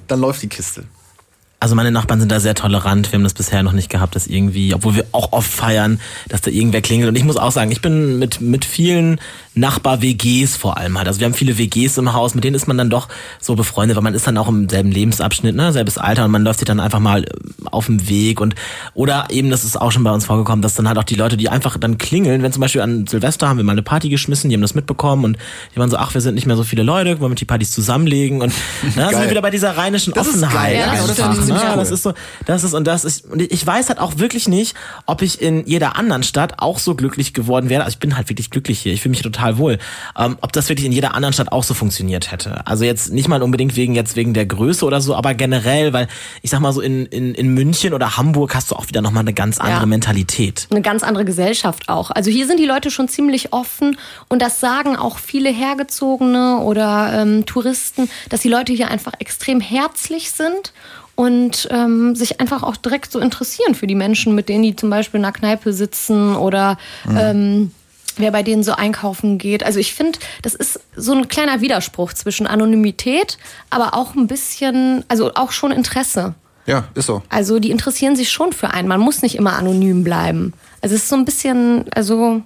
dann 0.07 0.19
läuft 0.19 0.41
die 0.41 0.49
Kiste. 0.49 0.83
Also 1.61 1.75
meine 1.75 1.91
Nachbarn 1.91 2.21
sind 2.21 2.31
da 2.31 2.39
sehr 2.39 2.55
tolerant. 2.55 3.11
Wir 3.11 3.17
haben 3.17 3.23
das 3.23 3.33
bisher 3.33 3.63
noch 3.63 3.73
nicht 3.73 3.89
gehabt, 3.89 4.15
dass 4.15 4.27
irgendwie, 4.27 4.73
obwohl 4.73 4.95
wir 4.95 5.05
auch 5.11 5.33
oft 5.33 5.51
feiern, 5.51 5.99
dass 6.29 6.39
da 6.41 6.51
irgendwer 6.51 6.81
klingelt. 6.81 7.09
Und 7.09 7.17
ich 7.17 7.25
muss 7.25 7.35
auch 7.35 7.51
sagen, 7.51 7.71
ich 7.71 7.81
bin 7.81 8.17
mit, 8.17 8.39
mit 8.39 8.63
vielen 8.63 9.19
Nachbar-WGs 9.59 10.55
vor 10.55 10.77
allem 10.77 10.97
halt. 10.97 11.07
Also 11.07 11.19
wir 11.19 11.25
haben 11.25 11.33
viele 11.33 11.57
WGs 11.57 11.97
im 11.97 12.13
Haus, 12.13 12.35
mit 12.35 12.43
denen 12.43 12.55
ist 12.55 12.67
man 12.67 12.77
dann 12.77 12.89
doch 12.89 13.07
so 13.39 13.55
befreundet, 13.55 13.95
weil 13.95 14.03
man 14.03 14.13
ist 14.13 14.27
dann 14.27 14.37
auch 14.37 14.47
im 14.47 14.69
selben 14.69 14.91
Lebensabschnitt, 14.91 15.55
ne, 15.55 15.71
selbes 15.71 15.97
Alter 15.97 16.25
und 16.25 16.31
man 16.31 16.43
läuft 16.43 16.59
sich 16.59 16.67
dann 16.67 16.79
einfach 16.79 16.99
mal 16.99 17.23
äh, 17.23 17.27
auf 17.65 17.87
dem 17.87 18.09
Weg 18.09 18.41
und 18.41 18.55
oder 18.93 19.27
eben, 19.29 19.49
das 19.49 19.63
ist 19.63 19.79
auch 19.79 19.91
schon 19.91 20.03
bei 20.03 20.11
uns 20.11 20.25
vorgekommen, 20.25 20.61
dass 20.61 20.75
dann 20.75 20.87
halt 20.87 20.97
auch 20.97 21.03
die 21.03 21.15
Leute, 21.15 21.37
die 21.37 21.49
einfach 21.49 21.77
dann 21.77 21.97
klingeln, 21.97 22.41
wenn 22.41 22.51
zum 22.51 22.61
Beispiel 22.61 22.81
an 22.81 23.07
Silvester 23.07 23.47
haben 23.47 23.57
wir 23.57 23.63
mal 23.63 23.73
eine 23.73 23.83
Party 23.83 24.09
geschmissen, 24.09 24.49
die 24.49 24.55
haben 24.55 24.61
das 24.61 24.75
mitbekommen 24.75 25.25
und 25.25 25.37
die 25.73 25.79
waren 25.79 25.89
so, 25.89 25.97
ach, 25.97 26.13
wir 26.13 26.21
sind 26.21 26.35
nicht 26.35 26.45
mehr 26.45 26.55
so 26.55 26.63
viele 26.63 26.83
Leute, 26.83 27.19
wollen 27.19 27.31
wir 27.31 27.35
die 27.35 27.45
Partys 27.45 27.71
zusammenlegen 27.71 28.41
und 28.41 28.53
da 28.95 29.09
sind 29.09 29.21
wir 29.21 29.29
wieder 29.29 29.41
bei 29.41 29.51
dieser 29.51 29.77
rheinischen 29.77 30.13
das 30.13 30.27
Offenheit. 30.27 30.77
Ja, 30.77 30.91
das, 30.91 31.19
einfach, 31.19 31.35
das, 31.35 31.47
ne? 31.47 31.73
das 31.75 31.91
ist 31.91 32.03
so, 32.03 32.13
das 32.45 32.63
ist 32.63 32.73
und 32.73 32.85
das 32.85 33.05
ist 33.05 33.25
und 33.25 33.41
ich 33.41 33.65
weiß 33.65 33.89
halt 33.89 33.99
auch 33.99 34.17
wirklich 34.17 34.47
nicht, 34.47 34.75
ob 35.05 35.21
ich 35.21 35.41
in 35.41 35.65
jeder 35.65 35.95
anderen 35.95 36.23
Stadt 36.23 36.55
auch 36.57 36.79
so 36.79 36.95
glücklich 36.95 37.33
geworden 37.33 37.69
wäre. 37.69 37.83
Also 37.83 37.95
ich 37.95 37.99
bin 37.99 38.15
halt 38.15 38.29
wirklich 38.29 38.49
glücklich 38.49 38.79
hier. 38.79 38.93
Ich 38.93 39.01
fühle 39.01 39.11
mich 39.11 39.21
total 39.21 39.48
wohl. 39.57 39.79
Ähm, 40.17 40.37
ob 40.41 40.51
das 40.51 40.69
wirklich 40.69 40.85
in 40.85 40.91
jeder 40.91 41.13
anderen 41.15 41.33
Stadt 41.33 41.51
auch 41.51 41.63
so 41.63 41.73
funktioniert 41.73 42.31
hätte. 42.31 42.65
Also 42.65 42.85
jetzt 42.85 43.11
nicht 43.11 43.27
mal 43.27 43.41
unbedingt 43.41 43.75
wegen 43.75 43.95
jetzt 43.95 44.15
wegen 44.15 44.33
der 44.33 44.45
Größe 44.45 44.85
oder 44.85 45.01
so, 45.01 45.15
aber 45.15 45.33
generell, 45.33 45.93
weil 45.93 46.07
ich 46.41 46.49
sag 46.49 46.59
mal 46.59 46.73
so 46.73 46.81
in, 46.81 47.05
in, 47.07 47.33
in 47.33 47.53
München 47.53 47.93
oder 47.93 48.17
Hamburg 48.17 48.55
hast 48.55 48.71
du 48.71 48.75
auch 48.75 48.87
wieder 48.87 49.01
nochmal 49.01 49.21
eine 49.21 49.33
ganz 49.33 49.59
andere 49.59 49.81
ja. 49.81 49.85
Mentalität. 49.85 50.67
Eine 50.69 50.81
ganz 50.81 51.03
andere 51.03 51.25
Gesellschaft 51.25 51.89
auch. 51.89 52.11
Also 52.11 52.29
hier 52.31 52.47
sind 52.47 52.59
die 52.59 52.65
Leute 52.65 52.91
schon 52.91 53.07
ziemlich 53.07 53.53
offen 53.53 53.97
und 54.27 54.41
das 54.41 54.59
sagen 54.59 54.95
auch 54.95 55.17
viele 55.17 55.49
Hergezogene 55.49 56.59
oder 56.59 57.11
ähm, 57.13 57.45
Touristen, 57.45 58.09
dass 58.29 58.41
die 58.41 58.49
Leute 58.49 58.73
hier 58.73 58.89
einfach 58.89 59.13
extrem 59.19 59.59
herzlich 59.59 60.31
sind 60.31 60.73
und 61.19 61.67
ähm, 61.69 62.15
sich 62.15 62.39
einfach 62.39 62.63
auch 62.63 62.77
direkt 62.77 63.11
so 63.11 63.19
interessieren 63.19 63.75
für 63.75 63.87
die 63.87 63.95
Menschen, 63.95 64.35
mit 64.35 64.47
denen 64.47 64.63
die 64.63 64.77
zum 64.77 64.89
Beispiel 64.89 65.19
in 65.19 65.25
einer 65.25 65.33
Kneipe 65.33 65.73
sitzen 65.73 66.37
oder 66.37 66.77
mhm. 67.03 67.17
ähm, 67.17 67.71
wer 68.19 68.31
bei 68.31 68.43
denen 68.43 68.63
so 68.63 68.73
einkaufen 68.73 69.37
geht. 69.37 69.63
Also 69.63 69.79
ich 69.79 69.93
finde, 69.93 70.19
das 70.41 70.53
ist 70.53 70.79
so 70.95 71.13
ein 71.13 71.27
kleiner 71.27 71.61
Widerspruch 71.61 72.13
zwischen 72.13 72.45
Anonymität, 72.45 73.37
aber 73.69 73.95
auch 73.95 74.15
ein 74.15 74.27
bisschen, 74.27 75.03
also 75.07 75.33
auch 75.33 75.51
schon 75.51 75.71
Interesse. 75.71 76.35
Ja, 76.65 76.87
ist 76.93 77.07
so. 77.07 77.23
Also 77.29 77.59
die 77.59 77.71
interessieren 77.71 78.15
sich 78.15 78.29
schon 78.29 78.53
für 78.53 78.71
einen. 78.71 78.87
Man 78.87 78.99
muss 78.99 79.21
nicht 79.23 79.35
immer 79.35 79.53
anonym 79.53 80.03
bleiben. 80.03 80.53
Also 80.81 80.95
es 80.95 81.03
ist 81.03 81.09
so 81.09 81.15
ein 81.15 81.25
bisschen, 81.25 81.85
also 81.93 82.43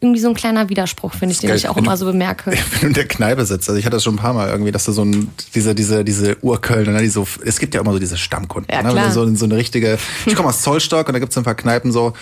irgendwie 0.00 0.20
so 0.20 0.28
ein 0.28 0.34
kleiner 0.34 0.68
Widerspruch, 0.68 1.14
finde 1.14 1.32
ich, 1.32 1.38
den 1.38 1.48
geil. 1.48 1.56
ich 1.56 1.68
auch 1.68 1.76
immer 1.76 1.96
so 1.96 2.04
bemerke. 2.04 2.50
Wenn 2.70 2.80
du 2.80 2.86
in 2.88 2.92
der 2.92 3.08
Kneipe 3.08 3.44
sitzt, 3.46 3.68
also 3.68 3.78
ich 3.78 3.86
hatte 3.86 3.96
das 3.96 4.04
schon 4.04 4.14
ein 4.14 4.18
paar 4.18 4.34
Mal 4.34 4.48
irgendwie, 4.50 4.70
dass 4.70 4.84
du 4.84 4.92
so 4.92 5.02
ein, 5.02 5.30
diese, 5.54 5.74
diese, 5.74 6.04
diese 6.04 6.36
Urkölner, 6.42 6.92
ne, 6.92 7.00
die 7.00 7.08
so, 7.08 7.26
es 7.44 7.58
gibt 7.58 7.74
ja 7.74 7.80
immer 7.80 7.92
so 7.92 7.98
diese 7.98 8.18
Stammkunden, 8.18 8.70
ja, 8.72 8.82
ne, 8.82 9.10
so, 9.10 9.34
so 9.34 9.44
eine 9.46 9.56
richtige, 9.56 9.98
ich 10.26 10.34
komme 10.34 10.50
aus 10.50 10.60
Zollstock 10.60 11.08
und 11.08 11.14
da 11.14 11.18
gibt 11.18 11.32
es 11.32 11.38
ein 11.38 11.44
paar 11.44 11.54
Kneipen 11.54 11.92
so, 11.92 12.12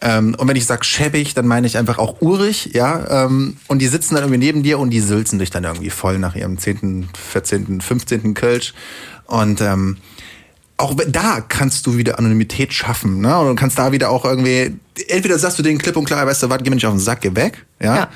ähm, 0.00 0.34
und 0.38 0.48
wenn 0.48 0.56
ich 0.56 0.66
sage 0.66 0.84
schäbig, 0.84 1.34
dann 1.34 1.46
meine 1.46 1.66
ich 1.66 1.76
einfach 1.76 1.98
auch 1.98 2.20
urig, 2.20 2.70
ja. 2.74 3.24
Ähm, 3.24 3.56
und 3.66 3.80
die 3.80 3.88
sitzen 3.88 4.14
dann 4.14 4.24
irgendwie 4.24 4.38
neben 4.38 4.62
dir 4.62 4.78
und 4.78 4.90
die 4.90 5.00
sülzen 5.00 5.38
dich 5.38 5.50
dann 5.50 5.64
irgendwie 5.64 5.90
voll 5.90 6.18
nach 6.18 6.34
ihrem 6.36 6.58
10., 6.58 7.08
14., 7.14 7.80
15. 7.80 8.34
Kölsch. 8.34 8.74
Und 9.26 9.60
ähm, 9.60 9.96
auch 10.76 10.94
da 11.08 11.40
kannst 11.40 11.86
du 11.86 11.96
wieder 11.96 12.18
Anonymität 12.18 12.72
schaffen, 12.72 13.20
ne? 13.20 13.38
Und 13.38 13.56
kannst 13.56 13.78
da 13.78 13.90
wieder 13.90 14.10
auch 14.10 14.24
irgendwie, 14.24 14.76
entweder 15.08 15.38
sagst 15.38 15.58
du 15.58 15.62
denen 15.62 15.78
klipp 15.78 15.96
und 15.96 16.04
klar, 16.04 16.24
weißt 16.26 16.44
du 16.44 16.50
was, 16.50 16.58
geh 16.62 16.70
mir 16.70 16.76
nicht 16.76 16.86
auf 16.86 16.94
den 16.94 17.00
Sack, 17.00 17.22
geh 17.22 17.34
weg, 17.34 17.66
ja. 17.80 17.96
ja. 17.96 18.08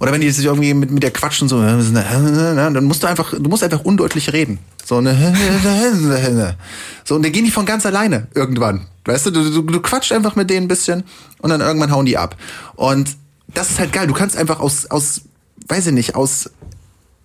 Oder 0.00 0.12
wenn 0.12 0.20
die 0.20 0.30
sich 0.30 0.44
irgendwie 0.44 0.74
mit, 0.74 0.90
mit 0.90 1.02
der 1.02 1.10
quatschen, 1.10 1.48
so, 1.48 1.60
dann 1.60 2.84
musst 2.84 3.02
du 3.02 3.06
einfach, 3.06 3.32
du 3.32 3.48
musst 3.48 3.64
einfach 3.64 3.84
undeutlich 3.84 4.32
reden. 4.32 4.58
So, 4.84 4.98
eine, 4.98 5.14
so, 7.04 7.16
und 7.16 7.24
dann 7.24 7.32
gehen 7.32 7.44
die 7.44 7.50
von 7.50 7.66
ganz 7.66 7.84
alleine 7.84 8.28
irgendwann. 8.34 8.86
Weißt 9.04 9.26
du, 9.26 9.30
du, 9.30 9.50
du, 9.50 9.62
du 9.62 9.80
quatschst 9.80 10.12
einfach 10.12 10.36
mit 10.36 10.50
denen 10.50 10.66
ein 10.66 10.68
bisschen 10.68 11.02
und 11.40 11.50
dann 11.50 11.60
irgendwann 11.60 11.90
hauen 11.90 12.06
die 12.06 12.16
ab. 12.16 12.36
Und 12.76 13.16
das 13.48 13.70
ist 13.70 13.78
halt 13.78 13.92
geil. 13.92 14.06
Du 14.06 14.14
kannst 14.14 14.36
einfach 14.36 14.60
aus, 14.60 14.86
aus, 14.86 15.22
weiß 15.66 15.88
ich 15.88 15.92
nicht, 15.92 16.14
aus, 16.14 16.50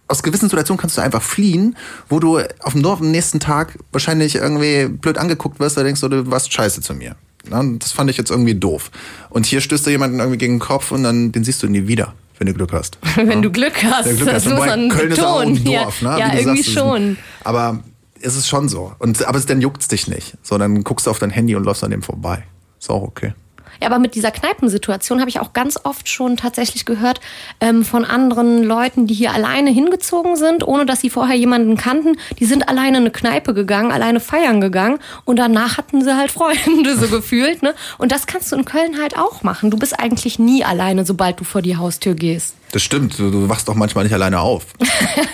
aus 0.08 0.24
gewissen 0.24 0.50
Situationen 0.50 0.80
kannst 0.80 0.98
du 0.98 1.02
einfach 1.02 1.22
fliehen, 1.22 1.76
wo 2.10 2.20
du 2.20 2.40
auf 2.60 2.74
dem 2.74 2.84
Dorf 2.84 3.02
am 3.02 3.12
nächsten 3.12 3.40
Tag 3.40 3.78
wahrscheinlich 3.92 4.36
irgendwie 4.36 4.88
blöd 4.88 5.18
angeguckt 5.18 5.60
wirst, 5.60 5.78
da 5.78 5.84
denkst 5.84 6.02
du, 6.02 6.08
du 6.08 6.32
warst 6.32 6.54
scheiße 6.54 6.82
zu 6.82 6.94
mir. 6.94 7.16
Das 7.50 7.92
fand 7.92 8.10
ich 8.10 8.18
jetzt 8.18 8.32
irgendwie 8.32 8.56
doof. 8.56 8.90
Und 9.30 9.46
hier 9.46 9.60
stößt 9.60 9.86
du 9.86 9.90
jemanden 9.90 10.20
irgendwie 10.20 10.38
gegen 10.38 10.56
den 10.56 10.60
Kopf 10.60 10.92
und 10.92 11.04
dann 11.04 11.32
den 11.34 11.44
siehst 11.44 11.62
du 11.62 11.68
nie 11.68 11.88
wieder, 11.88 12.14
wenn 12.44 12.48
du 12.48 12.54
Glück 12.54 12.74
hast. 12.74 12.98
wenn 13.16 13.42
du 13.42 13.52
Glück 13.52 13.84
hast. 13.84 14.06
Wenn 14.06 14.18
du 14.18 14.24
Glück 14.24 14.36
hast. 14.36 14.46
Das 14.46 14.54
so 14.54 14.62
ein 14.62 14.90
Köln 14.90 15.12
ist 15.12 15.24
auch 15.24 15.40
ein 15.40 15.64
Dorf, 15.64 16.02
ja, 16.02 16.12
ne? 16.12 16.20
Ja, 16.20 16.34
irgendwie 16.34 16.62
sagst, 16.62 16.78
schon. 16.78 17.18
Aber 17.44 17.80
ist 18.20 18.36
es 18.36 18.48
schon 18.48 18.68
so. 18.68 18.94
Und, 19.00 19.26
aber 19.26 19.40
dann 19.40 19.62
juckt's 19.62 19.88
dich 19.88 20.08
nicht. 20.08 20.38
So, 20.44 20.58
dann 20.58 20.84
guckst 20.84 21.08
du 21.08 21.12
auf 21.12 21.20
dein 21.20 21.30
Handy 21.30 21.56
und 21.56 21.64
läufst 21.64 21.84
an 21.84 21.92
dem 21.92 22.02
vorbei. 22.02 22.44
Ist 22.80 22.90
auch 22.90 23.04
okay. 23.04 23.34
Ja, 23.82 23.88
aber 23.88 24.00
mit 24.00 24.16
dieser 24.16 24.32
Kneipensituation 24.32 25.20
habe 25.20 25.30
ich 25.30 25.40
auch 25.40 25.54
ganz 25.54 25.80
oft 25.84 26.10
schon 26.10 26.38
tatsächlich 26.38 26.86
gehört 26.86 27.20
ähm, 27.60 27.84
von 27.84 28.06
anderen 28.06 28.64
Leuten, 28.64 29.08
die 29.08 29.14
hier 29.14 29.34
alleine 29.34 29.72
hingezogen 29.72 30.36
sind, 30.36 30.66
ohne 30.68 30.86
dass 30.86 31.02
sie 31.02 31.10
vorher 31.10 31.36
jemanden 31.36 31.78
kannten. 31.78 32.18
Die 32.40 32.46
sind 32.46 32.70
alleine 32.70 32.98
in 32.98 33.04
eine 33.04 33.12
Kneipe 33.12 33.54
gegangen, 33.54 33.92
alleine 33.92 34.20
feiern 34.20 34.62
gegangen 34.62 35.00
und 35.26 35.38
danach 35.38 35.78
hatten 35.78 36.04
sie 36.04 36.16
halt 36.16 36.32
Freunde 36.32 36.98
so 36.98 37.08
gefühlt. 37.16 37.64
Ne? 37.64 37.74
Und 37.98 38.12
das 38.12 38.28
kannst 38.28 38.52
du 38.52 38.56
in 38.56 38.66
Köln 38.66 39.02
halt 39.02 39.18
auch 39.18 39.44
machen. 39.44 39.72
Du 39.72 39.78
bist 39.78 40.00
eigentlich 40.00 40.40
nie 40.40 40.64
alleine, 40.64 41.06
sobald 41.06 41.40
du 41.40 41.44
vor 41.44 41.62
die 41.62 41.78
Haustür 41.78 42.16
gehst. 42.16 42.56
Das 42.72 42.82
stimmt. 42.82 43.18
Du, 43.20 43.50
wachst 43.50 43.70
auch 43.70 43.76
manchmal 43.76 44.04
nicht 44.04 44.14
alleine 44.14 44.40
auf. 44.40 44.66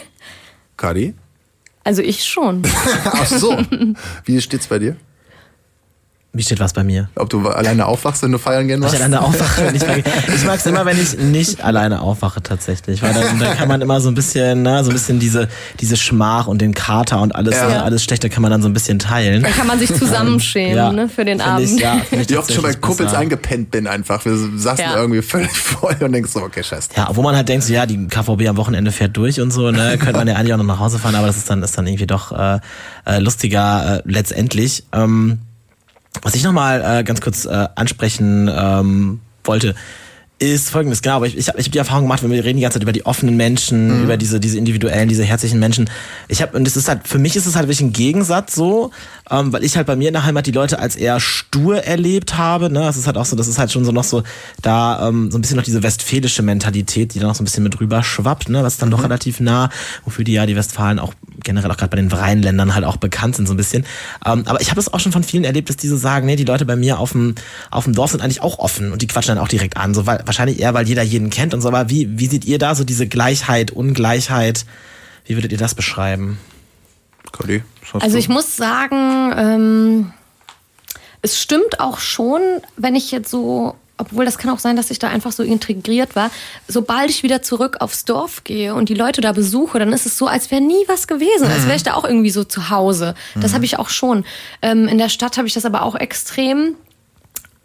Kadi? 0.77 1.13
Also 1.83 2.01
ich 2.01 2.25
schon. 2.25 2.63
Ach 3.05 3.25
so. 3.25 3.57
Wie 4.25 4.41
steht's 4.41 4.67
bei 4.67 4.79
dir? 4.79 4.97
Wie 6.31 6.43
steht 6.43 6.59
was 6.59 6.73
bei 6.73 6.83
mir? 6.83 7.09
Ob 7.15 7.27
du 7.31 7.47
alleine 7.49 7.87
aufwachst, 7.87 8.21
wenn 8.21 8.31
du 8.31 8.37
feiern 8.37 8.67
gehen 8.67 8.79
musst? 8.79 8.93
Ich 8.93 8.99
alleine 8.99 9.21
aufwache, 9.21 9.65
wenn 9.65 9.75
ich 9.75 9.81
Ich 10.35 10.45
mag 10.45 10.59
es 10.59 10.65
immer, 10.67 10.85
wenn 10.85 11.01
ich 11.01 11.17
nicht 11.17 11.63
alleine 11.63 12.01
aufwache 12.01 12.43
tatsächlich, 12.43 13.01
weil 13.01 13.15
dann, 13.15 13.39
dann 13.39 13.57
kann 13.57 13.67
man 13.67 13.81
immer 13.81 13.99
so 13.99 14.09
ein 14.09 14.15
bisschen, 14.15 14.61
ne, 14.61 14.83
so 14.83 14.91
ein 14.91 14.93
bisschen 14.93 15.19
diese 15.19 15.47
diese 15.79 15.97
Schmach 15.97 16.45
und 16.45 16.61
den 16.61 16.75
Kater 16.75 17.19
und 17.21 17.33
alles, 17.35 17.55
ja. 17.55 17.67
ne, 17.67 17.83
alles 17.83 18.03
Schlechte 18.03 18.29
kann 18.29 18.43
man 18.43 18.51
dann 18.51 18.61
so 18.61 18.69
ein 18.69 18.73
bisschen 18.73 18.99
teilen. 18.99 19.41
Dann 19.41 19.53
kann 19.53 19.65
man 19.65 19.79
sich 19.79 19.91
zusammenschämen, 19.91 20.75
ja. 20.75 20.91
ne, 20.91 21.09
für 21.09 21.25
den 21.25 21.41
Abend. 21.41 21.65
Ich, 21.65 21.79
ja, 21.79 21.99
ich, 22.11 22.29
ich 22.29 22.37
oft 22.37 22.53
schon 22.53 22.61
bei 22.61 22.75
Kumpels 22.75 23.15
eingepennt 23.15 23.71
bin 23.71 23.87
einfach. 23.87 24.23
Wir 24.23 24.37
saßen 24.37 24.85
ja. 24.85 24.97
irgendwie 24.97 25.23
völlig 25.23 25.51
voll 25.57 25.95
und 25.99 26.11
denkst 26.11 26.31
so, 26.31 26.43
okay, 26.43 26.63
scheiße. 26.63 26.89
Ja, 26.95 27.09
wo 27.11 27.23
man 27.23 27.35
halt 27.35 27.49
denkt, 27.49 27.65
so, 27.65 27.73
ja, 27.73 27.87
die 27.87 28.07
KVB 28.07 28.47
am 28.47 28.57
Wochenende 28.57 28.91
fährt 28.91 29.17
durch 29.17 29.41
und 29.41 29.49
so, 29.49 29.71
ne, 29.71 29.97
könnte 29.97 30.17
man 30.17 30.27
ja 30.27 30.35
eigentlich 30.35 30.53
auch 30.53 30.57
noch 30.57 30.65
nach 30.65 30.79
Hause 30.79 30.99
fahren, 30.99 31.15
aber 31.15 31.25
das 31.25 31.37
ist 31.37 31.49
dann 31.49 31.63
ist 31.63 31.75
dann 31.75 31.87
irgendwie 31.87 32.05
doch 32.05 32.31
äh, 32.31 32.59
äh 33.07 33.17
lustiger 33.17 33.97
äh, 33.97 34.01
letztendlich. 34.05 34.83
Ähm, 34.93 35.39
was 36.21 36.35
ich 36.35 36.43
nochmal 36.43 36.99
äh, 36.99 37.03
ganz 37.03 37.21
kurz 37.21 37.45
äh, 37.45 37.67
ansprechen 37.75 38.49
ähm, 38.53 39.19
wollte, 39.43 39.75
ist 40.39 40.69
folgendes, 40.69 41.01
genau, 41.01 41.17
aber 41.17 41.27
ich, 41.27 41.37
ich 41.37 41.49
habe 41.49 41.59
ich 41.59 41.65
hab 41.65 41.71
die 41.73 41.77
Erfahrung 41.77 42.05
gemacht, 42.05 42.23
wenn 42.23 42.31
wir 42.31 42.43
reden 42.43 42.57
die 42.57 42.61
ganze 42.61 42.75
Zeit 42.75 42.83
über 42.83 42.93
die 42.93 43.05
offenen 43.05 43.35
Menschen, 43.35 43.97
mhm. 43.97 44.03
über 44.05 44.15
diese, 44.15 44.39
diese 44.39 44.57
individuellen, 44.57 45.09
diese 45.09 45.25
herzlichen 45.25 45.59
Menschen. 45.59 45.89
Ich 46.29 46.41
habe, 46.41 46.55
und 46.55 46.65
das 46.65 46.77
ist 46.77 46.87
halt, 46.87 47.07
für 47.07 47.19
mich 47.19 47.35
ist 47.35 47.45
es 47.45 47.55
halt 47.55 47.67
wirklich 47.67 47.81
ein 47.81 47.91
Gegensatz 47.91 48.55
so, 48.55 48.91
ähm, 49.31 49.53
weil 49.53 49.63
ich 49.63 49.77
halt 49.77 49.87
bei 49.87 49.95
mir 49.95 50.07
in 50.07 50.13
der 50.13 50.25
Heimat 50.25 50.45
die 50.45 50.51
Leute 50.51 50.79
als 50.79 50.95
eher 50.95 51.19
stur 51.19 51.83
erlebt 51.83 52.37
habe. 52.37 52.71
Ne? 52.71 52.79
Das 52.79 52.97
ist 52.97 53.07
halt 53.07 53.17
auch 53.17 53.25
so, 53.25 53.35
das 53.35 53.47
ist 53.47 53.59
halt 53.59 53.71
schon 53.71 53.85
so 53.85 53.91
noch 53.91 54.03
so, 54.03 54.23
da 54.61 55.07
ähm, 55.07 55.31
so 55.31 55.37
ein 55.37 55.41
bisschen 55.41 55.57
noch 55.57 55.63
diese 55.63 55.83
westfälische 55.83 56.41
Mentalität, 56.41 57.13
die 57.13 57.19
da 57.19 57.27
noch 57.27 57.35
so 57.35 57.43
ein 57.43 57.45
bisschen 57.45 57.63
mit 57.63 57.79
rüber 57.79 58.03
schwappt, 58.03 58.49
ne? 58.49 58.63
was 58.63 58.73
ist 58.73 58.81
dann 58.81 58.89
mhm. 58.89 58.93
doch 58.93 59.03
relativ 59.03 59.39
nah, 59.39 59.69
wofür 60.05 60.23
die 60.23 60.33
ja 60.33 60.45
die 60.45 60.55
Westfalen 60.55 60.99
auch 60.99 61.13
generell 61.43 61.71
auch 61.71 61.77
gerade 61.77 61.91
bei 61.91 61.97
den 61.97 62.11
Rheinländern 62.11 62.75
halt 62.75 62.85
auch 62.85 62.97
bekannt 62.97 63.35
sind 63.35 63.47
so 63.47 63.53
ein 63.53 63.57
bisschen. 63.57 63.85
Ähm, 64.25 64.43
aber 64.45 64.61
ich 64.61 64.69
habe 64.69 64.75
das 64.75 64.91
auch 64.93 64.99
schon 64.99 65.11
von 65.11 65.23
vielen 65.23 65.43
erlebt, 65.43 65.69
dass 65.69 65.77
die 65.77 65.87
so 65.87 65.97
sagen, 65.97 66.25
nee, 66.25 66.35
die 66.35 66.45
Leute 66.45 66.65
bei 66.65 66.75
mir 66.75 66.99
auf 66.99 67.13
dem, 67.13 67.35
auf 67.71 67.85
dem 67.85 67.93
Dorf 67.93 68.11
sind 68.11 68.21
eigentlich 68.21 68.41
auch 68.41 68.59
offen 68.59 68.91
und 68.91 69.01
die 69.01 69.07
quatschen 69.07 69.35
dann 69.35 69.43
auch 69.43 69.47
direkt 69.47 69.77
an, 69.77 69.93
so 69.93 70.05
weil 70.05 70.21
wahrscheinlich 70.25 70.59
eher, 70.59 70.73
weil 70.73 70.87
jeder 70.87 71.03
jeden 71.03 71.29
kennt 71.29 71.53
und 71.53 71.61
so. 71.61 71.67
Aber 71.67 71.89
wie, 71.89 72.19
wie 72.19 72.27
seht 72.27 72.45
ihr 72.45 72.59
da 72.59 72.75
so 72.75 72.83
diese 72.83 73.07
Gleichheit, 73.07 73.71
Ungleichheit? 73.71 74.65
Wie 75.25 75.35
würdet 75.35 75.51
ihr 75.51 75.57
das 75.57 75.75
beschreiben? 75.75 76.39
Cody, 77.31 77.63
also 77.99 78.17
ich 78.17 78.29
muss 78.29 78.55
sagen, 78.55 79.33
ähm, 79.35 80.13
es 81.21 81.39
stimmt 81.39 81.79
auch 81.79 81.99
schon, 81.99 82.41
wenn 82.77 82.95
ich 82.95 83.11
jetzt 83.11 83.29
so 83.29 83.75
obwohl 83.99 84.23
das 84.23 84.37
kann 84.37 84.49
auch 84.49 84.59
sein, 84.59 84.77
dass 84.77 84.91
ich 84.91 84.97
da 84.97 85.09
einfach 85.09 85.33
so 85.33 85.43
integriert 85.43 86.15
war. 86.15 86.31
Sobald 86.69 87.09
ich 87.09 87.21
wieder 87.21 87.41
zurück 87.41 87.77
aufs 87.81 88.05
Dorf 88.05 88.45
gehe 88.45 88.73
und 88.73 88.87
die 88.87 88.93
Leute 88.93 89.19
da 89.19 89.33
besuche, 89.33 89.77
dann 89.77 89.91
ist 89.91 90.05
es 90.05 90.17
so, 90.17 90.25
als 90.25 90.51
wäre 90.51 90.61
nie 90.61 90.85
was 90.87 91.05
gewesen, 91.05 91.47
mhm. 91.47 91.53
als 91.53 91.65
wäre 91.65 91.75
ich 91.75 91.83
da 91.83 91.95
auch 91.95 92.05
irgendwie 92.05 92.29
so 92.29 92.45
zu 92.45 92.69
Hause. 92.69 93.13
Das 93.35 93.51
mhm. 93.51 93.55
habe 93.55 93.65
ich 93.65 93.77
auch 93.77 93.89
schon. 93.89 94.23
Ähm, 94.61 94.87
in 94.87 94.97
der 94.97 95.09
Stadt 95.09 95.37
habe 95.37 95.49
ich 95.49 95.53
das 95.53 95.65
aber 95.65 95.83
auch 95.83 95.95
extrem. 95.95 96.75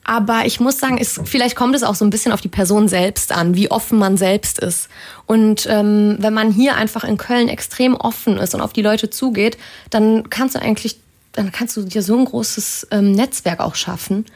Aber 0.04 0.44
ich 0.44 0.60
muss 0.60 0.78
sagen, 0.78 0.98
ist, 0.98 1.20
vielleicht 1.24 1.56
kommt 1.56 1.74
es 1.74 1.82
auch 1.82 1.94
so 1.94 2.04
ein 2.04 2.10
bisschen 2.10 2.32
auf 2.32 2.42
die 2.42 2.48
Person 2.48 2.88
selbst 2.88 3.32
an, 3.32 3.54
wie 3.54 3.70
offen 3.70 3.98
man 3.98 4.18
selbst 4.18 4.58
ist. 4.58 4.88
Und 5.26 5.66
ähm, 5.68 6.16
wenn 6.20 6.34
man 6.34 6.52
hier 6.52 6.76
einfach 6.76 7.04
in 7.04 7.16
Köln 7.16 7.48
extrem 7.48 7.94
offen 7.94 8.36
ist 8.36 8.54
und 8.54 8.60
auf 8.60 8.74
die 8.74 8.82
Leute 8.82 9.08
zugeht, 9.08 9.56
dann 9.88 10.28
kannst 10.28 10.54
du 10.54 10.60
eigentlich, 10.60 10.98
dann 11.32 11.52
kannst 11.52 11.76
du 11.78 11.82
dir 11.82 12.02
so 12.02 12.18
ein 12.18 12.26
großes 12.26 12.88
ähm, 12.90 13.12
Netzwerk 13.12 13.60
auch 13.60 13.74
schaffen. 13.74 14.26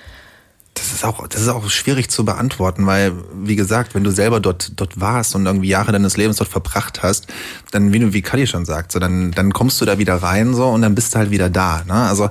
Das 0.79 0.93
ist 0.93 1.05
auch, 1.05 1.27
das 1.27 1.43
ist 1.43 1.49
auch 1.49 1.69
schwierig 1.69 2.09
zu 2.09 2.25
beantworten, 2.25 2.87
weil, 2.87 3.13
wie 3.43 3.57
gesagt, 3.57 3.95
wenn 3.97 4.05
du 4.05 4.13
selber 4.13 4.39
dort, 4.39 4.73
dort 4.77 5.01
warst 5.01 5.35
und 5.35 5.45
irgendwie 5.45 5.69
Jahre 5.69 5.91
deines 5.91 6.17
Lebens 6.17 6.37
dort 6.37 6.49
verbracht 6.49 7.03
hast, 7.03 7.27
dann, 7.73 7.93
wie 7.93 7.99
du, 7.99 8.13
wie 8.13 8.23
Kali 8.23 8.47
schon 8.47 8.65
sagt, 8.65 8.93
so, 8.93 9.01
dann, 9.01 9.33
dann 9.33 9.53
kommst 9.53 9.81
du 9.81 9.85
da 9.85 9.99
wieder 9.99 10.15
rein, 10.23 10.55
so, 10.55 10.69
und 10.69 10.83
dann 10.83 10.95
bist 10.95 11.15
du 11.15 11.19
halt 11.19 11.31
wieder 11.33 11.51
da, 11.51 11.83
ne? 11.85 11.95
Also, 11.95 12.31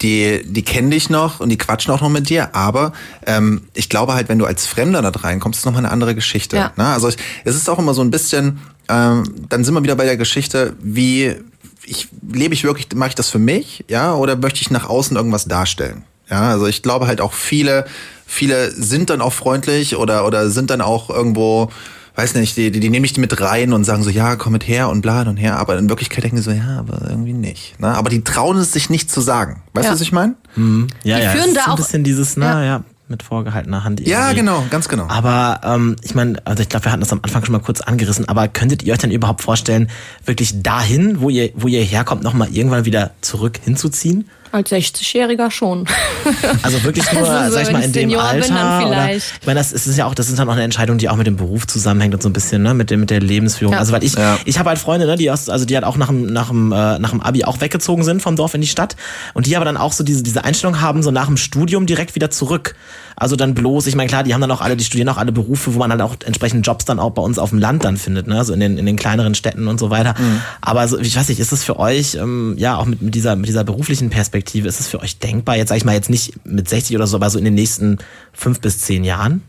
die, 0.00 0.44
die 0.44 0.62
kennen 0.62 0.90
dich 0.90 1.10
noch 1.10 1.40
und 1.40 1.48
die 1.48 1.58
quatschen 1.58 1.92
auch 1.92 2.00
noch 2.00 2.08
mit 2.08 2.28
dir, 2.28 2.54
aber, 2.54 2.92
ähm, 3.26 3.62
ich 3.74 3.88
glaube 3.88 4.14
halt, 4.14 4.28
wenn 4.28 4.38
du 4.38 4.46
als 4.46 4.66
Fremder 4.66 5.02
da 5.02 5.10
reinkommst, 5.10 5.58
ist 5.58 5.64
nochmal 5.64 5.84
eine 5.84 5.90
andere 5.90 6.14
Geschichte, 6.14 6.56
ja. 6.56 6.72
ne? 6.76 6.86
Also, 6.86 7.08
es 7.08 7.56
ist 7.56 7.68
auch 7.68 7.80
immer 7.80 7.94
so 7.94 8.02
ein 8.02 8.12
bisschen, 8.12 8.60
ähm, 8.88 9.24
dann 9.48 9.64
sind 9.64 9.74
wir 9.74 9.82
wieder 9.82 9.96
bei 9.96 10.04
der 10.04 10.16
Geschichte, 10.16 10.76
wie, 10.80 11.34
ich, 11.84 12.08
lebe 12.32 12.54
ich 12.54 12.62
wirklich, 12.62 12.86
mache 12.94 13.10
ich 13.10 13.14
das 13.16 13.28
für 13.28 13.40
mich, 13.40 13.84
ja, 13.88 14.14
oder 14.14 14.36
möchte 14.36 14.60
ich 14.60 14.70
nach 14.70 14.88
außen 14.88 15.16
irgendwas 15.16 15.46
darstellen? 15.46 16.04
Ja, 16.30 16.50
also 16.50 16.66
ich 16.66 16.82
glaube 16.82 17.06
halt 17.06 17.20
auch 17.20 17.32
viele, 17.32 17.86
viele 18.26 18.70
sind 18.70 19.10
dann 19.10 19.20
auch 19.20 19.32
freundlich 19.32 19.96
oder, 19.96 20.26
oder 20.26 20.50
sind 20.50 20.70
dann 20.70 20.80
auch 20.80 21.08
irgendwo, 21.10 21.70
weiß 22.16 22.34
nicht, 22.34 22.56
die, 22.56 22.70
die, 22.70 22.80
die 22.80 22.90
nehme 22.90 23.06
ich 23.06 23.16
mit 23.16 23.40
rein 23.40 23.72
und 23.72 23.84
sagen 23.84 24.02
so, 24.02 24.10
ja, 24.10 24.36
komm 24.36 24.52
mit 24.52 24.66
her 24.66 24.88
und 24.88 25.00
bla 25.00 25.22
und 25.22 25.36
her, 25.36 25.56
aber 25.58 25.78
in 25.78 25.88
Wirklichkeit 25.88 26.24
denken 26.24 26.36
die 26.36 26.42
so, 26.42 26.50
ja, 26.50 26.78
aber 26.78 27.08
irgendwie 27.08 27.32
nicht. 27.32 27.80
Ne? 27.80 27.88
Aber 27.88 28.10
die 28.10 28.22
trauen 28.24 28.58
es 28.58 28.72
sich 28.72 28.90
nicht 28.90 29.10
zu 29.10 29.20
sagen. 29.20 29.62
Weißt 29.72 29.86
du, 29.86 29.90
ja. 29.90 29.94
was 29.94 30.00
ich 30.00 30.12
meine? 30.12 30.34
Mhm. 30.56 30.88
Ja, 31.04 31.16
die 31.16 31.24
ja, 31.24 31.30
führen 31.30 31.54
da 31.54 31.60
ist 31.60 31.66
auch 31.66 31.72
ein 31.72 31.76
bisschen 31.76 32.04
dieses, 32.04 32.36
na, 32.36 32.62
ja. 32.62 32.66
ja 32.66 32.84
mit 33.08 33.22
vorgehaltener 33.22 33.84
Hand. 33.84 34.00
Irgendwie. 34.00 34.10
Ja, 34.10 34.32
genau, 34.32 34.64
ganz 34.70 34.88
genau. 34.88 35.06
Aber 35.08 35.60
ähm, 35.64 35.96
ich 36.02 36.14
meine, 36.14 36.44
also 36.44 36.62
ich 36.62 36.68
glaube, 36.68 36.86
wir 36.86 36.92
hatten 36.92 37.00
das 37.00 37.12
am 37.12 37.20
Anfang 37.22 37.44
schon 37.44 37.52
mal 37.52 37.60
kurz 37.60 37.80
angerissen, 37.80 38.28
aber 38.28 38.48
könntet 38.48 38.82
ihr 38.82 38.92
euch 38.92 38.98
dann 38.98 39.10
überhaupt 39.10 39.42
vorstellen, 39.42 39.88
wirklich 40.24 40.62
dahin, 40.62 41.20
wo 41.20 41.30
ihr, 41.30 41.50
wo 41.54 41.68
ihr 41.68 41.82
herkommt, 41.82 42.22
nochmal 42.22 42.48
irgendwann 42.54 42.84
wieder 42.84 43.12
zurück 43.20 43.58
hinzuziehen? 43.62 44.28
Als 44.52 44.70
60-Jähriger 44.70 45.50
schon. 45.50 45.86
Also 46.62 46.82
wirklich 46.82 47.10
nur, 47.12 47.28
also 47.28 47.50
so 47.50 47.54
sag 47.54 47.66
ich 47.66 47.72
mal, 47.72 47.82
in 47.82 47.92
dem 47.92 48.02
Senior 48.10 48.22
Alter. 48.22 48.86
Oder, 48.86 49.14
ich 49.14 49.24
meine, 49.46 49.58
das 49.58 49.72
ist 49.72 49.96
ja 49.96 50.06
auch, 50.06 50.14
das 50.14 50.28
ist 50.28 50.38
dann 50.38 50.48
auch 50.48 50.52
eine 50.52 50.62
Entscheidung, 50.62 50.98
die 50.98 51.08
auch 51.08 51.16
mit 51.16 51.26
dem 51.26 51.36
Beruf 51.36 51.66
zusammenhängt 51.66 52.14
und 52.14 52.22
so 52.22 52.28
ein 52.28 52.32
bisschen, 52.32 52.62
ne, 52.62 52.74
mit 52.74 52.90
dem, 52.90 53.00
mit 53.00 53.10
der 53.10 53.20
Lebensführung. 53.20 53.72
Ja. 53.72 53.78
Also 53.78 53.92
weil 53.92 54.04
ich, 54.04 54.14
ja. 54.14 54.38
ich 54.44 54.58
habe 54.58 54.68
halt 54.68 54.78
Freunde, 54.78 55.06
ne, 55.06 55.16
die 55.16 55.30
aus, 55.30 55.48
also 55.48 55.64
die 55.64 55.74
halt 55.74 55.84
auch 55.84 55.96
nach 55.96 56.08
dem, 56.08 56.26
nach 56.26 56.48
dem, 56.48 56.72
äh, 56.72 56.98
nach 56.98 57.10
dem 57.10 57.20
Abi 57.20 57.44
auch 57.44 57.60
weggezogen 57.60 58.04
sind 58.04 58.20
vom 58.22 58.36
Dorf 58.36 58.54
in 58.54 58.60
die 58.60 58.66
Stadt 58.66 58.96
und 59.34 59.46
die 59.46 59.56
aber 59.56 59.64
dann 59.64 59.76
auch 59.76 59.92
so 59.92 60.04
diese, 60.04 60.22
diese 60.22 60.44
Einstellung 60.44 60.80
haben, 60.80 61.02
so 61.02 61.10
nach 61.10 61.26
dem 61.26 61.36
Studium 61.36 61.86
direkt 61.86 62.14
wieder 62.14 62.30
zurück. 62.30 62.74
Also 63.20 63.34
dann 63.34 63.54
bloß, 63.54 63.88
ich 63.88 63.96
meine, 63.96 64.08
klar, 64.08 64.22
die 64.22 64.32
haben 64.32 64.40
dann 64.40 64.50
auch 64.52 64.60
alle, 64.60 64.76
die 64.76 64.84
studieren 64.84 65.08
auch 65.08 65.16
alle 65.16 65.32
Berufe, 65.32 65.74
wo 65.74 65.78
man 65.80 65.90
halt 65.90 66.00
auch 66.02 66.14
entsprechend 66.24 66.64
Jobs 66.64 66.84
dann 66.84 67.00
auch 67.00 67.10
bei 67.10 67.22
uns 67.22 67.38
auf 67.38 67.50
dem 67.50 67.58
Land 67.58 67.84
dann 67.84 67.96
findet, 67.96 68.28
ne, 68.28 68.38
also 68.38 68.52
in 68.52 68.60
den, 68.60 68.78
in 68.78 68.86
den 68.86 68.94
kleineren 68.94 69.34
Städten 69.34 69.66
und 69.66 69.80
so 69.80 69.90
weiter. 69.90 70.14
Mhm. 70.16 70.40
Aber 70.60 70.86
so, 70.86 70.98
ich 70.98 71.16
weiß 71.16 71.28
nicht, 71.28 71.40
ist 71.40 71.52
es 71.52 71.64
für 71.64 71.80
euch, 71.80 72.14
ähm, 72.14 72.54
ja, 72.58 72.76
auch 72.76 72.86
mit, 72.86 73.02
mit 73.02 73.16
dieser, 73.16 73.34
mit 73.34 73.48
dieser 73.48 73.64
beruflichen 73.64 74.08
Perspektive, 74.08 74.68
ist 74.68 74.78
es 74.78 74.86
für 74.86 75.00
euch 75.00 75.18
denkbar, 75.18 75.56
jetzt 75.56 75.70
sag 75.70 75.76
ich 75.76 75.84
mal 75.84 75.94
jetzt 75.94 76.10
nicht 76.10 76.46
mit 76.46 76.68
60 76.68 76.94
oder 76.94 77.08
so, 77.08 77.16
aber 77.16 77.28
so 77.28 77.38
in 77.38 77.44
den 77.44 77.54
nächsten 77.54 77.98
fünf 78.32 78.60
bis 78.60 78.80
zehn 78.82 79.02
Jahren? 79.02 79.42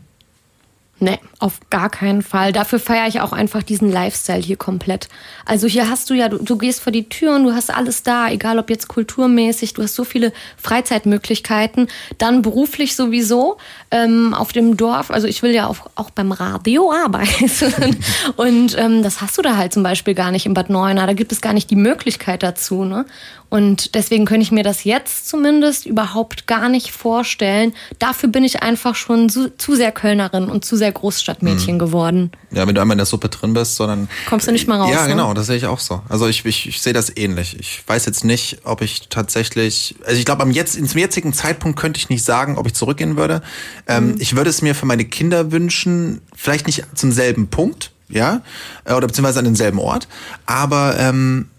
Nee, 1.02 1.18
auf 1.38 1.60
gar 1.70 1.88
keinen 1.88 2.20
Fall. 2.20 2.52
Dafür 2.52 2.78
feiere 2.78 3.08
ich 3.08 3.22
auch 3.22 3.32
einfach 3.32 3.62
diesen 3.62 3.90
Lifestyle 3.90 4.42
hier 4.42 4.56
komplett. 4.56 5.08
Also 5.46 5.66
hier 5.66 5.88
hast 5.88 6.10
du 6.10 6.14
ja, 6.14 6.28
du, 6.28 6.36
du, 6.36 6.58
gehst 6.58 6.82
vor 6.82 6.92
die 6.92 7.08
Tür 7.08 7.36
und 7.36 7.44
du 7.44 7.54
hast 7.54 7.74
alles 7.74 8.02
da, 8.02 8.28
egal 8.28 8.58
ob 8.58 8.68
jetzt 8.68 8.88
kulturmäßig, 8.88 9.72
du 9.72 9.82
hast 9.82 9.94
so 9.94 10.04
viele 10.04 10.30
Freizeitmöglichkeiten, 10.58 11.88
dann 12.18 12.42
beruflich 12.42 12.96
sowieso 12.96 13.56
ähm, 13.90 14.34
auf 14.34 14.52
dem 14.52 14.76
Dorf. 14.76 15.10
Also 15.10 15.26
ich 15.26 15.42
will 15.42 15.52
ja 15.52 15.68
auch, 15.68 15.78
auch 15.94 16.10
beim 16.10 16.32
Radio 16.32 16.92
arbeiten 16.92 17.50
und 18.36 18.76
ähm, 18.76 19.02
das 19.02 19.22
hast 19.22 19.38
du 19.38 19.42
da 19.42 19.56
halt 19.56 19.72
zum 19.72 19.82
Beispiel 19.82 20.14
gar 20.14 20.30
nicht 20.30 20.44
in 20.44 20.52
Bad 20.52 20.68
Neuenahr. 20.68 21.06
Da 21.06 21.14
gibt 21.14 21.32
es 21.32 21.40
gar 21.40 21.54
nicht 21.54 21.70
die 21.70 21.76
Möglichkeit 21.76 22.42
dazu. 22.42 22.84
Ne? 22.84 23.06
Und 23.50 23.96
deswegen 23.96 24.26
könnte 24.26 24.42
ich 24.42 24.52
mir 24.52 24.62
das 24.62 24.84
jetzt 24.84 25.28
zumindest 25.28 25.84
überhaupt 25.84 26.46
gar 26.46 26.68
nicht 26.68 26.92
vorstellen. 26.92 27.74
Dafür 27.98 28.28
bin 28.28 28.44
ich 28.44 28.62
einfach 28.62 28.94
schon 28.94 29.28
zu, 29.28 29.56
zu 29.56 29.74
sehr 29.74 29.90
Kölnerin 29.90 30.44
und 30.44 30.64
zu 30.64 30.76
sehr 30.76 30.92
Großstadtmädchen 30.92 31.74
mhm. 31.74 31.78
geworden. 31.80 32.30
Ja, 32.52 32.66
wenn 32.68 32.76
du 32.76 32.80
einmal 32.80 32.94
in 32.94 32.98
der 32.98 33.06
Suppe 33.06 33.28
drin 33.28 33.52
bist, 33.52 33.74
sondern. 33.74 34.08
Kommst 34.28 34.46
du 34.46 34.52
nicht 34.52 34.68
mal 34.68 34.80
raus. 34.80 34.92
Ja, 34.92 35.02
ne? 35.02 35.08
genau, 35.08 35.34
das 35.34 35.46
sehe 35.46 35.56
ich 35.56 35.66
auch 35.66 35.80
so. 35.80 36.00
Also 36.08 36.28
ich, 36.28 36.44
ich, 36.46 36.68
ich 36.68 36.80
sehe 36.80 36.92
das 36.92 37.14
ähnlich. 37.16 37.58
Ich 37.58 37.82
weiß 37.84 38.06
jetzt 38.06 38.24
nicht, 38.24 38.58
ob 38.62 38.82
ich 38.82 39.08
tatsächlich. 39.08 39.96
Also 40.06 40.16
ich 40.16 40.24
glaube, 40.24 40.42
am 40.42 40.52
jetzt, 40.52 40.74
zum 40.74 40.98
jetzigen 40.98 41.32
Zeitpunkt 41.32 41.76
könnte 41.76 41.98
ich 41.98 42.08
nicht 42.08 42.24
sagen, 42.24 42.56
ob 42.56 42.68
ich 42.68 42.74
zurückgehen 42.74 43.16
würde. 43.16 43.42
Ähm, 43.88 44.12
mhm. 44.12 44.16
Ich 44.20 44.36
würde 44.36 44.50
es 44.50 44.62
mir 44.62 44.76
für 44.76 44.86
meine 44.86 45.04
Kinder 45.04 45.50
wünschen, 45.50 46.20
vielleicht 46.36 46.66
nicht 46.66 46.84
zum 46.94 47.10
selben 47.10 47.48
Punkt, 47.48 47.90
ja, 48.08 48.42
äh, 48.84 48.94
oder 48.94 49.06
beziehungsweise 49.06 49.40
an 49.40 49.44
denselben 49.44 49.78
Ort, 49.78 50.08
aber 50.46 50.96
ähm, 50.98 51.49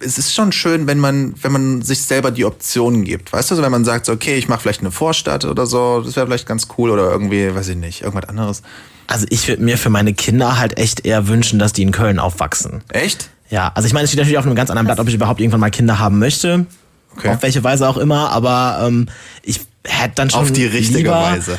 es 0.00 0.18
ist 0.18 0.34
schon 0.34 0.52
schön, 0.52 0.86
wenn 0.86 0.98
man, 0.98 1.34
wenn 1.42 1.52
man 1.52 1.82
sich 1.82 2.02
selber 2.02 2.30
die 2.30 2.44
Optionen 2.44 3.04
gibt. 3.04 3.32
Weißt 3.32 3.50
du, 3.50 3.54
also 3.54 3.62
wenn 3.62 3.72
man 3.72 3.84
sagt, 3.84 4.06
so, 4.06 4.12
okay, 4.12 4.36
ich 4.36 4.48
mache 4.48 4.60
vielleicht 4.60 4.80
eine 4.80 4.90
Vorstadt 4.90 5.44
oder 5.44 5.66
so, 5.66 6.02
das 6.02 6.16
wäre 6.16 6.26
vielleicht 6.26 6.46
ganz 6.46 6.68
cool 6.76 6.90
oder 6.90 7.10
irgendwie, 7.10 7.54
weiß 7.54 7.68
ich 7.68 7.76
nicht, 7.76 8.02
irgendwas 8.02 8.28
anderes. 8.28 8.62
Also 9.06 9.26
ich 9.30 9.48
würde 9.48 9.62
mir 9.62 9.78
für 9.78 9.90
meine 9.90 10.12
Kinder 10.12 10.58
halt 10.58 10.78
echt 10.78 11.06
eher 11.06 11.28
wünschen, 11.28 11.58
dass 11.58 11.72
die 11.72 11.82
in 11.82 11.92
Köln 11.92 12.18
aufwachsen. 12.18 12.82
Echt? 12.90 13.30
Ja, 13.48 13.72
also 13.74 13.86
ich 13.86 13.92
meine, 13.92 14.04
es 14.04 14.10
steht 14.10 14.18
natürlich 14.18 14.38
auf 14.38 14.46
einem 14.46 14.54
ganz 14.54 14.70
anderen 14.70 14.86
Blatt, 14.86 15.00
ob 15.00 15.08
ich 15.08 15.14
überhaupt 15.14 15.40
irgendwann 15.40 15.60
mal 15.60 15.70
Kinder 15.70 15.98
haben 15.98 16.18
möchte. 16.18 16.66
Okay. 17.16 17.30
Auf 17.30 17.42
welche 17.42 17.64
Weise 17.64 17.88
auch 17.88 17.96
immer, 17.96 18.30
aber 18.30 18.86
ähm, 18.86 19.08
ich 19.42 19.60
hätte 19.84 20.14
dann 20.16 20.30
schon 20.30 20.40
auf 20.40 20.52
die 20.52 20.66
richtige 20.66 20.98
lieber, 20.98 21.22
Weise. 21.22 21.58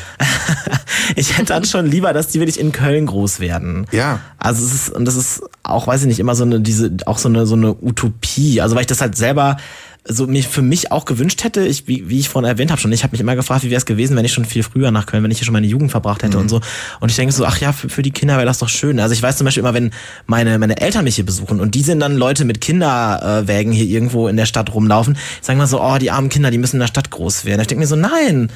ich 1.16 1.36
hätte 1.36 1.52
dann 1.52 1.64
schon 1.64 1.86
lieber, 1.86 2.12
dass 2.12 2.28
die 2.28 2.38
wirklich 2.40 2.60
in 2.60 2.72
Köln 2.72 3.06
groß 3.06 3.40
werden. 3.40 3.86
Ja. 3.90 4.20
Also 4.38 4.64
es 4.64 4.74
ist 4.74 4.90
und 4.90 5.04
das 5.04 5.16
ist 5.16 5.42
auch, 5.62 5.86
weiß 5.86 6.02
ich 6.02 6.06
nicht, 6.06 6.20
immer 6.20 6.34
so 6.34 6.44
eine 6.44 6.60
diese 6.60 6.90
auch 7.06 7.18
so 7.18 7.28
eine 7.28 7.46
so 7.46 7.54
eine 7.54 7.74
Utopie. 7.74 8.60
Also 8.60 8.74
weil 8.74 8.82
ich 8.82 8.86
das 8.86 9.00
halt 9.00 9.16
selber 9.16 9.56
so 10.04 10.26
mir 10.26 10.42
für 10.42 10.62
mich 10.62 10.90
auch 10.90 11.04
gewünscht 11.04 11.44
hätte, 11.44 11.64
ich, 11.64 11.86
wie, 11.86 12.08
wie 12.08 12.18
ich 12.18 12.28
vorhin 12.28 12.48
erwähnt 12.48 12.72
habe 12.72 12.80
schon, 12.80 12.90
ich 12.90 13.04
habe 13.04 13.12
mich 13.12 13.20
immer 13.20 13.36
gefragt, 13.36 13.62
wie 13.62 13.70
wäre 13.70 13.78
es 13.78 13.86
gewesen, 13.86 14.16
wenn 14.16 14.24
ich 14.24 14.32
schon 14.32 14.44
viel 14.44 14.64
früher 14.64 14.90
nach 14.90 15.06
Köln, 15.06 15.22
wenn 15.22 15.30
ich 15.30 15.38
hier 15.38 15.44
schon 15.44 15.52
meine 15.52 15.66
Jugend 15.66 15.92
verbracht 15.92 16.22
hätte 16.24 16.36
mhm. 16.36 16.42
und 16.42 16.48
so. 16.48 16.60
Und 17.00 17.10
ich 17.10 17.16
denke 17.16 17.32
so, 17.32 17.44
ach 17.44 17.58
ja, 17.58 17.72
für, 17.72 17.88
für 17.88 18.02
die 18.02 18.10
Kinder 18.10 18.34
wäre 18.34 18.46
das 18.46 18.58
doch 18.58 18.68
schön. 18.68 18.98
Also 18.98 19.14
ich 19.14 19.22
weiß 19.22 19.36
zum 19.36 19.44
Beispiel 19.44 19.60
immer, 19.60 19.74
wenn 19.74 19.92
meine, 20.26 20.58
meine 20.58 20.80
Eltern 20.80 21.04
mich 21.04 21.14
hier 21.14 21.26
besuchen 21.26 21.60
und 21.60 21.74
die 21.76 21.82
sind 21.82 22.00
dann 22.00 22.16
Leute 22.16 22.44
mit 22.44 22.60
Kinderwägen 22.60 23.72
hier 23.72 23.86
irgendwo 23.86 24.26
in 24.26 24.36
der 24.36 24.46
Stadt 24.46 24.74
rumlaufen, 24.74 25.16
sagen 25.40 25.58
wir 25.58 25.66
so, 25.68 25.80
oh, 25.80 25.98
die 25.98 26.10
armen 26.10 26.28
Kinder, 26.30 26.50
die 26.50 26.58
müssen 26.58 26.76
in 26.76 26.80
der 26.80 26.88
Stadt 26.88 27.10
groß 27.10 27.44
werden. 27.44 27.60
Ich 27.60 27.68
denke 27.68 27.80
mir 27.80 27.86
so, 27.86 27.96
nein, 27.96 28.50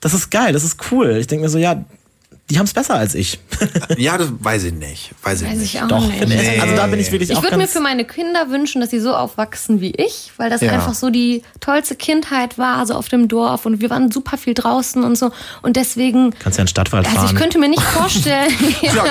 das 0.00 0.14
ist 0.14 0.30
geil, 0.30 0.52
das 0.52 0.62
ist 0.62 0.76
cool. 0.92 1.16
Ich 1.16 1.26
denke 1.26 1.44
mir 1.44 1.50
so, 1.50 1.58
ja, 1.58 1.84
die 2.50 2.58
haben 2.58 2.66
es 2.66 2.74
besser 2.74 2.94
als 2.94 3.14
ich. 3.14 3.38
ja, 3.96 4.18
das 4.18 4.28
weiß 4.38 4.64
ich 4.64 4.72
nicht. 4.74 5.12
Weiß 5.22 5.42
ich, 5.42 5.48
weiß 5.48 5.56
nicht. 5.56 5.74
ich 5.74 5.82
auch 5.82 5.88
Doch, 5.88 6.06
nicht. 6.06 6.28
Nee. 6.28 6.58
Also 6.60 6.76
da 6.76 6.86
bin 6.86 7.00
ich 7.00 7.10
wirklich 7.10 7.30
ich 7.30 7.42
würde 7.42 7.56
mir 7.56 7.68
für 7.68 7.80
meine 7.80 8.04
Kinder 8.04 8.50
wünschen, 8.50 8.80
dass 8.80 8.90
sie 8.90 9.00
so 9.00 9.14
aufwachsen 9.14 9.80
wie 9.80 9.92
ich, 9.92 10.32
weil 10.36 10.50
das 10.50 10.60
ja. 10.60 10.72
einfach 10.72 10.94
so 10.94 11.10
die 11.10 11.42
tollste 11.60 11.94
Kindheit 11.96 12.58
war, 12.58 12.86
so 12.86 12.94
auf 12.94 13.08
dem 13.08 13.28
Dorf 13.28 13.64
und 13.64 13.80
wir 13.80 13.90
waren 13.90 14.10
super 14.10 14.36
viel 14.36 14.54
draußen 14.54 15.02
und 15.02 15.16
so 15.16 15.30
und 15.62 15.76
deswegen... 15.76 16.34
Kannst 16.38 16.58
ja 16.58 16.62
in 16.62 16.68
Stadtwald 16.68 17.06
fahren. 17.06 17.18
Also 17.18 17.34
ich 17.34 17.40
könnte 17.40 17.58
mir 17.58 17.68
nicht 17.68 17.82
vorstellen... 17.82 18.52
ja, 18.82 18.94
ja, 18.94 19.04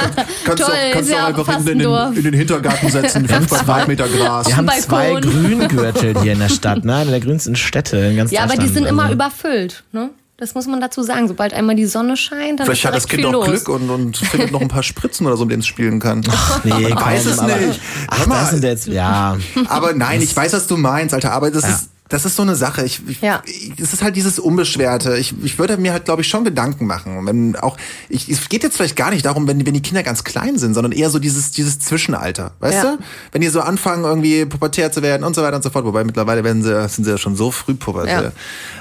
kannst 0.46 0.64
Toll, 0.64 0.76
du, 0.76 0.94
kannst 0.94 1.12
du 1.12 1.18
einfach 1.18 1.60
in, 1.60 1.66
den, 1.66 2.16
in 2.16 2.24
den 2.24 2.34
Hintergarten 2.34 2.90
setzen, 2.90 3.28
fünf 3.30 3.50
Quadratmeter 3.50 4.08
Gras. 4.08 4.48
Wir 4.48 4.58
haben 4.58 4.70
zwei 4.80 5.20
Grüngürtel 5.20 6.22
hier 6.22 6.34
in 6.34 6.40
der 6.40 6.50
Stadt, 6.50 6.86
ne? 6.86 6.96
Eine 6.96 7.12
der 7.12 7.20
grünsten 7.20 7.56
Städte 7.56 7.98
in 7.98 8.18
ganz 8.18 8.32
Ja, 8.32 8.44
aber 8.44 8.56
die 8.56 8.68
sind 8.68 8.86
immer 8.86 9.12
überfüllt, 9.12 9.84
ne? 9.92 10.12
Das 10.42 10.56
muss 10.56 10.66
man 10.66 10.82
dazu 10.82 11.04
sagen. 11.04 11.28
Sobald 11.28 11.54
einmal 11.54 11.76
die 11.76 11.86
Sonne 11.86 12.18
scheint, 12.18 12.60
dann 12.60 12.66
Vielleicht 12.66 12.82
ist 12.82 12.88
hat 12.88 12.96
das 12.96 13.08
Kind 13.08 13.24
auch 13.28 13.46
Glück 13.46 13.70
und, 13.70 13.88
und 13.92 14.18
findet 14.18 14.52
noch 14.52 14.60
ein 14.60 14.70
paar 14.70 14.82
Spritzen 14.82 15.28
oder 15.28 15.38
so, 15.38 15.46
mit 15.46 15.52
denen 15.52 15.60
es 15.60 15.68
spielen 15.68 16.00
kann. 16.00 16.24
Ach, 16.28 16.64
nee, 16.64 16.88
ich 16.88 16.96
weiß 16.96 17.28
es 17.28 17.38
aber, 17.38 17.58
nicht. 17.58 17.80
Ach, 18.08 18.26
mal, 18.26 18.40
das 18.40 18.50
sind 18.50 18.64
jetzt, 18.64 18.88
ja. 18.88 19.38
Aber 19.68 19.94
nein, 19.94 20.20
ich 20.20 20.36
weiß, 20.36 20.54
was 20.54 20.66
du 20.66 20.78
meinst, 20.78 21.14
Alter. 21.14 21.32
Aber 21.34 21.52
das 21.52 21.62
ja. 21.62 21.70
ist 21.70 21.90
das 22.10 22.26
ist 22.26 22.36
so 22.36 22.42
eine 22.42 22.56
Sache. 22.56 22.84
Ich, 22.84 23.02
ich, 23.08 23.22
ja. 23.22 23.42
es 23.82 23.94
ist 23.94 24.04
halt 24.04 24.18
dieses 24.18 24.38
Unbeschwerte. 24.38 25.18
Ich, 25.18 25.34
ich 25.44 25.58
würde 25.58 25.78
mir 25.78 25.94
halt, 25.94 26.06
glaube 26.06 26.24
ich, 26.24 26.28
schon 26.28 26.44
Gedanken 26.44 26.86
machen. 26.86 27.26
Wenn 27.26 27.56
auch, 27.56 27.78
ich, 28.10 28.28
es 28.28 28.50
geht 28.50 28.64
jetzt 28.64 28.76
vielleicht 28.76 28.98
gar 28.98 29.12
nicht 29.12 29.26
darum, 29.26 29.48
wenn, 29.48 29.66
wenn 29.66 29.74
die 29.74 29.82
Kinder 29.82 30.04
ganz 30.04 30.26
klein 30.26 30.58
sind, 30.58 30.74
sondern 30.74 30.92
eher 30.92 31.10
so 31.10 31.20
dieses, 31.20 31.52
dieses 31.52 31.80
Zwischenalter. 31.80 32.52
Weißt 32.60 32.84
ja. 32.84 32.96
du? 32.96 32.98
Wenn 33.32 33.42
die 33.42 33.48
so 33.48 33.62
anfangen, 33.62 34.04
irgendwie 34.04 34.46
pubertär 34.46 34.92
zu 34.92 35.02
werden 35.02 35.24
und 35.24 35.36
so 35.36 35.42
weiter 35.42 35.56
und 35.56 35.64
so 35.64 35.70
fort. 35.70 35.86
Wobei 35.86 36.04
mittlerweile 36.04 36.44
werden 36.44 36.64
sie, 36.64 36.90
sind 36.90 37.06
sie 37.06 37.12
ja 37.12 37.18
schon 37.18 37.38
so 37.38 37.50
früh 37.50 37.76
pubertär. 37.76 38.34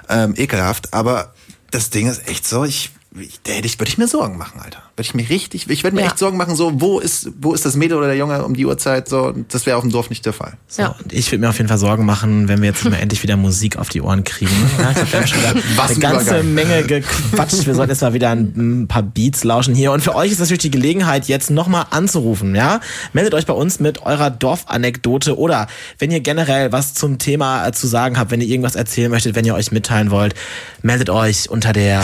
Ja. 0.09 0.25
Ähm, 0.25 0.35
ekelhaft. 0.37 0.93
Aber 0.93 1.33
das 1.71 1.91
Ding 1.91 2.07
ist 2.09 2.27
echt 2.29 2.47
so, 2.47 2.65
ich, 2.65 2.91
da 3.13 3.53
hätte 3.53 3.67
ich, 3.67 3.79
würde 3.79 3.91
ich 3.91 3.99
mir 3.99 4.07
Sorgen 4.07 4.39
machen, 4.39 4.61
Alter. 4.61 4.79
Würde 4.95 5.03
ich 5.03 5.15
mir 5.15 5.29
richtig, 5.29 5.69
ich 5.69 5.83
würde 5.83 5.97
mir 5.97 6.03
ja. 6.03 6.09
echt 6.09 6.19
Sorgen 6.19 6.37
machen, 6.37 6.55
so, 6.55 6.81
wo 6.81 7.01
ist, 7.01 7.31
wo 7.41 7.53
ist 7.55 7.65
das 7.65 7.75
Mädel 7.75 7.99
oder 7.99 8.07
der 8.07 8.17
Junge 8.17 8.45
um 8.45 8.55
die 8.55 8.65
Uhrzeit, 8.65 9.09
so, 9.09 9.35
das 9.49 9.67
wäre 9.67 9.77
auf 9.77 9.83
dem 9.83 9.91
Dorf 9.91 10.11
nicht 10.11 10.25
der 10.25 10.33
Fall. 10.33 10.53
So, 10.69 10.83
ja. 10.83 10.95
und 11.03 11.13
ich 11.13 11.31
würde 11.33 11.41
mir 11.41 11.49
auf 11.49 11.57
jeden 11.57 11.69
Fall 11.69 11.79
Sorgen 11.79 12.05
machen, 12.05 12.47
wenn 12.47 12.61
wir 12.61 12.69
jetzt 12.69 12.85
mal 12.85 12.95
endlich 13.01 13.23
wieder 13.25 13.37
Musik 13.37 13.79
auf 13.79 13.89
die 13.89 14.01
Ohren 14.01 14.23
kriegen. 14.23 14.53
Ja, 14.79 14.93
ich 14.93 15.15
hab, 15.15 15.29
schon 15.29 15.39
eine 15.45 15.99
ganze 15.99 16.25
Übergang. 16.25 16.55
Menge 16.55 16.85
gequatscht. 16.85 17.67
Wir 17.67 17.75
sollten 17.75 17.91
jetzt 17.91 18.03
mal 18.03 18.13
wieder 18.13 18.31
ein, 18.31 18.53
ein, 18.57 18.89
paar 18.89 19.03
Beats 19.03 19.43
lauschen 19.43 19.75
hier. 19.75 19.91
Und 19.91 20.03
für 20.03 20.15
euch 20.15 20.31
ist 20.31 20.39
natürlich 20.39 20.63
die 20.63 20.71
Gelegenheit, 20.71 21.27
jetzt 21.27 21.51
nochmal 21.51 21.87
anzurufen, 21.91 22.55
ja? 22.55 22.81
Meldet 23.13 23.35
euch 23.35 23.47
bei 23.47 23.55
uns 23.55 23.81
mit 23.81 24.03
eurer 24.03 24.31
Dorfanekdote 24.31 25.37
oder 25.37 25.67
wenn 25.99 26.13
ihr 26.13 26.21
generell 26.21 26.71
was 26.71 26.95
zum 26.95 27.19
Thema 27.19 27.67
äh, 27.67 27.73
zu 27.73 27.89
sagen 27.89 28.19
habt, 28.19 28.31
wenn 28.31 28.41
ihr 28.41 28.47
irgendwas 28.47 28.77
erzählen 28.77 29.11
möchtet, 29.11 29.35
wenn 29.35 29.45
ihr 29.45 29.55
euch 29.55 29.73
mitteilen 29.73 30.13
wollt, 30.13 30.35
meldet 30.83 31.11
euch 31.11 31.51
unter 31.51 31.73
der 31.73 32.03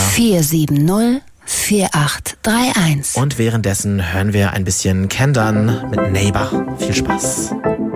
470 0.96 1.36
4831. 1.46 3.20
Und 3.20 3.38
währenddessen 3.38 4.12
hören 4.12 4.32
wir 4.32 4.52
ein 4.52 4.64
bisschen 4.64 5.08
Kendern 5.08 5.90
mit 5.90 6.12
Neighbor. 6.12 6.76
Viel 6.78 6.94
Spaß. 6.94 7.50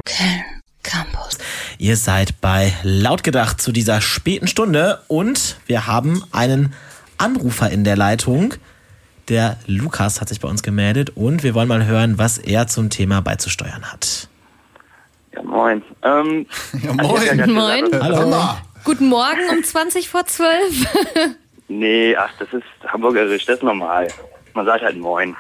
Köln 0.05 0.45
Campus. 0.83 1.39
Ihr 1.79 1.97
seid 1.97 2.41
bei 2.41 2.73
Lautgedacht 2.83 3.61
zu 3.61 3.73
dieser 3.73 4.01
späten 4.01 4.47
Stunde 4.47 5.01
und 5.09 5.57
wir 5.67 5.87
haben 5.87 6.23
einen 6.31 6.75
Anrufer 7.19 7.71
in 7.71 7.85
der 7.85 7.97
Leitung. 7.97 8.55
Der 9.29 9.57
Lukas 9.67 10.21
hat 10.21 10.29
sich 10.29 10.41
bei 10.41 10.49
uns 10.49 10.63
gemeldet 10.63 11.11
und 11.17 11.43
wir 11.43 11.55
wollen 11.55 11.69
mal 11.69 11.87
hören, 11.87 12.19
was 12.19 12.39
er 12.39 12.67
zum 12.67 12.91
Thema 12.91 13.21
beizusteuern 13.21 13.93
hat. 13.93 14.29
Ja, 15.33 15.43
moin. 15.43 15.83
Ähm, 16.03 16.47
ja, 16.83 16.93
moin. 16.93 17.39
Ja 17.39 17.47
moin. 17.47 17.85
Hallo. 18.01 18.49
Guten 18.85 19.09
Morgen 19.09 19.49
um 19.51 19.63
20 19.63 20.09
vor 20.09 20.27
12. 20.27 20.87
Nee, 21.71 22.17
ach, 22.17 22.33
das 22.41 22.53
ist 22.53 22.65
hamburgerisch, 22.85 23.47
das 23.47 23.59
ist 23.59 23.63
normal. 23.63 24.09
Man 24.55 24.67
sagt 24.67 24.83
halt 24.83 24.99
Moin. 24.99 25.37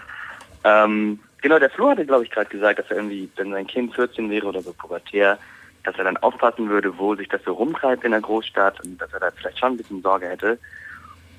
Ähm, 0.63 1.19
genau, 1.43 1.59
der 1.59 1.71
Flo 1.71 1.91
hatte, 1.91 2.07
glaube 2.07 2.23
ich, 2.23 2.31
gerade 2.31 2.49
gesagt, 2.49 2.79
dass 2.79 2.89
er 2.89 2.99
irgendwie, 2.99 3.29
wenn 3.35 3.51
sein 3.51 3.67
Kind 3.67 3.97
14 3.97 4.31
wäre 4.31 4.47
oder 4.47 4.63
so 4.63 4.73
pubertär, 4.73 5.39
dass 5.83 5.97
er 5.99 6.05
dann 6.05 6.17
aufpassen 6.19 6.69
würde, 6.69 6.97
wo 6.97 7.17
sich 7.17 7.29
das 7.29 7.43
so 7.45 7.55
rumtreibt 7.55 8.05
in 8.05 8.13
der 8.13 8.21
Großstadt 8.21 8.81
und 8.85 8.99
dass 8.99 9.13
er 9.13 9.19
da 9.19 9.33
vielleicht 9.33 9.59
schon 9.59 9.73
ein 9.73 9.77
bisschen 9.77 10.03
Sorge 10.03 10.29
hätte. 10.29 10.57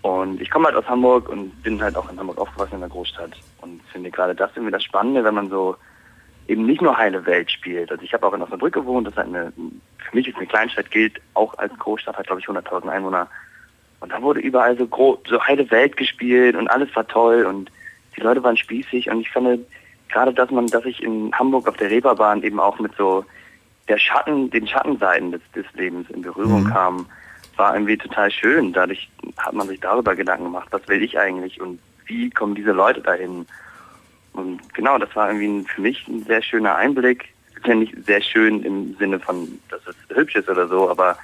Und 0.01 0.41
ich 0.41 0.51
komme 0.51 0.65
halt 0.65 0.75
aus 0.75 0.89
Hamburg 0.89 1.29
und 1.29 1.63
bin 1.63 1.81
halt 1.81 1.95
auch 1.95 2.11
in 2.11 2.19
Hamburg 2.19 2.37
aufgewachsen 2.37 2.75
in 2.75 2.81
der 2.81 2.89
Großstadt 2.89 3.31
und 3.61 3.81
finde 3.93 4.11
gerade 4.11 4.35
das 4.35 4.51
irgendwie 4.55 4.73
das 4.73 4.83
Spannende, 4.83 5.23
wenn 5.23 5.35
man 5.35 5.49
so 5.49 5.77
eben 6.49 6.65
nicht 6.65 6.81
nur 6.81 6.97
heile 6.97 7.25
Welt 7.25 7.49
spielt. 7.49 7.91
Also 7.91 8.03
ich 8.03 8.11
habe 8.13 8.27
auch 8.27 8.33
in 8.33 8.41
Osnabrück 8.41 8.73
gewohnt, 8.73 9.07
das 9.07 9.13
ist 9.13 9.19
halt 9.19 9.29
eine, 9.29 9.53
für 9.55 10.15
mich 10.15 10.27
ist 10.27 10.35
eine 10.35 10.47
Kleinstadt, 10.47 10.91
gilt 10.91 11.21
auch 11.33 11.57
als 11.59 11.71
Großstadt, 11.79 12.17
hat 12.17 12.27
glaube 12.27 12.41
ich 12.41 12.47
100.000 12.47 12.89
Einwohner. 12.89 13.29
Und 14.01 14.11
da 14.11 14.21
wurde 14.21 14.41
überall 14.41 14.77
so, 14.77 14.85
groß, 14.85 15.19
so 15.27 15.41
heile 15.43 15.69
Welt 15.71 15.95
gespielt 15.95 16.55
und 16.55 16.67
alles 16.67 16.93
war 16.95 17.07
toll 17.07 17.45
und 17.45 17.71
die 18.17 18.21
Leute 18.21 18.43
waren 18.43 18.57
spießig 18.57 19.09
und 19.09 19.21
ich 19.21 19.29
finde 19.29 19.59
gerade, 20.09 20.33
dass 20.33 20.51
man, 20.51 20.67
dass 20.67 20.85
ich 20.85 21.01
in 21.01 21.31
Hamburg 21.33 21.67
auf 21.67 21.77
der 21.77 21.89
Reeperbahn 21.89 22.43
eben 22.43 22.59
auch 22.59 22.77
mit 22.79 22.91
so 22.97 23.23
der 23.87 23.97
Schatten, 23.97 24.49
den 24.49 24.67
Schattenseiten 24.67 25.31
des, 25.31 25.41
des 25.55 25.65
Lebens 25.73 26.09
in 26.09 26.21
Berührung 26.21 26.63
mhm. 26.63 26.69
kam, 26.69 27.05
war 27.57 27.73
irgendwie 27.73 27.97
total 27.97 28.31
schön. 28.31 28.73
Dadurch 28.73 29.09
hat 29.37 29.53
man 29.53 29.67
sich 29.67 29.79
darüber 29.79 30.15
Gedanken 30.15 30.45
gemacht, 30.45 30.67
was 30.71 30.87
will 30.87 31.01
ich 31.01 31.17
eigentlich 31.17 31.61
und 31.61 31.79
wie 32.05 32.29
kommen 32.29 32.55
diese 32.55 32.71
Leute 32.71 33.01
dahin. 33.01 33.45
Und 34.33 34.73
genau, 34.73 34.97
das 34.97 35.15
war 35.15 35.31
irgendwie 35.31 35.67
für 35.67 35.81
mich 35.81 36.07
ein 36.07 36.23
sehr 36.23 36.41
schöner 36.41 36.75
Einblick. 36.75 37.33
Ist 37.55 37.67
ja 37.67 37.75
nicht 37.75 37.93
sehr 38.05 38.21
schön 38.21 38.63
im 38.63 38.95
Sinne 38.97 39.19
von, 39.19 39.59
dass 39.69 39.81
es 39.85 39.95
hübsch 40.15 40.35
ist 40.35 40.49
oder 40.49 40.67
so, 40.67 40.89
aber 40.89 41.17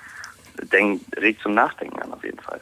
denk, 0.72 1.02
regt 1.18 1.42
zum 1.42 1.54
Nachdenken 1.54 2.00
an 2.02 2.14
auf 2.14 2.24
jeden 2.24 2.40
Fall. 2.40 2.62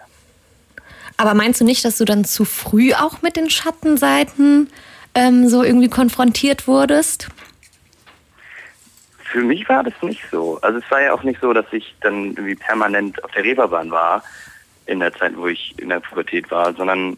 Aber 1.17 1.33
meinst 1.33 1.61
du 1.61 1.65
nicht, 1.65 1.85
dass 1.85 1.97
du 1.97 2.05
dann 2.05 2.25
zu 2.25 2.45
früh 2.45 2.93
auch 2.93 3.21
mit 3.21 3.35
den 3.35 3.49
Schattenseiten 3.49 4.69
ähm, 5.13 5.47
so 5.47 5.63
irgendwie 5.63 5.89
konfrontiert 5.89 6.67
wurdest? 6.67 7.29
Für 9.19 9.41
mich 9.41 9.67
war 9.69 9.83
das 9.83 9.93
nicht 10.01 10.23
so. 10.29 10.59
Also 10.61 10.79
es 10.79 10.91
war 10.91 11.01
ja 11.01 11.13
auch 11.13 11.23
nicht 11.23 11.39
so, 11.41 11.53
dass 11.53 11.65
ich 11.71 11.95
dann 12.01 12.27
irgendwie 12.27 12.55
permanent 12.55 13.23
auf 13.23 13.31
der 13.31 13.43
Reeperbahn 13.43 13.91
war 13.91 14.23
in 14.85 14.99
der 14.99 15.13
Zeit, 15.13 15.35
wo 15.35 15.47
ich 15.47 15.73
in 15.77 15.89
der 15.89 15.99
Pubertät 15.99 16.51
war, 16.51 16.73
sondern 16.73 17.17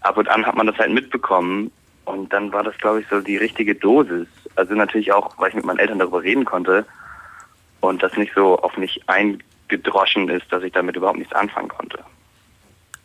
ab 0.00 0.16
und 0.16 0.28
an 0.28 0.46
hat 0.46 0.56
man 0.56 0.66
das 0.66 0.78
halt 0.78 0.92
mitbekommen 0.92 1.70
und 2.04 2.32
dann 2.32 2.52
war 2.52 2.62
das, 2.62 2.76
glaube 2.78 3.00
ich, 3.00 3.08
so 3.08 3.20
die 3.20 3.36
richtige 3.36 3.74
Dosis. 3.74 4.26
Also 4.56 4.74
natürlich 4.74 5.12
auch, 5.12 5.36
weil 5.38 5.50
ich 5.50 5.54
mit 5.54 5.64
meinen 5.64 5.78
Eltern 5.78 5.98
darüber 5.98 6.22
reden 6.22 6.44
konnte 6.44 6.84
und 7.80 8.02
das 8.02 8.16
nicht 8.16 8.32
so 8.34 8.58
auf 8.58 8.76
mich 8.76 9.02
ein 9.08 9.42
gedroschen 9.76 10.28
ist, 10.28 10.46
dass 10.50 10.62
ich 10.62 10.72
damit 10.72 10.96
überhaupt 10.96 11.18
nichts 11.18 11.34
anfangen 11.34 11.68
konnte. 11.68 11.98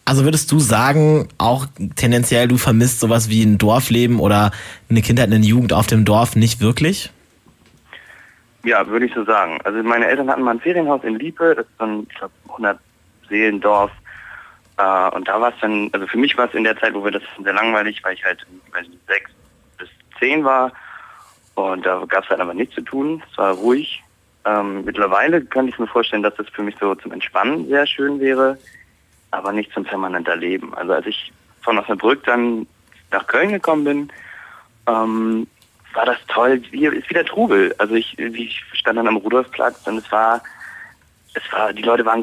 Also 0.06 0.24
würdest 0.24 0.52
du 0.52 0.60
sagen, 0.60 1.28
auch 1.38 1.68
tendenziell 1.96 2.48
du 2.48 2.58
vermisst 2.58 3.00
sowas 3.00 3.30
wie 3.30 3.44
ein 3.44 3.58
Dorfleben 3.58 4.20
oder 4.20 4.52
eine 4.90 5.02
Kindheit, 5.02 5.32
eine 5.32 5.46
Jugend 5.46 5.72
auf 5.72 5.88
dem 5.88 6.04
Dorf 6.04 6.36
nicht 6.36 6.62
wirklich? 6.62 7.12
Ja, 8.64 8.88
würde 8.88 9.06
ich 9.06 9.14
so 9.14 9.24
sagen. 9.24 9.60
Also 9.64 9.82
meine 9.84 10.08
Eltern 10.08 10.30
hatten 10.30 10.42
mal 10.42 10.52
ein 10.52 10.60
Ferienhaus 10.60 11.04
in 11.04 11.20
Liepe, 11.20 11.56
das 11.56 11.66
ist 11.66 11.78
so 11.78 11.86
ein, 11.86 12.08
ich 12.10 12.16
glaube, 12.16 12.34
100 12.50 12.80
Seelendorf. 13.30 13.92
Äh, 14.78 15.10
und 15.16 15.28
da 15.28 15.40
war 15.40 15.50
es 15.50 15.60
dann, 15.62 15.90
also 15.92 16.08
für 16.08 16.18
mich 16.18 16.38
war 16.38 16.48
es 16.48 16.54
in 16.54 16.64
der 16.64 16.78
Zeit, 16.80 16.94
wo 16.94 17.04
wir 17.04 17.12
das 17.12 17.24
sehr 17.44 17.54
langweilig, 17.54 18.04
weil 18.04 18.16
ich 18.16 18.24
halt 18.26 18.46
weiß 18.74 18.88
sechs 19.08 19.32
bis 19.78 19.90
zehn 20.20 20.44
war. 20.44 20.72
Und 21.56 21.86
da 21.86 22.04
gab 22.08 22.24
es 22.24 22.30
halt 22.30 22.42
aber 22.42 22.54
nichts 22.54 22.76
zu 22.76 22.82
tun. 22.82 23.22
Es 23.32 23.38
war 23.38 23.54
ruhig. 23.54 24.02
Ähm, 24.46 24.86
mittlerweile 24.86 25.42
könnte 25.42 25.72
ich 25.72 25.80
mir 25.80 25.88
vorstellen, 25.88 26.24
dass 26.24 26.36
das 26.36 26.48
für 26.50 26.64
mich 26.64 26.76
so 26.80 26.96
zum 26.96 27.12
Entspannen 27.12 27.68
sehr 27.68 27.86
schön 27.86 28.20
wäre, 28.20 28.58
aber 29.32 29.52
nicht 29.52 29.72
zum 29.74 29.84
permanenter 29.84 30.36
Leben. 30.36 30.74
Also 30.74 30.94
als 30.94 31.06
ich 31.06 31.32
von 31.62 31.78
Osnabrück 31.78 32.24
dann 32.24 32.68
nach 33.12 33.28
Köln 33.28 33.52
gekommen 33.52 33.84
bin, 33.84 34.12
ähm, 34.88 35.48
war 35.94 36.06
das 36.06 36.18
toll, 36.28 36.62
wie, 36.72 36.86
ist 36.86 37.10
wieder 37.10 37.26
Trubel. 37.26 37.74
Also 37.78 37.96
ich, 37.96 38.18
ich 38.18 38.64
stand 38.74 38.98
dann 38.98 39.08
am 39.08 39.18
Rudolfplatz 39.18 39.86
und 39.88 39.98
es 39.98 40.12
war, 40.12 40.42
es 41.34 41.44
war, 41.52 41.74
die 41.74 41.82
Leute 41.82 42.06
waren 42.06 42.22